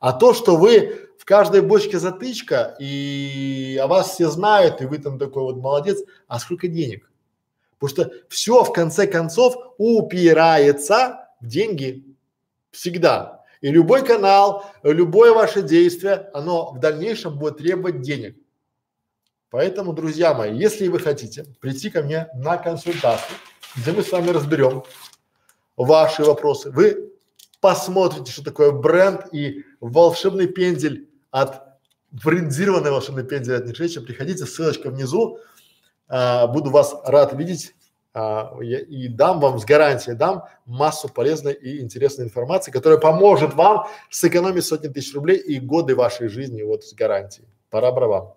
А 0.00 0.12
то, 0.12 0.34
что 0.34 0.56
вы 0.56 1.08
в 1.18 1.24
каждой 1.24 1.62
бочке 1.62 1.98
затычка 1.98 2.74
и 2.80 3.78
о 3.80 3.86
вас 3.86 4.10
все 4.10 4.28
знают, 4.28 4.82
и 4.82 4.86
вы 4.86 4.98
там 4.98 5.18
такой 5.18 5.44
вот 5.44 5.56
молодец, 5.56 5.98
а 6.26 6.40
сколько 6.40 6.66
денег? 6.66 7.08
Потому 7.84 8.08
что 8.08 8.16
все 8.28 8.64
в 8.64 8.72
конце 8.72 9.06
концов 9.06 9.56
упирается 9.76 11.28
в 11.40 11.46
деньги. 11.46 12.04
Всегда. 12.70 13.44
И 13.60 13.70
любой 13.70 14.04
канал, 14.04 14.64
любое 14.82 15.32
ваше 15.32 15.60
действие, 15.62 16.30
оно 16.32 16.72
в 16.72 16.80
дальнейшем 16.80 17.38
будет 17.38 17.58
требовать 17.58 18.00
денег. 18.00 18.36
Поэтому, 19.50 19.92
друзья 19.92 20.32
мои, 20.32 20.56
если 20.56 20.88
вы 20.88 20.98
хотите 20.98 21.44
прийти 21.60 21.90
ко 21.90 22.02
мне 22.02 22.28
на 22.34 22.56
консультацию, 22.56 23.36
где 23.76 23.92
мы 23.92 24.02
с 24.02 24.10
вами 24.10 24.30
разберем 24.30 24.82
ваши 25.76 26.24
вопросы, 26.24 26.70
вы 26.70 27.12
посмотрите, 27.60 28.32
что 28.32 28.42
такое 28.42 28.72
бренд 28.72 29.26
и 29.32 29.64
волшебный 29.80 30.46
пендель 30.46 31.08
от 31.30 31.62
брендированный 32.10 32.90
волшебный 32.90 33.24
пендель 33.24 33.56
от 33.56 33.66
Нишеча, 33.66 34.00
приходите, 34.00 34.46
ссылочка 34.46 34.90
внизу, 34.90 35.38
а, 36.08 36.46
буду 36.46 36.70
вас 36.70 36.94
рад 37.04 37.32
видеть 37.32 37.74
а, 38.12 38.56
и 38.60 39.08
дам 39.08 39.40
вам 39.40 39.58
с 39.58 39.64
гарантией, 39.64 40.14
дам 40.14 40.44
массу 40.66 41.08
полезной 41.08 41.52
и 41.52 41.80
интересной 41.80 42.26
информации, 42.26 42.70
которая 42.70 42.98
поможет 42.98 43.54
вам 43.54 43.88
сэкономить 44.10 44.64
сотни 44.64 44.88
тысяч 44.88 45.14
рублей 45.14 45.38
и 45.38 45.58
годы 45.58 45.96
вашей 45.96 46.28
жизни 46.28 46.62
вот 46.62 46.84
с 46.84 46.92
гарантией. 46.94 47.48
Пора 47.70 47.90
браво. 47.90 48.36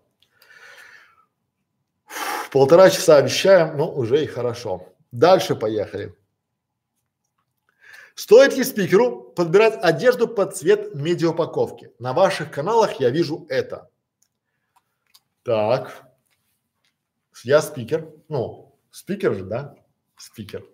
Полтора 2.51 2.89
часа 2.89 3.17
обещаем, 3.17 3.77
но 3.77 3.91
уже 3.91 4.23
и 4.23 4.27
хорошо. 4.27 4.87
Дальше 5.11 5.55
поехали. 5.55 6.15
Стоит 8.15 8.57
ли 8.57 8.63
спикеру 8.63 9.31
подбирать 9.35 9.77
одежду 9.79 10.27
под 10.27 10.57
цвет 10.57 10.95
медиаупаковки? 10.95 11.91
На 11.99 12.13
ваших 12.13 12.49
каналах 12.49 12.99
я 12.99 13.11
вижу 13.11 13.45
это. 13.47 13.91
Так, 15.43 16.06
я 17.43 17.61
спикер, 17.61 18.09
ну, 18.29 18.75
спикер 18.91 19.33
же, 19.33 19.43
да? 19.45 19.75
Спикер. 20.17 20.65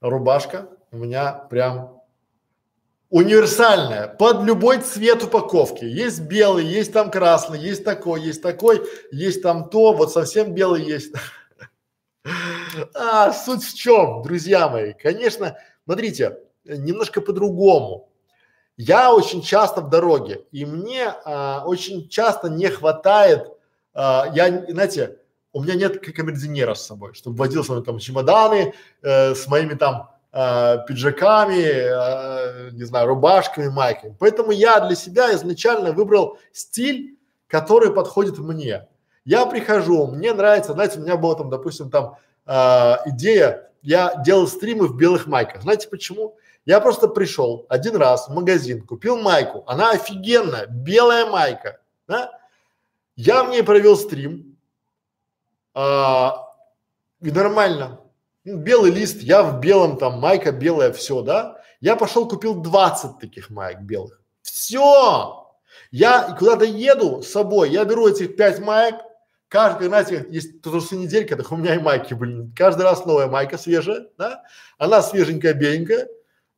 Рубашка 0.00 0.68
у 0.90 0.96
меня 0.96 1.32
прям 1.32 2.02
универсальная, 3.10 4.08
под 4.08 4.42
любой 4.42 4.80
цвет 4.80 5.22
упаковки. 5.22 5.84
Есть 5.84 6.22
белый, 6.22 6.64
есть 6.64 6.92
там 6.92 7.10
красный, 7.10 7.60
есть 7.60 7.84
такой, 7.84 8.20
есть 8.22 8.42
такой, 8.42 8.82
есть 9.12 9.40
там 9.40 9.70
то, 9.70 9.92
вот 9.92 10.12
совсем 10.12 10.52
белый 10.54 10.84
есть. 10.84 11.14
А, 12.94 13.32
суть 13.32 13.62
в 13.62 13.74
чем, 13.76 14.22
друзья 14.22 14.68
мои? 14.68 14.94
Конечно, 14.94 15.58
смотрите, 15.84 16.38
немножко 16.64 17.20
по-другому. 17.20 18.08
Я 18.76 19.14
очень 19.14 19.42
часто 19.42 19.82
в 19.82 19.90
дороге, 19.90 20.44
и 20.50 20.64
мне 20.64 21.14
а, 21.24 21.62
очень 21.66 22.08
часто 22.08 22.48
не 22.48 22.68
хватает, 22.68 23.46
а, 23.92 24.32
я, 24.34 24.64
знаете, 24.68 25.18
у 25.54 25.62
меня 25.62 25.74
нет 25.74 26.00
камердинера 26.00 26.74
с 26.74 26.84
собой, 26.84 27.14
чтобы 27.14 27.36
водил 27.36 27.64
со 27.64 27.72
мной 27.72 27.84
там 27.84 27.98
чемоданы 27.98 28.74
э, 29.02 29.34
с 29.34 29.46
моими 29.46 29.74
там 29.74 30.10
э, 30.32 30.78
пиджаками, 30.86 31.62
э, 31.62 32.70
не 32.72 32.82
знаю, 32.84 33.06
рубашками, 33.06 33.68
майками. 33.68 34.16
Поэтому 34.18 34.50
я 34.50 34.80
для 34.80 34.96
себя 34.96 35.32
изначально 35.34 35.92
выбрал 35.92 36.38
стиль, 36.52 37.16
который 37.46 37.94
подходит 37.94 38.38
мне. 38.38 38.88
Я 39.24 39.46
прихожу, 39.46 40.08
мне 40.08 40.34
нравится, 40.34 40.72
знаете, 40.72 40.98
у 40.98 41.02
меня 41.02 41.16
была 41.16 41.36
там, 41.36 41.50
допустим, 41.50 41.88
там 41.88 42.16
э, 42.46 42.96
идея, 43.06 43.70
я 43.80 44.20
делал 44.24 44.48
стримы 44.48 44.88
в 44.88 44.96
белых 44.96 45.28
майках. 45.28 45.62
Знаете 45.62 45.88
почему? 45.88 46.36
Я 46.66 46.80
просто 46.80 47.06
пришел 47.06 47.64
один 47.68 47.94
раз 47.96 48.28
в 48.28 48.34
магазин, 48.34 48.82
купил 48.82 49.18
майку, 49.20 49.62
она 49.66 49.92
офигенная, 49.92 50.66
белая 50.66 51.26
майка, 51.26 51.80
да? 52.08 52.32
Я 53.16 53.44
в 53.44 53.50
ней 53.50 53.62
провел 53.62 53.96
стрим, 53.96 54.53
а, 55.74 56.46
и 57.20 57.30
нормально. 57.30 58.00
Ну, 58.44 58.58
белый 58.58 58.90
лист, 58.90 59.22
я 59.22 59.42
в 59.42 59.60
белом 59.60 59.96
там, 59.96 60.20
майка 60.20 60.52
белая, 60.52 60.92
все, 60.92 61.22
да? 61.22 61.60
Я 61.80 61.96
пошел 61.96 62.28
купил 62.28 62.54
20 62.54 63.18
таких 63.18 63.50
маек 63.50 63.80
белых. 63.80 64.20
Все! 64.42 65.50
Я 65.90 66.34
куда-то 66.38 66.64
еду 66.64 67.22
с 67.22 67.28
собой, 67.28 67.70
я 67.70 67.84
беру 67.84 68.08
этих 68.08 68.36
пять 68.36 68.60
маек, 68.60 68.96
каждый, 69.48 69.88
знаете, 69.88 70.26
есть 70.30 70.60
просто 70.62 70.96
неделька, 70.96 71.36
так 71.36 71.50
у 71.52 71.56
меня 71.56 71.74
и 71.74 71.78
майки 71.78 72.14
были. 72.14 72.50
Каждый 72.56 72.82
раз 72.82 73.04
новая 73.04 73.28
майка 73.28 73.56
свежая, 73.56 74.06
да? 74.18 74.42
Она 74.78 75.02
свеженькая, 75.02 75.54
беленькая. 75.54 76.08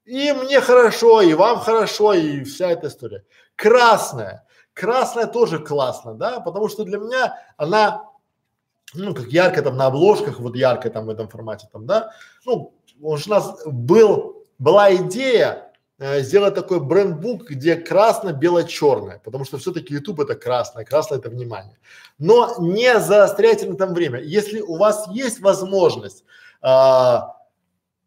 И 0.05 0.33
мне 0.33 0.61
хорошо, 0.61 1.21
и 1.21 1.35
вам 1.35 1.61
хорошо, 1.61 2.15
и 2.15 2.45
вся 2.45 2.71
эта 2.71 2.87
история. 2.89 3.25
Красная. 3.57 4.47
Красная 4.73 5.27
тоже 5.27 5.59
классно, 5.59 6.15
да, 6.15 6.41
потому 6.41 6.69
что 6.69 6.85
для 6.85 6.99
меня 6.99 7.39
она 7.57 8.05
ну, 8.95 9.15
как 9.15 9.27
ярко 9.29 9.63
там 9.63 9.77
на 9.77 9.87
обложках, 9.87 10.41
вот 10.41 10.57
ярко 10.57 10.91
там 10.91 11.07
в 11.07 11.11
этом 11.11 11.29
формате 11.29 11.69
там, 11.73 11.87
да, 11.87 12.13
ну, 12.45 12.75
у 13.01 13.17
нас 13.27 13.63
был, 13.67 14.45
была 14.59 14.95
идея 14.97 15.73
э, 15.99 16.21
сделать 16.23 16.55
такой 16.55 16.81
брендбук, 16.81 17.51
где 17.51 17.77
красно-бело-черное, 17.77 19.21
потому 19.25 19.45
что 19.45 19.59
все-таки 19.59 19.95
YouTube 19.95 20.21
это 20.21 20.35
красное, 20.35 20.85
красное 20.85 21.19
это 21.19 21.29
внимание. 21.29 21.79
Но 22.19 22.55
не 22.59 22.99
заостряйте 22.99 23.67
на 23.67 23.77
там 23.77 23.93
время. 23.93 24.21
Если 24.21 24.61
у 24.61 24.77
вас 24.77 25.09
есть 25.09 25.41
возможность 25.41 26.25
а, 26.63 27.37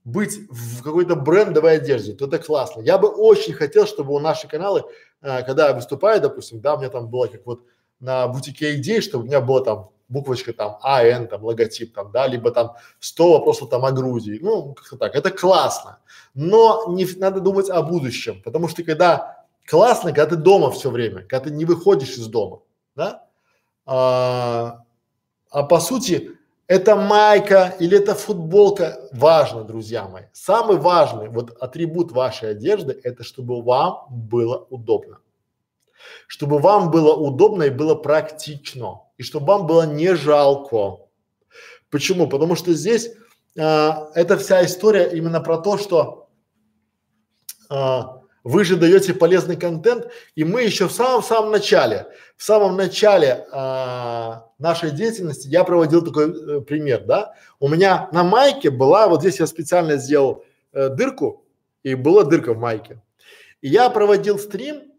быть 0.03 0.39
в 0.49 0.83
какой-то 0.83 1.15
брендовой 1.15 1.75
одежде, 1.75 2.13
то 2.13 2.25
это 2.25 2.39
классно. 2.39 2.81
Я 2.81 2.97
бы 2.97 3.07
очень 3.07 3.53
хотел, 3.53 3.85
чтобы 3.85 4.13
у 4.13 4.19
наши 4.19 4.47
каналы, 4.47 4.83
а, 5.21 5.43
когда 5.43 5.67
я 5.67 5.73
выступаю, 5.73 6.19
допустим, 6.21 6.61
да, 6.61 6.75
у 6.75 6.79
меня 6.79 6.89
там 6.89 7.09
было 7.09 7.27
как 7.27 7.45
вот 7.45 7.61
на 7.99 8.27
бутике 8.27 8.75
идей, 8.75 9.01
чтобы 9.01 9.25
у 9.25 9.27
меня 9.27 9.41
было 9.41 9.63
там 9.63 9.89
буквочка 10.09 10.53
там 10.53 10.77
АН, 10.81 11.27
там 11.27 11.43
логотип 11.43 11.93
там, 11.93 12.11
да, 12.11 12.27
либо 12.27 12.51
там 12.51 12.75
100 12.99 13.33
вопросов 13.33 13.69
там 13.69 13.85
о 13.85 13.91
Грузии, 13.91 14.39
ну, 14.41 14.73
как-то 14.73 14.97
так, 14.97 15.15
это 15.15 15.31
классно, 15.31 15.99
но 16.33 16.85
не 16.89 17.07
надо 17.17 17.39
думать 17.39 17.69
о 17.69 17.81
будущем, 17.81 18.41
потому 18.43 18.67
что 18.67 18.83
когда 18.83 19.45
классно, 19.65 20.09
когда 20.09 20.25
ты 20.25 20.35
дома 20.35 20.71
все 20.71 20.89
время, 20.89 21.21
когда 21.21 21.41
ты 21.41 21.51
не 21.51 21.65
выходишь 21.65 22.17
из 22.17 22.27
дома, 22.27 22.61
да? 22.95 23.25
А, 23.85 24.83
а 25.49 25.63
по 25.63 25.79
сути, 25.79 26.31
это 26.67 26.95
майка 26.95 27.75
или 27.79 27.97
это 27.97 28.13
футболка 28.13 29.09
важно, 29.11 29.63
друзья 29.63 30.07
мои. 30.07 30.25
Самый 30.33 30.77
важный 30.77 31.27
вот 31.29 31.57
атрибут 31.59 32.11
вашей 32.11 32.51
одежды– 32.51 32.99
это 33.03 33.23
чтобы 33.23 33.63
вам 33.63 34.05
было 34.09 34.67
удобно. 34.69 35.17
Чтобы 36.27 36.59
вам 36.59 36.91
было 36.91 37.15
удобно 37.15 37.63
и 37.63 37.69
было 37.71 37.95
практично. 37.95 39.01
И 39.19 39.23
чтобы 39.23 39.47
вам 39.47 39.67
было 39.67 39.85
не 39.85 40.15
жалко. 40.15 41.05
Почему? 41.91 42.27
Потому 42.27 42.55
что 42.55 42.73
здесь 42.73 43.11
а, 43.59 44.09
эта 44.15 44.37
вся 44.37 44.65
история 44.65 45.11
именно 45.11 45.41
про 45.41 45.57
то, 45.57 45.77
что 45.77 46.29
а, 47.69 48.21
вы 48.45 48.63
же 48.63 48.77
даете 48.77 49.13
полезный 49.13 49.57
контент, 49.57 50.07
и 50.35 50.45
мы 50.45 50.63
еще 50.63 50.87
в 50.87 50.93
самом-самом 50.93 51.51
начале, 51.51 52.07
в 52.37 52.43
самом 52.43 52.77
начале 52.77 53.45
а, 53.51 54.47
нашей 54.57 54.91
деятельности 54.91 55.49
я 55.49 55.65
проводил 55.65 56.01
такой 56.01 56.29
э, 56.29 56.61
пример, 56.61 57.03
да. 57.03 57.33
У 57.59 57.67
меня 57.67 58.07
на 58.13 58.23
майке 58.23 58.69
была, 58.69 59.09
вот 59.09 59.19
здесь 59.19 59.41
я 59.41 59.47
специально 59.47 59.97
сделал 59.97 60.45
э, 60.71 60.87
дырку, 60.87 61.45
и 61.83 61.93
была 61.95 62.23
дырка 62.23 62.53
в 62.53 62.57
майке. 62.57 63.01
И 63.59 63.67
я 63.67 63.89
проводил 63.89 64.39
стрим, 64.39 64.93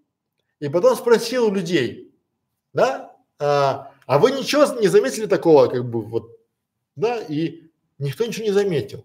и 0.58 0.68
потом 0.68 0.94
спросил 0.94 1.46
у 1.46 1.54
людей, 1.54 2.14
да, 2.74 3.16
а, 3.38 3.89
а 4.10 4.18
вы 4.18 4.32
ничего 4.32 4.64
не 4.80 4.88
заметили 4.88 5.26
такого, 5.26 5.68
как 5.68 5.88
бы 5.88 6.02
вот, 6.02 6.36
да, 6.96 7.18
и 7.20 7.70
Никто 8.00 8.24
ничего 8.24 8.46
не 8.46 8.52
заметил. 8.52 9.04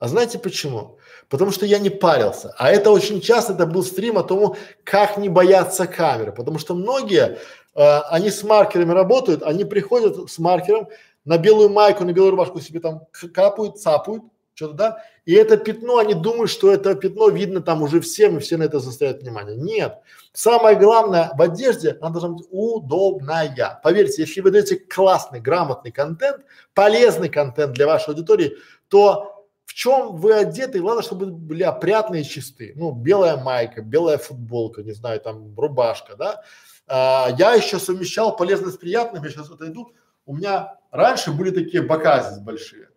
А 0.00 0.08
знаете 0.08 0.38
почему? 0.38 0.98
Потому 1.28 1.52
что 1.52 1.66
я 1.66 1.78
не 1.78 1.88
парился. 1.88 2.52
А 2.58 2.70
это 2.70 2.90
очень 2.90 3.20
часто, 3.20 3.52
это 3.52 3.64
был 3.64 3.84
стрим 3.84 4.18
о 4.18 4.24
том, 4.24 4.56
как 4.84 5.18
не 5.18 5.28
бояться 5.28 5.86
камеры. 5.86 6.32
Потому 6.32 6.58
что 6.58 6.74
многие, 6.74 7.38
э, 7.74 7.98
они 8.10 8.30
с 8.30 8.42
маркерами 8.42 8.92
работают, 8.92 9.42
они 9.44 9.64
приходят 9.64 10.30
с 10.30 10.38
маркером 10.38 10.88
на 11.24 11.38
белую 11.38 11.70
майку, 11.70 12.04
на 12.04 12.12
белую 12.12 12.32
рубашку 12.32 12.60
себе 12.60 12.80
там 12.80 13.06
капают, 13.32 13.80
цапают, 13.80 14.24
что-то, 14.54 14.74
да, 14.74 15.04
и 15.24 15.34
это 15.34 15.56
пятно, 15.56 15.98
они 15.98 16.14
думают, 16.14 16.50
что 16.50 16.72
это 16.72 16.96
пятно 16.96 17.28
видно 17.28 17.60
там 17.60 17.82
уже 17.82 18.00
всем, 18.00 18.36
и 18.36 18.40
все 18.40 18.56
на 18.56 18.64
это 18.64 18.80
заставляют 18.80 19.22
внимание. 19.22 19.56
Нет. 19.56 19.98
Самое 20.38 20.76
главное 20.76 21.32
в 21.36 21.42
одежде, 21.42 21.98
она 22.00 22.10
должна 22.10 22.28
быть 22.28 22.46
удобная. 22.52 23.80
Поверьте, 23.82 24.22
если 24.22 24.40
вы 24.40 24.52
даете 24.52 24.76
классный, 24.76 25.40
грамотный 25.40 25.90
контент, 25.90 26.44
полезный 26.74 27.28
контент 27.28 27.72
для 27.72 27.88
вашей 27.88 28.10
аудитории, 28.10 28.56
то 28.86 29.48
в 29.64 29.74
чем 29.74 30.14
вы 30.14 30.34
одеты, 30.34 30.78
главное, 30.78 31.02
чтобы 31.02 31.26
были 31.26 31.64
опрятные 31.64 32.22
и 32.22 32.24
чистые. 32.24 32.72
Ну, 32.76 32.92
белая 32.92 33.36
майка, 33.36 33.82
белая 33.82 34.16
футболка, 34.16 34.84
не 34.84 34.92
знаю, 34.92 35.18
там, 35.18 35.58
рубашка, 35.58 36.14
да. 36.14 36.44
А, 36.86 37.30
я 37.36 37.54
еще 37.54 37.80
совмещал 37.80 38.36
полезное 38.36 38.70
с 38.70 38.76
приятным, 38.76 39.24
я 39.24 39.30
сейчас 39.30 39.50
отойду. 39.50 39.90
У 40.24 40.36
меня 40.36 40.76
раньше 40.92 41.32
были 41.32 41.50
такие 41.50 41.82
бока 41.82 42.22
здесь 42.22 42.38
большие. 42.38 42.90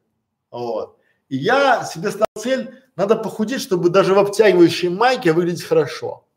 Вот. 0.51 0.95
И 1.27 1.37
я 1.37 1.85
себе 1.85 2.11
ставил 2.11 2.25
цель, 2.37 2.83
надо 2.95 3.15
похудеть, 3.15 3.61
чтобы 3.61 3.89
даже 3.89 4.13
в 4.13 4.19
обтягивающей 4.19 4.89
майке 4.89 5.33
выглядеть 5.33 5.63
хорошо. 5.63 6.27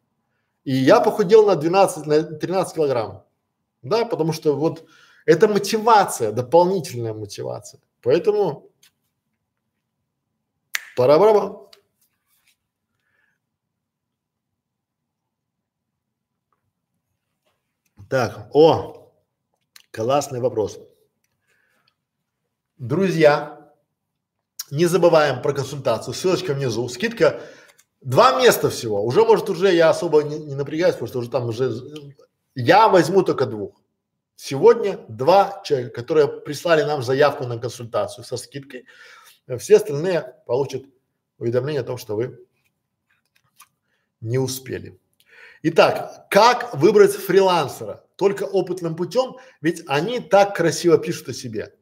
И 0.64 0.74
я 0.74 1.00
похудел 1.00 1.46
на 1.46 1.56
12, 1.56 2.06
на 2.06 2.22
13 2.22 2.74
килограмм. 2.74 3.24
Да, 3.82 4.04
потому 4.06 4.32
что 4.32 4.56
вот 4.56 4.88
это 5.26 5.46
мотивация, 5.46 6.32
дополнительная 6.32 7.12
мотивация. 7.12 7.80
Поэтому 8.02 8.70
пора 10.96 11.18
барабан. 11.18 11.58
Так, 18.08 18.48
о, 18.52 19.12
классный 19.90 20.40
вопрос. 20.40 20.78
Друзья, 22.78 23.72
не 24.70 24.86
забываем 24.86 25.42
про 25.42 25.52
консультацию, 25.52 26.14
ссылочка 26.14 26.54
внизу, 26.54 26.88
скидка 26.88 27.40
два 28.04 28.40
места 28.40 28.70
всего, 28.70 29.02
уже 29.04 29.24
может 29.24 29.50
уже 29.50 29.74
я 29.74 29.90
особо 29.90 30.22
не, 30.22 30.38
не 30.38 30.54
напрягаюсь, 30.54 30.94
потому 30.94 31.08
что 31.08 31.18
уже 31.18 31.30
там 31.30 31.48
уже, 31.48 31.72
я 32.54 32.88
возьму 32.88 33.22
только 33.22 33.46
двух. 33.46 33.74
Сегодня 34.36 34.98
два 35.08 35.62
человека, 35.64 35.94
которые 35.94 36.28
прислали 36.28 36.82
нам 36.82 37.02
заявку 37.02 37.44
на 37.44 37.58
консультацию 37.58 38.24
со 38.24 38.36
скидкой, 38.36 38.86
все 39.58 39.76
остальные 39.76 40.34
получат 40.46 40.84
уведомление 41.38 41.80
о 41.80 41.84
том, 41.84 41.98
что 41.98 42.16
вы 42.16 42.38
не 44.20 44.38
успели. 44.38 44.98
Итак, 45.62 46.26
как 46.30 46.74
выбрать 46.74 47.12
фрилансера? 47.12 48.04
Только 48.16 48.44
опытным 48.44 48.96
путем, 48.96 49.36
ведь 49.60 49.82
они 49.88 50.20
так 50.20 50.54
красиво 50.54 50.98
пишут 50.98 51.30
о 51.30 51.32
себе. 51.32 51.74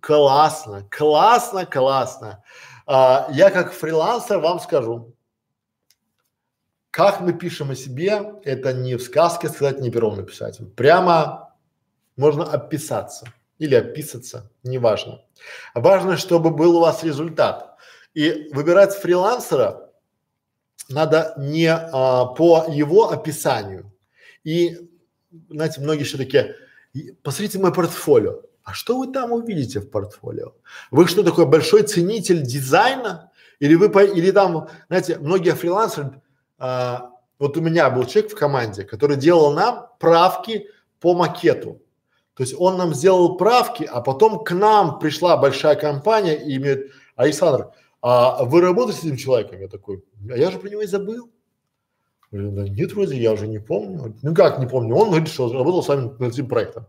Классно, 0.00 0.86
классно, 0.90 1.66
классно. 1.66 2.42
А, 2.86 3.28
я 3.32 3.50
как 3.50 3.72
фрилансер 3.72 4.38
вам 4.38 4.58
скажу, 4.58 5.14
как 6.90 7.20
мы 7.20 7.32
пишем 7.32 7.70
о 7.70 7.74
себе, 7.74 8.34
это 8.44 8.72
не 8.72 8.96
в 8.96 9.02
сказке 9.02 9.48
сказать, 9.48 9.80
не 9.80 9.90
пером 9.90 10.16
написать. 10.16 10.60
Прямо 10.74 11.54
можно 12.16 12.44
описаться 12.44 13.32
или 13.58 13.74
описаться, 13.74 14.50
неважно. 14.62 15.22
Важно, 15.74 16.16
чтобы 16.16 16.50
был 16.50 16.76
у 16.76 16.80
вас 16.80 17.04
результат. 17.04 17.76
И 18.14 18.48
выбирать 18.52 18.94
фрилансера 18.94 19.90
надо 20.88 21.34
не 21.36 21.70
а, 21.70 22.26
по 22.26 22.66
его 22.68 23.10
описанию. 23.10 23.92
И, 24.42 24.90
знаете, 25.48 25.80
многие 25.80 26.02
еще 26.02 26.16
такие, 26.16 26.56
посмотрите 27.22 27.58
мое 27.58 27.72
портфолио. 27.72 28.42
А 28.64 28.72
что 28.72 28.98
вы 28.98 29.12
там 29.12 29.32
увидите 29.32 29.80
в 29.80 29.90
портфолио? 29.90 30.54
Вы 30.90 31.06
что 31.06 31.22
такой 31.22 31.46
большой 31.46 31.82
ценитель 31.82 32.42
дизайна? 32.42 33.30
Или 33.60 33.74
вы, 33.74 33.86
или 34.06 34.30
там, 34.30 34.68
знаете, 34.88 35.18
многие 35.18 35.54
фрилансеры, 35.54 36.20
а, 36.60 37.10
вот 37.40 37.56
у 37.56 37.60
меня 37.60 37.90
был 37.90 38.04
человек 38.04 38.30
в 38.30 38.36
команде, 38.36 38.84
который 38.84 39.16
делал 39.16 39.52
нам 39.52 39.88
правки 39.98 40.68
по 41.00 41.14
макету. 41.14 41.82
То 42.34 42.44
есть 42.44 42.54
он 42.56 42.76
нам 42.76 42.94
сделал 42.94 43.36
правки, 43.36 43.82
а 43.82 44.00
потом 44.00 44.44
к 44.44 44.52
нам 44.52 45.00
пришла 45.00 45.36
большая 45.36 45.74
компания 45.74 46.36
и 46.36 46.56
имеет, 46.56 46.92
Александр, 47.16 47.72
а 48.00 48.44
вы 48.44 48.60
работаете 48.60 49.00
с 49.00 49.04
этим 49.04 49.16
человеком? 49.16 49.60
Я 49.60 49.66
такой, 49.66 50.04
а 50.30 50.36
я 50.36 50.52
же 50.52 50.58
про 50.58 50.68
него 50.68 50.82
и 50.82 50.86
забыл. 50.86 51.28
Да 52.30 52.68
нет, 52.68 52.92
вроде 52.92 53.16
я 53.16 53.32
уже 53.32 53.48
не 53.48 53.58
помню. 53.58 54.14
Ну 54.22 54.34
как 54.36 54.60
не 54.60 54.66
помню? 54.68 54.94
Он 54.94 55.08
говорит, 55.08 55.28
что 55.28 55.52
работал 55.52 55.82
с 55.82 55.88
вами 55.88 56.12
над 56.18 56.32
этим 56.32 56.46
проектом 56.46 56.86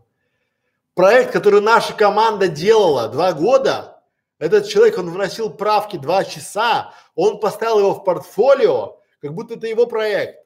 проект, 0.94 1.32
который 1.32 1.60
наша 1.60 1.94
команда 1.94 2.48
делала 2.48 3.08
два 3.08 3.32
года, 3.32 4.02
этот 4.38 4.66
человек, 4.66 4.98
он 4.98 5.10
вносил 5.10 5.50
правки 5.50 5.96
два 5.96 6.24
часа, 6.24 6.92
он 7.14 7.38
поставил 7.38 7.78
его 7.78 7.94
в 7.94 8.04
портфолио, 8.04 8.98
как 9.22 9.32
будто 9.34 9.54
это 9.54 9.66
его 9.68 9.86
проект. 9.86 10.44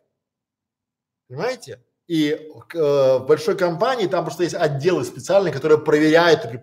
Понимаете? 1.28 1.82
И 2.06 2.30
э, 2.30 3.18
в 3.18 3.24
большой 3.26 3.56
компании 3.56 4.06
там 4.06 4.24
просто 4.24 4.44
есть 4.44 4.54
отделы 4.54 5.04
специальные, 5.04 5.52
которые 5.52 5.78
проверяют 5.78 6.44
и, 6.44 6.58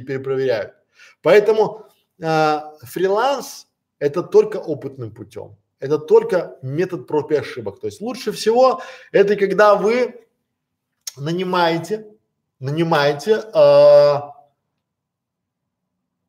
перепроверяют. 0.00 0.74
Поэтому 1.20 1.86
э, 2.18 2.60
фриланс 2.82 3.68
это 3.98 4.22
только 4.22 4.56
опытным 4.56 5.14
путем. 5.14 5.56
Это 5.78 5.98
только 5.98 6.58
метод 6.62 7.06
проб 7.06 7.30
и 7.30 7.36
ошибок. 7.36 7.80
То 7.80 7.86
есть 7.86 8.00
лучше 8.00 8.32
всего 8.32 8.82
это 9.12 9.36
когда 9.36 9.76
вы 9.76 10.26
нанимаете 11.16 12.06
нанимаете 12.58 13.42
э, 13.54 14.14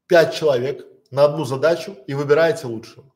пять 0.08 0.34
человек 0.34 0.86
на 1.12 1.26
одну 1.26 1.46
задачу 1.46 1.98
и 2.08 2.14
выбираете 2.14 2.68
лучшего. 2.68 3.13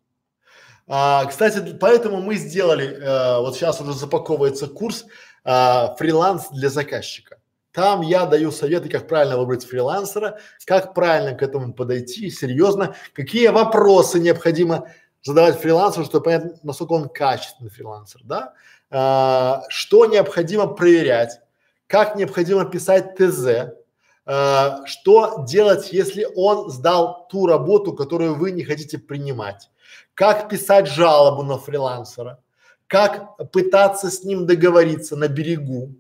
А, 0.87 1.25
кстати, 1.25 1.77
поэтому 1.79 2.21
мы 2.21 2.35
сделали, 2.35 2.87
э, 2.87 3.39
вот 3.39 3.55
сейчас 3.55 3.81
уже 3.81 3.93
запаковывается 3.93 4.67
курс 4.67 5.05
э, 5.43 5.95
фриланс 5.97 6.49
для 6.51 6.69
заказчика. 6.69 7.39
Там 7.73 8.01
я 8.01 8.25
даю 8.25 8.51
советы, 8.51 8.89
как 8.89 9.07
правильно 9.07 9.37
выбрать 9.37 9.65
фрилансера, 9.65 10.39
как 10.65 10.93
правильно 10.93 11.37
к 11.37 11.43
этому 11.43 11.73
подойти, 11.73 12.29
серьезно, 12.29 12.95
какие 13.13 13.49
вопросы 13.49 14.19
необходимо 14.19 14.87
задавать 15.21 15.59
фрилансеру, 15.59 16.05
чтобы 16.05 16.23
понять, 16.23 16.63
насколько 16.63 16.93
он 16.93 17.09
качественный 17.09 17.69
фрилансер, 17.69 18.21
да, 18.23 18.53
а, 18.89 19.63
что 19.67 20.05
необходимо 20.05 20.67
проверять, 20.67 21.39
как 21.87 22.15
необходимо 22.15 22.65
писать 22.65 23.15
ТЗ, 23.15 23.75
э, 24.25 24.69
что 24.85 25.45
делать, 25.47 25.91
если 25.91 26.27
он 26.35 26.69
сдал 26.69 27.27
ту 27.29 27.45
работу, 27.45 27.93
которую 27.93 28.35
вы 28.35 28.51
не 28.51 28.63
хотите 28.63 28.97
принимать, 28.97 29.69
как 30.13 30.49
писать 30.49 30.87
жалобу 30.87 31.43
на 31.43 31.57
фрилансера, 31.57 32.43
как 32.87 33.37
пытаться 33.51 34.09
с 34.09 34.23
ним 34.23 34.45
договориться 34.45 35.15
на 35.15 35.27
берегу, 35.27 35.95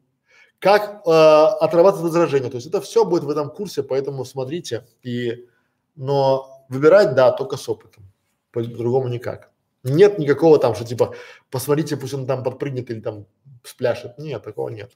как 0.59 1.01
э, 1.05 1.09
отрабатывать 1.09 2.03
возражения. 2.03 2.49
То 2.49 2.57
есть 2.57 2.67
это 2.67 2.81
все 2.81 3.05
будет 3.05 3.23
в 3.23 3.29
этом 3.29 3.49
курсе, 3.49 3.83
поэтому 3.83 4.25
смотрите. 4.25 4.87
И, 5.03 5.47
но 5.95 6.65
выбирать, 6.69 7.15
да, 7.15 7.31
только 7.31 7.57
с 7.57 7.69
опытом, 7.69 8.11
по-другому 8.51 9.07
никак. 9.07 9.51
Нет 9.83 10.17
никакого 10.19 10.59
там, 10.59 10.75
что 10.75 10.85
типа, 10.85 11.13
посмотрите, 11.51 11.97
пусть 11.97 12.13
он 12.13 12.25
там 12.25 12.43
подпрыгнет 12.43 12.89
или 12.89 12.99
там 12.99 13.25
спляшет. 13.63 14.17
Нет, 14.17 14.43
такого 14.43 14.69
нет. 14.69 14.91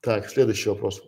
Так, 0.00 0.28
следующий 0.28 0.70
вопрос. 0.70 1.02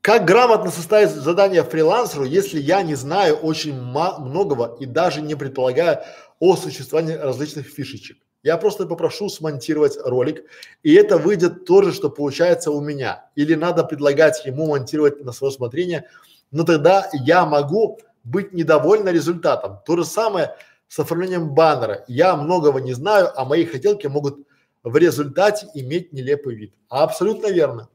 Как 0.00 0.24
грамотно 0.24 0.70
составить 0.70 1.10
задание 1.10 1.62
фрилансеру, 1.62 2.24
если 2.24 2.58
я 2.58 2.82
не 2.82 2.94
знаю 2.94 3.36
очень 3.36 3.78
многого 3.78 4.76
и 4.80 4.86
даже 4.86 5.20
не 5.20 5.34
предполагаю 5.34 5.98
о 6.38 6.56
существовании 6.56 7.12
различных 7.14 7.66
фишечек? 7.66 8.16
Я 8.42 8.56
просто 8.56 8.86
попрошу 8.86 9.28
смонтировать 9.28 9.98
ролик, 10.02 10.44
и 10.82 10.94
это 10.94 11.18
выйдет 11.18 11.66
то 11.66 11.82
же, 11.82 11.92
что 11.92 12.08
получается 12.08 12.70
у 12.70 12.80
меня. 12.80 13.30
Или 13.34 13.54
надо 13.54 13.84
предлагать 13.84 14.46
ему 14.46 14.68
монтировать 14.68 15.22
на 15.22 15.32
свое 15.32 15.50
усмотрение, 15.50 16.08
но 16.50 16.64
тогда 16.64 17.10
я 17.12 17.44
могу 17.44 18.00
быть 18.24 18.54
недовольна 18.54 19.10
результатом. 19.10 19.80
То 19.84 19.98
же 19.98 20.06
самое 20.06 20.56
с 20.88 20.98
оформлением 20.98 21.50
баннера. 21.50 22.06
Я 22.08 22.34
многого 22.36 22.80
не 22.80 22.94
знаю, 22.94 23.38
а 23.38 23.44
мои 23.44 23.66
хотелки 23.66 24.06
могут 24.06 24.38
в 24.82 24.96
результате 24.96 25.68
иметь 25.74 26.14
нелепый 26.14 26.54
вид. 26.54 26.72
Абсолютно 26.88 27.48
верно. 27.48 27.90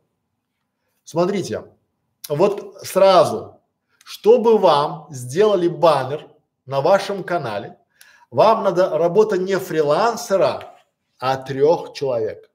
Смотрите, 1.04 1.64
вот 2.30 2.78
сразу, 2.82 3.62
чтобы 4.04 4.58
вам 4.58 5.08
сделали 5.12 5.68
баннер 5.68 6.28
на 6.66 6.82
вашем 6.82 7.24
канале, 7.24 7.78
вам 8.32 8.64
надо 8.64 8.98
работа 8.98 9.38
не 9.38 9.58
фрилансера, 9.58 10.76
а 11.20 11.38
трех 11.38 11.94
человек. 11.94 12.50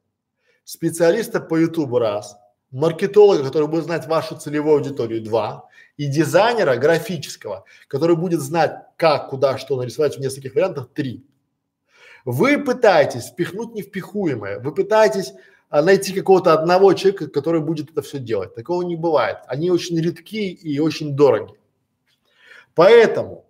Специалиста 0.64 1.40
по 1.40 1.56
ютубу 1.56 1.98
раз, 1.98 2.36
маркетолога, 2.70 3.44
который 3.44 3.68
будет 3.68 3.84
знать 3.84 4.06
вашу 4.06 4.36
целевую 4.36 4.76
аудиторию 4.76 5.22
два, 5.22 5.68
и 5.96 6.06
дизайнера 6.06 6.76
графического, 6.76 7.64
который 7.86 8.16
будет 8.16 8.40
знать, 8.40 8.72
как, 8.96 9.30
куда, 9.30 9.58
что 9.58 9.76
нарисовать 9.76 10.16
в 10.16 10.20
нескольких 10.20 10.54
вариантах 10.54 10.88
три. 10.94 11.26
Вы 12.24 12.58
пытаетесь 12.58 13.26
впихнуть 13.28 13.74
невпихуемое, 13.74 14.60
вы 14.60 14.74
пытаетесь 14.74 15.32
найти 15.70 16.12
какого-то 16.12 16.52
одного 16.52 16.92
человека, 16.94 17.28
который 17.28 17.60
будет 17.60 17.90
это 17.90 18.02
все 18.02 18.18
делать. 18.18 18.54
Такого 18.54 18.82
не 18.82 18.96
бывает. 18.96 19.38
Они 19.46 19.70
очень 19.70 20.00
редки 20.00 20.50
и 20.50 20.80
очень 20.80 21.16
дороги. 21.16 21.54
Поэтому 22.74 23.46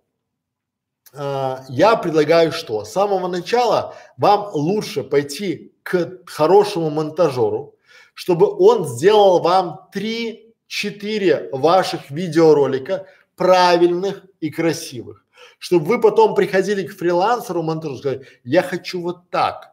э, 1.13 1.55
я 1.69 1.95
предлагаю 1.95 2.51
что? 2.51 2.85
С 2.85 2.91
самого 2.91 3.27
начала 3.27 3.95
вам 4.17 4.51
лучше 4.53 5.03
пойти 5.03 5.73
к 5.83 6.19
хорошему 6.25 6.89
монтажеру, 6.89 7.75
чтобы 8.13 8.47
он 8.47 8.87
сделал 8.87 9.41
вам 9.41 9.89
три-четыре 9.91 11.49
ваших 11.51 12.11
видеоролика 12.11 13.07
правильных 13.35 14.25
и 14.39 14.51
красивых, 14.51 15.25
чтобы 15.57 15.85
вы 15.85 16.01
потом 16.01 16.35
приходили 16.35 16.85
к 16.85 16.95
фрилансеру 16.95 17.63
монтажу 17.63 17.95
и 17.95 17.97
сказали, 17.97 18.27
я 18.43 18.61
хочу 18.61 19.01
вот 19.01 19.29
так, 19.31 19.70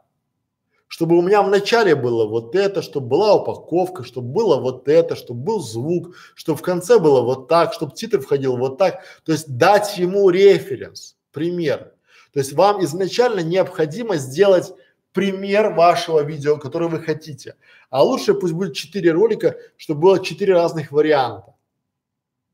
чтобы 0.88 1.16
у 1.16 1.22
меня 1.22 1.42
в 1.42 1.50
начале 1.50 1.94
было 1.94 2.26
вот 2.26 2.56
это, 2.56 2.82
чтобы 2.82 3.08
была 3.08 3.34
упаковка, 3.34 4.04
чтобы 4.04 4.32
было 4.32 4.56
вот 4.58 4.88
это, 4.88 5.14
чтобы 5.14 5.42
был 5.44 5.60
звук, 5.60 6.16
чтобы 6.34 6.58
в 6.58 6.62
конце 6.62 6.98
было 6.98 7.20
вот 7.20 7.46
так, 7.46 7.74
чтобы 7.74 7.94
титр 7.94 8.20
входил 8.20 8.56
вот 8.56 8.78
так. 8.78 9.04
То 9.24 9.32
есть 9.32 9.56
дать 9.56 9.96
ему 9.98 10.30
референс, 10.30 11.16
пример. 11.30 11.92
То 12.32 12.40
есть 12.40 12.54
вам 12.54 12.82
изначально 12.84 13.40
необходимо 13.40 14.16
сделать 14.16 14.72
пример 15.12 15.74
вашего 15.74 16.22
видео, 16.22 16.56
которое 16.56 16.88
вы 16.88 17.00
хотите. 17.00 17.56
А 17.90 18.02
лучше 18.02 18.34
пусть 18.34 18.54
будет 18.54 18.74
четыре 18.74 19.12
ролика, 19.12 19.56
чтобы 19.76 20.00
было 20.00 20.24
четыре 20.24 20.54
разных 20.54 20.90
варианта. 20.90 21.54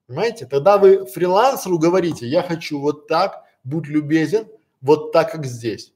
Понимаете? 0.06 0.46
Тогда 0.46 0.76
вы 0.76 1.06
фрилансеру 1.06 1.78
говорите, 1.78 2.26
я 2.26 2.42
хочу 2.42 2.80
вот 2.80 3.06
так, 3.06 3.44
будь 3.62 3.86
любезен, 3.86 4.46
вот 4.80 5.12
так, 5.12 5.32
как 5.32 5.46
здесь. 5.46 5.93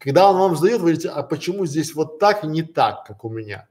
Когда 0.00 0.30
он 0.30 0.38
вам 0.38 0.56
задает, 0.56 0.78
вы 0.78 0.86
говорите, 0.86 1.10
а 1.10 1.22
почему 1.22 1.66
здесь 1.66 1.94
вот 1.94 2.18
так 2.18 2.42
и 2.42 2.46
не 2.46 2.62
так, 2.62 3.04
как 3.04 3.22
у 3.22 3.28
меня? 3.28 3.68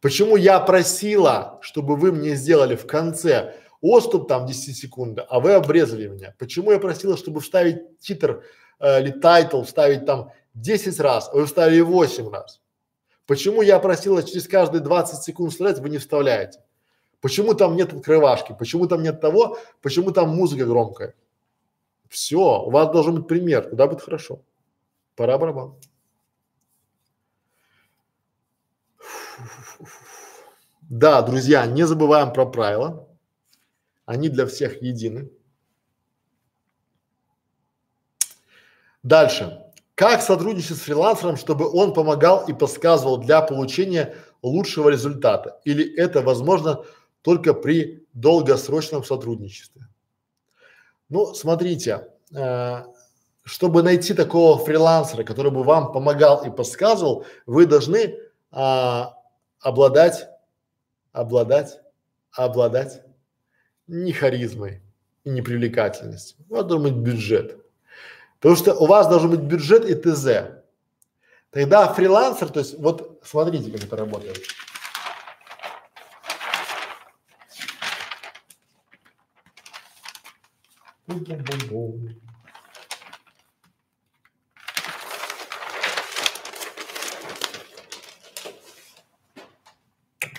Почему 0.00 0.36
я 0.36 0.58
просила, 0.58 1.58
чтобы 1.60 1.96
вы 1.96 2.12
мне 2.12 2.34
сделали 2.34 2.76
в 2.76 2.86
конце 2.86 3.56
отступ 3.82 4.26
там 4.26 4.46
10 4.46 4.74
секунд, 4.74 5.18
а 5.28 5.40
вы 5.40 5.52
обрезали 5.52 6.08
меня? 6.08 6.34
Почему 6.38 6.72
я 6.72 6.78
просила, 6.78 7.18
чтобы 7.18 7.40
вставить 7.40 7.98
титр 7.98 8.42
э, 8.80 9.02
или 9.02 9.10
title, 9.10 9.62
вставить 9.64 10.06
там 10.06 10.32
10 10.54 10.98
раз, 11.00 11.28
а 11.30 11.36
вы 11.36 11.44
вставили 11.44 11.82
8 11.82 12.30
раз? 12.30 12.62
Почему 13.26 13.60
я 13.60 13.78
просила 13.80 14.22
через 14.22 14.48
каждые 14.48 14.80
20 14.80 15.22
секунд 15.22 15.52
вставлять, 15.52 15.78
вы 15.80 15.90
не 15.90 15.98
вставляете? 15.98 16.60
Почему 17.20 17.52
там 17.52 17.76
нет 17.76 17.92
открывашки? 17.92 18.56
Почему 18.58 18.86
там 18.86 19.02
нет 19.02 19.20
того? 19.20 19.58
Почему 19.82 20.10
там 20.10 20.34
музыка 20.34 20.64
громкая? 20.64 21.14
Все, 22.08 22.62
у 22.62 22.70
вас 22.70 22.90
должен 22.90 23.16
быть 23.16 23.28
пример, 23.28 23.64
тогда 23.64 23.86
будет 23.86 24.00
хорошо. 24.00 24.40
Пора 25.16 25.38
барабан. 25.38 25.74
Да, 30.82 31.22
друзья, 31.22 31.66
не 31.66 31.86
забываем 31.86 32.32
про 32.32 32.46
правила. 32.46 33.08
Они 34.04 34.28
для 34.28 34.46
всех 34.46 34.82
едины. 34.82 35.30
Дальше. 39.02 39.58
Как 39.94 40.22
сотрудничать 40.22 40.78
с 40.78 40.80
фрилансером, 40.80 41.36
чтобы 41.36 41.70
он 41.70 41.92
помогал 41.92 42.46
и 42.46 42.52
подсказывал 42.52 43.18
для 43.18 43.40
получения 43.42 44.14
лучшего 44.42 44.88
результата? 44.88 45.60
Или 45.64 45.94
это 45.96 46.22
возможно 46.22 46.84
только 47.22 47.54
при 47.54 48.06
долгосрочном 48.12 49.04
сотрудничестве? 49.04 49.88
Ну, 51.08 51.34
смотрите, 51.34 52.08
э, 52.34 52.84
чтобы 53.44 53.82
найти 53.82 54.14
такого 54.14 54.64
фрилансера, 54.64 55.24
который 55.24 55.50
бы 55.50 55.62
вам 55.64 55.92
помогал 55.92 56.44
и 56.44 56.50
подсказывал, 56.50 57.26
вы 57.46 57.66
должны 57.66 58.18
а, 58.50 59.18
обладать, 59.60 60.28
обладать, 61.12 61.80
обладать 62.30 63.02
не 63.88 64.12
харизмой 64.12 64.82
и 65.24 65.30
не 65.30 65.42
привлекательностью. 65.42 66.38
У 66.48 66.54
вас 66.54 66.64
должен 66.66 66.84
быть 66.84 67.02
бюджет. 67.02 67.58
Потому 68.38 68.56
что 68.56 68.74
у 68.74 68.86
вас 68.86 69.08
должен 69.08 69.30
быть 69.30 69.40
бюджет 69.40 69.84
и 69.84 69.94
ТЗ. 69.94 70.62
Тогда 71.50 71.92
фрилансер, 71.92 72.48
то 72.48 72.60
есть 72.60 72.78
вот 72.78 73.20
смотрите, 73.24 73.70
как 73.70 73.84
это 73.84 73.96
работает. 73.96 74.38
Бум-бум-бум. 81.06 82.31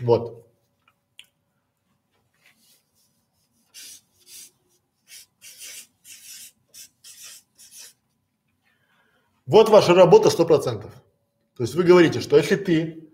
Вот. 0.04 0.46
Вот 9.46 9.70
ваша 9.70 9.94
работа 9.94 10.30
сто 10.30 10.46
процентов. 10.46 10.92
То 11.56 11.64
есть 11.64 11.76
вы 11.76 11.84
говорите, 11.84 12.20
что 12.22 12.38
если 12.38 12.56
ты 12.56 13.10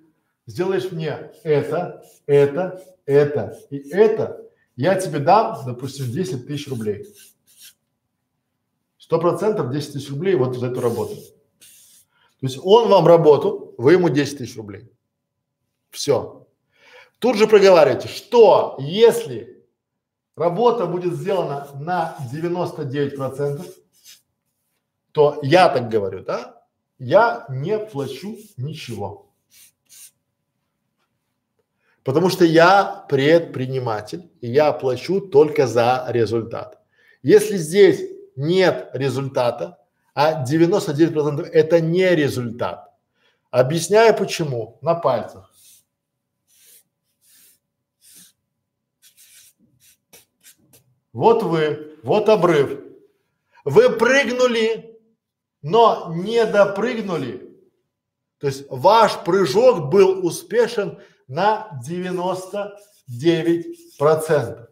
сделаешь 0.45 0.91
мне 0.91 1.31
это, 1.43 2.03
это, 2.25 2.83
это 3.05 3.59
и 3.69 3.77
это, 3.89 4.49
я 4.75 4.95
тебе 4.95 5.19
дам, 5.19 5.57
допустим, 5.65 6.11
10 6.11 6.47
тысяч 6.47 6.67
рублей. 6.67 7.05
Сто 8.97 9.19
процентов 9.19 9.71
10 9.71 9.93
тысяч 9.93 10.09
рублей 10.09 10.35
вот 10.35 10.55
за 10.55 10.67
эту 10.67 10.81
работу. 10.81 11.15
То 11.15 12.45
есть 12.45 12.57
он 12.63 12.87
вам 12.89 13.05
работу, 13.05 13.75
вы 13.77 13.93
ему 13.93 14.09
10 14.09 14.37
тысяч 14.37 14.55
рублей. 14.55 14.89
Все. 15.89 16.38
Тут 17.19 17.37
же 17.37 17.47
проговаривайте, 17.47 18.07
что 18.07 18.77
если 18.79 19.65
работа 20.35 20.85
будет 20.85 21.13
сделана 21.13 21.67
на 21.75 22.15
99 22.31 23.15
процентов, 23.15 23.67
то 25.11 25.39
я 25.41 25.67
так 25.69 25.89
говорю, 25.89 26.23
да, 26.23 26.63
я 26.97 27.45
не 27.49 27.77
плачу 27.77 28.37
ничего. 28.57 29.29
Потому 32.03 32.29
что 32.29 32.45
я 32.45 33.05
предприниматель, 33.09 34.31
и 34.39 34.49
я 34.49 34.71
плачу 34.71 35.19
только 35.19 35.67
за 35.67 36.05
результат. 36.09 36.79
Если 37.21 37.57
здесь 37.57 38.01
нет 38.37 38.89
результата, 38.93 39.77
а 40.13 40.45
99% 40.45 41.43
это 41.43 41.81
не 41.81 42.15
результат. 42.15 42.89
Объясняю 43.51 44.15
почему 44.15 44.77
на 44.81 44.95
пальцах. 44.95 45.51
Вот 51.19 51.43
вы, 51.43 51.99
вот 52.01 52.29
обрыв. 52.29 52.79
Вы 53.65 53.89
прыгнули, 53.89 54.97
но 55.61 56.13
не 56.15 56.45
допрыгнули. 56.45 57.59
То 58.37 58.47
есть 58.47 58.65
ваш 58.69 59.21
прыжок 59.25 59.89
был 59.89 60.25
успешен 60.25 60.97
на 61.27 61.77
99 61.85 63.97
процентов. 63.97 64.69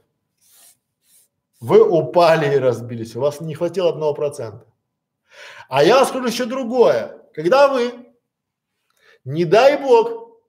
вы 1.59 1.85
упали 1.85 2.55
и 2.55 2.59
разбились, 2.59 3.17
у 3.17 3.19
вас 3.19 3.41
не 3.41 3.53
хватило 3.53 3.89
одного 3.89 4.13
процента. 4.13 4.65
А 5.67 5.83
я 5.83 6.05
скажу 6.05 6.27
еще 6.27 6.45
другое. 6.45 7.25
Когда 7.33 7.67
вы, 7.67 7.91
не 9.25 9.43
дай 9.43 9.81
бог, 9.81 10.39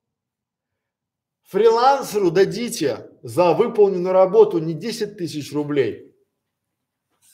фрилансеру 1.42 2.30
дадите 2.30 3.10
за 3.28 3.52
выполненную 3.52 4.14
работу 4.14 4.58
не 4.58 4.72
10 4.72 5.18
тысяч 5.18 5.52
рублей, 5.52 6.16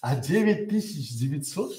а 0.01 0.17
9 0.17 0.69
тысяч 0.69 1.17
900, 1.17 1.73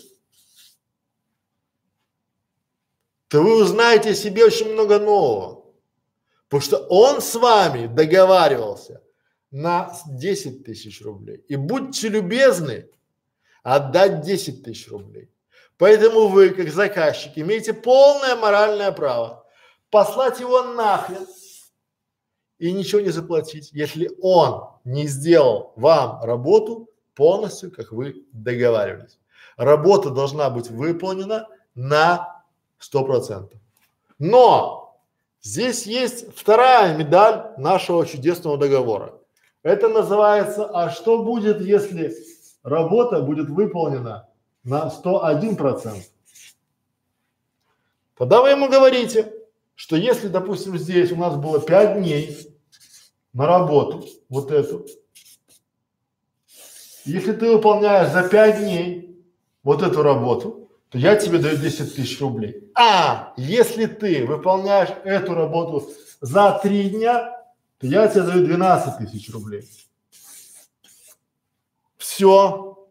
то 3.28 3.42
вы 3.42 3.62
узнаете 3.62 4.12
о 4.12 4.16
себе 4.16 4.46
очень 4.46 4.72
много 4.72 5.00
нового. 5.00 5.66
Потому 6.48 6.62
что 6.62 6.78
он 6.88 7.22
с 7.22 7.36
вами 7.36 7.88
договаривался 7.88 9.04
на 9.52 9.94
10 10.08 10.64
тысяч 10.64 11.02
рублей. 11.02 11.44
И 11.50 11.58
будьте 11.58 12.08
любезны 12.08 12.90
отдать 13.64 14.22
10 14.22 14.64
тысяч 14.64 14.88
рублей. 14.88 15.30
Поэтому 15.78 16.30
вы, 16.30 16.52
как 16.52 16.70
заказчик, 16.72 17.34
имеете 17.36 17.74
полное 17.74 18.38
моральное 18.38 18.94
право 18.94 19.46
послать 19.90 20.40
его 20.40 20.64
нахрен 20.64 21.28
и 22.60 22.72
ничего 22.72 23.02
не 23.02 23.10
заплатить, 23.10 23.72
если 23.74 24.12
он 24.22 24.70
не 24.84 25.08
сделал 25.08 25.74
вам 25.76 26.22
работу 26.24 26.90
полностью, 27.16 27.72
как 27.72 27.92
вы 27.92 28.26
договаривались. 28.32 29.20
Работа 29.58 30.10
должна 30.10 30.50
быть 30.50 30.70
выполнена 30.70 31.48
на 31.76 32.44
сто 32.78 33.04
процентов. 33.04 33.60
Но 34.20 35.00
здесь 35.42 35.86
есть 35.86 36.36
вторая 36.36 36.96
медаль 36.98 37.54
нашего 37.58 38.06
чудесного 38.06 38.58
договора. 38.58 39.14
Это 39.64 39.90
называется, 39.90 40.70
а 40.72 40.90
что 40.90 41.24
будет, 41.24 41.60
если 41.62 42.16
работа 42.64 43.22
будет 43.22 43.50
выполнена 43.50 44.30
на 44.64 44.90
101 44.90 45.56
процент? 45.56 46.06
Тогда 48.18 48.42
вы 48.42 48.50
ему 48.50 48.70
говорите, 48.70 49.34
что 49.76 49.96
если, 49.96 50.30
допустим, 50.30 50.78
здесь 50.78 51.12
у 51.12 51.18
нас 51.18 51.36
было 51.36 51.62
5 51.62 52.00
дней 52.00 52.38
на 53.34 53.46
работу, 53.46 54.08
вот 54.30 54.52
эту, 54.52 54.86
если 57.04 57.34
ты 57.34 57.52
выполняешь 57.52 58.12
за 58.12 58.28
5 58.28 58.60
дней 58.60 59.24
вот 59.64 59.84
эту 59.84 60.02
работу, 60.02 60.70
то 60.90 60.98
я 60.98 61.16
тебе 61.16 61.38
даю 61.38 61.58
10 61.58 61.96
тысяч 61.96 62.20
рублей. 62.22 62.72
А 62.74 63.34
если 63.38 63.86
ты 63.86 64.26
выполняешь 64.26 64.90
эту 65.04 65.34
работу 65.34 65.90
за 66.22 66.58
3 66.64 66.90
дня, 66.92 67.46
то 67.78 67.88
я 67.88 68.08
тебе 68.08 68.24
даю 68.24 68.46
12 68.46 69.12
тысяч 69.12 69.30
рублей. 69.32 69.70
Все. 71.98 72.88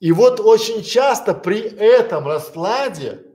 И 0.00 0.10
вот 0.12 0.40
очень 0.40 0.82
часто 0.82 1.34
при 1.34 1.60
этом 1.60 2.26
раскладе 2.26 3.27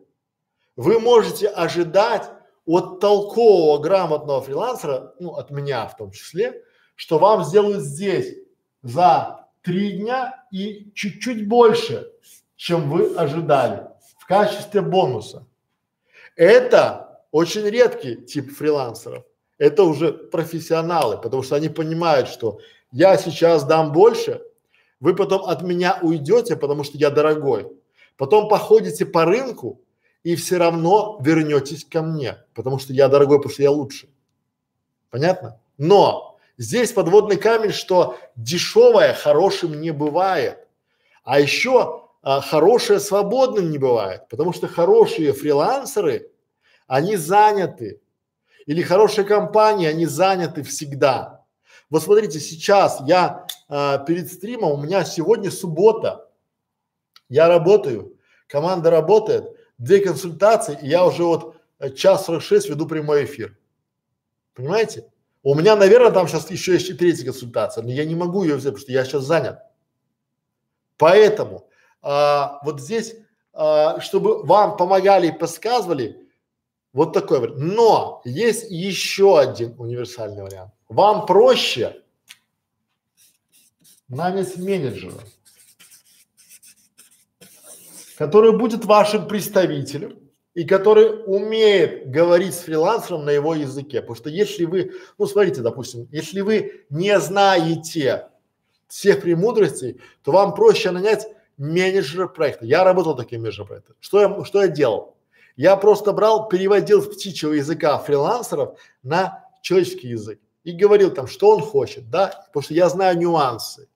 вы 0.76 1.00
можете 1.00 1.48
ожидать 1.48 2.30
от 2.66 3.00
толкового, 3.00 3.82
грамотного 3.82 4.42
фрилансера, 4.42 5.14
ну, 5.20 5.34
от 5.36 5.52
меня 5.52 5.88
в 5.88 5.98
том 5.98 6.12
числе, 6.12 6.64
что 6.96 7.20
вам 7.20 7.44
сделают 7.44 7.82
здесь 7.82 8.36
за 8.82 9.48
три 9.62 9.94
дня 9.94 10.46
и 10.52 10.92
чуть-чуть 10.94 11.48
больше, 11.48 12.12
чем 12.56 12.90
вы 12.90 13.16
ожидали 13.16 13.88
в 14.18 14.26
качестве 14.26 14.82
бонуса. 14.82 15.46
Это 16.36 17.22
очень 17.32 17.68
редкий 17.68 18.16
тип 18.26 18.56
фрилансеров 18.56 19.24
это 19.64 19.84
уже 19.84 20.12
профессионалы, 20.12 21.18
потому 21.18 21.44
что 21.44 21.56
они 21.56 21.70
понимают, 21.70 22.28
что 22.28 22.60
я 22.92 23.18
сейчас 23.18 23.64
дам 23.64 23.94
больше, 23.94 24.42
вы 25.00 25.16
потом 25.16 25.44
от 25.46 25.62
меня 25.62 26.00
уйдете, 26.02 26.58
потому 26.58 26.84
что 26.84 26.98
я 26.98 27.10
дорогой. 27.10 27.72
Потом 28.18 28.50
походите 28.50 29.06
по 29.06 29.24
рынку 29.24 29.82
и 30.24 30.36
все 30.36 30.58
равно 30.58 31.20
вернетесь 31.22 31.86
ко 31.86 32.02
мне, 32.02 32.38
потому 32.54 32.80
что 32.80 32.94
я 32.94 33.08
дорогой, 33.10 33.38
потому 33.38 33.54
что 33.54 33.64
я 33.64 33.72
лучше. 33.72 34.10
Понятно? 35.10 35.60
Но 35.78 36.40
здесь 36.58 36.94
подводный 36.94 37.38
камень, 37.38 37.72
что 37.72 38.18
дешевое 38.36 39.14
хорошим 39.14 39.80
не 39.82 39.92
бывает. 39.92 40.68
А 41.24 41.40
еще 41.40 42.08
а, 42.22 42.42
хорошее 42.42 43.00
свободным 43.00 43.70
не 43.70 43.78
бывает, 43.78 44.28
потому 44.30 44.54
что 44.54 44.68
хорошие 44.68 45.34
фрилансеры, 45.34 46.32
они 46.88 47.18
заняты, 47.18 48.02
или 48.66 48.82
хорошая 48.82 49.26
компания, 49.26 49.90
они 49.90 50.06
заняты 50.06 50.64
всегда. 50.64 51.46
Вот 51.90 52.02
смотрите, 52.02 52.40
сейчас 52.40 53.02
я 53.06 53.46
а, 53.68 53.98
перед 54.00 54.32
стримом, 54.32 54.72
у 54.72 54.78
меня 54.78 55.04
сегодня 55.04 55.52
суббота, 55.52 56.30
я 57.28 57.48
работаю, 57.50 58.18
команда 58.48 58.90
работает, 58.90 59.54
две 59.78 60.00
консультации, 60.00 60.78
и 60.82 60.88
я 60.88 61.06
уже 61.06 61.24
вот 61.24 61.56
э, 61.80 61.90
час 61.92 62.26
46 62.26 62.70
веду 62.70 62.88
прямой 62.88 63.26
эфир. 63.26 63.58
Понимаете? 64.54 65.10
У 65.44 65.56
меня, 65.56 65.76
наверное, 65.76 66.12
там 66.12 66.28
сейчас 66.28 66.50
еще 66.50 66.74
есть 66.74 66.90
и 66.90 66.94
третья 66.94 67.26
консультация, 67.26 67.84
но 67.84 67.92
я 67.92 68.06
не 68.06 68.16
могу 68.16 68.44
ее 68.44 68.56
взять, 68.56 68.74
потому 68.74 68.84
что 68.84 68.92
я 68.92 69.04
сейчас 69.04 69.24
занят. 69.24 69.60
Поэтому 70.98 71.68
а, 72.02 72.60
вот 72.64 72.80
здесь, 72.80 73.16
а, 73.52 74.00
чтобы 74.00 74.44
вам 74.44 74.78
помогали 74.78 75.28
и 75.28 75.38
подсказывали, 75.38 76.30
вот 76.94 77.12
такой 77.12 77.40
вариант. 77.40 77.60
Но 77.60 78.22
есть 78.24 78.70
еще 78.70 79.40
один 79.40 79.76
универсальный 79.80 80.44
вариант. 80.44 80.72
Вам 80.88 81.26
проще 81.26 82.02
нанять 84.08 84.56
менеджера, 84.58 85.20
который 88.24 88.58
будет 88.58 88.86
вашим 88.86 89.28
представителем 89.28 90.18
и 90.54 90.64
который 90.64 91.24
умеет 91.26 92.10
говорить 92.10 92.54
с 92.54 92.60
фрилансером 92.60 93.26
на 93.26 93.32
его 93.32 93.54
языке. 93.54 94.00
Потому 94.00 94.16
что 94.16 94.30
если 94.30 94.64
вы, 94.64 94.94
ну 95.18 95.26
смотрите, 95.26 95.60
допустим, 95.60 96.08
если 96.10 96.40
вы 96.40 96.86
не 96.90 97.20
знаете 97.20 98.30
всех 98.88 99.22
премудростей, 99.24 100.00
то 100.24 100.32
вам 100.32 100.56
проще 100.56 100.92
нанять 100.92 101.28
менеджера 101.58 102.28
проекта. 102.30 102.66
Я 102.66 102.86
работал 102.86 103.14
таким 103.18 103.42
менеджером 103.42 103.68
проекта. 103.68 103.94
Что 104.00 104.22
я, 104.22 104.46
что 104.46 104.62
я 104.62 104.70
делал? 104.70 105.18
Я 105.58 105.76
просто 105.76 106.14
брал, 106.14 106.48
переводил 106.48 107.02
с 107.02 107.08
птичьего 107.08 107.52
языка 107.52 107.98
фрилансеров 107.98 108.80
на 109.04 109.44
человеческий 109.62 110.08
язык 110.08 110.40
и 110.64 110.72
говорил 110.72 111.12
там, 111.12 111.28
что 111.28 111.50
он 111.50 111.62
хочет, 111.62 112.10
да, 112.10 112.46
потому 112.48 112.64
что 112.64 112.74
я 112.74 112.88
знаю 112.88 113.18
нюансы. 113.18 113.90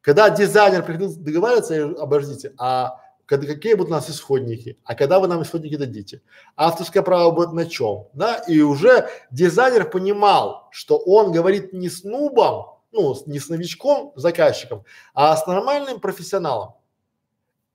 Когда 0.00 0.30
дизайнер 0.30 0.82
приходил 0.82 1.14
договариваться, 1.14 1.74
я 1.74 1.82
говорю, 1.82 2.00
обождите, 2.00 2.52
а 2.58 3.01
какие 3.38 3.74
будут 3.74 3.90
у 3.90 3.94
нас 3.94 4.10
исходники, 4.10 4.78
а 4.84 4.94
когда 4.94 5.20
вы 5.20 5.28
нам 5.28 5.42
исходники 5.42 5.76
дадите, 5.76 6.22
авторское 6.56 7.02
право 7.02 7.30
будет 7.30 7.52
на 7.52 7.66
чем, 7.66 8.08
да, 8.12 8.36
и 8.48 8.60
уже 8.60 9.08
дизайнер 9.30 9.88
понимал, 9.88 10.68
что 10.70 10.98
он 10.98 11.32
говорит 11.32 11.72
не 11.72 11.88
с 11.88 12.04
нубом, 12.04 12.78
ну, 12.92 13.16
не 13.26 13.38
с 13.38 13.48
новичком, 13.48 14.12
заказчиком, 14.16 14.84
а 15.14 15.36
с 15.36 15.46
нормальным 15.46 16.00
профессионалом. 16.00 16.74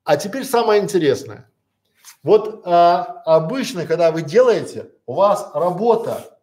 А 0.03 0.15
теперь 0.15 0.45
самое 0.45 0.81
интересное. 0.81 1.49
Вот 2.23 2.61
а, 2.65 3.21
обычно, 3.25 3.85
когда 3.85 4.11
вы 4.11 4.21
делаете, 4.21 4.91
у 5.05 5.13
вас 5.13 5.49
работа 5.53 6.39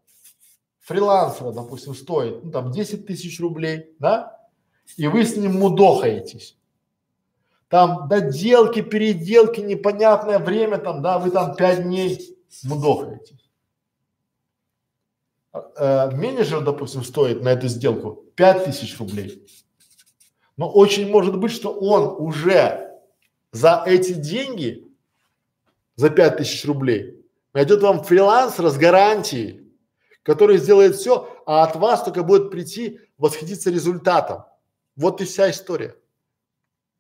фрилансера, 0.81 1.53
допустим, 1.53 1.95
стоит, 1.95 2.45
ну 2.45 2.51
там 2.51 2.70
10 2.70 3.07
тысяч 3.07 3.41
рублей, 3.41 3.95
да, 3.99 4.49
и 4.97 5.07
вы 5.07 5.24
с 5.24 5.36
ним 5.36 5.59
мудохаетесь. 5.59 6.59
Там 7.74 8.06
доделки, 8.06 8.82
переделки, 8.82 9.60
непонятное 9.60 10.38
время 10.38 10.78
там, 10.78 11.02
да, 11.02 11.18
вы 11.18 11.32
там 11.32 11.56
5 11.56 11.82
дней 11.82 12.38
мудохаетесь. 12.62 13.51
Э, 15.52 16.09
менеджер, 16.12 16.60
допустим, 16.60 17.02
стоит 17.02 17.42
на 17.42 17.48
эту 17.48 17.66
сделку 17.66 18.26
5 18.36 18.66
тысяч 18.66 18.96
рублей. 19.01 19.44
Но 20.56 20.70
очень 20.70 21.10
может 21.10 21.36
быть, 21.36 21.51
что 21.51 21.72
он 21.72 22.14
уже 22.24 22.92
за 23.51 23.82
эти 23.84 24.12
деньги 24.12 24.86
за 25.96 26.10
пять 26.10 26.36
тысяч 26.36 26.64
рублей, 26.64 27.26
найдет 27.55 27.82
вам 27.82 28.05
фрилансера 28.05 28.70
с 28.70 28.78
гарантией, 28.78 29.68
который 30.22 30.59
сделает 30.59 30.94
все, 30.94 31.28
а 31.44 31.64
от 31.64 31.74
вас 31.74 32.05
только 32.05 32.22
будет 32.22 32.52
прийти 32.52 33.01
восхититься 33.18 33.72
результатом. 33.72 34.44
Вот 34.94 35.20
и 35.20 35.24
вся 35.24 35.51
история. 35.51 35.96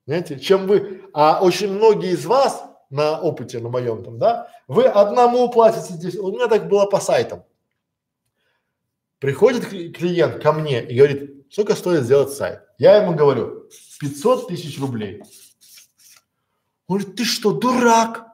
Понимаете, 0.06 0.38
чем 0.38 0.66
вы, 0.66 1.02
а 1.12 1.40
очень 1.42 1.72
многие 1.72 2.12
из 2.12 2.26
вас 2.26 2.64
на 2.90 3.20
опыте, 3.20 3.58
на 3.58 3.70
моем 3.70 4.04
там, 4.04 4.18
да, 4.18 4.50
вы 4.68 4.84
одному 4.84 5.48
платите 5.50 5.94
здесь, 5.94 6.16
у 6.16 6.30
меня 6.30 6.46
так 6.46 6.68
было 6.68 6.86
по 6.86 7.00
сайтам. 7.00 7.44
Приходит 9.18 9.66
клиент 9.96 10.42
ко 10.42 10.52
мне 10.52 10.84
и 10.86 10.96
говорит, 10.96 11.46
сколько 11.50 11.74
стоит 11.74 12.04
сделать 12.04 12.32
сайт? 12.32 12.62
Я 12.76 13.02
ему 13.02 13.14
говорю, 13.14 13.70
500 14.00 14.48
тысяч 14.48 14.78
рублей. 14.78 15.22
Он 16.86 16.98
говорит, 16.98 17.16
ты 17.16 17.24
что, 17.24 17.52
дурак? 17.52 18.26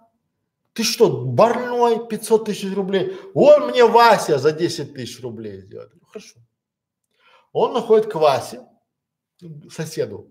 Ты 0.73 0.83
что, 0.83 1.25
больной 1.25 2.09
500 2.09 2.47
тысяч 2.47 2.75
рублей? 2.75 3.17
Он 3.35 3.69
мне 3.69 3.85
Вася 3.85 4.39
за 4.39 4.51
10 4.51 4.95
тысяч 4.95 5.21
рублей 5.23 5.61
сделает. 5.61 5.93
Ну, 5.95 6.01
хорошо. 6.07 6.39
Он 7.53 7.73
находит 7.73 8.11
к 8.11 8.15
Васе 8.17 8.67
соседу. 9.71 10.29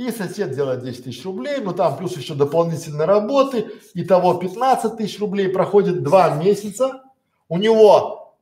И 0.00 0.10
сосед 0.12 0.54
делает 0.54 0.82
10 0.82 1.04
тысяч 1.04 1.22
рублей, 1.26 1.58
но 1.60 1.74
там 1.74 1.94
плюс 1.98 2.16
еще 2.16 2.34
дополнительные 2.34 3.04
работы, 3.04 3.70
и 3.92 4.02
того 4.02 4.32
15 4.32 4.96
тысяч 4.96 5.20
рублей, 5.20 5.50
проходит 5.50 6.02
два 6.02 6.36
месяца, 6.36 7.02
у 7.50 7.58
него 7.58 8.34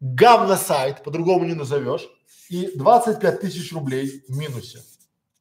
говно 0.00 0.56
сайт, 0.56 1.02
по-другому 1.02 1.44
не 1.44 1.52
назовешь, 1.52 2.08
и 2.48 2.72
25 2.74 3.40
тысяч 3.40 3.74
рублей 3.74 4.24
в 4.26 4.38
минусе. 4.38 4.78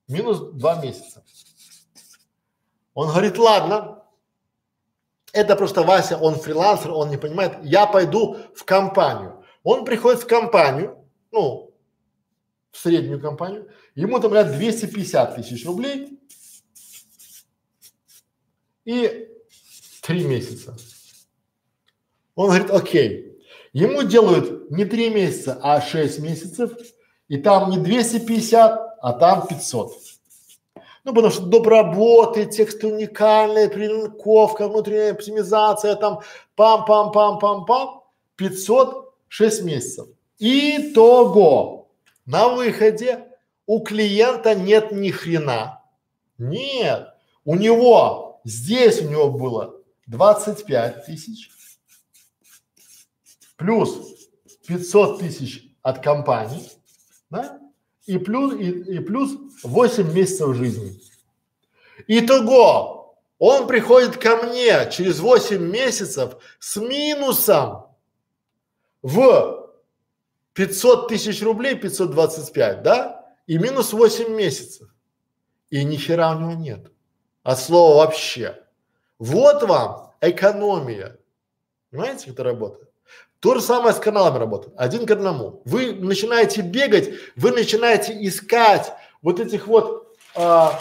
Минус 0.09 0.41
два 0.51 0.75
месяца. 0.81 1.23
Он 2.93 3.07
говорит, 3.07 3.37
ладно, 3.37 4.03
это 5.31 5.55
просто 5.55 5.83
Вася, 5.83 6.17
он 6.17 6.35
фрилансер, 6.35 6.91
он 6.91 7.11
не 7.11 7.17
понимает, 7.17 7.59
я 7.63 7.85
пойду 7.85 8.35
в 8.53 8.65
компанию. 8.65 9.41
Он 9.63 9.85
приходит 9.85 10.23
в 10.23 10.27
компанию, 10.27 10.97
ну, 11.31 11.70
в 12.71 12.77
среднюю 12.77 13.19
компанию, 13.19 13.69
ему 13.95 14.19
там 14.19 14.31
говорят 14.31 14.53
250 14.53 15.35
тысяч 15.35 15.65
рублей 15.65 16.19
и 18.85 19.27
три 20.01 20.23
месяца. 20.23 20.75
Он 22.35 22.47
говорит, 22.47 22.71
окей, 22.71 23.41
ему 23.73 24.03
делают 24.03 24.71
не 24.71 24.85
три 24.85 25.09
месяца, 25.09 25.59
а 25.61 25.81
шесть 25.81 26.19
месяцев, 26.19 26.71
и 27.27 27.37
там 27.37 27.69
не 27.69 27.77
250, 27.77 28.97
а 29.01 29.13
там 29.13 29.47
500. 29.47 29.91
Ну, 31.03 31.13
потому 31.13 31.31
что 31.31 31.45
доп. 31.45 31.67
работы, 31.67 32.45
текст 32.45 32.83
уникальный, 32.83 33.69
прилинковка, 33.69 34.67
внутренняя 34.67 35.13
оптимизация, 35.13 35.95
там 35.95 36.21
пам-пам-пам-пам-пам, 36.55 38.01
500, 38.35 39.13
6 39.27 39.63
месяцев. 39.63 40.07
Итого, 40.37 41.80
на 42.25 42.49
выходе 42.49 43.27
у 43.65 43.81
клиента 43.81 44.55
нет 44.55 44.91
ни 44.91 45.11
хрена. 45.11 45.83
Нет, 46.37 47.09
у 47.45 47.55
него, 47.55 48.41
здесь 48.43 49.01
у 49.01 49.09
него 49.09 49.29
было 49.29 49.81
25 50.07 51.05
тысяч, 51.05 51.51
плюс 53.55 54.29
500 54.67 55.19
тысяч 55.19 55.63
от 55.81 56.03
компании, 56.03 56.69
да? 57.29 57.59
и 58.05 58.17
плюс, 58.17 58.55
и, 58.55 58.69
и 58.69 58.99
плюс 58.99 59.37
8 59.63 60.11
месяцев 60.13 60.55
жизни. 60.55 60.99
Итого, 62.07 63.15
он 63.37 63.67
приходит 63.67 64.17
ко 64.17 64.37
мне 64.37 64.89
через 64.91 65.19
8 65.19 65.57
месяцев 65.61 66.35
с 66.59 66.77
минусом 66.77 67.85
в 69.01 69.60
500 70.53 71.07
тысяч 71.07 71.41
рублей, 71.41 71.75
525, 71.75 72.83
да? 72.83 73.25
И 73.47 73.57
минус 73.57 73.93
8 73.93 74.33
месяцев. 74.33 74.89
И 75.69 75.83
ни 75.83 75.95
хера 75.95 76.35
у 76.35 76.39
него 76.39 76.53
нет. 76.53 76.91
От 77.43 77.59
слова 77.59 77.97
вообще. 77.97 78.63
Вот 79.19 79.63
вам 79.63 80.13
экономия. 80.21 81.17
Понимаете, 81.89 82.25
как 82.25 82.33
это 82.33 82.43
работает? 82.43 82.89
То 83.39 83.55
же 83.55 83.61
самое 83.61 83.93
с 83.95 83.99
каналами 83.99 84.37
работает, 84.37 84.75
один 84.77 85.07
к 85.07 85.11
одному. 85.11 85.63
Вы 85.65 85.93
начинаете 85.93 86.61
бегать, 86.61 87.09
вы 87.35 87.51
начинаете 87.51 88.15
искать 88.25 88.93
вот 89.23 89.39
этих 89.39 89.65
вот, 89.65 90.15
а, 90.35 90.79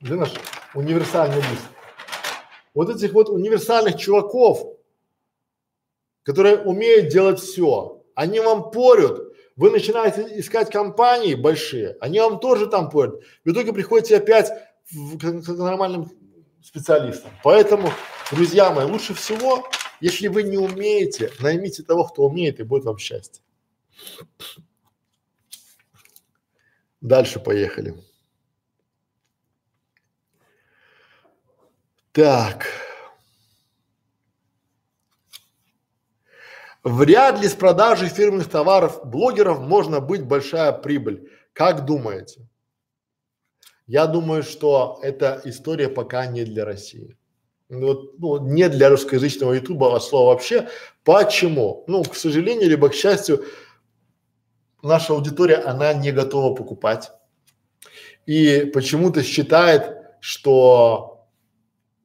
где 0.00 0.14
наш 0.14 0.32
универсальный 0.74 1.36
лист? 1.36 1.62
Вот 2.74 2.90
этих 2.90 3.12
вот 3.12 3.28
универсальных 3.28 3.96
чуваков, 3.96 4.75
которые 6.26 6.58
умеют 6.58 7.08
делать 7.08 7.40
все. 7.40 8.04
Они 8.14 8.40
вам 8.40 8.70
порют, 8.70 9.34
вы 9.56 9.70
начинаете 9.70 10.26
искать 10.38 10.70
компании 10.70 11.34
большие, 11.34 11.96
они 12.02 12.20
вам 12.20 12.40
тоже 12.40 12.66
там 12.66 12.90
порют. 12.90 13.22
В 13.46 13.52
итоге 13.52 13.72
приходите 13.72 14.18
опять 14.18 14.50
к, 14.90 15.18
к 15.18 15.48
нормальным 15.48 16.10
специалистам. 16.60 17.30
Поэтому 17.42 17.88
Друзья 18.32 18.72
мои, 18.72 18.84
лучше 18.84 19.14
всего, 19.14 19.68
если 20.00 20.26
вы 20.26 20.42
не 20.42 20.58
умеете, 20.58 21.30
наймите 21.38 21.84
того, 21.84 22.04
кто 22.04 22.24
умеет, 22.24 22.58
и 22.58 22.64
будет 22.64 22.84
вам 22.84 22.98
счастье. 22.98 23.40
Дальше 27.00 27.38
поехали. 27.38 27.94
Так. 32.10 32.66
Вряд 36.86 37.40
ли 37.40 37.48
с 37.48 37.54
продажей 37.54 38.08
фирменных 38.08 38.48
товаров 38.48 39.00
блогеров 39.04 39.58
можно 39.58 39.98
быть 39.98 40.24
большая 40.24 40.70
прибыль. 40.70 41.28
Как 41.52 41.84
думаете? 41.84 42.48
Я 43.88 44.06
думаю, 44.06 44.44
что 44.44 45.00
эта 45.02 45.40
история 45.42 45.88
пока 45.88 46.26
не 46.26 46.44
для 46.44 46.64
России. 46.64 47.16
Вот, 47.68 48.16
ну, 48.20 48.38
не 48.38 48.68
для 48.68 48.88
русскоязычного 48.88 49.54
ютуба, 49.54 49.96
а 49.96 49.98
слова 49.98 50.28
вообще. 50.28 50.68
Почему? 51.02 51.82
Ну, 51.88 52.04
к 52.04 52.14
сожалению, 52.14 52.70
либо 52.70 52.88
к 52.88 52.94
счастью, 52.94 53.44
наша 54.80 55.12
аудитория, 55.12 55.56
она 55.56 55.92
не 55.92 56.12
готова 56.12 56.54
покупать. 56.54 57.10
И 58.26 58.70
почему-то 58.72 59.24
считает, 59.24 59.90
что 60.20 61.26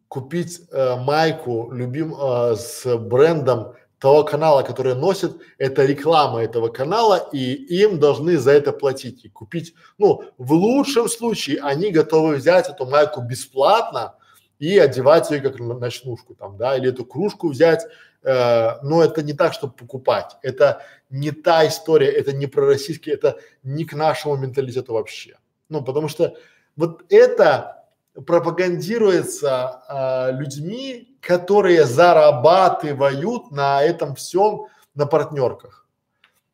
купить 0.08 0.62
э, 0.72 0.96
майку 0.96 1.72
любим 1.72 2.16
э, 2.16 2.56
с 2.56 2.98
брендом 2.98 3.76
того 4.02 4.24
канала, 4.24 4.64
который 4.64 4.96
носит, 4.96 5.32
это 5.60 5.86
реклама 5.86 6.44
этого 6.44 6.70
канала, 6.70 7.30
и 7.32 7.54
им 7.54 8.00
должны 8.00 8.38
за 8.38 8.52
это 8.52 8.74
платить 8.74 9.24
и 9.26 9.30
купить. 9.30 9.76
Ну, 10.00 10.24
в 10.40 10.54
лучшем 10.54 11.08
случае 11.08 11.62
они 11.62 11.92
готовы 11.92 12.36
взять 12.36 12.68
эту 12.68 12.88
майку 12.88 13.22
бесплатно, 13.22 14.16
и 14.58 14.78
одевать 14.78 15.32
ее 15.32 15.42
как 15.42 15.60
ночнушку 15.60 16.36
там, 16.36 16.58
да, 16.58 16.78
или 16.78 16.90
эту 16.90 17.04
кружку 17.04 17.50
взять, 17.50 17.88
э, 18.24 18.78
но 18.84 19.04
это 19.04 19.24
не 19.24 19.34
так, 19.34 19.54
чтобы 19.54 19.74
покупать, 19.74 20.38
это 20.44 20.84
не 21.10 21.32
та 21.32 21.68
история, 21.68 22.12
это 22.12 22.32
не 22.32 22.48
про 22.48 22.68
российский, 22.68 23.12
это 23.12 23.40
не 23.64 23.86
к 23.86 23.94
нашему 23.94 24.36
менталитету 24.36 24.94
вообще. 24.94 25.38
Ну, 25.70 25.84
потому 25.84 26.08
что 26.08 26.36
вот 26.76 27.04
это 27.10 27.81
пропагандируется 28.14 29.84
э, 29.88 30.32
людьми, 30.38 31.18
которые 31.22 31.86
зарабатывают 31.86 33.52
на 33.52 33.82
этом 33.82 34.16
всем, 34.16 34.68
на 34.96 35.06
партнерках. 35.06 35.88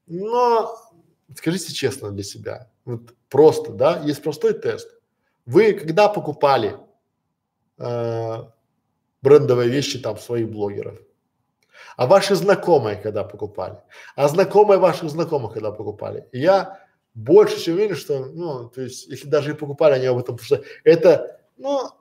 Но 0.06 0.76
скажите 1.36 1.74
честно 1.74 2.12
для 2.12 2.24
себя, 2.24 2.70
вот 2.86 3.14
просто, 3.30 3.72
да, 3.72 4.00
есть 4.00 4.22
простой 4.22 4.54
тест. 4.54 4.94
Вы 5.46 5.74
когда 5.74 6.10
покупали 6.10 6.78
э, 7.78 8.44
брендовые 9.22 9.70
вещи 9.70 10.00
там 10.00 10.18
своих 10.18 10.50
блогеров. 10.50 11.00
А 11.96 12.06
ваши 12.06 12.36
знакомые 12.36 12.96
когда 12.96 13.24
покупали? 13.24 13.78
А 14.16 14.28
знакомые 14.28 14.80
ваших 14.80 15.10
знакомых 15.10 15.54
когда 15.54 15.72
покупали? 15.72 16.28
Я 16.32 16.80
больше 17.14 17.60
чем 17.60 17.76
уверен, 17.76 17.96
что, 17.96 18.26
ну, 18.26 18.70
то 18.70 18.82
есть, 18.82 19.08
если 19.08 19.28
даже 19.28 19.52
и 19.52 19.56
покупали 19.56 19.94
они 19.94 20.06
об 20.06 20.20
этом, 20.20 20.38
потому 20.38 20.46
что 20.46 20.64
это, 20.84 21.37
ну, 21.58 21.92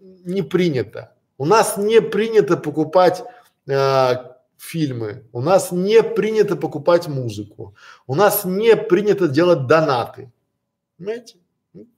не 0.00 0.42
принято. 0.42 1.12
У 1.38 1.44
нас 1.44 1.76
не 1.76 2.00
принято 2.00 2.56
покупать 2.56 3.22
э, 3.66 4.14
фильмы, 4.56 5.24
у 5.32 5.40
нас 5.40 5.72
не 5.72 6.02
принято 6.02 6.56
покупать 6.56 7.08
музыку, 7.08 7.74
у 8.06 8.14
нас 8.14 8.44
не 8.44 8.76
принято 8.76 9.28
делать 9.28 9.66
донаты. 9.66 10.32
Понимаете? 10.96 11.36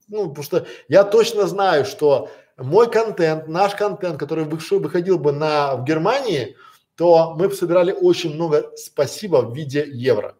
Ну, 0.09 0.29
потому 0.29 0.43
что 0.43 0.67
я 0.89 1.05
точно 1.05 1.47
знаю, 1.47 1.85
что 1.85 2.31
мой 2.57 2.91
контент, 2.91 3.47
наш 3.47 3.75
контент, 3.75 4.19
который 4.19 4.45
выходил 4.45 5.19
бы 5.19 5.33
на, 5.33 5.77
в 5.77 5.85
Германии, 5.85 6.57
то 6.97 7.35
мы 7.37 7.49
бы 7.49 7.55
собирали 7.55 7.93
очень 7.93 8.35
много 8.35 8.73
спасибо 8.77 9.43
в 9.43 9.55
виде 9.55 9.85
евро. 9.87 10.35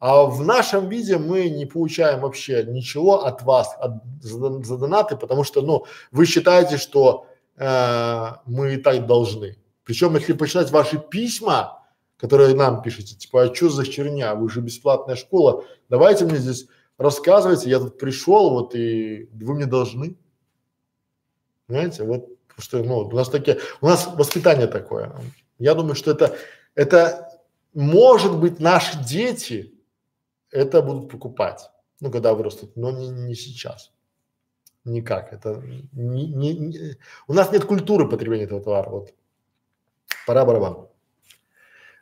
А 0.00 0.24
в 0.24 0.42
нашем 0.42 0.88
виде 0.88 1.18
мы 1.18 1.50
не 1.50 1.66
получаем 1.66 2.20
вообще 2.20 2.64
ничего 2.64 3.26
от 3.26 3.42
вас, 3.42 3.76
от, 3.78 4.02
за, 4.22 4.62
за 4.62 4.78
донаты, 4.78 5.14
потому 5.14 5.44
что, 5.44 5.60
ну, 5.60 5.84
вы 6.10 6.24
считаете, 6.24 6.78
что 6.78 7.26
э, 7.56 8.26
мы 8.46 8.74
и 8.74 8.76
так 8.78 9.06
должны. 9.06 9.58
Причем, 9.84 10.16
если 10.16 10.32
почитать 10.32 10.70
ваши 10.70 10.98
письма, 10.98 11.82
которые 12.16 12.54
нам 12.54 12.80
пишете, 12.80 13.14
типа, 13.14 13.42
а 13.42 13.54
что 13.54 13.68
за 13.68 13.84
херня, 13.84 14.34
вы 14.34 14.48
же 14.48 14.62
бесплатная 14.62 15.16
школа, 15.16 15.64
давайте 15.90 16.24
мне 16.24 16.38
здесь 16.38 16.66
рассказывайте, 16.96 17.68
я 17.68 17.78
тут 17.78 17.98
пришел, 17.98 18.50
вот, 18.50 18.74
и 18.74 19.28
вы 19.34 19.54
мне 19.54 19.66
должны. 19.66 20.16
Понимаете, 21.66 22.04
вот 22.04 22.26
что, 22.56 22.82
ну, 22.82 23.00
у 23.00 23.14
нас 23.14 23.28
такие, 23.28 23.58
у 23.82 23.86
нас 23.86 24.08
воспитание 24.14 24.66
такое. 24.66 25.12
Я 25.58 25.74
думаю, 25.74 25.94
что 25.94 26.10
это, 26.10 26.36
это 26.74 27.28
может 27.74 28.34
быть 28.38 28.60
наши 28.60 28.98
дети 29.04 29.74
это 30.50 30.82
будут 30.82 31.10
покупать, 31.10 31.70
ну, 32.00 32.10
когда 32.10 32.34
вырастут, 32.34 32.76
но 32.76 32.90
не, 32.90 33.08
не 33.08 33.34
сейчас. 33.34 33.92
Никак. 34.84 35.32
Это 35.32 35.56
не, 35.92 36.26
не, 36.26 36.54
не... 36.54 36.96
У 37.26 37.34
нас 37.34 37.52
нет 37.52 37.64
культуры 37.64 38.08
потребления 38.08 38.44
этого 38.44 38.62
товара. 38.62 38.90
Вот. 38.90 39.14
Пора 40.26 40.44
барабан. 40.44 40.88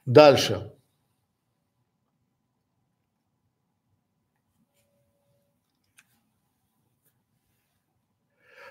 Дальше. 0.06 0.72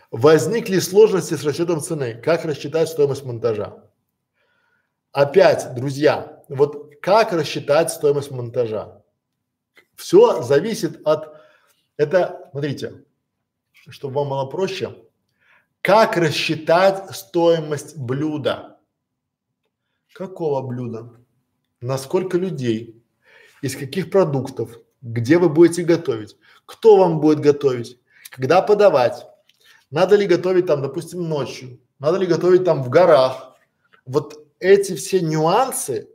Возникли 0.09 0.79
сложности 0.79 1.33
с 1.33 1.43
расчетом 1.43 1.81
цены. 1.81 2.15
Как 2.15 2.45
рассчитать 2.45 2.87
стоимость 2.87 3.25
монтажа? 3.25 3.83
Опять, 5.11 5.75
друзья, 5.75 6.43
вот 6.47 6.93
как 7.01 7.33
рассчитать 7.33 7.91
стоимость 7.91 8.31
монтажа? 8.31 9.03
Все 9.97 10.43
зависит 10.43 11.01
от, 11.05 11.35
это, 11.97 12.49
смотрите, 12.51 13.03
чтобы 13.89 14.15
вам 14.15 14.29
было 14.29 14.45
проще, 14.45 14.95
как 15.81 16.17
рассчитать 16.17 17.15
стоимость 17.15 17.97
блюда? 17.97 18.77
Какого 20.13 20.61
блюда? 20.61 21.11
На 21.81 21.97
сколько 21.97 22.37
людей? 22.37 23.03
Из 23.61 23.75
каких 23.75 24.11
продуктов? 24.11 24.77
Где 25.01 25.39
вы 25.39 25.49
будете 25.49 25.83
готовить? 25.83 26.37
Кто 26.65 26.97
вам 26.97 27.19
будет 27.19 27.39
готовить? 27.39 27.99
Когда 28.29 28.61
подавать? 28.61 29.25
Надо 29.89 30.15
ли 30.15 30.27
готовить 30.27 30.67
там, 30.67 30.81
допустим, 30.81 31.27
ночью? 31.27 31.79
Надо 31.97 32.17
ли 32.17 32.27
готовить 32.27 32.65
там 32.65 32.83
в 32.83 32.89
горах? 32.89 33.55
Вот 34.05 34.45
эти 34.59 34.95
все 34.95 35.21
нюансы, 35.21 36.09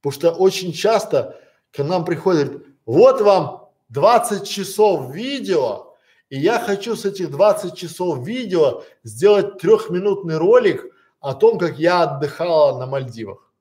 потому 0.00 0.12
что 0.12 0.30
очень 0.30 0.72
часто 0.72 1.40
к 1.72 1.82
нам 1.82 2.04
приходят, 2.04 2.62
вот 2.86 3.20
вам 3.20 3.70
20 3.88 4.48
часов 4.48 5.14
видео, 5.14 5.94
и 6.28 6.38
я 6.38 6.58
хочу 6.58 6.96
с 6.96 7.04
этих 7.04 7.30
20 7.30 7.76
часов 7.76 8.26
видео 8.26 8.82
сделать 9.02 9.58
трехминутный 9.58 10.36
ролик 10.36 10.84
о 11.20 11.34
том, 11.34 11.58
как 11.58 11.78
я 11.78 12.02
отдыхала 12.02 12.78
на 12.78 12.86
Мальдивах. 12.86 13.52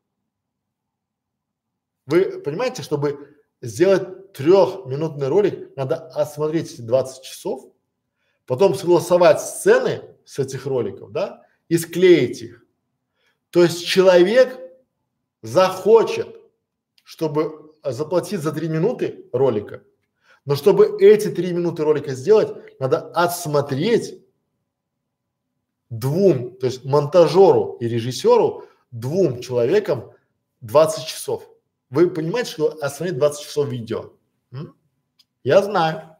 Вы 2.06 2.42
понимаете, 2.42 2.82
чтобы 2.82 3.38
сделать 3.62 4.34
трехминутный 4.34 5.28
ролик, 5.28 5.76
надо 5.78 6.08
осмотреть 6.10 6.74
эти 6.74 6.82
20 6.82 7.24
часов, 7.24 7.72
потом 8.46 8.76
согласовать 8.76 9.42
сцены 9.42 10.04
с 10.26 10.40
этих 10.40 10.66
роликов, 10.66 11.12
да, 11.12 11.46
и 11.70 11.78
склеить 11.78 12.42
их. 12.42 12.66
То 13.52 13.64
есть 13.64 13.86
человек 13.86 14.60
захочет, 15.42 16.36
чтобы 17.04 17.73
заплатить 17.84 18.42
за 18.42 18.52
три 18.52 18.68
минуты 18.70 19.26
ролика, 19.32 19.84
но 20.46 20.56
чтобы 20.56 20.98
эти 21.00 21.30
три 21.30 21.54
минуты 21.54 21.84
ролика 21.84 22.12
сделать, 22.12 22.80
надо 22.80 23.00
отсмотреть 23.12 24.22
двум, 25.90 26.56
то 26.58 26.66
есть 26.66 26.84
монтажеру 26.84 27.78
и 27.80 27.88
режиссеру, 27.88 28.66
двум 28.92 29.42
человекам 29.42 30.12
20 30.62 31.06
часов. 31.06 31.50
Вы 31.90 32.10
понимаете, 32.10 32.52
что 32.52 32.70
отсмотреть 32.82 33.18
20 33.18 33.46
часов 33.46 33.70
видео? 33.70 34.14
М? 34.52 34.76
Я 35.44 35.62
знаю. 35.62 36.18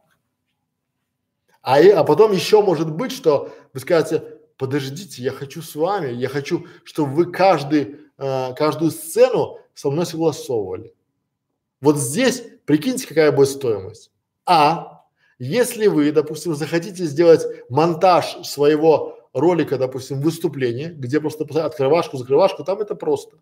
А, 1.62 1.80
и, 1.80 1.88
а 1.88 2.04
потом 2.04 2.32
еще 2.32 2.62
может 2.62 2.90
быть, 2.90 3.12
что 3.12 3.52
вы 3.72 3.80
скажете, 3.80 4.38
подождите, 4.56 5.22
я 5.22 5.32
хочу 5.32 5.62
с 5.62 5.74
вами, 5.74 6.12
я 6.12 6.28
хочу, 6.28 6.66
чтобы 6.84 7.14
вы 7.14 7.32
каждый, 7.32 8.00
э, 8.18 8.54
каждую 8.54 8.90
сцену 8.90 9.58
со 9.74 9.90
мной 9.90 10.06
согласовывали. 10.06 10.94
Вот 11.84 11.98
здесь 11.98 12.42
прикиньте, 12.64 13.06
какая 13.06 13.30
будет 13.30 13.50
стоимость. 13.50 14.10
А 14.46 15.02
если 15.38 15.86
вы, 15.86 16.10
допустим, 16.12 16.54
захотите 16.54 17.04
сделать 17.04 17.44
монтаж 17.68 18.38
своего 18.46 19.18
ролика, 19.34 19.76
допустим, 19.76 20.22
выступления, 20.22 20.88
где 20.88 21.20
просто 21.20 21.44
открывашку, 21.62 22.16
закрывашку, 22.16 22.64
там 22.64 22.80
это 22.80 22.94
просто. 22.94 23.36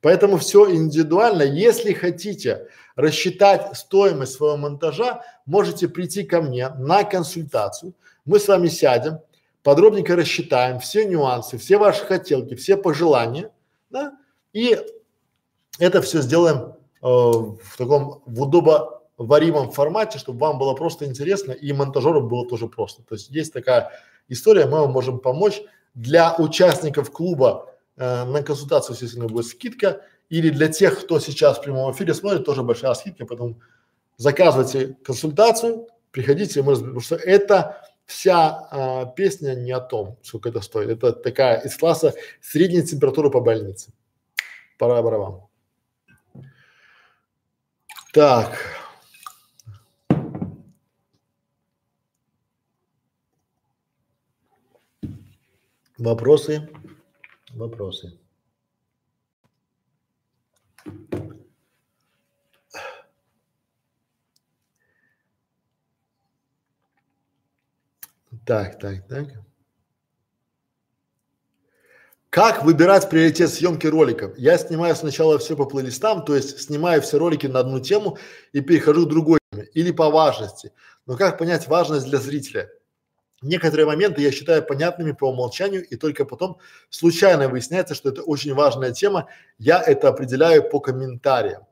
Поэтому 0.00 0.38
все 0.38 0.70
индивидуально. 0.74 1.42
Если 1.42 1.92
хотите 1.92 2.68
рассчитать 2.94 3.76
стоимость 3.76 4.32
своего 4.32 4.56
монтажа, 4.56 5.22
можете 5.44 5.86
прийти 5.86 6.22
ко 6.22 6.40
мне 6.40 6.70
на 6.70 7.04
консультацию. 7.04 7.92
Мы 8.24 8.40
с 8.40 8.48
вами 8.48 8.68
сядем, 8.68 9.18
подробненько 9.62 10.16
рассчитаем 10.16 10.78
все 10.78 11.04
нюансы, 11.04 11.58
все 11.58 11.76
ваши 11.76 12.06
хотелки, 12.06 12.54
все 12.54 12.78
пожелания, 12.78 13.50
да, 13.90 14.16
и 14.54 14.78
это 15.78 16.00
все 16.00 16.22
сделаем 16.22 16.72
в 17.06 17.76
таком 17.76 18.22
в 18.26 18.42
удобоваримом 18.42 19.70
формате, 19.70 20.18
чтобы 20.18 20.40
вам 20.40 20.58
было 20.58 20.74
просто 20.74 21.04
интересно 21.04 21.52
и 21.52 21.72
монтажеру 21.72 22.20
было 22.22 22.48
тоже 22.48 22.66
просто. 22.66 23.02
То 23.02 23.14
есть 23.14 23.30
есть 23.30 23.52
такая 23.52 23.92
история, 24.28 24.66
мы 24.66 24.80
вам 24.80 24.92
можем 24.92 25.18
помочь 25.18 25.62
для 25.94 26.34
участников 26.36 27.10
клуба 27.10 27.72
э, 27.96 28.24
на 28.24 28.42
консультацию, 28.42 28.94
естественно, 28.94 29.28
будет 29.28 29.46
скидка. 29.46 30.02
Или 30.28 30.50
для 30.50 30.66
тех, 30.68 31.00
кто 31.00 31.20
сейчас 31.20 31.58
в 31.58 31.62
прямом 31.62 31.92
эфире 31.92 32.12
смотрит, 32.12 32.44
тоже 32.44 32.64
большая 32.64 32.94
скидка, 32.94 33.26
поэтому 33.26 33.60
заказывайте 34.16 34.96
консультацию, 35.04 35.86
приходите, 36.10 36.62
мы 36.62 36.72
разберем, 36.72 36.94
потому 36.94 37.00
что 37.00 37.14
это 37.14 37.80
вся 38.06 38.68
а, 38.70 39.06
песня 39.06 39.54
не 39.54 39.70
о 39.70 39.80
том, 39.80 40.18
сколько 40.22 40.48
это 40.48 40.60
стоит. 40.60 40.88
Это 40.88 41.12
такая 41.12 41.60
из 41.60 41.76
класса 41.76 42.14
средней 42.40 42.82
температуры 42.82 43.30
по 43.30 43.40
больнице. 43.40 43.92
Пора 44.78 45.00
вам. 45.00 45.45
Так. 48.16 48.56
Вопросы? 55.98 56.66
Вопросы. 57.52 58.18
Так, 68.46 68.78
так, 68.78 69.06
так. 69.08 69.26
Как 72.36 72.64
выбирать 72.64 73.08
приоритет 73.08 73.48
съемки 73.48 73.86
роликов? 73.86 74.36
Я 74.36 74.58
снимаю 74.58 74.94
сначала 74.94 75.38
все 75.38 75.56
по 75.56 75.64
плейлистам, 75.64 76.22
то 76.22 76.36
есть 76.36 76.60
снимаю 76.60 77.00
все 77.00 77.16
ролики 77.16 77.46
на 77.46 77.60
одну 77.60 77.80
тему 77.80 78.18
и 78.52 78.60
перехожу 78.60 79.06
к 79.06 79.08
другой 79.08 79.38
или 79.72 79.90
по 79.90 80.10
важности. 80.10 80.70
Но 81.06 81.16
как 81.16 81.38
понять 81.38 81.66
важность 81.66 82.04
для 82.04 82.18
зрителя? 82.18 82.68
Некоторые 83.40 83.86
моменты 83.86 84.20
я 84.20 84.30
считаю 84.32 84.62
понятными 84.62 85.12
по 85.12 85.30
умолчанию, 85.30 85.82
и 85.88 85.96
только 85.96 86.26
потом 86.26 86.58
случайно 86.90 87.48
выясняется, 87.48 87.94
что 87.94 88.10
это 88.10 88.20
очень 88.20 88.52
важная 88.52 88.92
тема. 88.92 89.30
Я 89.56 89.80
это 89.82 90.10
определяю 90.10 90.68
по 90.68 90.78
комментариям. 90.78 91.62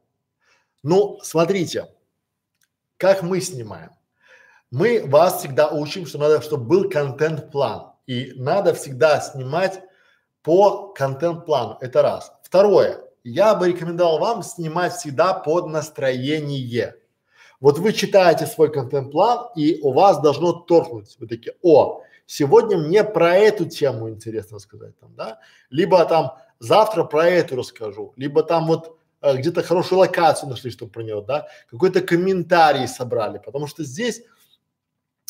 Ну, 0.82 1.18
смотрите, 1.22 1.88
как 2.96 3.22
мы 3.22 3.42
снимаем. 3.42 3.90
Мы 4.70 5.04
вас 5.04 5.40
всегда 5.40 5.68
учим, 5.68 6.06
что 6.06 6.16
надо, 6.16 6.40
чтобы 6.40 6.64
был 6.64 6.88
контент-план. 6.88 7.92
И 8.06 8.32
надо 8.36 8.72
всегда 8.72 9.20
снимать 9.20 9.82
по 10.44 10.92
контент-плану. 10.92 11.78
Это 11.80 12.02
раз. 12.02 12.32
Второе. 12.42 13.00
Я 13.24 13.54
бы 13.54 13.68
рекомендовал 13.68 14.18
вам 14.18 14.42
снимать 14.42 14.92
всегда 14.92 15.32
под 15.32 15.66
настроение. 15.66 16.94
Вот 17.60 17.78
вы 17.78 17.94
читаете 17.94 18.46
свой 18.46 18.70
контент-план, 18.70 19.48
и 19.56 19.80
у 19.80 19.92
вас 19.92 20.20
должно 20.20 20.52
торкнуть. 20.52 21.16
Вы 21.18 21.26
такие, 21.26 21.56
о, 21.62 22.02
сегодня 22.26 22.76
мне 22.76 23.02
про 23.02 23.34
эту 23.34 23.64
тему 23.64 24.10
интересно 24.10 24.58
сказать 24.58 24.98
там, 25.00 25.14
да? 25.16 25.38
Либо 25.70 26.04
там 26.04 26.36
завтра 26.58 27.04
про 27.04 27.26
эту 27.26 27.56
расскажу, 27.56 28.12
либо 28.16 28.42
там 28.42 28.66
вот 28.66 28.98
э, 29.22 29.36
где-то 29.38 29.62
хорошую 29.62 30.00
локацию 30.00 30.50
нашли, 30.50 30.70
чтобы 30.70 30.92
про 30.92 31.02
нее, 31.02 31.24
да? 31.26 31.46
Какой-то 31.70 32.02
комментарий 32.02 32.86
собрали, 32.86 33.38
потому 33.38 33.66
что 33.66 33.82
здесь 33.82 34.20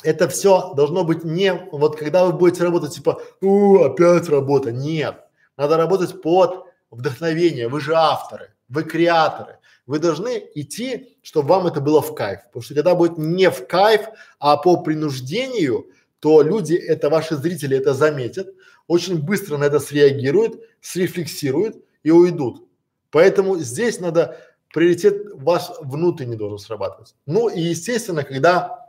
это 0.04 0.28
все 0.28 0.74
должно 0.74 1.02
быть 1.02 1.24
не 1.24 1.52
вот 1.72 1.96
когда 1.96 2.24
вы 2.24 2.32
будете 2.32 2.62
работать 2.62 2.94
типа, 2.94 3.20
у, 3.40 3.78
опять 3.78 4.28
работа. 4.28 4.70
Нет. 4.70 5.16
Надо 5.56 5.76
работать 5.76 6.20
под 6.20 6.66
вдохновение. 6.90 7.68
Вы 7.68 7.80
же 7.80 7.94
авторы, 7.94 8.52
вы 8.68 8.84
креаторы. 8.84 9.58
Вы 9.86 9.98
должны 9.98 10.42
идти, 10.54 11.16
чтобы 11.22 11.48
вам 11.48 11.66
это 11.66 11.80
было 11.80 12.00
в 12.00 12.14
кайф. 12.14 12.40
Потому 12.46 12.62
что 12.62 12.74
когда 12.74 12.94
будет 12.94 13.18
не 13.18 13.50
в 13.50 13.66
кайф, 13.66 14.08
а 14.38 14.56
по 14.56 14.82
принуждению, 14.82 15.86
то 16.20 16.42
люди, 16.42 16.74
это 16.74 17.10
ваши 17.10 17.36
зрители 17.36 17.76
это 17.76 17.92
заметят, 17.92 18.48
очень 18.86 19.22
быстро 19.22 19.58
на 19.58 19.64
это 19.64 19.80
среагируют, 19.80 20.60
срефлексируют 20.80 21.76
и 22.02 22.10
уйдут. 22.10 22.66
Поэтому 23.10 23.58
здесь 23.58 24.00
надо 24.00 24.38
приоритет 24.72 25.26
ваш 25.34 25.70
внутренний 25.80 26.36
должен 26.36 26.58
срабатывать. 26.58 27.14
Ну 27.26 27.48
и 27.48 27.60
естественно, 27.60 28.24
когда 28.24 28.83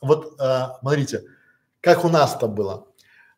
вот 0.00 0.40
э, 0.40 0.60
смотрите, 0.80 1.24
как 1.80 2.04
у 2.04 2.08
нас 2.08 2.34
это 2.36 2.46
было. 2.46 2.86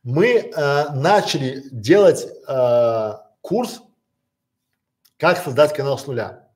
Мы 0.02 0.26
э, 0.26 0.92
начали 0.94 1.62
делать 1.70 2.26
э, 2.48 3.12
курс 3.40 3.82
«Как 5.18 5.38
создать 5.38 5.74
канал 5.74 5.98
с 5.98 6.06
нуля». 6.06 6.48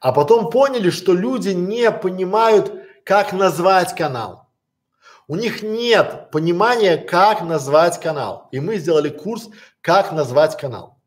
А 0.00 0.12
потом 0.12 0.50
поняли, 0.50 0.90
что 0.90 1.12
люди 1.12 1.50
не 1.50 1.90
понимают, 1.90 2.72
как 3.04 3.32
назвать 3.32 3.94
канал. 3.94 4.48
У 5.28 5.36
них 5.36 5.62
нет 5.62 6.30
понимания, 6.30 6.96
как 6.96 7.42
назвать 7.42 8.00
канал. 8.00 8.48
И 8.52 8.60
мы 8.60 8.76
сделали 8.76 9.08
курс 9.08 9.48
«Как 9.80 10.12
назвать 10.12 10.56
канал». 10.56 10.98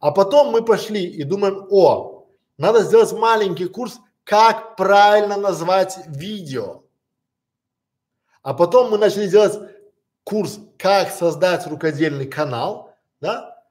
А 0.00 0.10
потом 0.10 0.50
мы 0.50 0.62
пошли 0.62 1.04
и 1.04 1.22
думаем, 1.24 1.66
о, 1.70 2.26
надо 2.58 2.82
сделать 2.82 3.12
маленький 3.12 3.66
курс 3.66 3.98
«Как 4.24 4.76
правильно 4.76 5.36
назвать 5.36 5.98
видео». 6.06 6.83
А 8.44 8.52
потом 8.52 8.90
мы 8.90 8.98
начали 8.98 9.26
делать 9.26 9.58
курс 10.22 10.60
«Как 10.78 11.10
создать 11.10 11.66
рукодельный 11.66 12.26
канал», 12.26 12.94
да, 13.20 13.62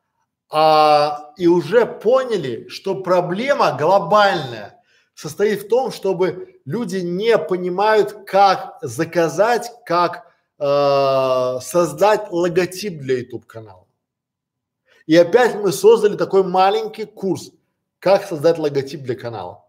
а, 0.50 1.32
и 1.38 1.48
уже 1.48 1.86
поняли, 1.86 2.68
что 2.70 2.95
проблема 2.95 3.78
глобальная 3.80 4.82
состоит 5.14 5.64
в 5.64 5.68
том, 5.70 5.91
чтобы 5.91 6.60
люди 6.66 6.98
не 6.98 7.38
понимают, 7.38 8.26
как 8.26 8.80
заказать, 8.82 9.72
как 9.86 10.26
э, 10.58 11.60
создать 11.62 12.32
логотип 12.32 13.00
для 13.00 13.20
YouTube 13.20 13.45
канала. 13.45 13.86
И 15.06 15.16
опять 15.16 15.56
мы 15.56 15.72
создали 15.72 16.18
такой 16.18 16.44
маленький 16.44 17.06
курс, 17.06 17.52
как 18.00 18.24
создать 18.26 18.58
логотип 18.58 19.02
для 19.02 19.16
канала. 19.16 19.66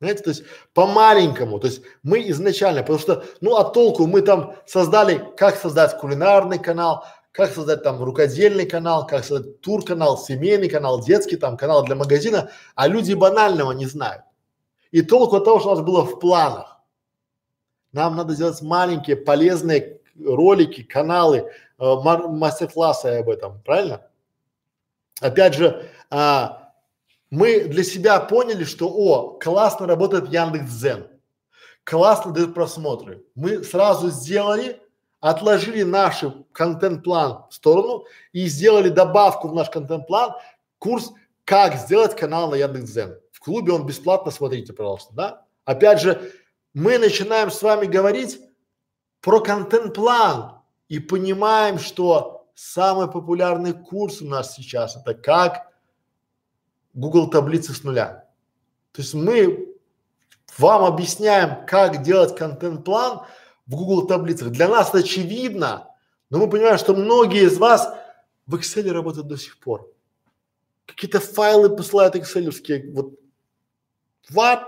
Знаете, 0.00 0.22
то 0.22 0.30
есть 0.30 0.44
по-маленькому, 0.74 1.58
то 1.58 1.66
есть 1.66 1.82
мы 2.04 2.28
изначально, 2.30 2.82
потому 2.82 3.00
что, 3.00 3.24
ну 3.40 3.56
а 3.56 3.64
толку 3.64 4.06
мы 4.06 4.22
там 4.22 4.54
создали, 4.64 5.24
как 5.36 5.56
создать 5.56 5.98
кулинарный 5.98 6.60
канал, 6.60 7.04
как 7.32 7.52
создать 7.52 7.82
там 7.82 8.02
рукодельный 8.02 8.64
канал, 8.64 9.06
как 9.06 9.24
создать 9.24 9.60
тур 9.60 9.84
канал, 9.84 10.16
семейный 10.16 10.68
канал, 10.68 11.02
детский 11.02 11.36
там 11.36 11.56
канал 11.56 11.84
для 11.84 11.96
магазина, 11.96 12.50
а 12.76 12.86
люди 12.86 13.12
банального 13.12 13.72
не 13.72 13.86
знают. 13.86 14.22
И 14.92 15.02
толку 15.02 15.36
от 15.36 15.44
того, 15.44 15.58
что 15.58 15.72
у 15.72 15.74
нас 15.74 15.84
было 15.84 16.02
в 16.04 16.20
планах. 16.20 16.80
Нам 17.92 18.16
надо 18.16 18.34
сделать 18.34 18.62
маленькие 18.62 19.16
полезные 19.16 20.00
ролики, 20.24 20.82
каналы, 20.82 21.50
э, 21.78 21.94
мастер-классы 21.94 23.06
об 23.06 23.28
этом, 23.28 23.60
правильно? 23.62 24.02
Опять 25.20 25.54
же, 25.54 25.88
а, 26.10 26.57
мы 27.30 27.64
для 27.64 27.84
себя 27.84 28.20
поняли, 28.20 28.64
что 28.64 28.88
о, 28.88 29.38
классно 29.38 29.86
работает 29.86 30.28
Яндекс.Дзен, 30.28 31.08
классно 31.84 32.32
дают 32.32 32.54
просмотры. 32.54 33.24
Мы 33.34 33.62
сразу 33.64 34.08
сделали, 34.10 34.80
отложили 35.20 35.82
наш 35.82 36.24
контент-план 36.52 37.44
в 37.50 37.54
сторону 37.54 38.04
и 38.32 38.46
сделали 38.46 38.88
добавку 38.88 39.48
в 39.48 39.54
наш 39.54 39.68
контент-план 39.70 40.34
курс 40.78 41.12
«Как 41.44 41.76
сделать 41.76 42.16
канал 42.16 42.50
на 42.50 42.56
Яндекс.Дзен». 42.56 43.18
В 43.32 43.40
клубе 43.40 43.72
он 43.72 43.86
бесплатно, 43.86 44.30
смотрите, 44.30 44.72
пожалуйста, 44.72 45.14
да? 45.14 45.44
Опять 45.64 46.00
же, 46.00 46.32
мы 46.74 46.98
начинаем 46.98 47.50
с 47.50 47.62
вами 47.62 47.86
говорить 47.86 48.40
про 49.20 49.40
контент-план 49.40 50.62
и 50.88 50.98
понимаем, 50.98 51.78
что 51.78 52.46
самый 52.54 53.08
популярный 53.08 53.72
курс 53.72 54.22
у 54.22 54.26
нас 54.26 54.54
сейчас 54.54 54.96
это 54.96 55.14
как 55.14 55.67
Google 56.98 57.30
таблицы 57.30 57.72
с 57.72 57.84
нуля. 57.84 58.24
То 58.90 59.02
есть 59.02 59.14
мы 59.14 59.72
вам 60.56 60.84
объясняем, 60.84 61.64
как 61.64 62.02
делать 62.02 62.36
контент-план 62.36 63.20
в 63.66 63.76
Google 63.76 64.08
таблицах. 64.08 64.50
Для 64.50 64.66
нас 64.66 64.92
очевидно, 64.92 65.94
но 66.28 66.38
мы 66.38 66.50
понимаем, 66.50 66.76
что 66.76 66.96
многие 66.96 67.44
из 67.44 67.56
вас 67.56 67.94
в 68.46 68.56
Excel 68.56 68.90
работают 68.90 69.28
до 69.28 69.36
сих 69.36 69.60
пор. 69.60 69.88
Какие-то 70.86 71.20
файлы 71.20 71.76
посылают 71.76 72.16
экселевские, 72.16 72.90
вот, 72.92 73.12
what? 74.32 74.64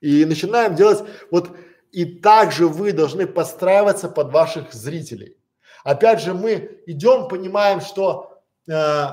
И 0.00 0.24
начинаем 0.24 0.74
делать, 0.74 1.04
вот, 1.30 1.54
и 1.92 2.06
также 2.06 2.68
вы 2.68 2.92
должны 2.92 3.26
подстраиваться 3.26 4.08
под 4.08 4.32
ваших 4.32 4.72
зрителей. 4.72 5.36
Опять 5.84 6.22
же, 6.22 6.32
мы 6.32 6.80
идем, 6.86 7.28
понимаем, 7.28 7.82
что 7.82 8.40
э, 8.66 9.04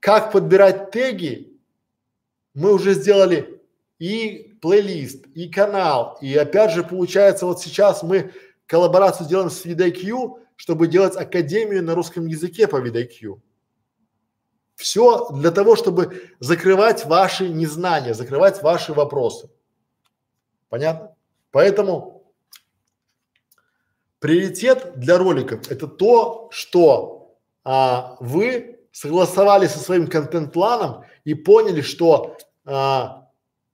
как 0.00 0.32
подбирать 0.32 0.90
теги 0.90 1.55
мы 2.56 2.72
уже 2.72 2.94
сделали 2.94 3.60
и 3.98 4.56
плейлист, 4.62 5.26
и 5.34 5.48
канал, 5.48 6.18
и 6.22 6.34
опять 6.34 6.72
же 6.72 6.82
получается 6.82 7.44
вот 7.44 7.60
сейчас 7.60 8.02
мы 8.02 8.32
коллаборацию 8.66 9.28
делаем 9.28 9.50
с 9.50 9.64
VidIQ, 9.64 10.40
чтобы 10.56 10.88
делать 10.88 11.16
академию 11.16 11.84
на 11.84 11.94
русском 11.94 12.26
языке 12.26 12.66
по 12.66 12.76
VidIQ. 12.76 13.40
Все 14.74 15.28
для 15.30 15.50
того, 15.50 15.76
чтобы 15.76 16.30
закрывать 16.40 17.04
ваши 17.04 17.48
незнания, 17.48 18.14
закрывать 18.14 18.62
ваши 18.62 18.94
вопросы. 18.94 19.50
Понятно? 20.70 21.14
Поэтому 21.50 22.32
приоритет 24.18 24.98
для 24.98 25.18
роликов 25.18 25.70
это 25.70 25.86
то, 25.86 26.48
что 26.50 27.38
а, 27.64 28.16
вы 28.20 28.80
согласовали 28.92 29.66
со 29.66 29.78
своим 29.78 30.06
контент-планом 30.06 31.04
и 31.24 31.34
поняли, 31.34 31.82
что 31.82 32.38
а, 32.66 33.30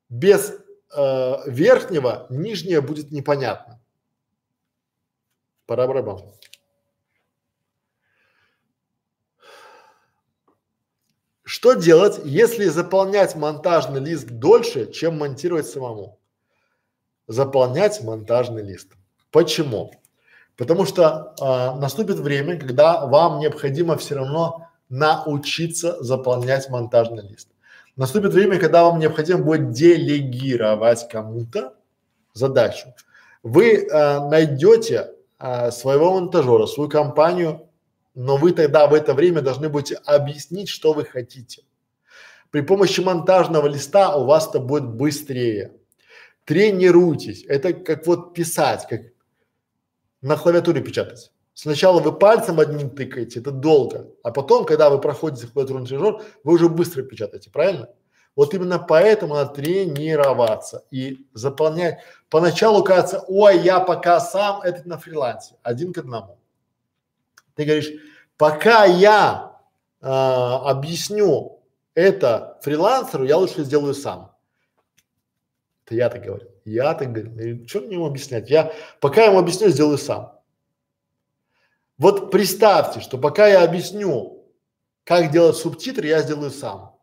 без 0.09 0.53
а, 0.95 1.43
верхнего 1.47 2.27
нижнее 2.31 2.81
будет 2.81 3.11
непонятно. 3.11 3.81
Пора 5.67 5.87
барабан. 5.87 6.23
Что 11.45 11.75
делать, 11.75 12.21
если 12.25 12.67
заполнять 12.67 13.35
монтажный 13.35 14.01
лист 14.01 14.27
дольше, 14.29 14.91
чем 14.91 15.19
монтировать 15.19 15.67
самому? 15.67 16.19
Заполнять 17.27 18.03
монтажный 18.03 18.63
лист. 18.63 18.93
Почему? 19.31 19.93
Потому 20.57 20.85
что 20.85 21.35
а, 21.41 21.75
наступит 21.77 22.17
время, 22.17 22.59
когда 22.59 23.07
вам 23.07 23.39
необходимо 23.39 23.97
все 23.97 24.17
равно 24.17 24.69
научиться 24.89 26.03
заполнять 26.03 26.69
монтажный 26.69 27.27
лист. 27.27 27.52
Наступит 27.97 28.33
время, 28.33 28.59
когда 28.59 28.85
вам 28.85 28.99
необходимо 28.99 29.43
будет 29.43 29.73
делегировать 29.73 31.09
кому-то 31.09 31.75
задачу. 32.33 32.95
Вы 33.43 33.85
э, 33.85 34.29
найдете 34.29 35.13
э, 35.39 35.71
своего 35.71 36.15
монтажера, 36.15 36.67
свою 36.67 36.89
компанию, 36.89 37.69
но 38.15 38.37
вы 38.37 38.53
тогда 38.53 38.87
в 38.87 38.95
это 38.95 39.15
время 39.15 39.43
должны 39.43 39.69
будете 39.69 39.97
объяснить, 39.97 40.69
что 40.69 40.93
вы 40.95 41.05
хотите. 41.05 41.63
При 42.51 42.63
помощи 42.63 43.01
монтажного 43.01 43.67
листа 43.67 44.17
у 44.17 44.25
вас 44.25 44.49
это 44.49 44.59
будет 44.59 44.87
быстрее. 44.87 45.73
Тренируйтесь. 46.45 47.45
Это 47.47 47.73
как 47.73 48.07
вот 48.07 48.35
писать, 48.35 48.87
как 48.89 49.01
на 50.23 50.37
клавиатуре 50.37 50.83
печатать. 50.83 51.31
Сначала 51.55 52.01
вы 52.01 52.13
пальцем 52.13 52.61
одним 52.61 52.91
тыкаете, 52.91 53.41
это 53.41 53.51
долго, 53.51 54.11
а 54.23 54.31
потом, 54.31 54.65
когда 54.65 54.89
вы 54.89 55.01
проходите 55.01 55.47
клавиатурный 55.47 55.87
тренажер, 55.87 56.23
вы 56.45 56.55
уже 56.55 56.69
быстро 56.69 57.03
печатаете, 57.03 57.51
правильно? 57.51 57.89
Вот 58.35 58.55
именно 58.55 58.79
поэтому 58.79 59.35
надо 59.35 59.53
тренироваться 59.55 60.85
и 60.91 61.27
заполнять. 61.35 61.99
Поначалу 62.31 62.83
кажется, 62.83 63.23
ой, 63.29 63.59
я 63.59 63.81
пока 63.81 64.21
сам, 64.21 64.63
это 64.63 64.89
на 64.89 64.97
фрилансе, 64.97 65.57
один 65.63 65.93
к 65.93 65.99
одному. 65.99 66.39
Ты 67.55 67.65
говоришь, 67.65 67.91
пока 68.39 68.87
я 68.87 69.59
э, 70.01 70.07
объясню 70.07 71.63
это 71.95 72.59
фрилансеру, 72.63 73.25
я 73.25 73.37
лучше 73.37 73.65
сделаю 73.65 73.93
сам. 73.93 74.35
Это 75.85 75.95
я 75.97 76.09
так 76.09 76.23
говорю. 76.23 76.49
Я 76.65 76.95
так 76.95 77.13
говорю. 77.13 77.67
Что 77.67 77.81
мне 77.81 77.97
ему 77.97 78.07
объяснять? 78.07 78.49
Я 78.49 78.73
пока 79.01 79.25
ему 79.25 79.39
объясню, 79.39 79.69
сделаю 79.69 79.99
сам. 79.99 80.33
Вот 82.03 82.33
представьте, 82.33 82.99
что 82.99 83.17
пока 83.17 83.47
я 83.47 83.63
объясню, 83.63 84.45
как 85.05 85.31
делать 85.31 85.57
субтитры, 85.57 86.09
я 86.09 86.21
сделаю 86.21 86.51
сам. 86.51 86.99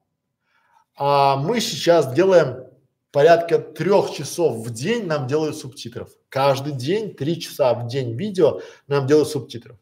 А 0.97 1.37
мы 1.37 1.61
сейчас 1.61 2.13
делаем 2.13 2.65
порядка 3.11 3.59
трех 3.59 4.11
часов 4.11 4.57
в 4.57 4.73
день 4.73 5.05
нам 5.05 5.25
делают 5.25 5.55
субтитров. 5.55 6.09
Каждый 6.27 6.73
день 6.73 7.15
три 7.15 7.39
часа 7.39 7.73
в 7.75 7.87
день 7.87 8.17
видео 8.17 8.59
нам 8.87 9.07
делают 9.07 9.29
субтитров. 9.29 9.77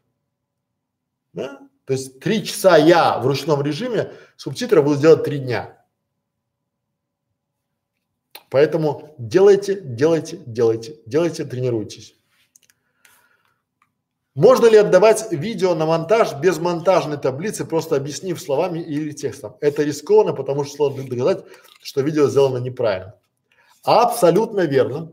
Да? 1.32 1.68
То 1.84 1.94
есть 1.94 2.20
три 2.20 2.44
часа 2.44 2.76
я 2.76 3.18
в 3.18 3.26
ручном 3.26 3.60
режиме 3.60 4.12
субтитры 4.36 4.82
буду 4.82 5.00
делать 5.00 5.24
три 5.24 5.40
дня. 5.40 5.84
Поэтому 8.50 9.16
делайте, 9.18 9.80
делайте, 9.80 10.36
делайте, 10.46 10.94
делайте, 11.06 11.44
тренируйтесь. 11.44 12.17
Можно 14.38 14.66
ли 14.66 14.76
отдавать 14.76 15.32
видео 15.32 15.74
на 15.74 15.84
монтаж 15.84 16.34
без 16.34 16.60
монтажной 16.60 17.16
таблицы, 17.18 17.64
просто 17.64 17.96
объяснив 17.96 18.40
словами 18.40 18.78
или 18.78 19.10
текстом? 19.10 19.56
Это 19.60 19.82
рискованно, 19.82 20.32
потому 20.32 20.62
что 20.62 20.76
сложно 20.76 21.02
доказать, 21.02 21.44
что 21.82 22.02
видео 22.02 22.28
сделано 22.28 22.58
неправильно. 22.58 23.16
Абсолютно 23.82 24.60
верно. 24.60 25.12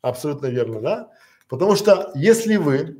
Абсолютно 0.00 0.46
верно, 0.46 0.80
да? 0.80 1.10
Потому 1.48 1.74
что 1.74 2.12
если 2.14 2.54
вы, 2.54 2.98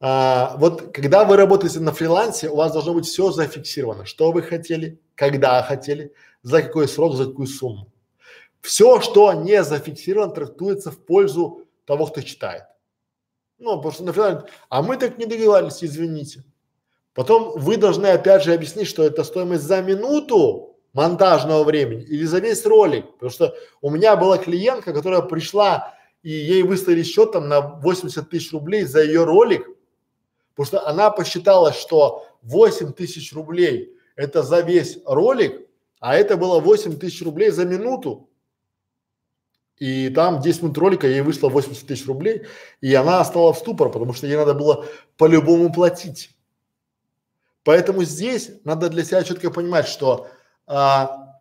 а, 0.00 0.56
вот 0.56 0.92
когда 0.92 1.24
вы 1.24 1.36
работаете 1.36 1.78
на 1.78 1.92
фрилансе, 1.92 2.48
у 2.48 2.56
вас 2.56 2.72
должно 2.72 2.94
быть 2.94 3.06
все 3.06 3.30
зафиксировано. 3.30 4.04
Что 4.04 4.32
вы 4.32 4.42
хотели, 4.42 4.98
когда 5.14 5.62
хотели, 5.62 6.12
за 6.42 6.60
какой 6.60 6.88
срок, 6.88 7.14
за 7.14 7.26
какую 7.26 7.46
сумму. 7.46 7.92
Все, 8.62 9.00
что 9.00 9.32
не 9.32 9.62
зафиксировано, 9.62 10.32
трактуется 10.32 10.90
в 10.90 10.98
пользу 10.98 11.68
того, 11.84 12.06
кто 12.06 12.20
читает. 12.20 12.64
Ну, 13.60 13.76
потому 13.76 13.92
что 13.92 14.04
на 14.04 14.12
финале, 14.12 14.42
а 14.68 14.82
мы 14.82 14.96
так 14.96 15.18
не 15.18 15.26
договаривались, 15.26 15.84
извините. 15.84 16.42
Потом 17.14 17.52
вы 17.56 17.76
должны 17.76 18.06
опять 18.06 18.42
же 18.42 18.54
объяснить, 18.54 18.88
что 18.88 19.04
это 19.04 19.22
стоимость 19.22 19.64
за 19.64 19.82
минуту 19.82 20.76
монтажного 20.94 21.62
времени 21.64 22.02
или 22.02 22.24
за 22.24 22.38
весь 22.38 22.64
ролик. 22.64 23.12
Потому 23.12 23.30
что 23.30 23.54
у 23.82 23.90
меня 23.90 24.16
была 24.16 24.38
клиентка, 24.38 24.92
которая 24.92 25.20
пришла 25.20 25.94
и 26.22 26.30
ей 26.30 26.62
выставили 26.62 27.02
счет 27.02 27.32
там 27.32 27.48
на 27.48 27.60
80 27.60 28.28
тысяч 28.28 28.52
рублей 28.52 28.84
за 28.84 29.02
ее 29.02 29.24
ролик, 29.24 29.66
Потому 30.60 30.66
что 30.66 30.88
она 30.88 31.10
посчитала, 31.10 31.72
что 31.72 32.26
8 32.42 32.92
тысяч 32.92 33.32
рублей 33.32 33.96
это 34.16 34.42
за 34.42 34.60
весь 34.60 34.98
ролик, 35.06 35.66
а 36.00 36.16
это 36.16 36.36
было 36.36 36.60
8 36.60 36.98
тысяч 36.98 37.22
рублей 37.22 37.50
за 37.50 37.64
минуту. 37.64 38.28
И 39.80 40.10
там 40.10 40.40
10 40.40 40.62
минут 40.62 40.78
ролика 40.78 41.08
ей 41.08 41.22
вышло 41.22 41.48
80 41.48 41.86
тысяч 41.86 42.06
рублей, 42.06 42.42
и 42.82 42.94
она 42.94 43.24
стала 43.24 43.54
в 43.54 43.58
ступор, 43.58 43.90
потому 43.90 44.12
что 44.12 44.26
ей 44.26 44.36
надо 44.36 44.52
было 44.52 44.84
по-любому 45.16 45.72
платить. 45.72 46.36
Поэтому 47.64 48.04
здесь 48.04 48.50
надо 48.64 48.90
для 48.90 49.04
себя 49.04 49.24
четко 49.24 49.50
понимать, 49.50 49.88
что 49.88 50.28
а, 50.66 51.40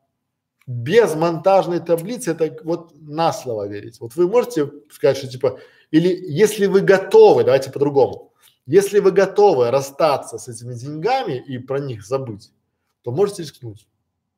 без 0.65 1.15
монтажной 1.15 1.81
таблицы 1.81 2.31
это 2.31 2.57
вот 2.63 2.93
на 2.95 3.33
слово 3.33 3.67
верить. 3.67 3.99
Вот 3.99 4.15
вы 4.15 4.27
можете 4.27 4.71
сказать, 4.89 5.17
что 5.17 5.27
типа, 5.27 5.59
или 5.91 6.07
если 6.07 6.65
вы 6.67 6.79
готовы, 6.79 7.43
давайте 7.43 7.71
по-другому, 7.71 8.31
если 8.65 8.99
вы 8.99 9.11
готовы 9.11 9.69
расстаться 9.69 10.37
с 10.37 10.47
этими 10.47 10.75
деньгами 10.75 11.43
и 11.45 11.57
про 11.57 11.79
них 11.79 12.05
забыть, 12.05 12.53
то 13.01 13.11
можете 13.11 13.43
рискнуть. 13.43 13.85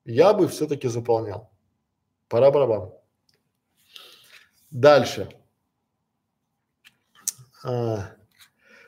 Я 0.06 0.34
бы 0.34 0.48
все-таки 0.48 0.88
заполнял. 0.88 1.52
Пора 2.30 2.50
барабан. 2.50 2.94
Дальше. 4.72 5.30
А, 7.64 8.12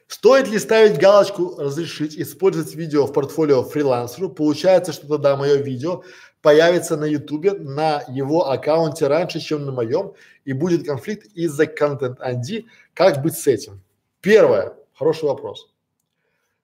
стоит 0.07 0.47
ли 0.47 0.57
ставить 0.57 0.97
галочку 0.97 1.57
«Разрешить 1.59 2.17
использовать 2.17 2.73
видео 2.73 3.05
в 3.05 3.13
портфолио 3.13 3.63
фрилансеру»? 3.63 4.29
Получается, 4.29 4.93
что 4.93 5.07
тогда 5.07 5.35
мое 5.35 5.57
видео 5.57 6.03
появится 6.41 6.97
на 6.97 7.05
ютубе 7.05 7.51
на 7.51 8.03
его 8.07 8.49
аккаунте 8.49 9.07
раньше, 9.07 9.39
чем 9.39 9.65
на 9.65 9.71
моем, 9.71 10.13
и 10.45 10.53
будет 10.53 10.85
конфликт 10.85 11.27
из-за 11.33 11.65
Content 11.65 12.17
ID. 12.17 12.65
Как 12.93 13.21
быть 13.21 13.37
с 13.37 13.45
этим? 13.47 13.81
Первое. 14.21 14.73
Хороший 14.93 15.25
вопрос. 15.25 15.69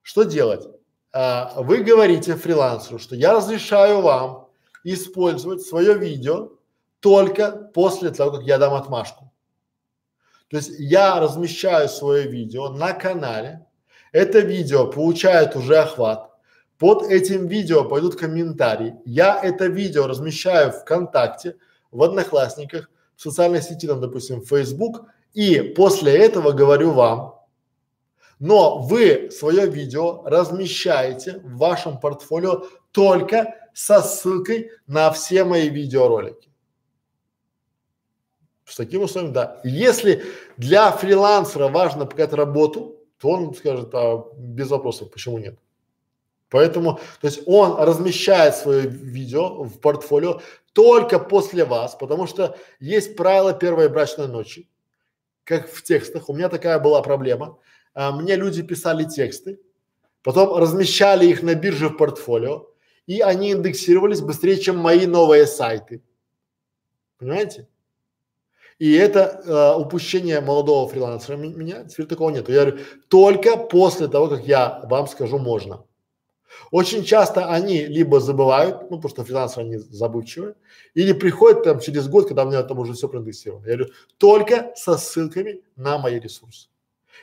Что 0.01 0.23
делать? 0.23 0.65
А, 1.11 1.61
вы 1.61 1.83
говорите 1.83 2.35
фрилансеру, 2.35 2.99
что 2.99 3.15
я 3.15 3.33
разрешаю 3.33 4.01
вам 4.01 4.47
использовать 4.83 5.61
свое 5.61 5.97
видео 5.97 6.51
только 6.99 7.51
после 7.51 8.11
того, 8.11 8.31
как 8.31 8.43
я 8.43 8.57
дам 8.57 8.73
отмашку. 8.73 9.31
То 10.49 10.57
есть 10.57 10.71
я 10.79 11.19
размещаю 11.19 11.87
свое 11.89 12.27
видео 12.27 12.69
на 12.69 12.93
канале, 12.93 13.65
это 14.11 14.39
видео 14.39 14.87
получает 14.87 15.55
уже 15.55 15.77
охват, 15.77 16.31
под 16.79 17.03
этим 17.03 17.47
видео 17.47 17.83
пойдут 17.83 18.15
комментарии, 18.15 18.95
я 19.05 19.39
это 19.41 19.67
видео 19.67 20.07
размещаю 20.07 20.71
ВКонтакте, 20.71 21.57
в 21.91 22.01
Одноклассниках, 22.03 22.89
в 23.15 23.21
социальной 23.21 23.61
сети, 23.61 23.87
там, 23.87 23.99
допустим, 23.99 24.41
Facebook, 24.41 25.05
и 25.33 25.59
после 25.59 26.17
этого 26.17 26.51
говорю 26.51 26.91
вам, 26.91 27.35
но 28.39 28.79
вы 28.79 29.29
свое 29.31 29.67
видео 29.67 30.23
размещаете 30.25 31.39
в 31.43 31.57
вашем 31.57 31.99
портфолио 31.99 32.63
только 32.91 33.55
со 33.73 34.01
ссылкой 34.01 34.71
на 34.87 35.11
все 35.11 35.43
мои 35.43 35.69
видеоролики. 35.69 36.48
С 38.69 38.75
таким 38.75 39.01
условием, 39.01 39.33
да. 39.33 39.59
Если 39.63 40.23
для 40.57 40.91
фрилансера 40.91 41.67
важно 41.69 42.05
показать 42.05 42.33
работу, 42.33 42.95
то 43.19 43.29
он 43.29 43.55
скажет, 43.55 43.89
а 43.93 44.25
без 44.37 44.69
вопросов, 44.69 45.09
почему 45.09 45.39
нет. 45.39 45.57
Поэтому, 46.49 46.99
то 47.19 47.27
есть 47.27 47.41
он 47.47 47.79
размещает 47.79 48.55
свое 48.55 48.87
видео 48.87 49.63
в 49.63 49.79
портфолио 49.79 50.41
только 50.73 51.19
после 51.19 51.65
вас, 51.65 51.95
потому 51.95 52.27
что 52.27 52.57
есть 52.79 53.15
правило 53.15 53.53
первой 53.53 53.89
брачной 53.89 54.27
ночи, 54.27 54.69
как 55.43 55.67
в 55.67 55.81
текстах. 55.83 56.29
У 56.29 56.33
меня 56.33 56.47
такая 56.49 56.79
была 56.79 57.01
проблема. 57.01 57.57
А, 57.95 58.11
мне 58.11 58.35
люди 58.35 58.61
писали 58.61 59.03
тексты, 59.03 59.59
потом 60.21 60.55
размещали 60.55 61.25
их 61.25 61.41
на 61.41 61.55
бирже 61.55 61.89
в 61.89 61.97
портфолио, 61.97 62.67
и 63.07 63.21
они 63.21 63.51
индексировались 63.51 64.21
быстрее, 64.21 64.59
чем 64.59 64.77
мои 64.77 65.07
новые 65.07 65.47
сайты. 65.47 66.03
Понимаете? 67.17 67.67
И 68.79 68.93
это 68.93 69.41
э, 69.45 69.79
упущение 69.79 70.39
молодого 70.39 70.87
фрилансера 70.87 71.35
меня, 71.35 71.83
теперь 71.83 72.05
такого 72.05 72.29
нет. 72.29 72.47
Я 72.47 72.65
говорю, 72.65 72.79
только 73.09 73.57
после 73.57 74.07
того, 74.07 74.29
как 74.29 74.47
я 74.47 74.81
вам 74.85 75.07
скажу 75.07 75.37
можно. 75.37 75.83
Очень 76.71 77.03
часто 77.03 77.47
они 77.51 77.85
либо 77.85 78.21
забывают, 78.21 78.89
ну 78.89 78.97
потому 78.97 79.09
что 79.09 79.25
фрилансеры 79.25 79.65
они 79.65 79.77
забывчивые, 79.77 80.55
или 80.93 81.11
приходят 81.11 81.63
там 81.63 81.79
через 81.81 82.07
год, 82.07 82.27
когда 82.27 82.45
у 82.45 82.47
меня 82.47 82.63
там 82.63 82.79
уже 82.79 82.93
все 82.93 83.09
проиндексировано. 83.09 83.65
Я 83.65 83.75
говорю, 83.75 83.93
только 84.17 84.71
со 84.75 84.97
ссылками 84.97 85.61
на 85.75 85.97
мои 85.97 86.17
ресурсы. 86.17 86.69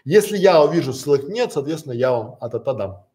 Если 0.04 0.36
я 0.36 0.62
увижу 0.62 0.92
ссылок 0.92 1.24
нет, 1.24 1.52
соответственно, 1.52 1.94
я 1.94 2.12
вам 2.12 2.36
от 2.40 2.54
это 2.54 2.74
дам. 2.74 3.06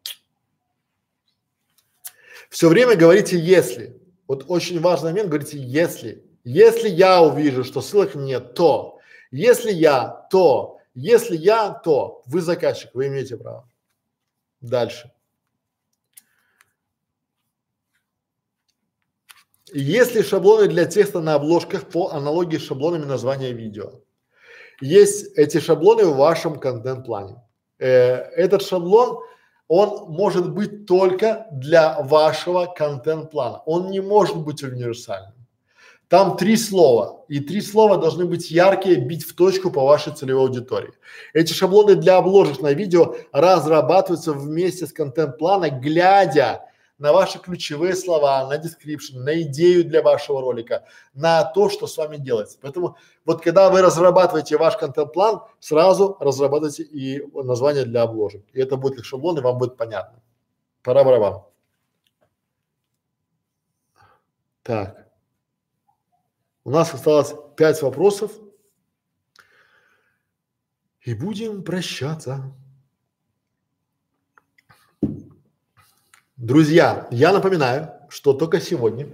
Все 2.50 2.68
время 2.68 2.96
говорите 2.96 3.38
если. 3.38 3.98
Вот 4.26 4.44
очень 4.48 4.80
важный 4.80 5.10
момент, 5.10 5.28
говорите 5.28 5.58
если. 5.58 6.24
Если 6.44 6.88
я 6.88 7.22
увижу, 7.22 7.64
что 7.64 7.80
ссылок 7.80 8.14
нет, 8.14 8.54
то. 8.54 8.98
Если 9.30 9.72
я, 9.72 10.26
то. 10.30 10.78
Если 10.94 11.36
я, 11.36 11.70
то. 11.70 12.22
Вы 12.26 12.40
заказчик, 12.40 12.90
вы 12.94 13.06
имеете 13.06 13.36
право. 13.36 13.68
Дальше. 14.60 15.12
Есть 19.72 20.14
ли 20.14 20.22
шаблоны 20.22 20.68
для 20.68 20.84
текста 20.84 21.20
на 21.20 21.34
обложках 21.34 21.88
по 21.88 22.10
аналогии 22.10 22.58
с 22.58 22.66
шаблонами 22.66 23.04
названия 23.04 23.52
видео? 23.52 24.02
Есть 24.80 25.32
эти 25.38 25.60
шаблоны 25.60 26.04
в 26.04 26.16
вашем 26.16 26.58
контент-плане. 26.58 27.42
Э, 27.78 28.16
этот 28.36 28.62
шаблон, 28.62 29.20
он 29.68 30.10
может 30.10 30.52
быть 30.52 30.86
только 30.86 31.46
для 31.52 32.02
вашего 32.02 32.66
контент-плана. 32.66 33.62
Он 33.64 33.90
не 33.90 34.00
может 34.00 34.36
быть 34.36 34.62
универсальным. 34.62 35.41
Там 36.12 36.36
три 36.36 36.58
слова, 36.58 37.24
и 37.28 37.40
три 37.40 37.62
слова 37.62 37.96
должны 37.96 38.26
быть 38.26 38.50
яркие, 38.50 38.96
бить 38.96 39.24
в 39.24 39.34
точку 39.34 39.70
по 39.70 39.82
вашей 39.82 40.12
целевой 40.12 40.42
аудитории. 40.42 40.92
Эти 41.32 41.54
шаблоны 41.54 41.94
для 41.94 42.18
обложек 42.18 42.60
на 42.60 42.74
видео 42.74 43.16
разрабатываются 43.32 44.34
вместе 44.34 44.86
с 44.86 44.92
контент-планом, 44.92 45.80
глядя 45.80 46.66
на 46.98 47.14
ваши 47.14 47.38
ключевые 47.38 47.96
слова, 47.96 48.46
на 48.46 48.58
description, 48.58 49.20
на 49.20 49.40
идею 49.40 49.86
для 49.86 50.02
вашего 50.02 50.42
ролика, 50.42 50.84
на 51.14 51.44
то, 51.44 51.70
что 51.70 51.86
с 51.86 51.96
вами 51.96 52.18
делается. 52.18 52.58
Поэтому 52.60 52.98
вот 53.24 53.42
когда 53.42 53.70
вы 53.70 53.80
разрабатываете 53.80 54.58
ваш 54.58 54.76
контент-план, 54.76 55.40
сразу 55.60 56.18
разрабатывайте 56.20 56.82
и 56.82 57.24
название 57.34 57.86
для 57.86 58.02
обложек. 58.02 58.44
И 58.52 58.60
это 58.60 58.76
будет 58.76 58.96
как 58.96 59.06
шаблон, 59.06 59.38
и 59.38 59.40
вам 59.40 59.56
будет 59.56 59.78
понятно. 59.78 60.20
Пора 60.82 61.04
барабан. 61.04 61.40
Так. 64.62 65.01
У 66.64 66.70
нас 66.70 66.94
осталось 66.94 67.34
пять 67.56 67.82
вопросов. 67.82 68.32
И 71.00 71.14
будем 71.14 71.64
прощаться. 71.64 72.54
Друзья, 76.36 77.08
я 77.10 77.32
напоминаю, 77.32 77.92
что 78.08 78.32
только 78.32 78.60
сегодня 78.60 79.08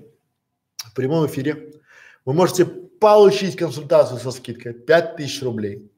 в 0.76 0.94
прямом 0.94 1.26
эфире 1.26 1.80
вы 2.26 2.34
можете 2.34 2.66
получить 2.66 3.56
консультацию 3.56 4.18
со 4.18 4.30
скидкой 4.30 4.74
5000 4.74 5.42
рублей 5.42 5.90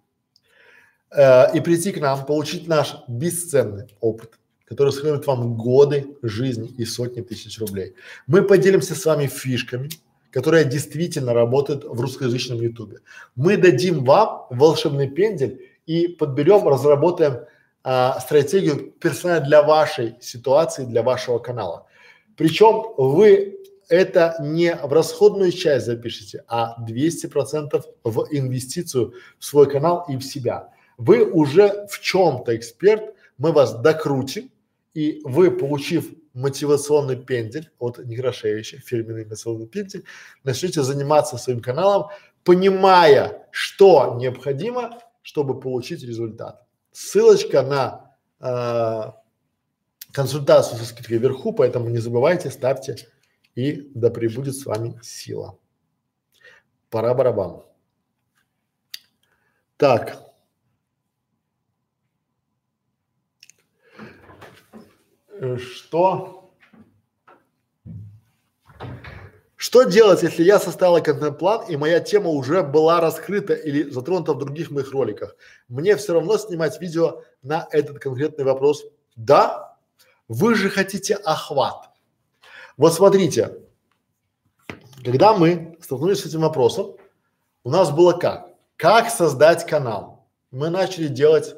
э, 1.11 1.57
и 1.57 1.61
прийти 1.61 1.91
к 1.93 2.01
нам, 2.01 2.25
получить 2.25 2.69
наш 2.69 2.97
бесценный 3.09 3.89
опыт, 4.01 4.39
который 4.65 4.93
сэкономит 4.93 5.27
вам 5.27 5.57
годы 5.57 6.17
жизни 6.23 6.69
и 6.69 6.85
сотни 6.85 7.23
тысяч 7.23 7.59
рублей. 7.59 7.95
Мы 8.29 8.43
поделимся 8.43 8.95
с 8.95 9.05
вами 9.05 9.27
фишками, 9.27 9.89
которые 10.31 10.65
действительно 10.65 11.35
работают 11.35 11.85
в 11.85 12.01
русскоязычном 12.01 12.61
ютубе. 12.61 12.99
Мы 13.37 13.57
дадим 13.57 14.05
вам 14.05 14.47
волшебный 14.51 15.09
пендель 15.09 15.69
и 15.87 16.09
подберем, 16.09 16.69
разработаем 16.69 17.41
а, 17.83 18.21
стратегию 18.21 18.93
персонально 18.93 19.47
для 19.47 19.63
вашей 19.63 20.15
ситуации, 20.21 20.85
для 20.85 21.03
вашего 21.03 21.39
канала. 21.39 21.87
Причем 22.37 22.95
вы 22.97 23.59
это 23.89 24.37
не 24.41 24.75
в 24.75 24.93
расходную 24.93 25.51
часть 25.51 25.87
запишите, 25.87 26.45
а 26.47 26.77
200% 26.89 27.83
в 28.05 28.27
инвестицию 28.31 29.15
в 29.39 29.45
свой 29.45 29.69
канал 29.69 30.07
и 30.09 30.17
в 30.17 30.23
себя. 30.23 30.71
Вы 30.97 31.25
уже 31.25 31.87
в 31.91 32.01
чем-то 32.01 32.55
эксперт, 32.57 33.15
мы 33.37 33.53
вас 33.53 33.75
докрутим, 33.81 34.51
и 34.95 35.21
вы, 35.25 35.51
получив 35.51 36.07
мотивационный 36.41 37.17
пендель 37.17 37.71
от 37.79 37.99
Некрашевича, 37.99 38.79
фирменный 38.79 39.25
мотивационный 39.25 39.67
пендель, 39.67 40.05
начнете 40.45 40.83
заниматься 40.83 41.37
своим 41.39 41.61
каналом, 41.61 42.09
понимая, 42.45 43.47
что 43.51 44.17
необходимо, 44.19 44.99
чтобы 45.23 45.61
получить 45.61 46.03
результат. 46.03 46.67
Ссылочка 46.93 47.63
на 47.63 48.17
э, 48.41 49.13
консультацию 50.13 50.79
со 50.79 50.85
скидкой 50.85 51.19
вверху, 51.19 51.53
поэтому 51.53 51.89
не 51.89 51.99
забывайте, 51.99 52.51
ставьте 52.51 52.97
и 53.55 53.91
да 53.95 54.11
пребудет 54.11 54.55
с 54.57 54.67
вами 54.67 54.99
сила. 55.03 55.59
Пора 56.89 57.15
барабан. 57.15 57.63
Так. 59.77 60.31
э, 65.29 65.30
что? 65.59 66.51
Что 69.57 69.83
делать, 69.83 70.23
если 70.23 70.43
я 70.43 70.59
составила 70.59 71.01
контент-план 71.01 71.67
и 71.69 71.77
моя 71.77 72.01
тема 72.01 72.31
уже 72.31 72.63
была 72.63 73.01
раскрыта 73.01 73.53
или 73.53 73.83
затронута 73.91 74.33
в 74.33 74.39
других 74.39 74.71
моих 74.71 74.91
роликах? 74.93 75.37
Мне 75.69 75.97
все 75.97 76.15
равно 76.15 76.39
снимать 76.39 76.81
видео 76.81 77.23
на 77.43 77.69
этот 77.71 77.99
конкретный 77.99 78.45
вопрос? 78.45 78.85
Да, 79.17 79.77
вы 80.29 80.55
же 80.55 80.71
хотите 80.71 81.15
охват. 81.15 81.91
Вот 82.79 82.95
смотрите, 82.95 83.59
когда 85.05 85.35
мы 85.35 85.77
столкнулись 85.83 86.21
с 86.21 86.27
этим 86.27 86.41
вопросом, 86.41 86.97
у 87.63 87.71
нас 87.71 87.91
было 87.91 88.13
как? 88.13 88.49
Как 88.77 89.11
создать 89.11 89.67
канал? 89.67 90.27
Мы 90.51 90.71
начали 90.71 91.09
делать 91.09 91.55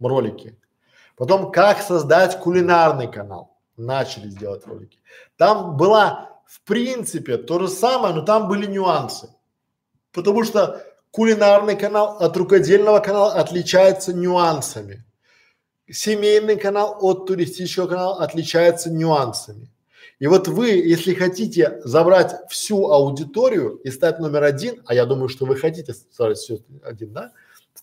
ролики. 0.00 0.58
Потом, 1.16 1.52
как 1.52 1.80
создать 1.80 2.38
кулинарный 2.40 3.10
канал? 3.10 3.56
Начали 3.76 4.28
делать 4.28 4.66
ролики. 4.66 4.98
Там 5.36 5.76
была, 5.76 6.40
в 6.46 6.60
принципе, 6.62 7.36
то 7.36 7.58
же 7.58 7.68
самое, 7.68 8.14
но 8.14 8.22
там 8.22 8.48
были 8.48 8.66
нюансы. 8.66 9.28
Потому 10.12 10.44
что 10.44 10.82
кулинарный 11.10 11.76
канал 11.76 12.16
от 12.18 12.36
рукодельного 12.36 13.00
канала 13.00 13.34
отличается 13.34 14.12
нюансами. 14.12 15.04
Семейный 15.90 16.56
канал 16.56 16.96
от 17.00 17.26
туристического 17.26 17.88
канала 17.88 18.24
отличается 18.24 18.90
нюансами. 18.90 19.70
И 20.18 20.26
вот 20.26 20.48
вы, 20.48 20.70
если 20.70 21.14
хотите 21.14 21.80
забрать 21.84 22.34
всю 22.48 22.86
аудиторию 22.90 23.76
и 23.84 23.90
стать 23.90 24.20
номер 24.20 24.44
один, 24.44 24.82
а 24.86 24.94
я 24.94 25.04
думаю, 25.04 25.28
что 25.28 25.44
вы 25.44 25.56
хотите 25.56 25.92
стать 25.92 26.38
все 26.38 26.58
один, 26.82 27.12
да, 27.12 27.32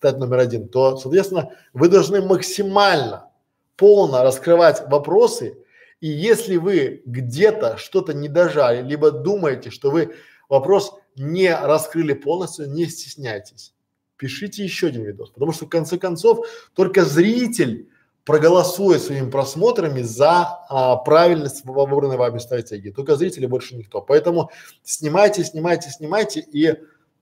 стать 0.02 0.18
номер 0.18 0.40
один, 0.40 0.68
то, 0.68 0.98
соответственно, 0.98 1.52
вы 1.74 1.88
должны 1.88 2.24
максимально 2.24 3.30
полно 3.76 4.24
раскрывать 4.24 4.82
вопросы. 4.90 5.60
И 6.00 6.08
если 6.08 6.58
вы 6.58 7.04
где-то 7.06 7.78
что-то 7.78 8.12
не 8.12 8.28
дожали, 8.28 8.82
либо 8.82 9.12
думаете, 9.12 9.70
что 9.70 9.92
вы 9.92 10.16
вопрос 10.50 10.96
не 11.16 11.56
раскрыли 11.56 12.14
полностью, 12.14 12.68
не 12.68 12.88
стесняйтесь. 12.88 13.76
Пишите 14.18 14.64
еще 14.64 14.88
один 14.88 15.04
видос, 15.04 15.30
потому 15.30 15.52
что 15.52 15.68
в 15.68 15.70
конце 15.70 16.00
концов 16.00 16.48
только 16.74 17.06
зритель 17.06 17.88
проголосует 18.26 19.04
своими 19.04 19.30
просмотрами 19.30 20.02
за 20.02 20.66
а, 20.68 20.96
правильность 20.96 21.64
выбранной 21.64 22.18
вами 22.18 22.40
стратегии. 22.40 22.90
Только 22.90 23.16
зрители 23.18 23.46
больше 23.46 23.76
никто. 23.76 24.02
Поэтому 24.02 24.50
снимайте, 24.82 25.44
снимайте, 25.44 25.92
снимайте 25.92 26.40
и 26.40 26.76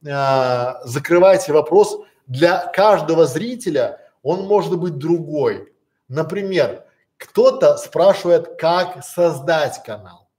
а, 0.10 0.80
закрывайте 0.85 1.51
вопрос. 1.51 1.99
Для 2.30 2.68
каждого 2.68 3.26
зрителя 3.26 3.99
он 4.22 4.45
может 4.45 4.77
быть 4.80 4.99
другой. 4.99 5.73
Например, 6.07 6.85
кто-то 7.18 7.76
спрашивает, 7.77 8.60
как 8.60 9.03
создать 9.03 9.81
канал. 9.84 10.30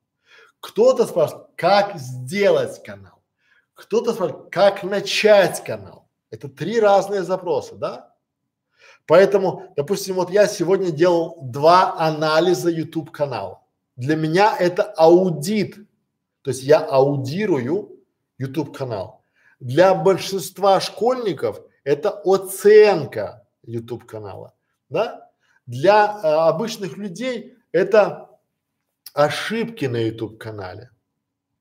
Кто-то 0.61 1.05
спрашивает, 1.05 1.49
как 1.57 1.99
сделать 1.99 2.81
канал. 2.85 3.21
Кто-то 3.75 4.13
спрашивает, 4.13 4.51
как 4.53 4.85
начать 4.85 5.65
канал. 5.65 6.07
Это 6.31 6.49
три 6.49 6.79
разные 6.79 7.25
запроса, 7.25 7.75
да? 7.75 8.15
Поэтому, 9.07 9.73
допустим, 9.77 10.15
вот 10.15 10.31
я 10.31 10.47
сегодня 10.47 10.93
делал 10.93 11.39
два 11.43 11.99
анализа 11.99 12.71
YouTube 12.71 13.11
канала. 13.11 13.63
Для 13.97 14.15
меня 14.15 14.57
это 14.57 14.85
аудит, 14.85 15.75
то 16.43 16.51
есть 16.51 16.63
я 16.63 16.79
аудирую 16.79 17.99
YouTube 18.39 18.77
канал. 18.77 19.25
Для 19.59 19.93
большинства 19.95 20.81
школьников 20.81 21.61
это 21.85 22.11
оценка 22.25 23.47
YouTube 23.63 24.07
канала, 24.07 24.55
да? 24.89 25.31
Для 25.67 26.07
а, 26.07 26.49
обычных 26.49 26.97
людей 26.97 27.57
это 27.73 28.31
ошибки 29.15 29.85
на 29.87 29.97
YouTube 29.97 30.39
канале. 30.39 30.91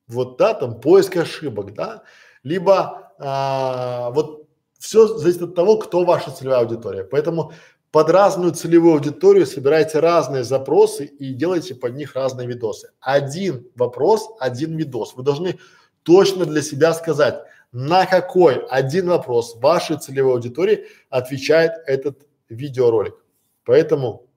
Вот, 0.07 0.37
да, 0.37 0.53
там 0.53 0.81
поиск 0.81 1.17
ошибок, 1.17 1.73
да, 1.73 2.03
либо 2.43 3.13
а, 3.19 4.09
вот 4.11 4.47
все 4.79 5.07
зависит 5.07 5.41
от 5.41 5.55
того, 5.55 5.77
кто 5.77 6.03
ваша 6.05 6.31
целевая 6.31 6.61
аудитория. 6.61 7.03
Поэтому 7.03 7.53
под 7.91 8.09
разную 8.09 8.53
целевую 8.53 8.93
аудиторию 8.93 9.45
собирайте 9.45 9.99
разные 9.99 10.43
запросы 10.43 11.05
и 11.05 11.33
делайте 11.33 11.75
под 11.75 11.95
них 11.95 12.15
разные 12.15 12.47
видосы. 12.47 12.91
Один 12.99 13.67
вопрос, 13.75 14.29
один 14.39 14.77
видос. 14.77 15.15
Вы 15.15 15.23
должны 15.23 15.59
точно 16.03 16.45
для 16.45 16.61
себя 16.61 16.93
сказать, 16.93 17.43
на 17.71 18.05
какой 18.05 18.65
один 18.67 19.09
вопрос 19.09 19.55
вашей 19.55 19.97
целевой 19.97 20.33
аудитории 20.33 20.87
отвечает 21.09 21.73
этот 21.85 22.27
видеоролик. 22.49 23.15
Поэтому 23.63 24.27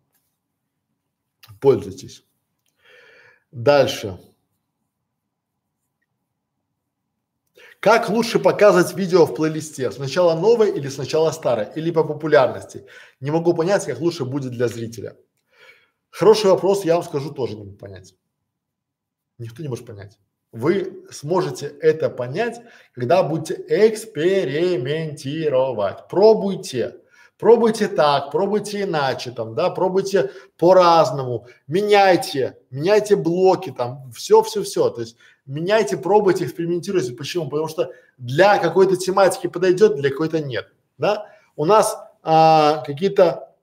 пользуйтесь. 1.60 2.24
Дальше. 3.50 4.18
Как 7.80 8.10
лучше 8.10 8.38
показывать 8.38 8.94
видео 8.94 9.26
в 9.26 9.34
плейлисте? 9.34 9.90
Сначала 9.90 10.38
новое 10.38 10.70
или 10.70 10.88
сначала 10.88 11.32
старое? 11.32 11.72
Или 11.74 11.90
по 11.90 12.04
популярности? 12.04 12.86
Не 13.20 13.30
могу 13.30 13.54
понять, 13.54 13.86
как 13.86 13.98
лучше 14.00 14.24
будет 14.24 14.52
для 14.52 14.68
зрителя. 14.68 15.16
Хороший 16.10 16.50
вопрос, 16.50 16.84
я 16.84 16.94
вам 16.94 17.02
скажу, 17.02 17.32
тоже 17.32 17.54
не 17.54 17.64
могу 17.64 17.76
понять. 17.76 18.14
Никто 19.38 19.62
не 19.62 19.68
может 19.68 19.86
понять. 19.86 20.18
Вы 20.52 21.04
сможете 21.10 21.66
это 21.80 22.08
понять, 22.10 22.60
когда 22.94 23.22
будете 23.22 23.64
экспериментировать. 23.68 26.08
Пробуйте. 26.08 26.96
Пробуйте 27.38 27.88
так, 27.88 28.30
пробуйте 28.30 28.82
иначе, 28.82 29.30
там, 29.32 29.54
да, 29.56 29.70
пробуйте 29.70 30.30
по-разному, 30.56 31.48
меняйте, 31.66 32.56
меняйте 32.70 33.16
блоки, 33.16 33.74
там, 33.76 34.12
все, 34.12 34.42
все, 34.42 34.62
все. 34.62 34.90
То 34.90 35.00
есть 35.00 35.16
меняйте, 35.44 35.96
пробуйте, 35.96 36.44
экспериментируйте. 36.44 37.14
Почему? 37.14 37.50
Потому 37.50 37.66
что 37.66 37.90
для 38.16 38.58
какой-то 38.58 38.96
тематики 38.96 39.48
подойдет, 39.48 39.96
для 39.96 40.10
какой-то 40.10 40.38
нет, 40.38 40.72
да. 40.98 41.26
У 41.56 41.64
нас 41.64 41.98
а, 42.22 42.84
какие-то 42.86 43.56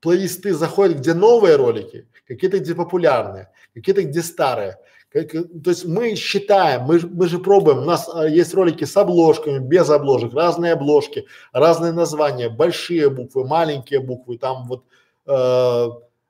плейлисты 0.00 0.52
заходят, 0.52 0.98
где 0.98 1.14
новые 1.14 1.56
ролики, 1.56 2.06
какие-то 2.28 2.58
где 2.58 2.74
популярные, 2.74 3.48
какие-то 3.72 4.02
где 4.02 4.22
старые. 4.22 4.76
Как, 5.12 5.32
то 5.32 5.70
есть 5.70 5.84
мы 5.84 6.14
считаем, 6.14 6.82
мы, 6.82 6.98
мы 7.00 7.28
же 7.28 7.38
пробуем, 7.38 7.78
у 7.78 7.84
нас 7.84 8.08
а, 8.08 8.26
есть 8.26 8.54
ролики 8.54 8.84
с 8.84 8.96
обложками, 8.96 9.58
без 9.58 9.90
обложек, 9.90 10.32
разные 10.32 10.72
обложки, 10.72 11.26
разные 11.52 11.92
названия, 11.92 12.48
большие 12.48 13.10
буквы, 13.10 13.46
маленькие 13.46 14.00
буквы, 14.00 14.38
там 14.38 14.66
вот 14.66 14.84
э, 15.26 15.88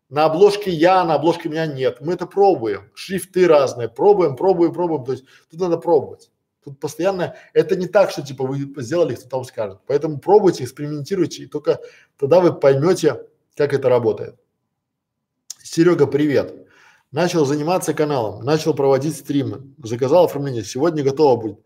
на 0.09 0.25
обложке 0.25 0.73
я, 0.73 1.05
на 1.05 1.15
обложке 1.15 1.49
меня 1.49 1.67
нет. 1.67 2.01
Мы 2.01 2.15
это 2.15 2.27
пробуем, 2.27 2.91
шрифты 2.95 3.47
разные, 3.47 3.89
пробуем, 3.89 4.35
пробуем, 4.35 4.73
пробуем. 4.73 5.05
То 5.05 5.13
есть 5.13 5.25
тут 5.51 5.61
надо 5.61 5.79
пробовать. 5.79 6.31
Тут 6.65 6.81
постоянно, 6.81 7.37
это 7.55 7.77
не 7.77 7.87
так, 7.87 8.11
что 8.11 8.23
типа 8.23 8.45
вы 8.45 8.59
сделали, 8.83 9.15
кто 9.15 9.29
там 9.29 9.45
скажет. 9.45 9.79
Поэтому 9.87 10.19
пробуйте, 10.19 10.65
экспериментируйте, 10.65 11.45
и 11.45 11.47
только 11.47 11.81
тогда 12.19 12.41
вы 12.41 12.53
поймете, 12.53 13.27
как 13.57 13.73
это 13.73 13.89
работает. 13.89 14.37
Серега, 15.63 16.07
привет. 16.07 16.63
Начал 17.13 17.45
заниматься 17.45 17.93
каналом, 17.93 18.43
начал 18.43 18.73
проводить 18.73 19.17
стримы, 19.17 19.75
заказал 19.85 20.25
оформление. 20.25 20.65
Сегодня 20.65 21.05
готово 21.05 21.41
будет. 21.41 21.59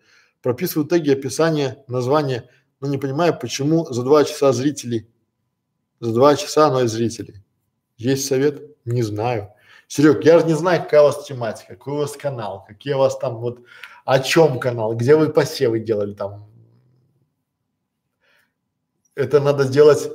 Прописываю 0.42 0.88
теги, 0.88 1.10
описание, 1.10 1.84
название, 1.86 2.50
но 2.80 2.88
не 2.88 2.98
понимаю, 2.98 3.38
почему 3.38 3.86
за 3.86 4.02
два 4.02 4.24
часа 4.24 4.52
зрителей, 4.52 5.08
за 6.00 6.12
два 6.12 6.34
часа 6.34 6.68
ноль 6.68 6.88
зрителей. 6.88 7.44
Есть 7.96 8.26
совет? 8.26 8.76
Не 8.84 9.02
знаю. 9.02 9.52
Серег, 9.86 10.24
я 10.24 10.40
же 10.40 10.46
не 10.46 10.54
знаю, 10.54 10.82
какая 10.82 11.02
у 11.02 11.04
вас 11.04 11.24
тематика, 11.24 11.74
какой 11.74 11.94
у 11.94 11.98
вас 11.98 12.16
канал, 12.16 12.64
какие 12.66 12.94
у 12.94 12.98
вас 12.98 13.16
там 13.16 13.36
вот, 13.36 13.60
о 14.04 14.18
чем 14.18 14.58
канал, 14.58 14.96
где 14.96 15.14
вы 15.14 15.28
посевы 15.28 15.78
делали 15.78 16.14
там. 16.14 16.50
Это 19.14 19.40
надо 19.40 19.62
сделать, 19.62 20.10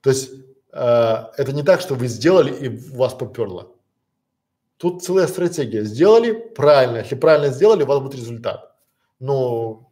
то 0.00 0.10
есть 0.10 0.30
э, 0.72 1.24
это 1.36 1.52
не 1.52 1.64
так, 1.64 1.80
что 1.80 1.96
вы 1.96 2.06
сделали 2.06 2.54
и 2.54 2.68
вас 2.68 3.14
поперло. 3.14 3.75
Тут 4.78 5.02
целая 5.02 5.26
стратегия. 5.26 5.84
Сделали 5.84 6.32
правильно. 6.32 6.98
Если 6.98 7.14
правильно 7.14 7.48
сделали, 7.48 7.82
у 7.82 7.86
вас 7.86 8.00
будет 8.00 8.14
результат. 8.14 8.74
Но 9.18 9.90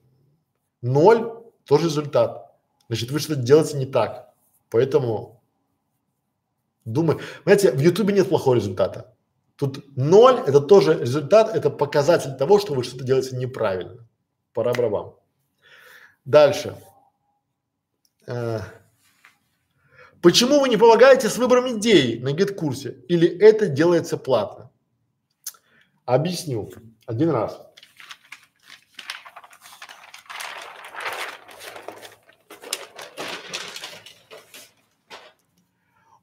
ноль 0.82 1.32
тоже 1.64 1.86
результат. 1.86 2.54
Значит, 2.88 3.10
вы 3.10 3.18
что-то 3.18 3.40
делаете 3.40 3.78
не 3.78 3.86
так. 3.86 4.34
Поэтому 4.70 5.42
думай. 6.84 7.16
Знаете, 7.44 7.72
в 7.72 7.80
Ютубе 7.80 8.12
нет 8.12 8.28
плохого 8.28 8.56
результата. 8.56 9.14
Тут 9.56 9.96
ноль– 9.96 10.42
это 10.46 10.60
тоже 10.60 10.98
результат, 10.98 11.54
это 11.54 11.70
показатель 11.70 12.36
того, 12.36 12.58
что 12.58 12.74
вы 12.74 12.82
что-то 12.82 13.04
делаете 13.04 13.36
неправильно. 13.36 14.06
Пора 14.52 14.74
барабан. 14.74 15.14
Дальше. 16.24 16.76
Э, 18.26 18.60
почему 20.20 20.60
вы 20.60 20.68
не 20.68 20.76
помогаете 20.76 21.28
с 21.28 21.38
выбором 21.38 21.78
идей 21.78 22.18
на 22.20 22.32
гид-курсе? 22.32 22.96
Или 23.08 23.28
это 23.28 23.68
делается 23.68 24.16
платно? 24.16 24.70
Объясню 26.04 26.70
один 27.06 27.30
раз. 27.30 27.60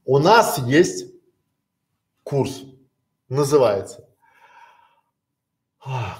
У 0.06 0.20
нас 0.20 0.60
есть 0.60 1.12
курс 2.24 2.64
называется. 3.30 4.08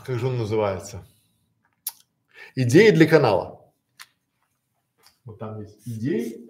Как 0.06 0.18
же 0.18 0.28
он 0.28 0.38
называется? 0.40 1.06
Идеи 2.56 2.90
для 2.90 3.08
канала. 3.08 3.72
Вот 5.24 5.38
там 5.38 5.62
есть 5.62 5.88
идеи. 5.88 6.50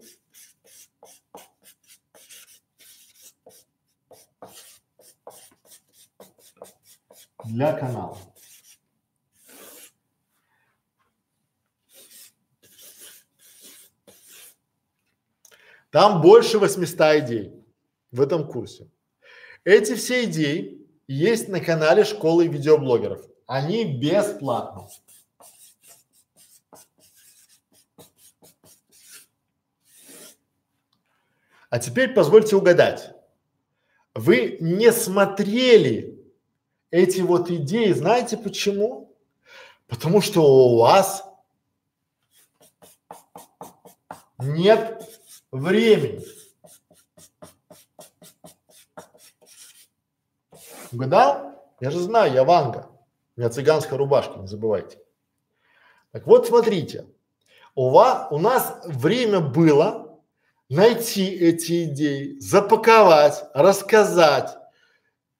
Для 7.46 7.74
канала. 7.74 8.18
Там 15.92 16.22
больше 16.22 16.58
800 16.58 17.00
идей 17.20 17.54
в 18.12 18.22
этом 18.22 18.48
курсе. 18.48 18.90
Эти 19.66 19.96
все 19.96 20.24
идеи 20.24 20.88
есть 21.08 21.50
на 21.50 21.60
канале 21.60 22.06
школы 22.06 22.48
видеоблогеров. 22.48 23.26
Они 23.46 23.84
бесплатны. 23.84 24.88
А 31.70 31.80
теперь 31.80 32.14
позвольте 32.14 32.56
угадать. 32.56 33.14
Вы 34.14 34.58
не 34.60 34.92
смотрели 34.92 36.11
эти 36.92 37.22
вот 37.22 37.50
идеи, 37.50 37.94
знаете 37.94 38.38
почему? 38.38 39.16
Потому 39.88 40.22
что 40.22 40.42
у 40.42 40.78
вас 40.80 41.26
нет 44.38 45.02
времени. 45.52 46.24
Угадал? 50.92 51.52
Я 51.80 51.90
же 51.90 52.00
знаю, 52.00 52.34
я 52.34 52.44
Ванга. 52.44 52.90
У 53.36 53.40
меня 53.40 53.50
цыганская 53.50 53.98
рубашка, 53.98 54.40
не 54.40 54.48
забывайте. 54.48 55.00
Так 56.12 56.28
вот, 56.28 56.48
смотрите. 56.48 57.08
У 57.74 57.90
вас, 57.90 58.28
у 58.32 58.38
нас 58.38 58.82
время 58.84 59.40
было 59.40 60.20
найти 60.70 61.26
эти 61.26 61.86
идеи, 61.86 62.38
запаковать, 62.40 63.46
рассказать, 63.54 64.58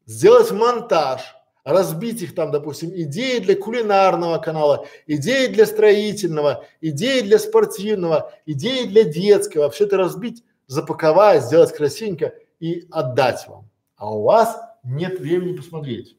сделать 0.06 0.52
монтаж, 0.52 1.36
разбить 1.64 2.22
их 2.22 2.36
там, 2.36 2.52
допустим, 2.52 2.90
идеи 2.94 3.40
для 3.40 3.56
кулинарного 3.56 4.38
канала, 4.40 4.88
идеи 5.08 5.48
для 5.48 5.66
строительного, 5.66 6.66
идеи 6.82 7.22
для 7.22 7.40
спортивного, 7.40 8.34
идеи 8.46 8.86
для 8.86 9.04
детского, 9.04 9.70
все 9.70 9.86
это 9.86 9.98
разбить, 9.98 10.44
запаковать, 10.68 11.44
сделать 11.44 11.74
красивенько 11.74 12.34
и 12.60 12.88
отдать 12.92 13.48
вам. 13.48 13.70
А 13.96 14.12
у 14.14 14.24
вас 14.24 14.60
нет 14.84 15.20
времени 15.20 15.56
посмотреть. 15.56 16.18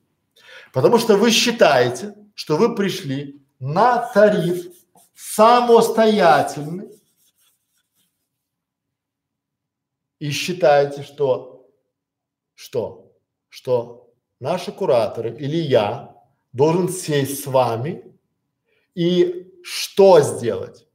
Потому 0.73 0.99
что 0.99 1.17
вы 1.17 1.31
считаете, 1.31 2.15
что 2.35 2.57
вы 2.57 2.75
пришли 2.75 3.43
на 3.59 3.99
тариф 4.13 4.67
самостоятельный 5.15 6.89
и 10.19 10.31
считаете, 10.31 11.03
что, 11.03 11.69
что, 12.55 13.13
что 13.49 14.12
наши 14.43 14.73
кураторы 14.73 15.37
или 15.39 15.57
я 15.57 16.17
должен 16.53 16.89
сесть 16.89 17.45
с 17.45 17.47
вами 17.47 18.05
и 18.95 19.49
что 19.63 20.21
сделать? 20.21 20.87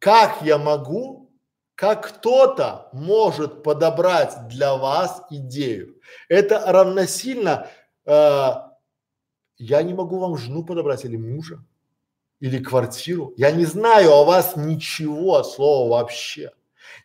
Как 0.00 0.42
я 0.42 0.58
могу, 0.58 1.30
как 1.76 2.08
кто-то 2.08 2.88
может 2.92 3.62
подобрать 3.62 4.48
для 4.48 4.74
вас 4.74 5.22
идею? 5.30 6.00
Это 6.28 6.60
равносильно, 6.66 7.68
э, 8.04 8.50
я 9.58 9.82
не 9.82 9.94
могу 9.94 10.18
вам 10.18 10.36
жену 10.36 10.64
подобрать 10.64 11.04
или 11.04 11.16
мужа, 11.16 11.64
или 12.40 12.58
квартиру. 12.58 13.32
Я 13.36 13.52
не 13.52 13.64
знаю 13.64 14.12
о 14.12 14.24
вас 14.24 14.56
ничего, 14.56 15.44
слова 15.44 15.88
вообще. 16.00 16.50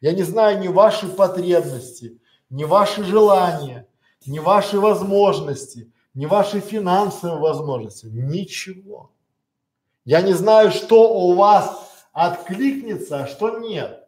Я 0.01 0.13
не 0.13 0.23
знаю 0.23 0.59
ни 0.59 0.69
ваши 0.69 1.07
потребности, 1.07 2.19
ни 2.49 2.63
ваши 2.63 3.03
желания, 3.03 3.87
ни 4.25 4.39
ваши 4.39 4.79
возможности, 4.79 5.91
ни 6.13 6.25
ваши 6.25 6.59
финансовые 6.59 7.39
возможности, 7.39 8.05
ничего. 8.05 9.11
Я 10.05 10.21
не 10.21 10.33
знаю, 10.33 10.71
что 10.71 11.13
у 11.13 11.33
вас 11.33 11.91
откликнется, 12.11 13.23
а 13.23 13.27
что 13.27 13.59
нет. 13.59 14.07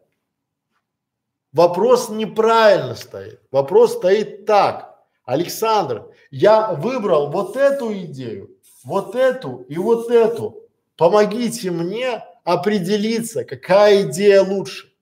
Вопрос 1.52 2.10
неправильно 2.10 2.94
стоит. 2.94 3.40
Вопрос 3.50 3.94
стоит 3.94 4.44
так. 4.44 5.00
Александр, 5.24 6.06
я 6.30 6.72
выбрал 6.72 7.30
вот 7.30 7.56
эту 7.56 7.92
идею, 7.92 8.50
вот 8.84 9.14
эту 9.14 9.64
и 9.68 9.78
вот 9.78 10.10
эту. 10.10 10.62
Помогите 10.96 11.70
мне 11.70 12.22
определиться, 12.44 13.44
какая 13.44 14.02
идея 14.02 14.42
лучше 14.42 14.92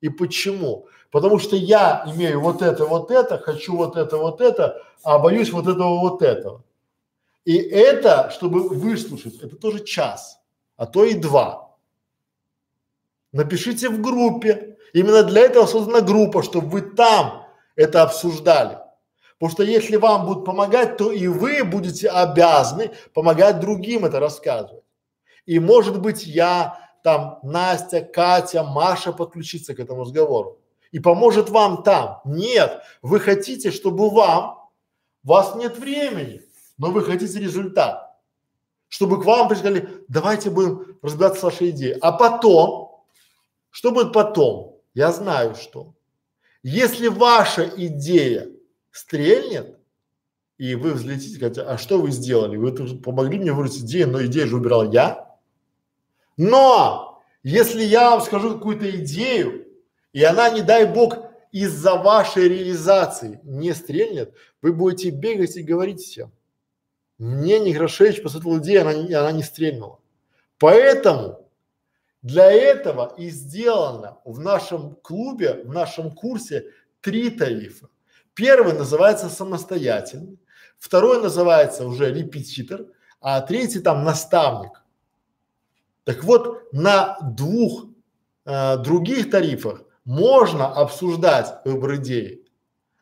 и 0.00 0.08
почему. 0.08 0.86
Потому 1.10 1.38
что 1.38 1.56
я 1.56 2.04
имею 2.14 2.40
вот 2.40 2.62
это, 2.62 2.84
вот 2.84 3.10
это, 3.10 3.38
хочу 3.38 3.76
вот 3.76 3.96
это, 3.96 4.16
вот 4.16 4.40
это, 4.40 4.82
а 5.02 5.18
боюсь 5.18 5.52
вот 5.52 5.66
этого, 5.66 5.98
вот 6.00 6.22
этого. 6.22 6.62
И 7.44 7.56
это, 7.56 8.30
чтобы 8.30 8.68
выслушать, 8.68 9.40
это 9.40 9.56
тоже 9.56 9.84
час, 9.84 10.40
а 10.76 10.86
то 10.86 11.04
и 11.04 11.14
два. 11.14 11.76
Напишите 13.32 13.88
в 13.88 14.00
группе. 14.00 14.76
Именно 14.92 15.22
для 15.24 15.42
этого 15.42 15.66
создана 15.66 16.00
группа, 16.00 16.42
чтобы 16.42 16.68
вы 16.68 16.80
там 16.80 17.46
это 17.76 18.02
обсуждали. 18.02 18.78
Потому 19.38 19.52
что 19.52 19.62
если 19.62 19.96
вам 19.96 20.26
будут 20.26 20.44
помогать, 20.44 20.96
то 20.96 21.12
и 21.12 21.28
вы 21.28 21.62
будете 21.62 22.08
обязаны 22.08 22.92
помогать 23.12 23.60
другим 23.60 24.06
это 24.06 24.18
рассказывать. 24.18 24.84
И 25.44 25.58
может 25.58 26.00
быть 26.00 26.26
я, 26.26 26.78
там 27.04 27.38
Настя, 27.42 28.00
Катя, 28.00 28.64
Маша 28.64 29.12
подключиться 29.12 29.74
к 29.74 29.80
этому 29.80 30.02
разговору 30.02 30.58
и 30.96 30.98
поможет 30.98 31.50
вам 31.50 31.82
там. 31.82 32.22
Нет, 32.24 32.80
вы 33.02 33.20
хотите, 33.20 33.70
чтобы 33.70 34.08
вам, 34.08 34.70
у 35.24 35.28
вас 35.28 35.54
нет 35.54 35.76
времени, 35.76 36.40
но 36.78 36.90
вы 36.90 37.04
хотите 37.04 37.38
результат. 37.38 38.18
Чтобы 38.88 39.20
к 39.20 39.26
вам 39.26 39.46
пришли, 39.46 39.86
давайте 40.08 40.48
будем 40.48 40.96
разбираться 41.02 41.40
с 41.40 41.42
вашей 41.42 41.68
идеей. 41.68 41.98
А 42.00 42.12
потом, 42.12 43.04
что 43.68 43.90
будет 43.90 44.14
потом? 44.14 44.80
Я 44.94 45.12
знаю 45.12 45.54
что. 45.54 45.92
Если 46.62 47.08
ваша 47.08 47.70
идея 47.76 48.48
стрельнет, 48.90 49.78
и 50.56 50.76
вы 50.76 50.94
взлетите, 50.94 51.38
говорите, 51.38 51.60
а 51.60 51.76
что 51.76 52.00
вы 52.00 52.10
сделали? 52.10 52.56
Вы 52.56 52.72
помогли 53.00 53.38
мне 53.38 53.52
выбрать 53.52 53.76
идею, 53.76 54.08
но 54.08 54.24
идею 54.24 54.46
же 54.46 54.56
выбирал 54.56 54.90
я. 54.90 55.36
Но 56.38 57.22
если 57.42 57.84
я 57.84 58.12
вам 58.12 58.22
скажу 58.22 58.54
какую-то 58.54 58.90
идею, 59.02 59.65
и 60.16 60.24
она, 60.24 60.48
не 60.48 60.62
дай 60.62 60.86
бог, 60.86 61.18
из-за 61.52 61.96
вашей 61.96 62.48
реализации 62.48 63.38
не 63.42 63.74
стрельнет, 63.74 64.32
вы 64.62 64.72
будете 64.72 65.10
бегать 65.10 65.58
и 65.58 65.62
говорить 65.62 66.00
всем. 66.00 66.32
Мне 67.18 67.58
Негрошевич 67.58 68.22
посоветовал 68.22 68.58
идею, 68.60 68.80
она, 68.80 68.94
не, 68.94 69.12
она 69.12 69.30
не 69.30 69.42
стрельнула. 69.42 70.00
Поэтому 70.56 71.50
для 72.22 72.50
этого 72.50 73.14
и 73.18 73.28
сделано 73.28 74.16
в 74.24 74.40
нашем 74.40 74.94
клубе, 75.02 75.62
в 75.64 75.70
нашем 75.70 76.10
курсе 76.12 76.72
три 77.02 77.28
тарифа. 77.28 77.90
Первый 78.32 78.72
называется 78.72 79.28
самостоятельный, 79.28 80.38
второй 80.78 81.20
называется 81.20 81.86
уже 81.86 82.10
репетитор, 82.10 82.86
а 83.20 83.42
третий 83.42 83.80
там 83.80 84.02
наставник. 84.02 84.82
Так 86.04 86.24
вот, 86.24 86.72
на 86.72 87.18
двух 87.20 87.84
э, 88.46 88.78
других 88.78 89.30
тарифах 89.30 89.82
можно 90.06 90.72
обсуждать 90.72 91.58
выбор 91.64 91.96
идеи, 91.96 92.42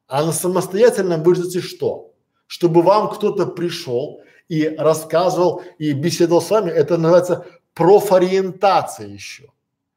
а 0.08 0.24
на 0.24 0.33
самостоятельном 0.33 1.23
вы 1.23 1.36
что? 1.60 2.12
Чтобы 2.47 2.83
вам 2.83 3.10
кто-то 3.10 3.47
пришел 3.47 4.20
и 4.49 4.68
рассказывал 4.76 5.62
и 5.78 5.92
беседовал 5.92 6.42
с 6.42 6.50
вами, 6.50 6.70
это 6.70 6.97
называется 6.97 7.47
профориентация 7.74 9.08
еще. 9.08 9.44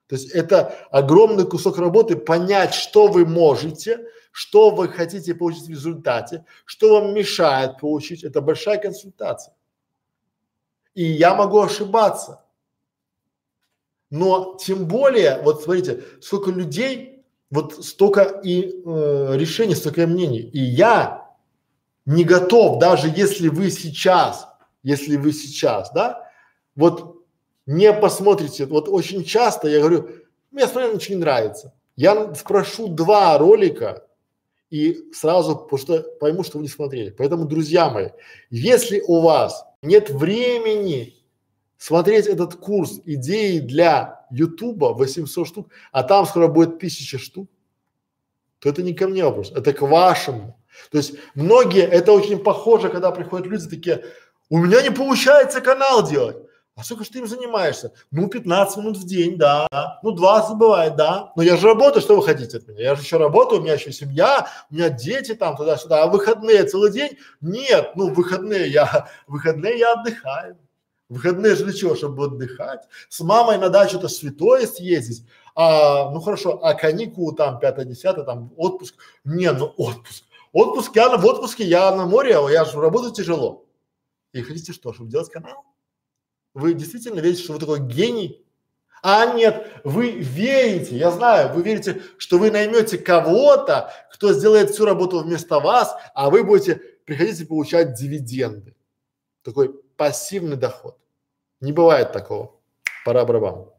То 0.08 0.16
есть 0.16 0.32
это 0.32 0.74
огромный 0.92 1.46
кусок 1.46 1.78
работы 1.78 2.16
понять, 2.16 2.74
что 2.74 3.08
вы 3.08 3.26
можете, 3.26 4.06
что 4.32 4.70
вы 4.70 4.88
хотите 4.88 5.34
получить 5.36 5.68
в 5.68 5.72
результате, 5.72 6.46
что 6.66 7.00
вам 7.00 7.14
мешает 7.14 7.80
получить. 7.80 8.24
Это 8.24 8.42
большая 8.42 8.78
консультация. 8.78 9.54
И 10.94 11.04
я 11.04 11.36
могу 11.36 11.60
ошибаться. 11.60 12.44
Но 14.10 14.58
тем 14.60 14.86
более, 14.86 15.42
вот 15.44 15.64
смотрите, 15.64 16.04
сколько 16.22 16.52
людей, 16.52 17.24
вот 17.50 17.86
столько 17.86 18.22
и 18.22 18.82
э, 18.86 19.32
решений, 19.36 19.76
столько 19.76 20.04
и 20.04 20.06
мнений. 20.06 20.40
И 20.40 20.60
я 20.60 21.28
не 22.06 22.24
готов, 22.24 22.80
даже 22.80 23.12
если 23.14 23.50
вы 23.50 23.70
сейчас, 23.70 24.48
если 24.84 25.18
вы 25.18 25.34
сейчас, 25.34 25.92
да, 25.92 26.30
вот 26.76 27.26
не 27.66 27.92
посмотрите, 27.92 28.66
вот 28.66 28.88
очень 28.88 29.26
часто 29.26 29.68
я 29.68 29.80
говорю, 29.80 30.10
мне 30.52 30.68
смотрю, 30.68 30.98
не 31.10 31.16
нравится. 31.16 31.74
Я 31.98 32.34
спрошу 32.36 32.88
два 32.88 33.38
ролика 33.38 34.08
и 34.70 35.12
сразу, 35.14 35.56
потому 35.56 35.78
что 35.78 36.02
пойму, 36.20 36.44
что 36.44 36.58
вы 36.58 36.64
не 36.64 36.70
смотрели. 36.70 37.10
Поэтому, 37.10 37.46
друзья 37.46 37.90
мои, 37.90 38.10
если 38.50 39.02
у 39.02 39.22
вас 39.22 39.66
нет 39.82 40.10
времени 40.10 41.17
смотреть 41.78 42.28
этот 42.28 42.56
курс 42.56 43.00
идеи 43.06 43.60
для 43.60 44.26
Ютуба 44.32 44.94
800 44.94 45.48
штук, 45.48 45.72
а 45.92 46.04
там 46.04 46.26
скоро 46.26 46.48
будет 46.48 46.76
1000 46.76 47.18
штук, 47.18 47.50
то 48.60 48.70
это 48.70 48.82
не 48.84 48.94
ко 48.94 49.08
мне 49.08 49.24
вопрос, 49.24 49.52
это 49.52 49.74
к 49.74 49.82
вашему. 49.82 50.60
То 50.92 50.98
есть 50.98 51.16
многие, 51.36 51.84
это 51.84 52.12
очень 52.12 52.40
похоже, 52.40 52.90
когда 52.90 53.12
приходят 53.12 53.48
люди 53.48 53.70
такие, 53.70 54.06
у 54.50 54.58
меня 54.60 54.82
не 54.82 54.92
получается 54.92 55.62
канал 55.62 56.08
делать. 56.08 56.38
А 56.76 56.84
сколько 56.84 57.04
же 57.04 57.10
ты 57.10 57.20
им 57.20 57.28
занимаешься? 57.28 57.92
Ну, 58.12 58.28
15 58.28 58.78
минут 58.78 58.98
в 58.98 59.08
день, 59.08 59.36
да. 59.36 59.68
Ну, 60.04 60.12
20 60.12 60.58
бывает, 60.58 60.96
да. 60.96 61.34
Но 61.36 61.42
я 61.42 61.58
же 61.58 61.68
работаю, 61.68 62.04
что 62.04 62.16
вы 62.16 62.24
хотите 62.24 62.58
от 62.58 62.68
меня? 62.68 62.82
Я 62.82 62.96
же 62.96 63.02
еще 63.02 63.18
работаю, 63.18 63.60
у 63.60 63.64
меня 63.64 63.74
еще 63.74 63.92
семья, 63.92 64.48
у 64.70 64.76
меня 64.76 64.90
дети 64.90 65.34
там 65.34 65.58
туда-сюда. 65.58 66.04
А 66.04 66.08
выходные 66.08 66.64
целый 66.66 66.92
день? 66.92 67.18
Нет, 67.42 67.94
ну, 67.96 68.14
выходные 68.14 68.68
я, 68.70 69.10
выходные 69.26 69.80
я 69.80 69.94
отдыхаю. 69.94 70.56
Выходные 71.10 71.56
же 71.56 71.64
для 71.64 71.74
чего? 71.74 71.96
Чтобы 71.96 72.26
отдыхать. 72.26 72.84
С 73.08 73.22
мамой 73.22 73.58
на 73.58 73.70
дачу-то 73.70 74.10
святое 74.10 74.68
съездить. 74.68 75.26
А, 75.56 76.12
ну 76.12 76.20
хорошо, 76.20 76.60
а 76.64 76.74
каникулы 76.74 77.36
там, 77.36 77.60
пятое, 77.60 77.86
десятое, 77.86 78.26
там 78.26 78.54
отпуск. 78.58 78.96
Не, 79.24 79.52
ну 79.52 79.74
отпуск. 79.78 80.24
Отпуск, 80.52 80.96
я 80.96 81.16
в 81.18 81.26
отпуске, 81.26 81.64
я 81.64 81.96
на 81.96 82.06
море, 82.06 82.38
а 82.38 82.50
я 82.50 82.66
же 82.66 82.80
работаю 82.80 83.14
тяжело. 83.14 83.66
И 84.34 84.42
хотите 84.42 84.74
что, 84.74 84.94
чтобы 84.94 85.10
делать 85.10 85.30
канал? 85.30 85.66
Вы 86.54 86.74
действительно 86.74 87.20
верите, 87.20 87.44
что 87.44 87.54
вы 87.54 87.60
такой 87.60 87.80
гений? 87.80 88.44
А 89.04 89.34
нет, 89.34 89.68
вы 89.84 90.12
верите, 90.12 90.98
я 90.98 91.12
знаю, 91.12 91.54
вы 91.54 91.62
верите, 91.62 92.02
что 92.18 92.40
вы 92.40 92.50
наймете 92.50 92.98
кого-то, 92.98 93.94
кто 94.12 94.34
сделает 94.34 94.72
всю 94.72 94.86
работу 94.86 95.20
вместо 95.20 95.60
вас, 95.60 95.96
а 96.16 96.30
вы 96.30 96.44
будете 96.44 96.82
приходить 97.06 97.40
и 97.40 97.46
получать 97.46 97.94
дивиденды. 97.94 98.76
Такой 99.44 99.80
пассивный 99.98 100.56
доход. 100.56 100.98
Не 101.60 101.72
бывает 101.74 102.12
такого. 102.12 102.56
Пора 103.04 103.26
барабан. 103.26 103.70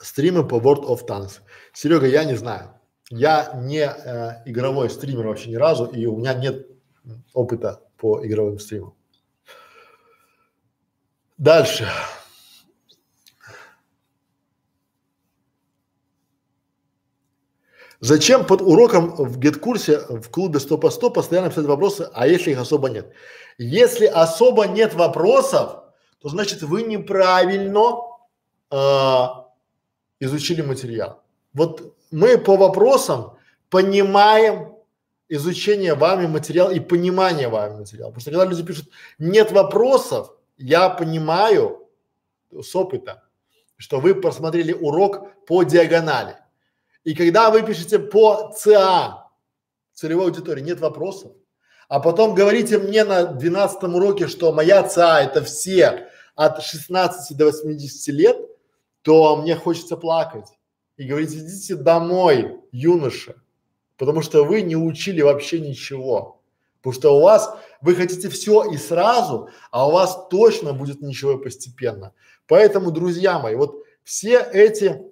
Стримы 0.00 0.46
по 0.46 0.56
World 0.56 0.84
of 0.86 1.06
Tanks. 1.06 1.40
Серега, 1.72 2.06
я 2.06 2.24
не 2.24 2.34
знаю. 2.34 2.74
Я 3.10 3.52
не 3.54 3.80
э, 3.80 4.42
игровой 4.46 4.90
стример 4.90 5.26
вообще 5.26 5.50
ни 5.50 5.56
разу, 5.56 5.86
и 5.86 6.06
у 6.06 6.16
меня 6.16 6.34
нет 6.34 6.66
опыта 7.32 7.82
по 7.96 8.24
игровым 8.24 8.58
стримам. 8.58 8.94
Дальше. 11.36 11.88
Зачем 18.00 18.46
под 18.46 18.62
уроком 18.62 19.14
в 19.16 19.38
гид-курсе 19.38 19.98
в 20.08 20.30
клубе 20.30 20.60
100 20.60 20.78
по 20.78 20.90
100 20.90 21.10
постоянно 21.10 21.50
писать 21.50 21.66
вопросы, 21.66 22.08
а 22.12 22.28
если 22.28 22.52
их 22.52 22.58
особо 22.58 22.88
нет? 22.88 23.12
Если 23.58 24.06
особо 24.06 24.66
нет 24.66 24.94
вопросов, 24.94 25.82
то 26.20 26.28
значит 26.28 26.62
вы 26.62 26.82
неправильно 26.82 27.96
э, 28.70 29.26
изучили 30.20 30.62
материал. 30.62 31.22
Вот 31.52 31.96
мы 32.12 32.38
по 32.38 32.56
вопросам 32.56 33.36
понимаем 33.68 34.76
изучение 35.28 35.94
вами 35.94 36.26
материала 36.26 36.70
и 36.70 36.80
понимание 36.80 37.48
вами 37.48 37.78
материала. 37.78 38.10
Потому 38.10 38.20
что 38.20 38.30
когда 38.30 38.44
люди 38.44 38.62
пишут 38.62 38.88
«нет 39.18 39.50
вопросов», 39.52 40.30
я 40.56 40.88
понимаю 40.88 41.88
с 42.52 42.74
опыта, 42.74 43.24
что 43.76 44.00
вы 44.00 44.14
просмотрели 44.14 44.72
урок 44.72 45.44
по 45.46 45.62
диагонали. 45.62 46.36
И 47.04 47.14
когда 47.14 47.50
вы 47.50 47.62
пишете 47.62 47.98
по 47.98 48.52
ЦА, 48.56 49.28
целевой 49.94 50.26
аудитории, 50.26 50.62
нет 50.62 50.80
вопросов, 50.80 51.32
а 51.88 52.00
потом 52.00 52.34
говорите 52.34 52.78
мне 52.78 53.04
на 53.04 53.24
12 53.24 53.82
уроке, 53.84 54.26
что 54.26 54.52
моя 54.52 54.82
ЦА 54.82 55.22
это 55.22 55.42
все 55.42 56.08
от 56.34 56.62
16 56.62 57.36
до 57.36 57.46
80 57.46 58.14
лет, 58.14 58.36
то 59.02 59.36
мне 59.36 59.56
хочется 59.56 59.96
плакать 59.96 60.46
и 60.96 61.04
говорить, 61.04 61.32
идите 61.32 61.76
домой, 61.76 62.58
юноша, 62.72 63.36
потому 63.96 64.20
что 64.20 64.44
вы 64.44 64.62
не 64.62 64.76
учили 64.76 65.22
вообще 65.22 65.60
ничего. 65.60 66.42
Потому 66.80 66.92
что 66.94 67.16
у 67.16 67.22
вас, 67.22 67.56
вы 67.80 67.94
хотите 67.94 68.28
все 68.28 68.70
и 68.70 68.76
сразу, 68.76 69.48
а 69.70 69.88
у 69.88 69.92
вас 69.92 70.28
точно 70.30 70.72
будет 70.72 71.00
ничего 71.00 71.38
постепенно. 71.38 72.12
Поэтому, 72.46 72.90
друзья 72.90 73.38
мои, 73.38 73.56
вот 73.56 73.82
все 74.04 74.38
эти 74.40 75.02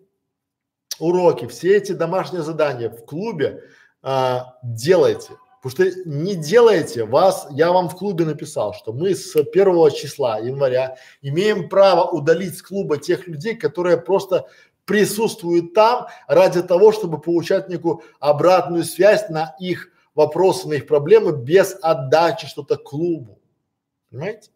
уроки, 0.99 1.47
все 1.47 1.77
эти 1.77 1.93
домашние 1.93 2.43
задания 2.43 2.91
в 2.91 3.05
клубе 3.05 3.63
а, 4.03 4.57
делайте. 4.63 5.33
Потому 5.63 5.91
что 5.91 6.09
не 6.09 6.35
делаете 6.37 7.05
вас, 7.05 7.49
я 7.51 7.73
вам 7.73 7.89
в 7.89 7.97
клубе 7.97 8.25
написал, 8.25 8.73
что 8.73 8.93
мы 8.93 9.15
с 9.15 9.43
первого 9.45 9.91
числа 9.91 10.39
января 10.39 10.97
имеем 11.23 11.69
право 11.69 12.09
удалить 12.09 12.57
с 12.57 12.63
клуба 12.63 12.99
тех 12.99 13.27
людей, 13.27 13.57
которые 13.57 13.97
просто 13.97 14.47
присутствуют 14.85 15.75
там 15.75 16.07
ради 16.29 16.63
того, 16.63 16.93
чтобы 16.93 17.21
получать 17.21 17.69
некую 17.69 18.03
обратную 18.21 18.85
связь 18.85 19.29
на 19.29 19.57
их 19.59 19.91
вопросы, 20.15 20.69
на 20.69 20.75
их 20.75 20.87
проблемы 20.87 21.33
без 21.33 21.77
отдачи 21.83 22.47
что-то 22.47 22.77
клубу. 22.77 23.39
Понимаете? 24.11 24.51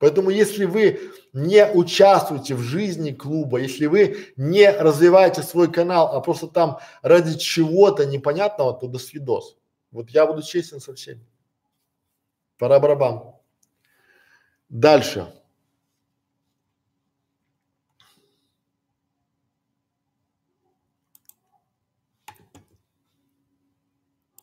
Поэтому 0.00 0.30
если 0.30 0.64
вы 0.64 1.12
не 1.34 1.66
участвуете 1.66 2.54
в 2.54 2.60
жизни 2.60 3.12
клуба, 3.12 3.58
если 3.58 3.84
вы 3.84 4.32
не 4.36 4.70
развиваете 4.70 5.42
свой 5.42 5.70
канал, 5.70 6.16
а 6.16 6.20
просто 6.22 6.48
там 6.48 6.78
ради 7.02 7.38
чего-то 7.38 8.06
непонятного, 8.06 8.72
то 8.72 8.88
до 8.88 8.98
свидос. 8.98 9.58
Вот 9.90 10.08
я 10.08 10.26
буду 10.26 10.42
честен 10.42 10.80
со 10.80 10.94
всеми. 10.94 11.26
Пора 12.56 12.80
барабан. 12.80 13.34
Дальше. 14.70 15.26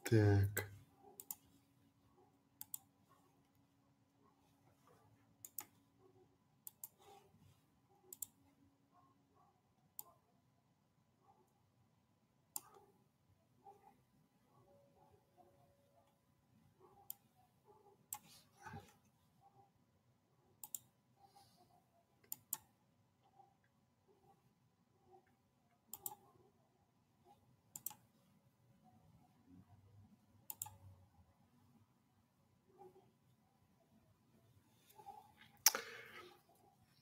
Так. 0.03 0.66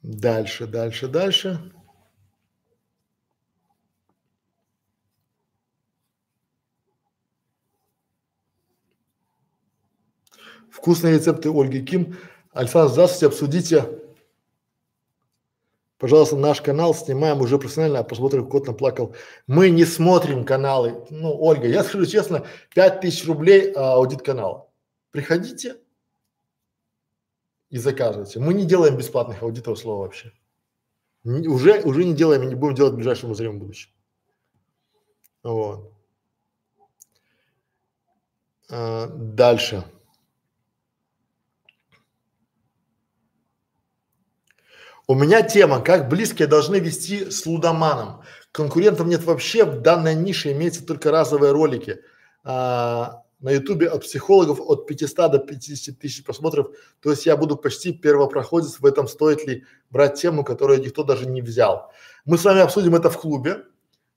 Дальше, 0.08 0.68
дальше, 0.68 1.08
дальше. 1.08 1.60
Вкусные 10.70 11.16
рецепты 11.16 11.50
Ольги 11.50 11.84
Ким. 11.84 12.20
Александр, 12.52 12.92
здравствуйте, 12.92 13.26
обсудите, 13.26 14.00
пожалуйста, 15.98 16.36
наш 16.36 16.62
канал, 16.62 16.94
снимаем 16.94 17.42
уже 17.42 17.58
профессионально, 17.58 18.00
а 18.00 18.04
посмотрим, 18.04 18.48
кот 18.48 18.68
наплакал. 18.68 19.16
Мы 19.48 19.72
не 19.72 19.86
смотрим 19.86 20.46
каналы. 20.46 21.04
Ну, 21.10 21.36
Ольга, 21.36 21.68
я 21.68 21.84
скажу 21.84 22.06
честно, 22.06 22.46
5000 22.76 23.26
рублей 23.26 23.72
а, 23.72 23.94
аудит 23.94 24.22
канала. 24.22 24.70
Приходите, 25.10 25.78
и 27.70 27.78
заказывайте. 27.78 28.40
Мы 28.40 28.54
не 28.54 28.66
делаем 28.66 28.98
бесплатных 28.98 29.42
аудитов 29.44 29.80
слова 29.80 30.04
вообще. 30.04 30.32
Не, 31.24 31.48
уже, 31.48 31.82
уже 31.82 32.06
не 32.06 32.14
делаем 32.14 32.44
и 32.44 32.48
не 32.48 32.56
будем 32.56 32.76
делать 32.76 32.94
в 32.94 32.98
ближайшем 32.98 33.30
обозримом 33.30 33.60
будущем. 33.60 33.90
Вот. 35.44 35.92
А, 38.70 39.08
дальше. 39.08 39.84
У 45.08 45.14
меня 45.14 45.44
тема, 45.44 45.82
как 45.82 46.10
близкие 46.10 46.48
должны 46.48 46.78
вести 46.80 47.30
с 47.30 47.46
лудоманом. 47.46 48.24
Конкурентов 48.52 49.06
нет 49.06 49.24
вообще, 49.24 49.66
в 49.66 49.82
данной 49.82 50.16
нише 50.16 50.52
имеются 50.52 50.86
только 50.86 51.12
разовые 51.12 51.52
ролики. 51.52 52.02
А, 52.44 53.25
на 53.46 53.52
ютубе 53.52 53.88
от 53.90 54.02
психологов 54.02 54.60
от 54.60 54.88
500 54.88 55.32
до 55.32 55.38
50 55.38 56.00
тысяч 56.00 56.24
просмотров, 56.24 56.70
то 57.00 57.12
есть 57.12 57.28
я 57.28 57.38
буду 57.38 57.56
почти 57.56 57.94
первопроходец 57.94 58.80
в 58.80 58.86
этом, 58.88 59.08
стоит 59.08 59.46
ли 59.46 59.66
брать 59.92 60.20
тему, 60.20 60.44
которую 60.44 60.82
никто 60.82 61.04
даже 61.04 61.28
не 61.28 61.44
взял. 61.44 61.92
Мы 62.26 62.40
с 62.40 62.44
вами 62.44 62.62
обсудим 62.62 62.96
это 62.96 63.12
в 63.12 63.20
клубе, 63.20 63.66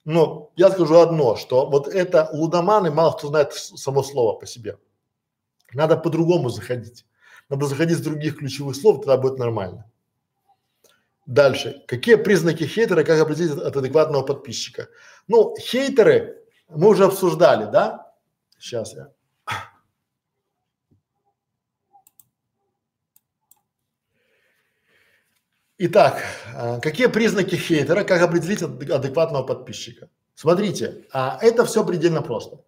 но 0.03 0.51
я 0.55 0.71
скажу 0.71 0.97
одно, 0.97 1.35
что 1.35 1.69
вот 1.69 1.87
это 1.87 2.27
лудоманы, 2.33 2.89
мало 2.89 3.11
кто 3.11 3.27
знает 3.27 3.53
само 3.53 4.01
слово 4.01 4.39
по 4.39 4.47
себе. 4.47 4.79
Надо 5.73 5.95
по-другому 5.95 6.49
заходить. 6.49 7.05
Надо 7.49 7.67
заходить 7.67 7.99
с 7.99 8.01
других 8.01 8.37
ключевых 8.37 8.75
слов, 8.75 9.01
тогда 9.01 9.17
будет 9.17 9.37
нормально. 9.37 9.85
Дальше. 11.27 11.83
Какие 11.87 12.15
признаки 12.15 12.63
хейтера, 12.63 13.03
как 13.03 13.21
определить 13.21 13.51
от 13.51 13.77
адекватного 13.77 14.23
подписчика? 14.23 14.87
Ну, 15.27 15.55
хейтеры 15.59 16.43
мы 16.67 16.87
уже 16.87 17.05
обсуждали, 17.05 17.71
да? 17.71 18.11
Сейчас 18.57 18.95
я. 18.95 19.11
Итак, 25.81 26.21
а, 26.57 26.81
какие 26.81 27.07
признаки 27.07 27.55
хейтера, 27.55 28.03
как 28.03 28.21
определить 28.21 28.61
адекватного 28.61 29.43
подписчика? 29.43 30.09
Смотрите, 30.35 31.05
а, 31.13 31.39
это 31.41 31.63
все 31.63 31.85
предельно 31.85 32.21
просто. 32.21 32.59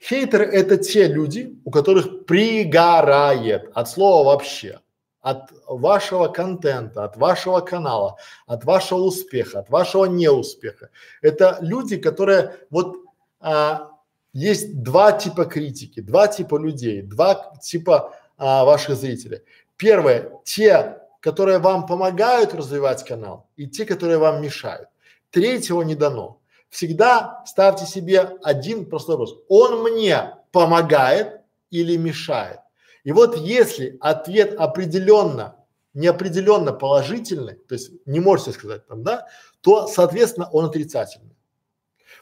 Хейтеры 0.00 0.46
это 0.46 0.78
те 0.78 1.06
люди, 1.06 1.60
у 1.66 1.70
которых 1.70 2.24
пригорает 2.24 3.70
от 3.74 3.90
слова 3.90 4.24
вообще, 4.28 4.80
от 5.20 5.50
вашего 5.68 6.28
контента, 6.28 7.04
от 7.04 7.18
вашего 7.18 7.60
канала, 7.60 8.16
от 8.46 8.64
вашего 8.64 9.00
успеха, 9.00 9.58
от 9.58 9.68
вашего 9.68 10.06
неуспеха. 10.06 10.88
Это 11.20 11.58
люди, 11.60 11.98
которые 11.98 12.56
вот 12.70 12.96
а, 13.40 13.90
есть 14.32 14.82
два 14.82 15.12
типа 15.12 15.44
критики, 15.44 16.00
два 16.00 16.28
типа 16.28 16.56
людей, 16.56 17.02
два 17.02 17.58
типа 17.62 18.14
а, 18.38 18.64
ваших 18.64 18.96
зрителей. 18.96 19.42
Первое, 19.76 20.30
те, 20.44 21.03
которые 21.24 21.58
вам 21.58 21.86
помогают 21.86 22.52
развивать 22.52 23.02
канал, 23.02 23.48
и 23.56 23.66
те, 23.66 23.86
которые 23.86 24.18
вам 24.18 24.42
мешают. 24.42 24.90
Третьего 25.30 25.80
не 25.80 25.94
дано. 25.94 26.42
Всегда 26.68 27.42
ставьте 27.46 27.86
себе 27.86 28.36
один 28.42 28.84
простой 28.84 29.16
вопрос. 29.16 29.38
Он 29.48 29.82
мне 29.84 30.34
помогает 30.52 31.40
или 31.70 31.96
мешает? 31.96 32.60
И 33.04 33.12
вот 33.12 33.38
если 33.38 33.96
ответ 34.02 34.54
определенно, 34.60 35.56
неопределенно 35.94 36.74
положительный, 36.74 37.54
то 37.54 37.74
есть 37.74 37.92
не 38.04 38.20
можете 38.20 38.52
сказать 38.52 38.86
там, 38.86 39.02
да, 39.02 39.26
то, 39.62 39.86
соответственно, 39.86 40.50
он 40.52 40.66
отрицательный. 40.66 41.34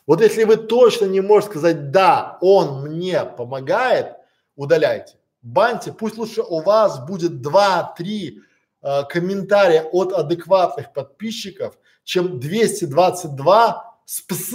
Вот 0.06 0.20
если 0.20 0.44
вы 0.44 0.58
точно 0.58 1.06
не 1.06 1.20
можете 1.20 1.50
сказать, 1.50 1.90
да, 1.90 2.38
он 2.40 2.82
мне 2.82 3.24
помогает, 3.24 4.14
удаляйте. 4.54 5.16
Баньте, 5.42 5.92
пусть 5.92 6.18
лучше 6.18 6.42
у 6.42 6.60
вас 6.60 7.04
будет 7.04 7.42
два-три 7.42 8.42
э, 8.82 9.02
комментария 9.08 9.82
от 9.84 10.12
адекватных 10.12 10.92
подписчиков, 10.92 11.78
чем 12.04 12.40
222 12.40 13.96
спс, 14.04 14.54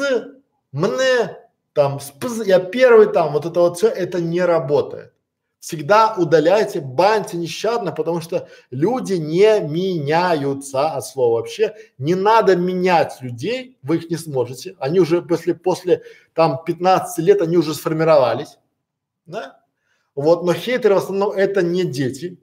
мне, 0.72 1.38
там, 1.74 2.00
спс, 2.00 2.46
я 2.46 2.60
первый 2.60 3.08
там, 3.08 3.34
вот 3.34 3.46
это 3.46 3.60
вот 3.60 3.78
все, 3.78 3.88
это 3.88 4.20
не 4.20 4.42
работает. 4.42 5.14
Всегда 5.60 6.14
удаляйте, 6.16 6.80
баньте 6.80 7.36
нещадно, 7.36 7.92
потому 7.92 8.22
что 8.22 8.48
люди 8.70 9.14
не 9.16 9.60
меняются 9.60 10.92
от 10.92 11.06
слова 11.06 11.40
вообще. 11.40 11.76
Не 11.98 12.14
надо 12.16 12.56
менять 12.56 13.18
людей, 13.22 13.78
вы 13.82 13.98
их 13.98 14.10
не 14.10 14.18
сможете. 14.18 14.76
Они 14.80 15.00
уже 15.00 15.22
после, 15.22 15.56
после 15.56 16.04
там 16.34 16.64
15 16.64 17.18
лет, 17.26 17.42
они 17.42 17.58
уже 17.58 17.74
сформировались, 17.74 18.60
да? 19.26 19.60
Вот, 20.16 20.44
но 20.44 20.54
хейтеры 20.54 20.96
в 20.96 21.00
основном 21.00 21.32
это 21.32 21.62
не 21.62 21.84
дети, 21.84 22.40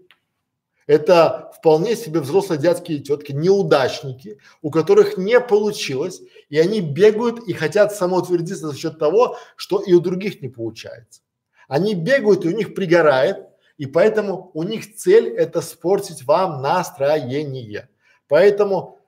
это 0.86 1.50
вполне 1.56 1.96
себе 1.96 2.20
взрослые 2.20 2.60
дядьки 2.60 2.92
и 2.92 3.00
тетки, 3.00 3.32
неудачники, 3.32 4.38
у 4.62 4.70
которых 4.70 5.16
не 5.16 5.40
получилось, 5.40 6.20
и 6.50 6.58
они 6.58 6.80
бегают 6.80 7.40
и 7.48 7.52
хотят 7.52 7.94
самоутвердиться 7.94 8.68
за 8.68 8.76
счет 8.76 8.98
того, 8.98 9.38
что 9.56 9.80
и 9.80 9.92
у 9.94 10.00
других 10.00 10.42
не 10.42 10.48
получается. 10.48 11.22
Они 11.68 11.94
бегают 11.94 12.44
и 12.44 12.48
у 12.48 12.56
них 12.56 12.74
пригорает, 12.74 13.46
и 13.78 13.86
поэтому 13.86 14.50
у 14.54 14.62
них 14.62 14.94
цель 14.94 15.28
это 15.28 15.62
спортить 15.62 16.24
вам 16.24 16.60
настроение. 16.60 17.88
Поэтому 18.28 18.98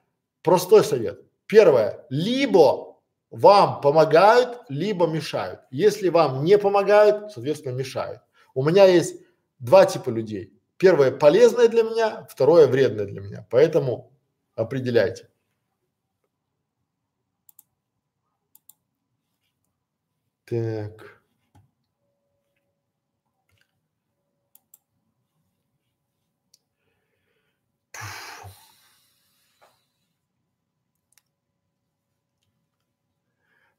простой 0.41 0.83
совет. 0.83 1.21
Первое, 1.45 2.05
либо 2.09 2.97
вам 3.29 3.81
помогают, 3.81 4.61
либо 4.67 5.05
мешают. 5.05 5.61
Если 5.69 6.09
вам 6.09 6.43
не 6.43 6.57
помогают, 6.57 7.31
соответственно, 7.31 7.73
мешают. 7.73 8.21
У 8.53 8.63
меня 8.63 8.85
есть 8.85 9.21
два 9.59 9.85
типа 9.85 10.09
людей 10.09 10.56
Первое 10.77 11.11
полезное 11.11 11.67
для 11.67 11.83
меня, 11.83 12.27
второе 12.29 12.67
вредное 12.67 13.05
для 13.05 13.21
меня. 13.21 13.47
Поэтому 13.49 14.11
определяйте. 14.55 15.27
Так. 20.45 21.17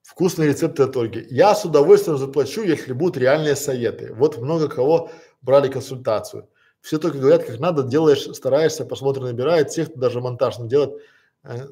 Вкусные 0.02 0.48
рецепты 0.48 0.82
от 0.82 0.96
Ольги. 0.96 1.26
Я 1.30 1.54
с 1.54 1.64
удовольствием 1.64 2.18
заплачу, 2.18 2.62
если 2.62 2.92
будут 2.92 3.16
реальные 3.16 3.54
советы. 3.54 4.12
Вот 4.14 4.38
много 4.38 4.68
кого 4.68 5.10
брали 5.42 5.68
консультацию. 5.70 6.48
Все 6.88 6.98
только 6.98 7.18
говорят, 7.18 7.44
как 7.44 7.60
надо, 7.60 7.82
делаешь, 7.82 8.34
стараешься, 8.34 8.86
просмотры 8.86 9.22
набирает, 9.22 9.70
всех 9.70 9.94
даже 9.94 10.22
монтаж 10.22 10.58
не 10.58 10.70
делает. 10.70 11.02
Э, 11.44 11.66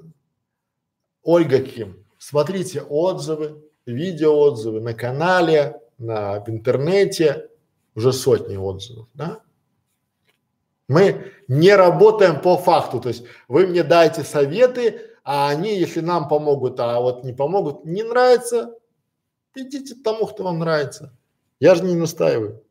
Ольга 1.23 1.61
Ким, 1.61 2.05
смотрите 2.19 2.83
отзывы, 2.83 3.65
видео 3.87 4.39
отзывы 4.39 4.83
на 4.83 4.93
канале, 4.93 5.81
на, 5.97 6.45
в 6.45 6.51
интернете, 6.51 7.49
уже 7.95 8.13
сотни 8.13 8.59
отзывов, 8.59 9.09
да? 9.15 9.41
Мы 10.87 11.33
не 11.49 11.75
работаем 11.75 12.43
по 12.43 12.59
факту, 12.59 13.01
то 13.01 13.09
есть 13.09 13.25
вы 13.49 13.67
мне 13.67 13.85
дайте 13.85 14.23
советы, 14.23 15.01
а 15.25 15.49
они, 15.49 15.79
если 15.79 16.01
нам 16.01 16.29
помогут, 16.29 16.79
а 16.79 17.01
вот 17.01 17.25
не 17.25 17.33
помогут, 17.33 17.87
не 17.87 18.03
нравится, 18.03 18.75
идите 19.55 19.95
к 19.95 20.03
тому, 20.03 20.27
кто 20.27 20.45
вам 20.45 20.59
нравится. 20.59 21.17
Я 21.59 21.75
же 21.75 21.85
не 21.85 21.95
настаиваю. 21.95 22.66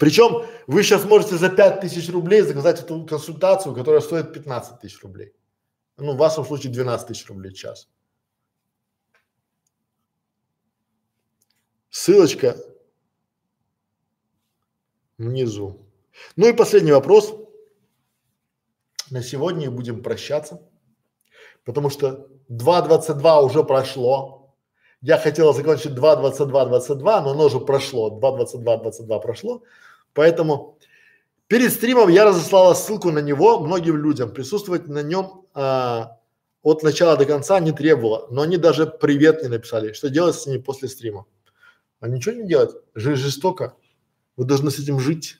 Причем 0.00 0.46
вы 0.66 0.82
сейчас 0.82 1.04
можете 1.04 1.36
за 1.36 1.50
5000 1.50 2.08
рублей 2.08 2.40
заказать 2.40 2.80
эту 2.80 3.04
консультацию, 3.04 3.74
которая 3.74 4.00
стоит 4.00 4.32
15 4.32 4.80
тысяч 4.80 5.02
рублей. 5.02 5.34
Ну, 5.98 6.14
в 6.14 6.16
вашем 6.16 6.46
случае 6.46 6.72
12 6.72 7.08
тысяч 7.08 7.28
рублей 7.28 7.52
в 7.52 7.58
час. 7.58 7.86
Ссылочка 11.90 12.56
внизу. 15.18 15.86
Ну 16.34 16.48
и 16.48 16.54
последний 16.54 16.92
вопрос. 16.92 17.34
На 19.10 19.22
сегодня 19.22 19.70
будем 19.70 20.02
прощаться, 20.02 20.66
потому 21.66 21.90
что 21.90 22.26
2.22 22.48 23.44
уже 23.44 23.64
прошло. 23.64 24.56
Я 25.02 25.18
хотела 25.18 25.52
закончить 25.52 25.92
2.22.22, 25.92 27.02
но 27.02 27.30
оно 27.32 27.44
уже 27.44 27.60
прошло. 27.60 28.18
2.22.22 28.18 29.20
прошло. 29.20 29.62
Поэтому 30.14 30.78
перед 31.46 31.72
стримом 31.72 32.08
я 32.08 32.24
разослала 32.24 32.74
ссылку 32.74 33.10
на 33.10 33.20
него 33.20 33.60
многим 33.60 33.96
людям. 33.96 34.32
Присутствовать 34.32 34.88
на 34.88 35.02
нем 35.02 35.46
а, 35.54 36.18
от 36.62 36.82
начала 36.82 37.16
до 37.16 37.24
конца 37.24 37.58
не 37.60 37.72
требовало, 37.72 38.26
но 38.30 38.42
они 38.42 38.56
даже 38.56 38.86
привет 38.86 39.42
не 39.42 39.48
написали. 39.48 39.92
Что 39.92 40.10
делать 40.10 40.36
с 40.36 40.46
ними 40.46 40.58
после 40.58 40.88
стрима? 40.88 41.26
А 42.00 42.08
ничего 42.08 42.34
не 42.34 42.48
делать. 42.48 42.74
Жизнь 42.94 43.20
жестоко. 43.22 43.76
Вы 44.36 44.44
должны 44.44 44.70
с 44.70 44.78
этим 44.78 45.00
жить. 45.00 45.38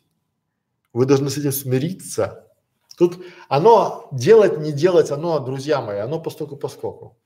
Вы 0.93 1.07
должны 1.07 1.31
с 1.31 1.39
этим 1.39 1.53
смириться. 1.53 2.47
Тут 2.99 3.25
оно 3.49 4.09
делать, 4.13 4.59
не 4.59 4.73
делать, 4.73 5.11
оно, 5.11 5.39
друзья 5.41 5.81
мои, 5.81 5.99
оно 5.99 6.21
постольку 6.21 6.57
поскольку. 6.57 7.17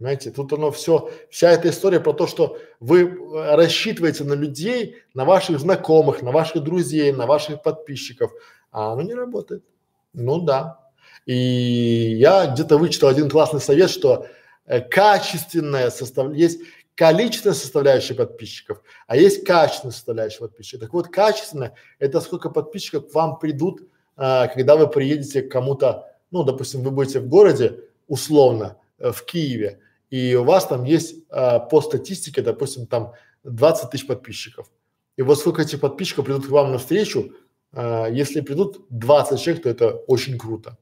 Понимаете, 0.00 0.30
тут 0.30 0.50
оно 0.54 0.70
все, 0.70 1.10
вся 1.28 1.50
эта 1.50 1.68
история 1.68 2.00
про 2.00 2.14
то, 2.14 2.26
что 2.26 2.56
вы 2.80 3.02
э, 3.02 3.54
рассчитываете 3.54 4.24
на 4.24 4.32
людей, 4.32 4.96
на 5.12 5.26
ваших 5.26 5.60
знакомых, 5.60 6.22
на 6.22 6.32
ваших 6.32 6.62
друзей, 6.62 7.12
на 7.12 7.26
ваших 7.26 7.62
подписчиков, 7.62 8.32
а 8.72 8.94
оно 8.94 9.02
не 9.02 9.12
работает. 9.12 9.62
Ну 10.14 10.40
да. 10.40 10.80
И 11.26 11.34
я 12.18 12.46
где-то 12.46 12.78
вычитал 12.78 13.10
один 13.10 13.28
классный 13.28 13.60
совет, 13.60 13.90
что 13.90 14.26
э, 14.64 14.80
качественная 14.80 15.90
составляющая, 15.90 16.44
есть 16.44 16.60
количественная 16.94 17.54
составляющая 17.54 18.14
подписчиков, 18.14 18.82
а 19.06 19.18
есть 19.18 19.44
качественная 19.44 19.92
составляющая 19.92 20.40
подписчиков. 20.40 20.80
Так 20.80 20.94
вот, 20.94 21.08
качественная– 21.08 21.74
это 21.98 22.22
сколько 22.22 22.48
подписчиков 22.48 23.10
к 23.10 23.14
вам 23.14 23.38
придут, 23.38 23.82
а, 24.16 24.46
когда 24.48 24.76
вы 24.76 24.88
приедете 24.88 25.42
к 25.42 25.52
кому-то, 25.52 26.10
ну, 26.30 26.42
допустим, 26.42 26.80
вы 26.80 26.90
будете 26.90 27.20
в 27.20 27.28
городе, 27.28 27.80
условно, 28.08 28.78
э, 28.98 29.12
в 29.12 29.26
Киеве, 29.26 29.78
и 30.10 30.34
у 30.34 30.44
вас 30.44 30.66
там 30.66 30.84
есть 30.84 31.24
а, 31.30 31.60
по 31.60 31.80
статистике, 31.80 32.42
допустим, 32.42 32.86
там 32.86 33.12
20 33.44 33.90
тысяч 33.90 34.06
подписчиков. 34.06 34.70
И 35.16 35.22
вот 35.22 35.38
сколько 35.38 35.62
этих 35.62 35.80
подписчиков 35.80 36.24
придут 36.24 36.46
к 36.46 36.50
вам 36.50 36.72
на 36.72 36.78
встречу, 36.78 37.32
а, 37.72 38.06
если 38.06 38.40
придут 38.40 38.86
20 38.90 39.40
человек, 39.40 39.62
то 39.62 39.68
это 39.68 39.90
очень 39.90 40.36
круто. 40.36 40.76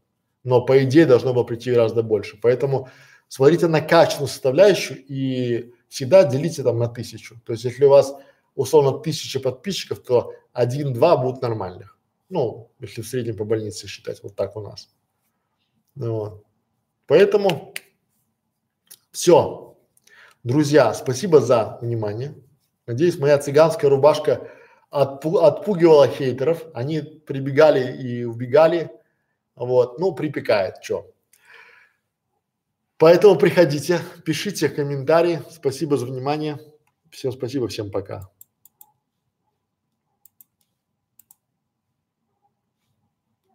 Но 0.44 0.62
по 0.64 0.82
идее 0.82 1.04
должно 1.04 1.34
было 1.34 1.44
прийти 1.44 1.70
гораздо 1.70 2.02
больше. 2.02 2.38
Поэтому 2.40 2.88
смотрите 3.28 3.66
на 3.68 3.82
качественную 3.82 4.28
составляющую 4.28 4.98
и 5.06 5.72
всегда 5.88 6.24
делите 6.24 6.62
там 6.62 6.78
на 6.78 6.88
тысячу. 6.88 7.38
То 7.44 7.52
есть 7.52 7.64
если 7.64 7.84
у 7.84 7.90
вас 7.90 8.14
условно 8.54 8.98
тысяча 8.98 9.40
подписчиков, 9.40 10.02
то 10.02 10.32
один-два 10.52 11.16
будут 11.16 11.42
нормальных. 11.42 11.98
Ну, 12.30 12.70
если 12.80 13.02
в 13.02 13.08
среднем 13.08 13.36
по 13.36 13.44
больнице 13.44 13.86
считать, 13.86 14.22
вот 14.22 14.34
так 14.34 14.56
у 14.56 14.60
нас. 14.60 14.90
Ну, 15.94 16.14
вот. 16.14 16.44
Поэтому 17.06 17.74
все. 19.18 19.76
Друзья, 20.44 20.94
спасибо 20.94 21.40
за 21.40 21.76
внимание. 21.82 22.36
Надеюсь, 22.86 23.18
моя 23.18 23.36
цыганская 23.38 23.90
рубашка 23.90 24.48
отпу 24.90 25.38
отпугивала 25.38 26.06
хейтеров. 26.06 26.62
Они 26.72 27.00
прибегали 27.00 28.00
и 28.00 28.22
убегали. 28.22 28.92
Вот, 29.56 29.98
ну, 29.98 30.14
припекает, 30.14 30.76
что. 30.82 31.10
Поэтому 32.96 33.36
приходите, 33.36 33.98
пишите 34.24 34.68
комментарии. 34.68 35.42
Спасибо 35.50 35.96
за 35.96 36.06
внимание. 36.06 36.60
Всем 37.10 37.32
спасибо, 37.32 37.66
всем 37.66 37.90
пока. 37.90 38.30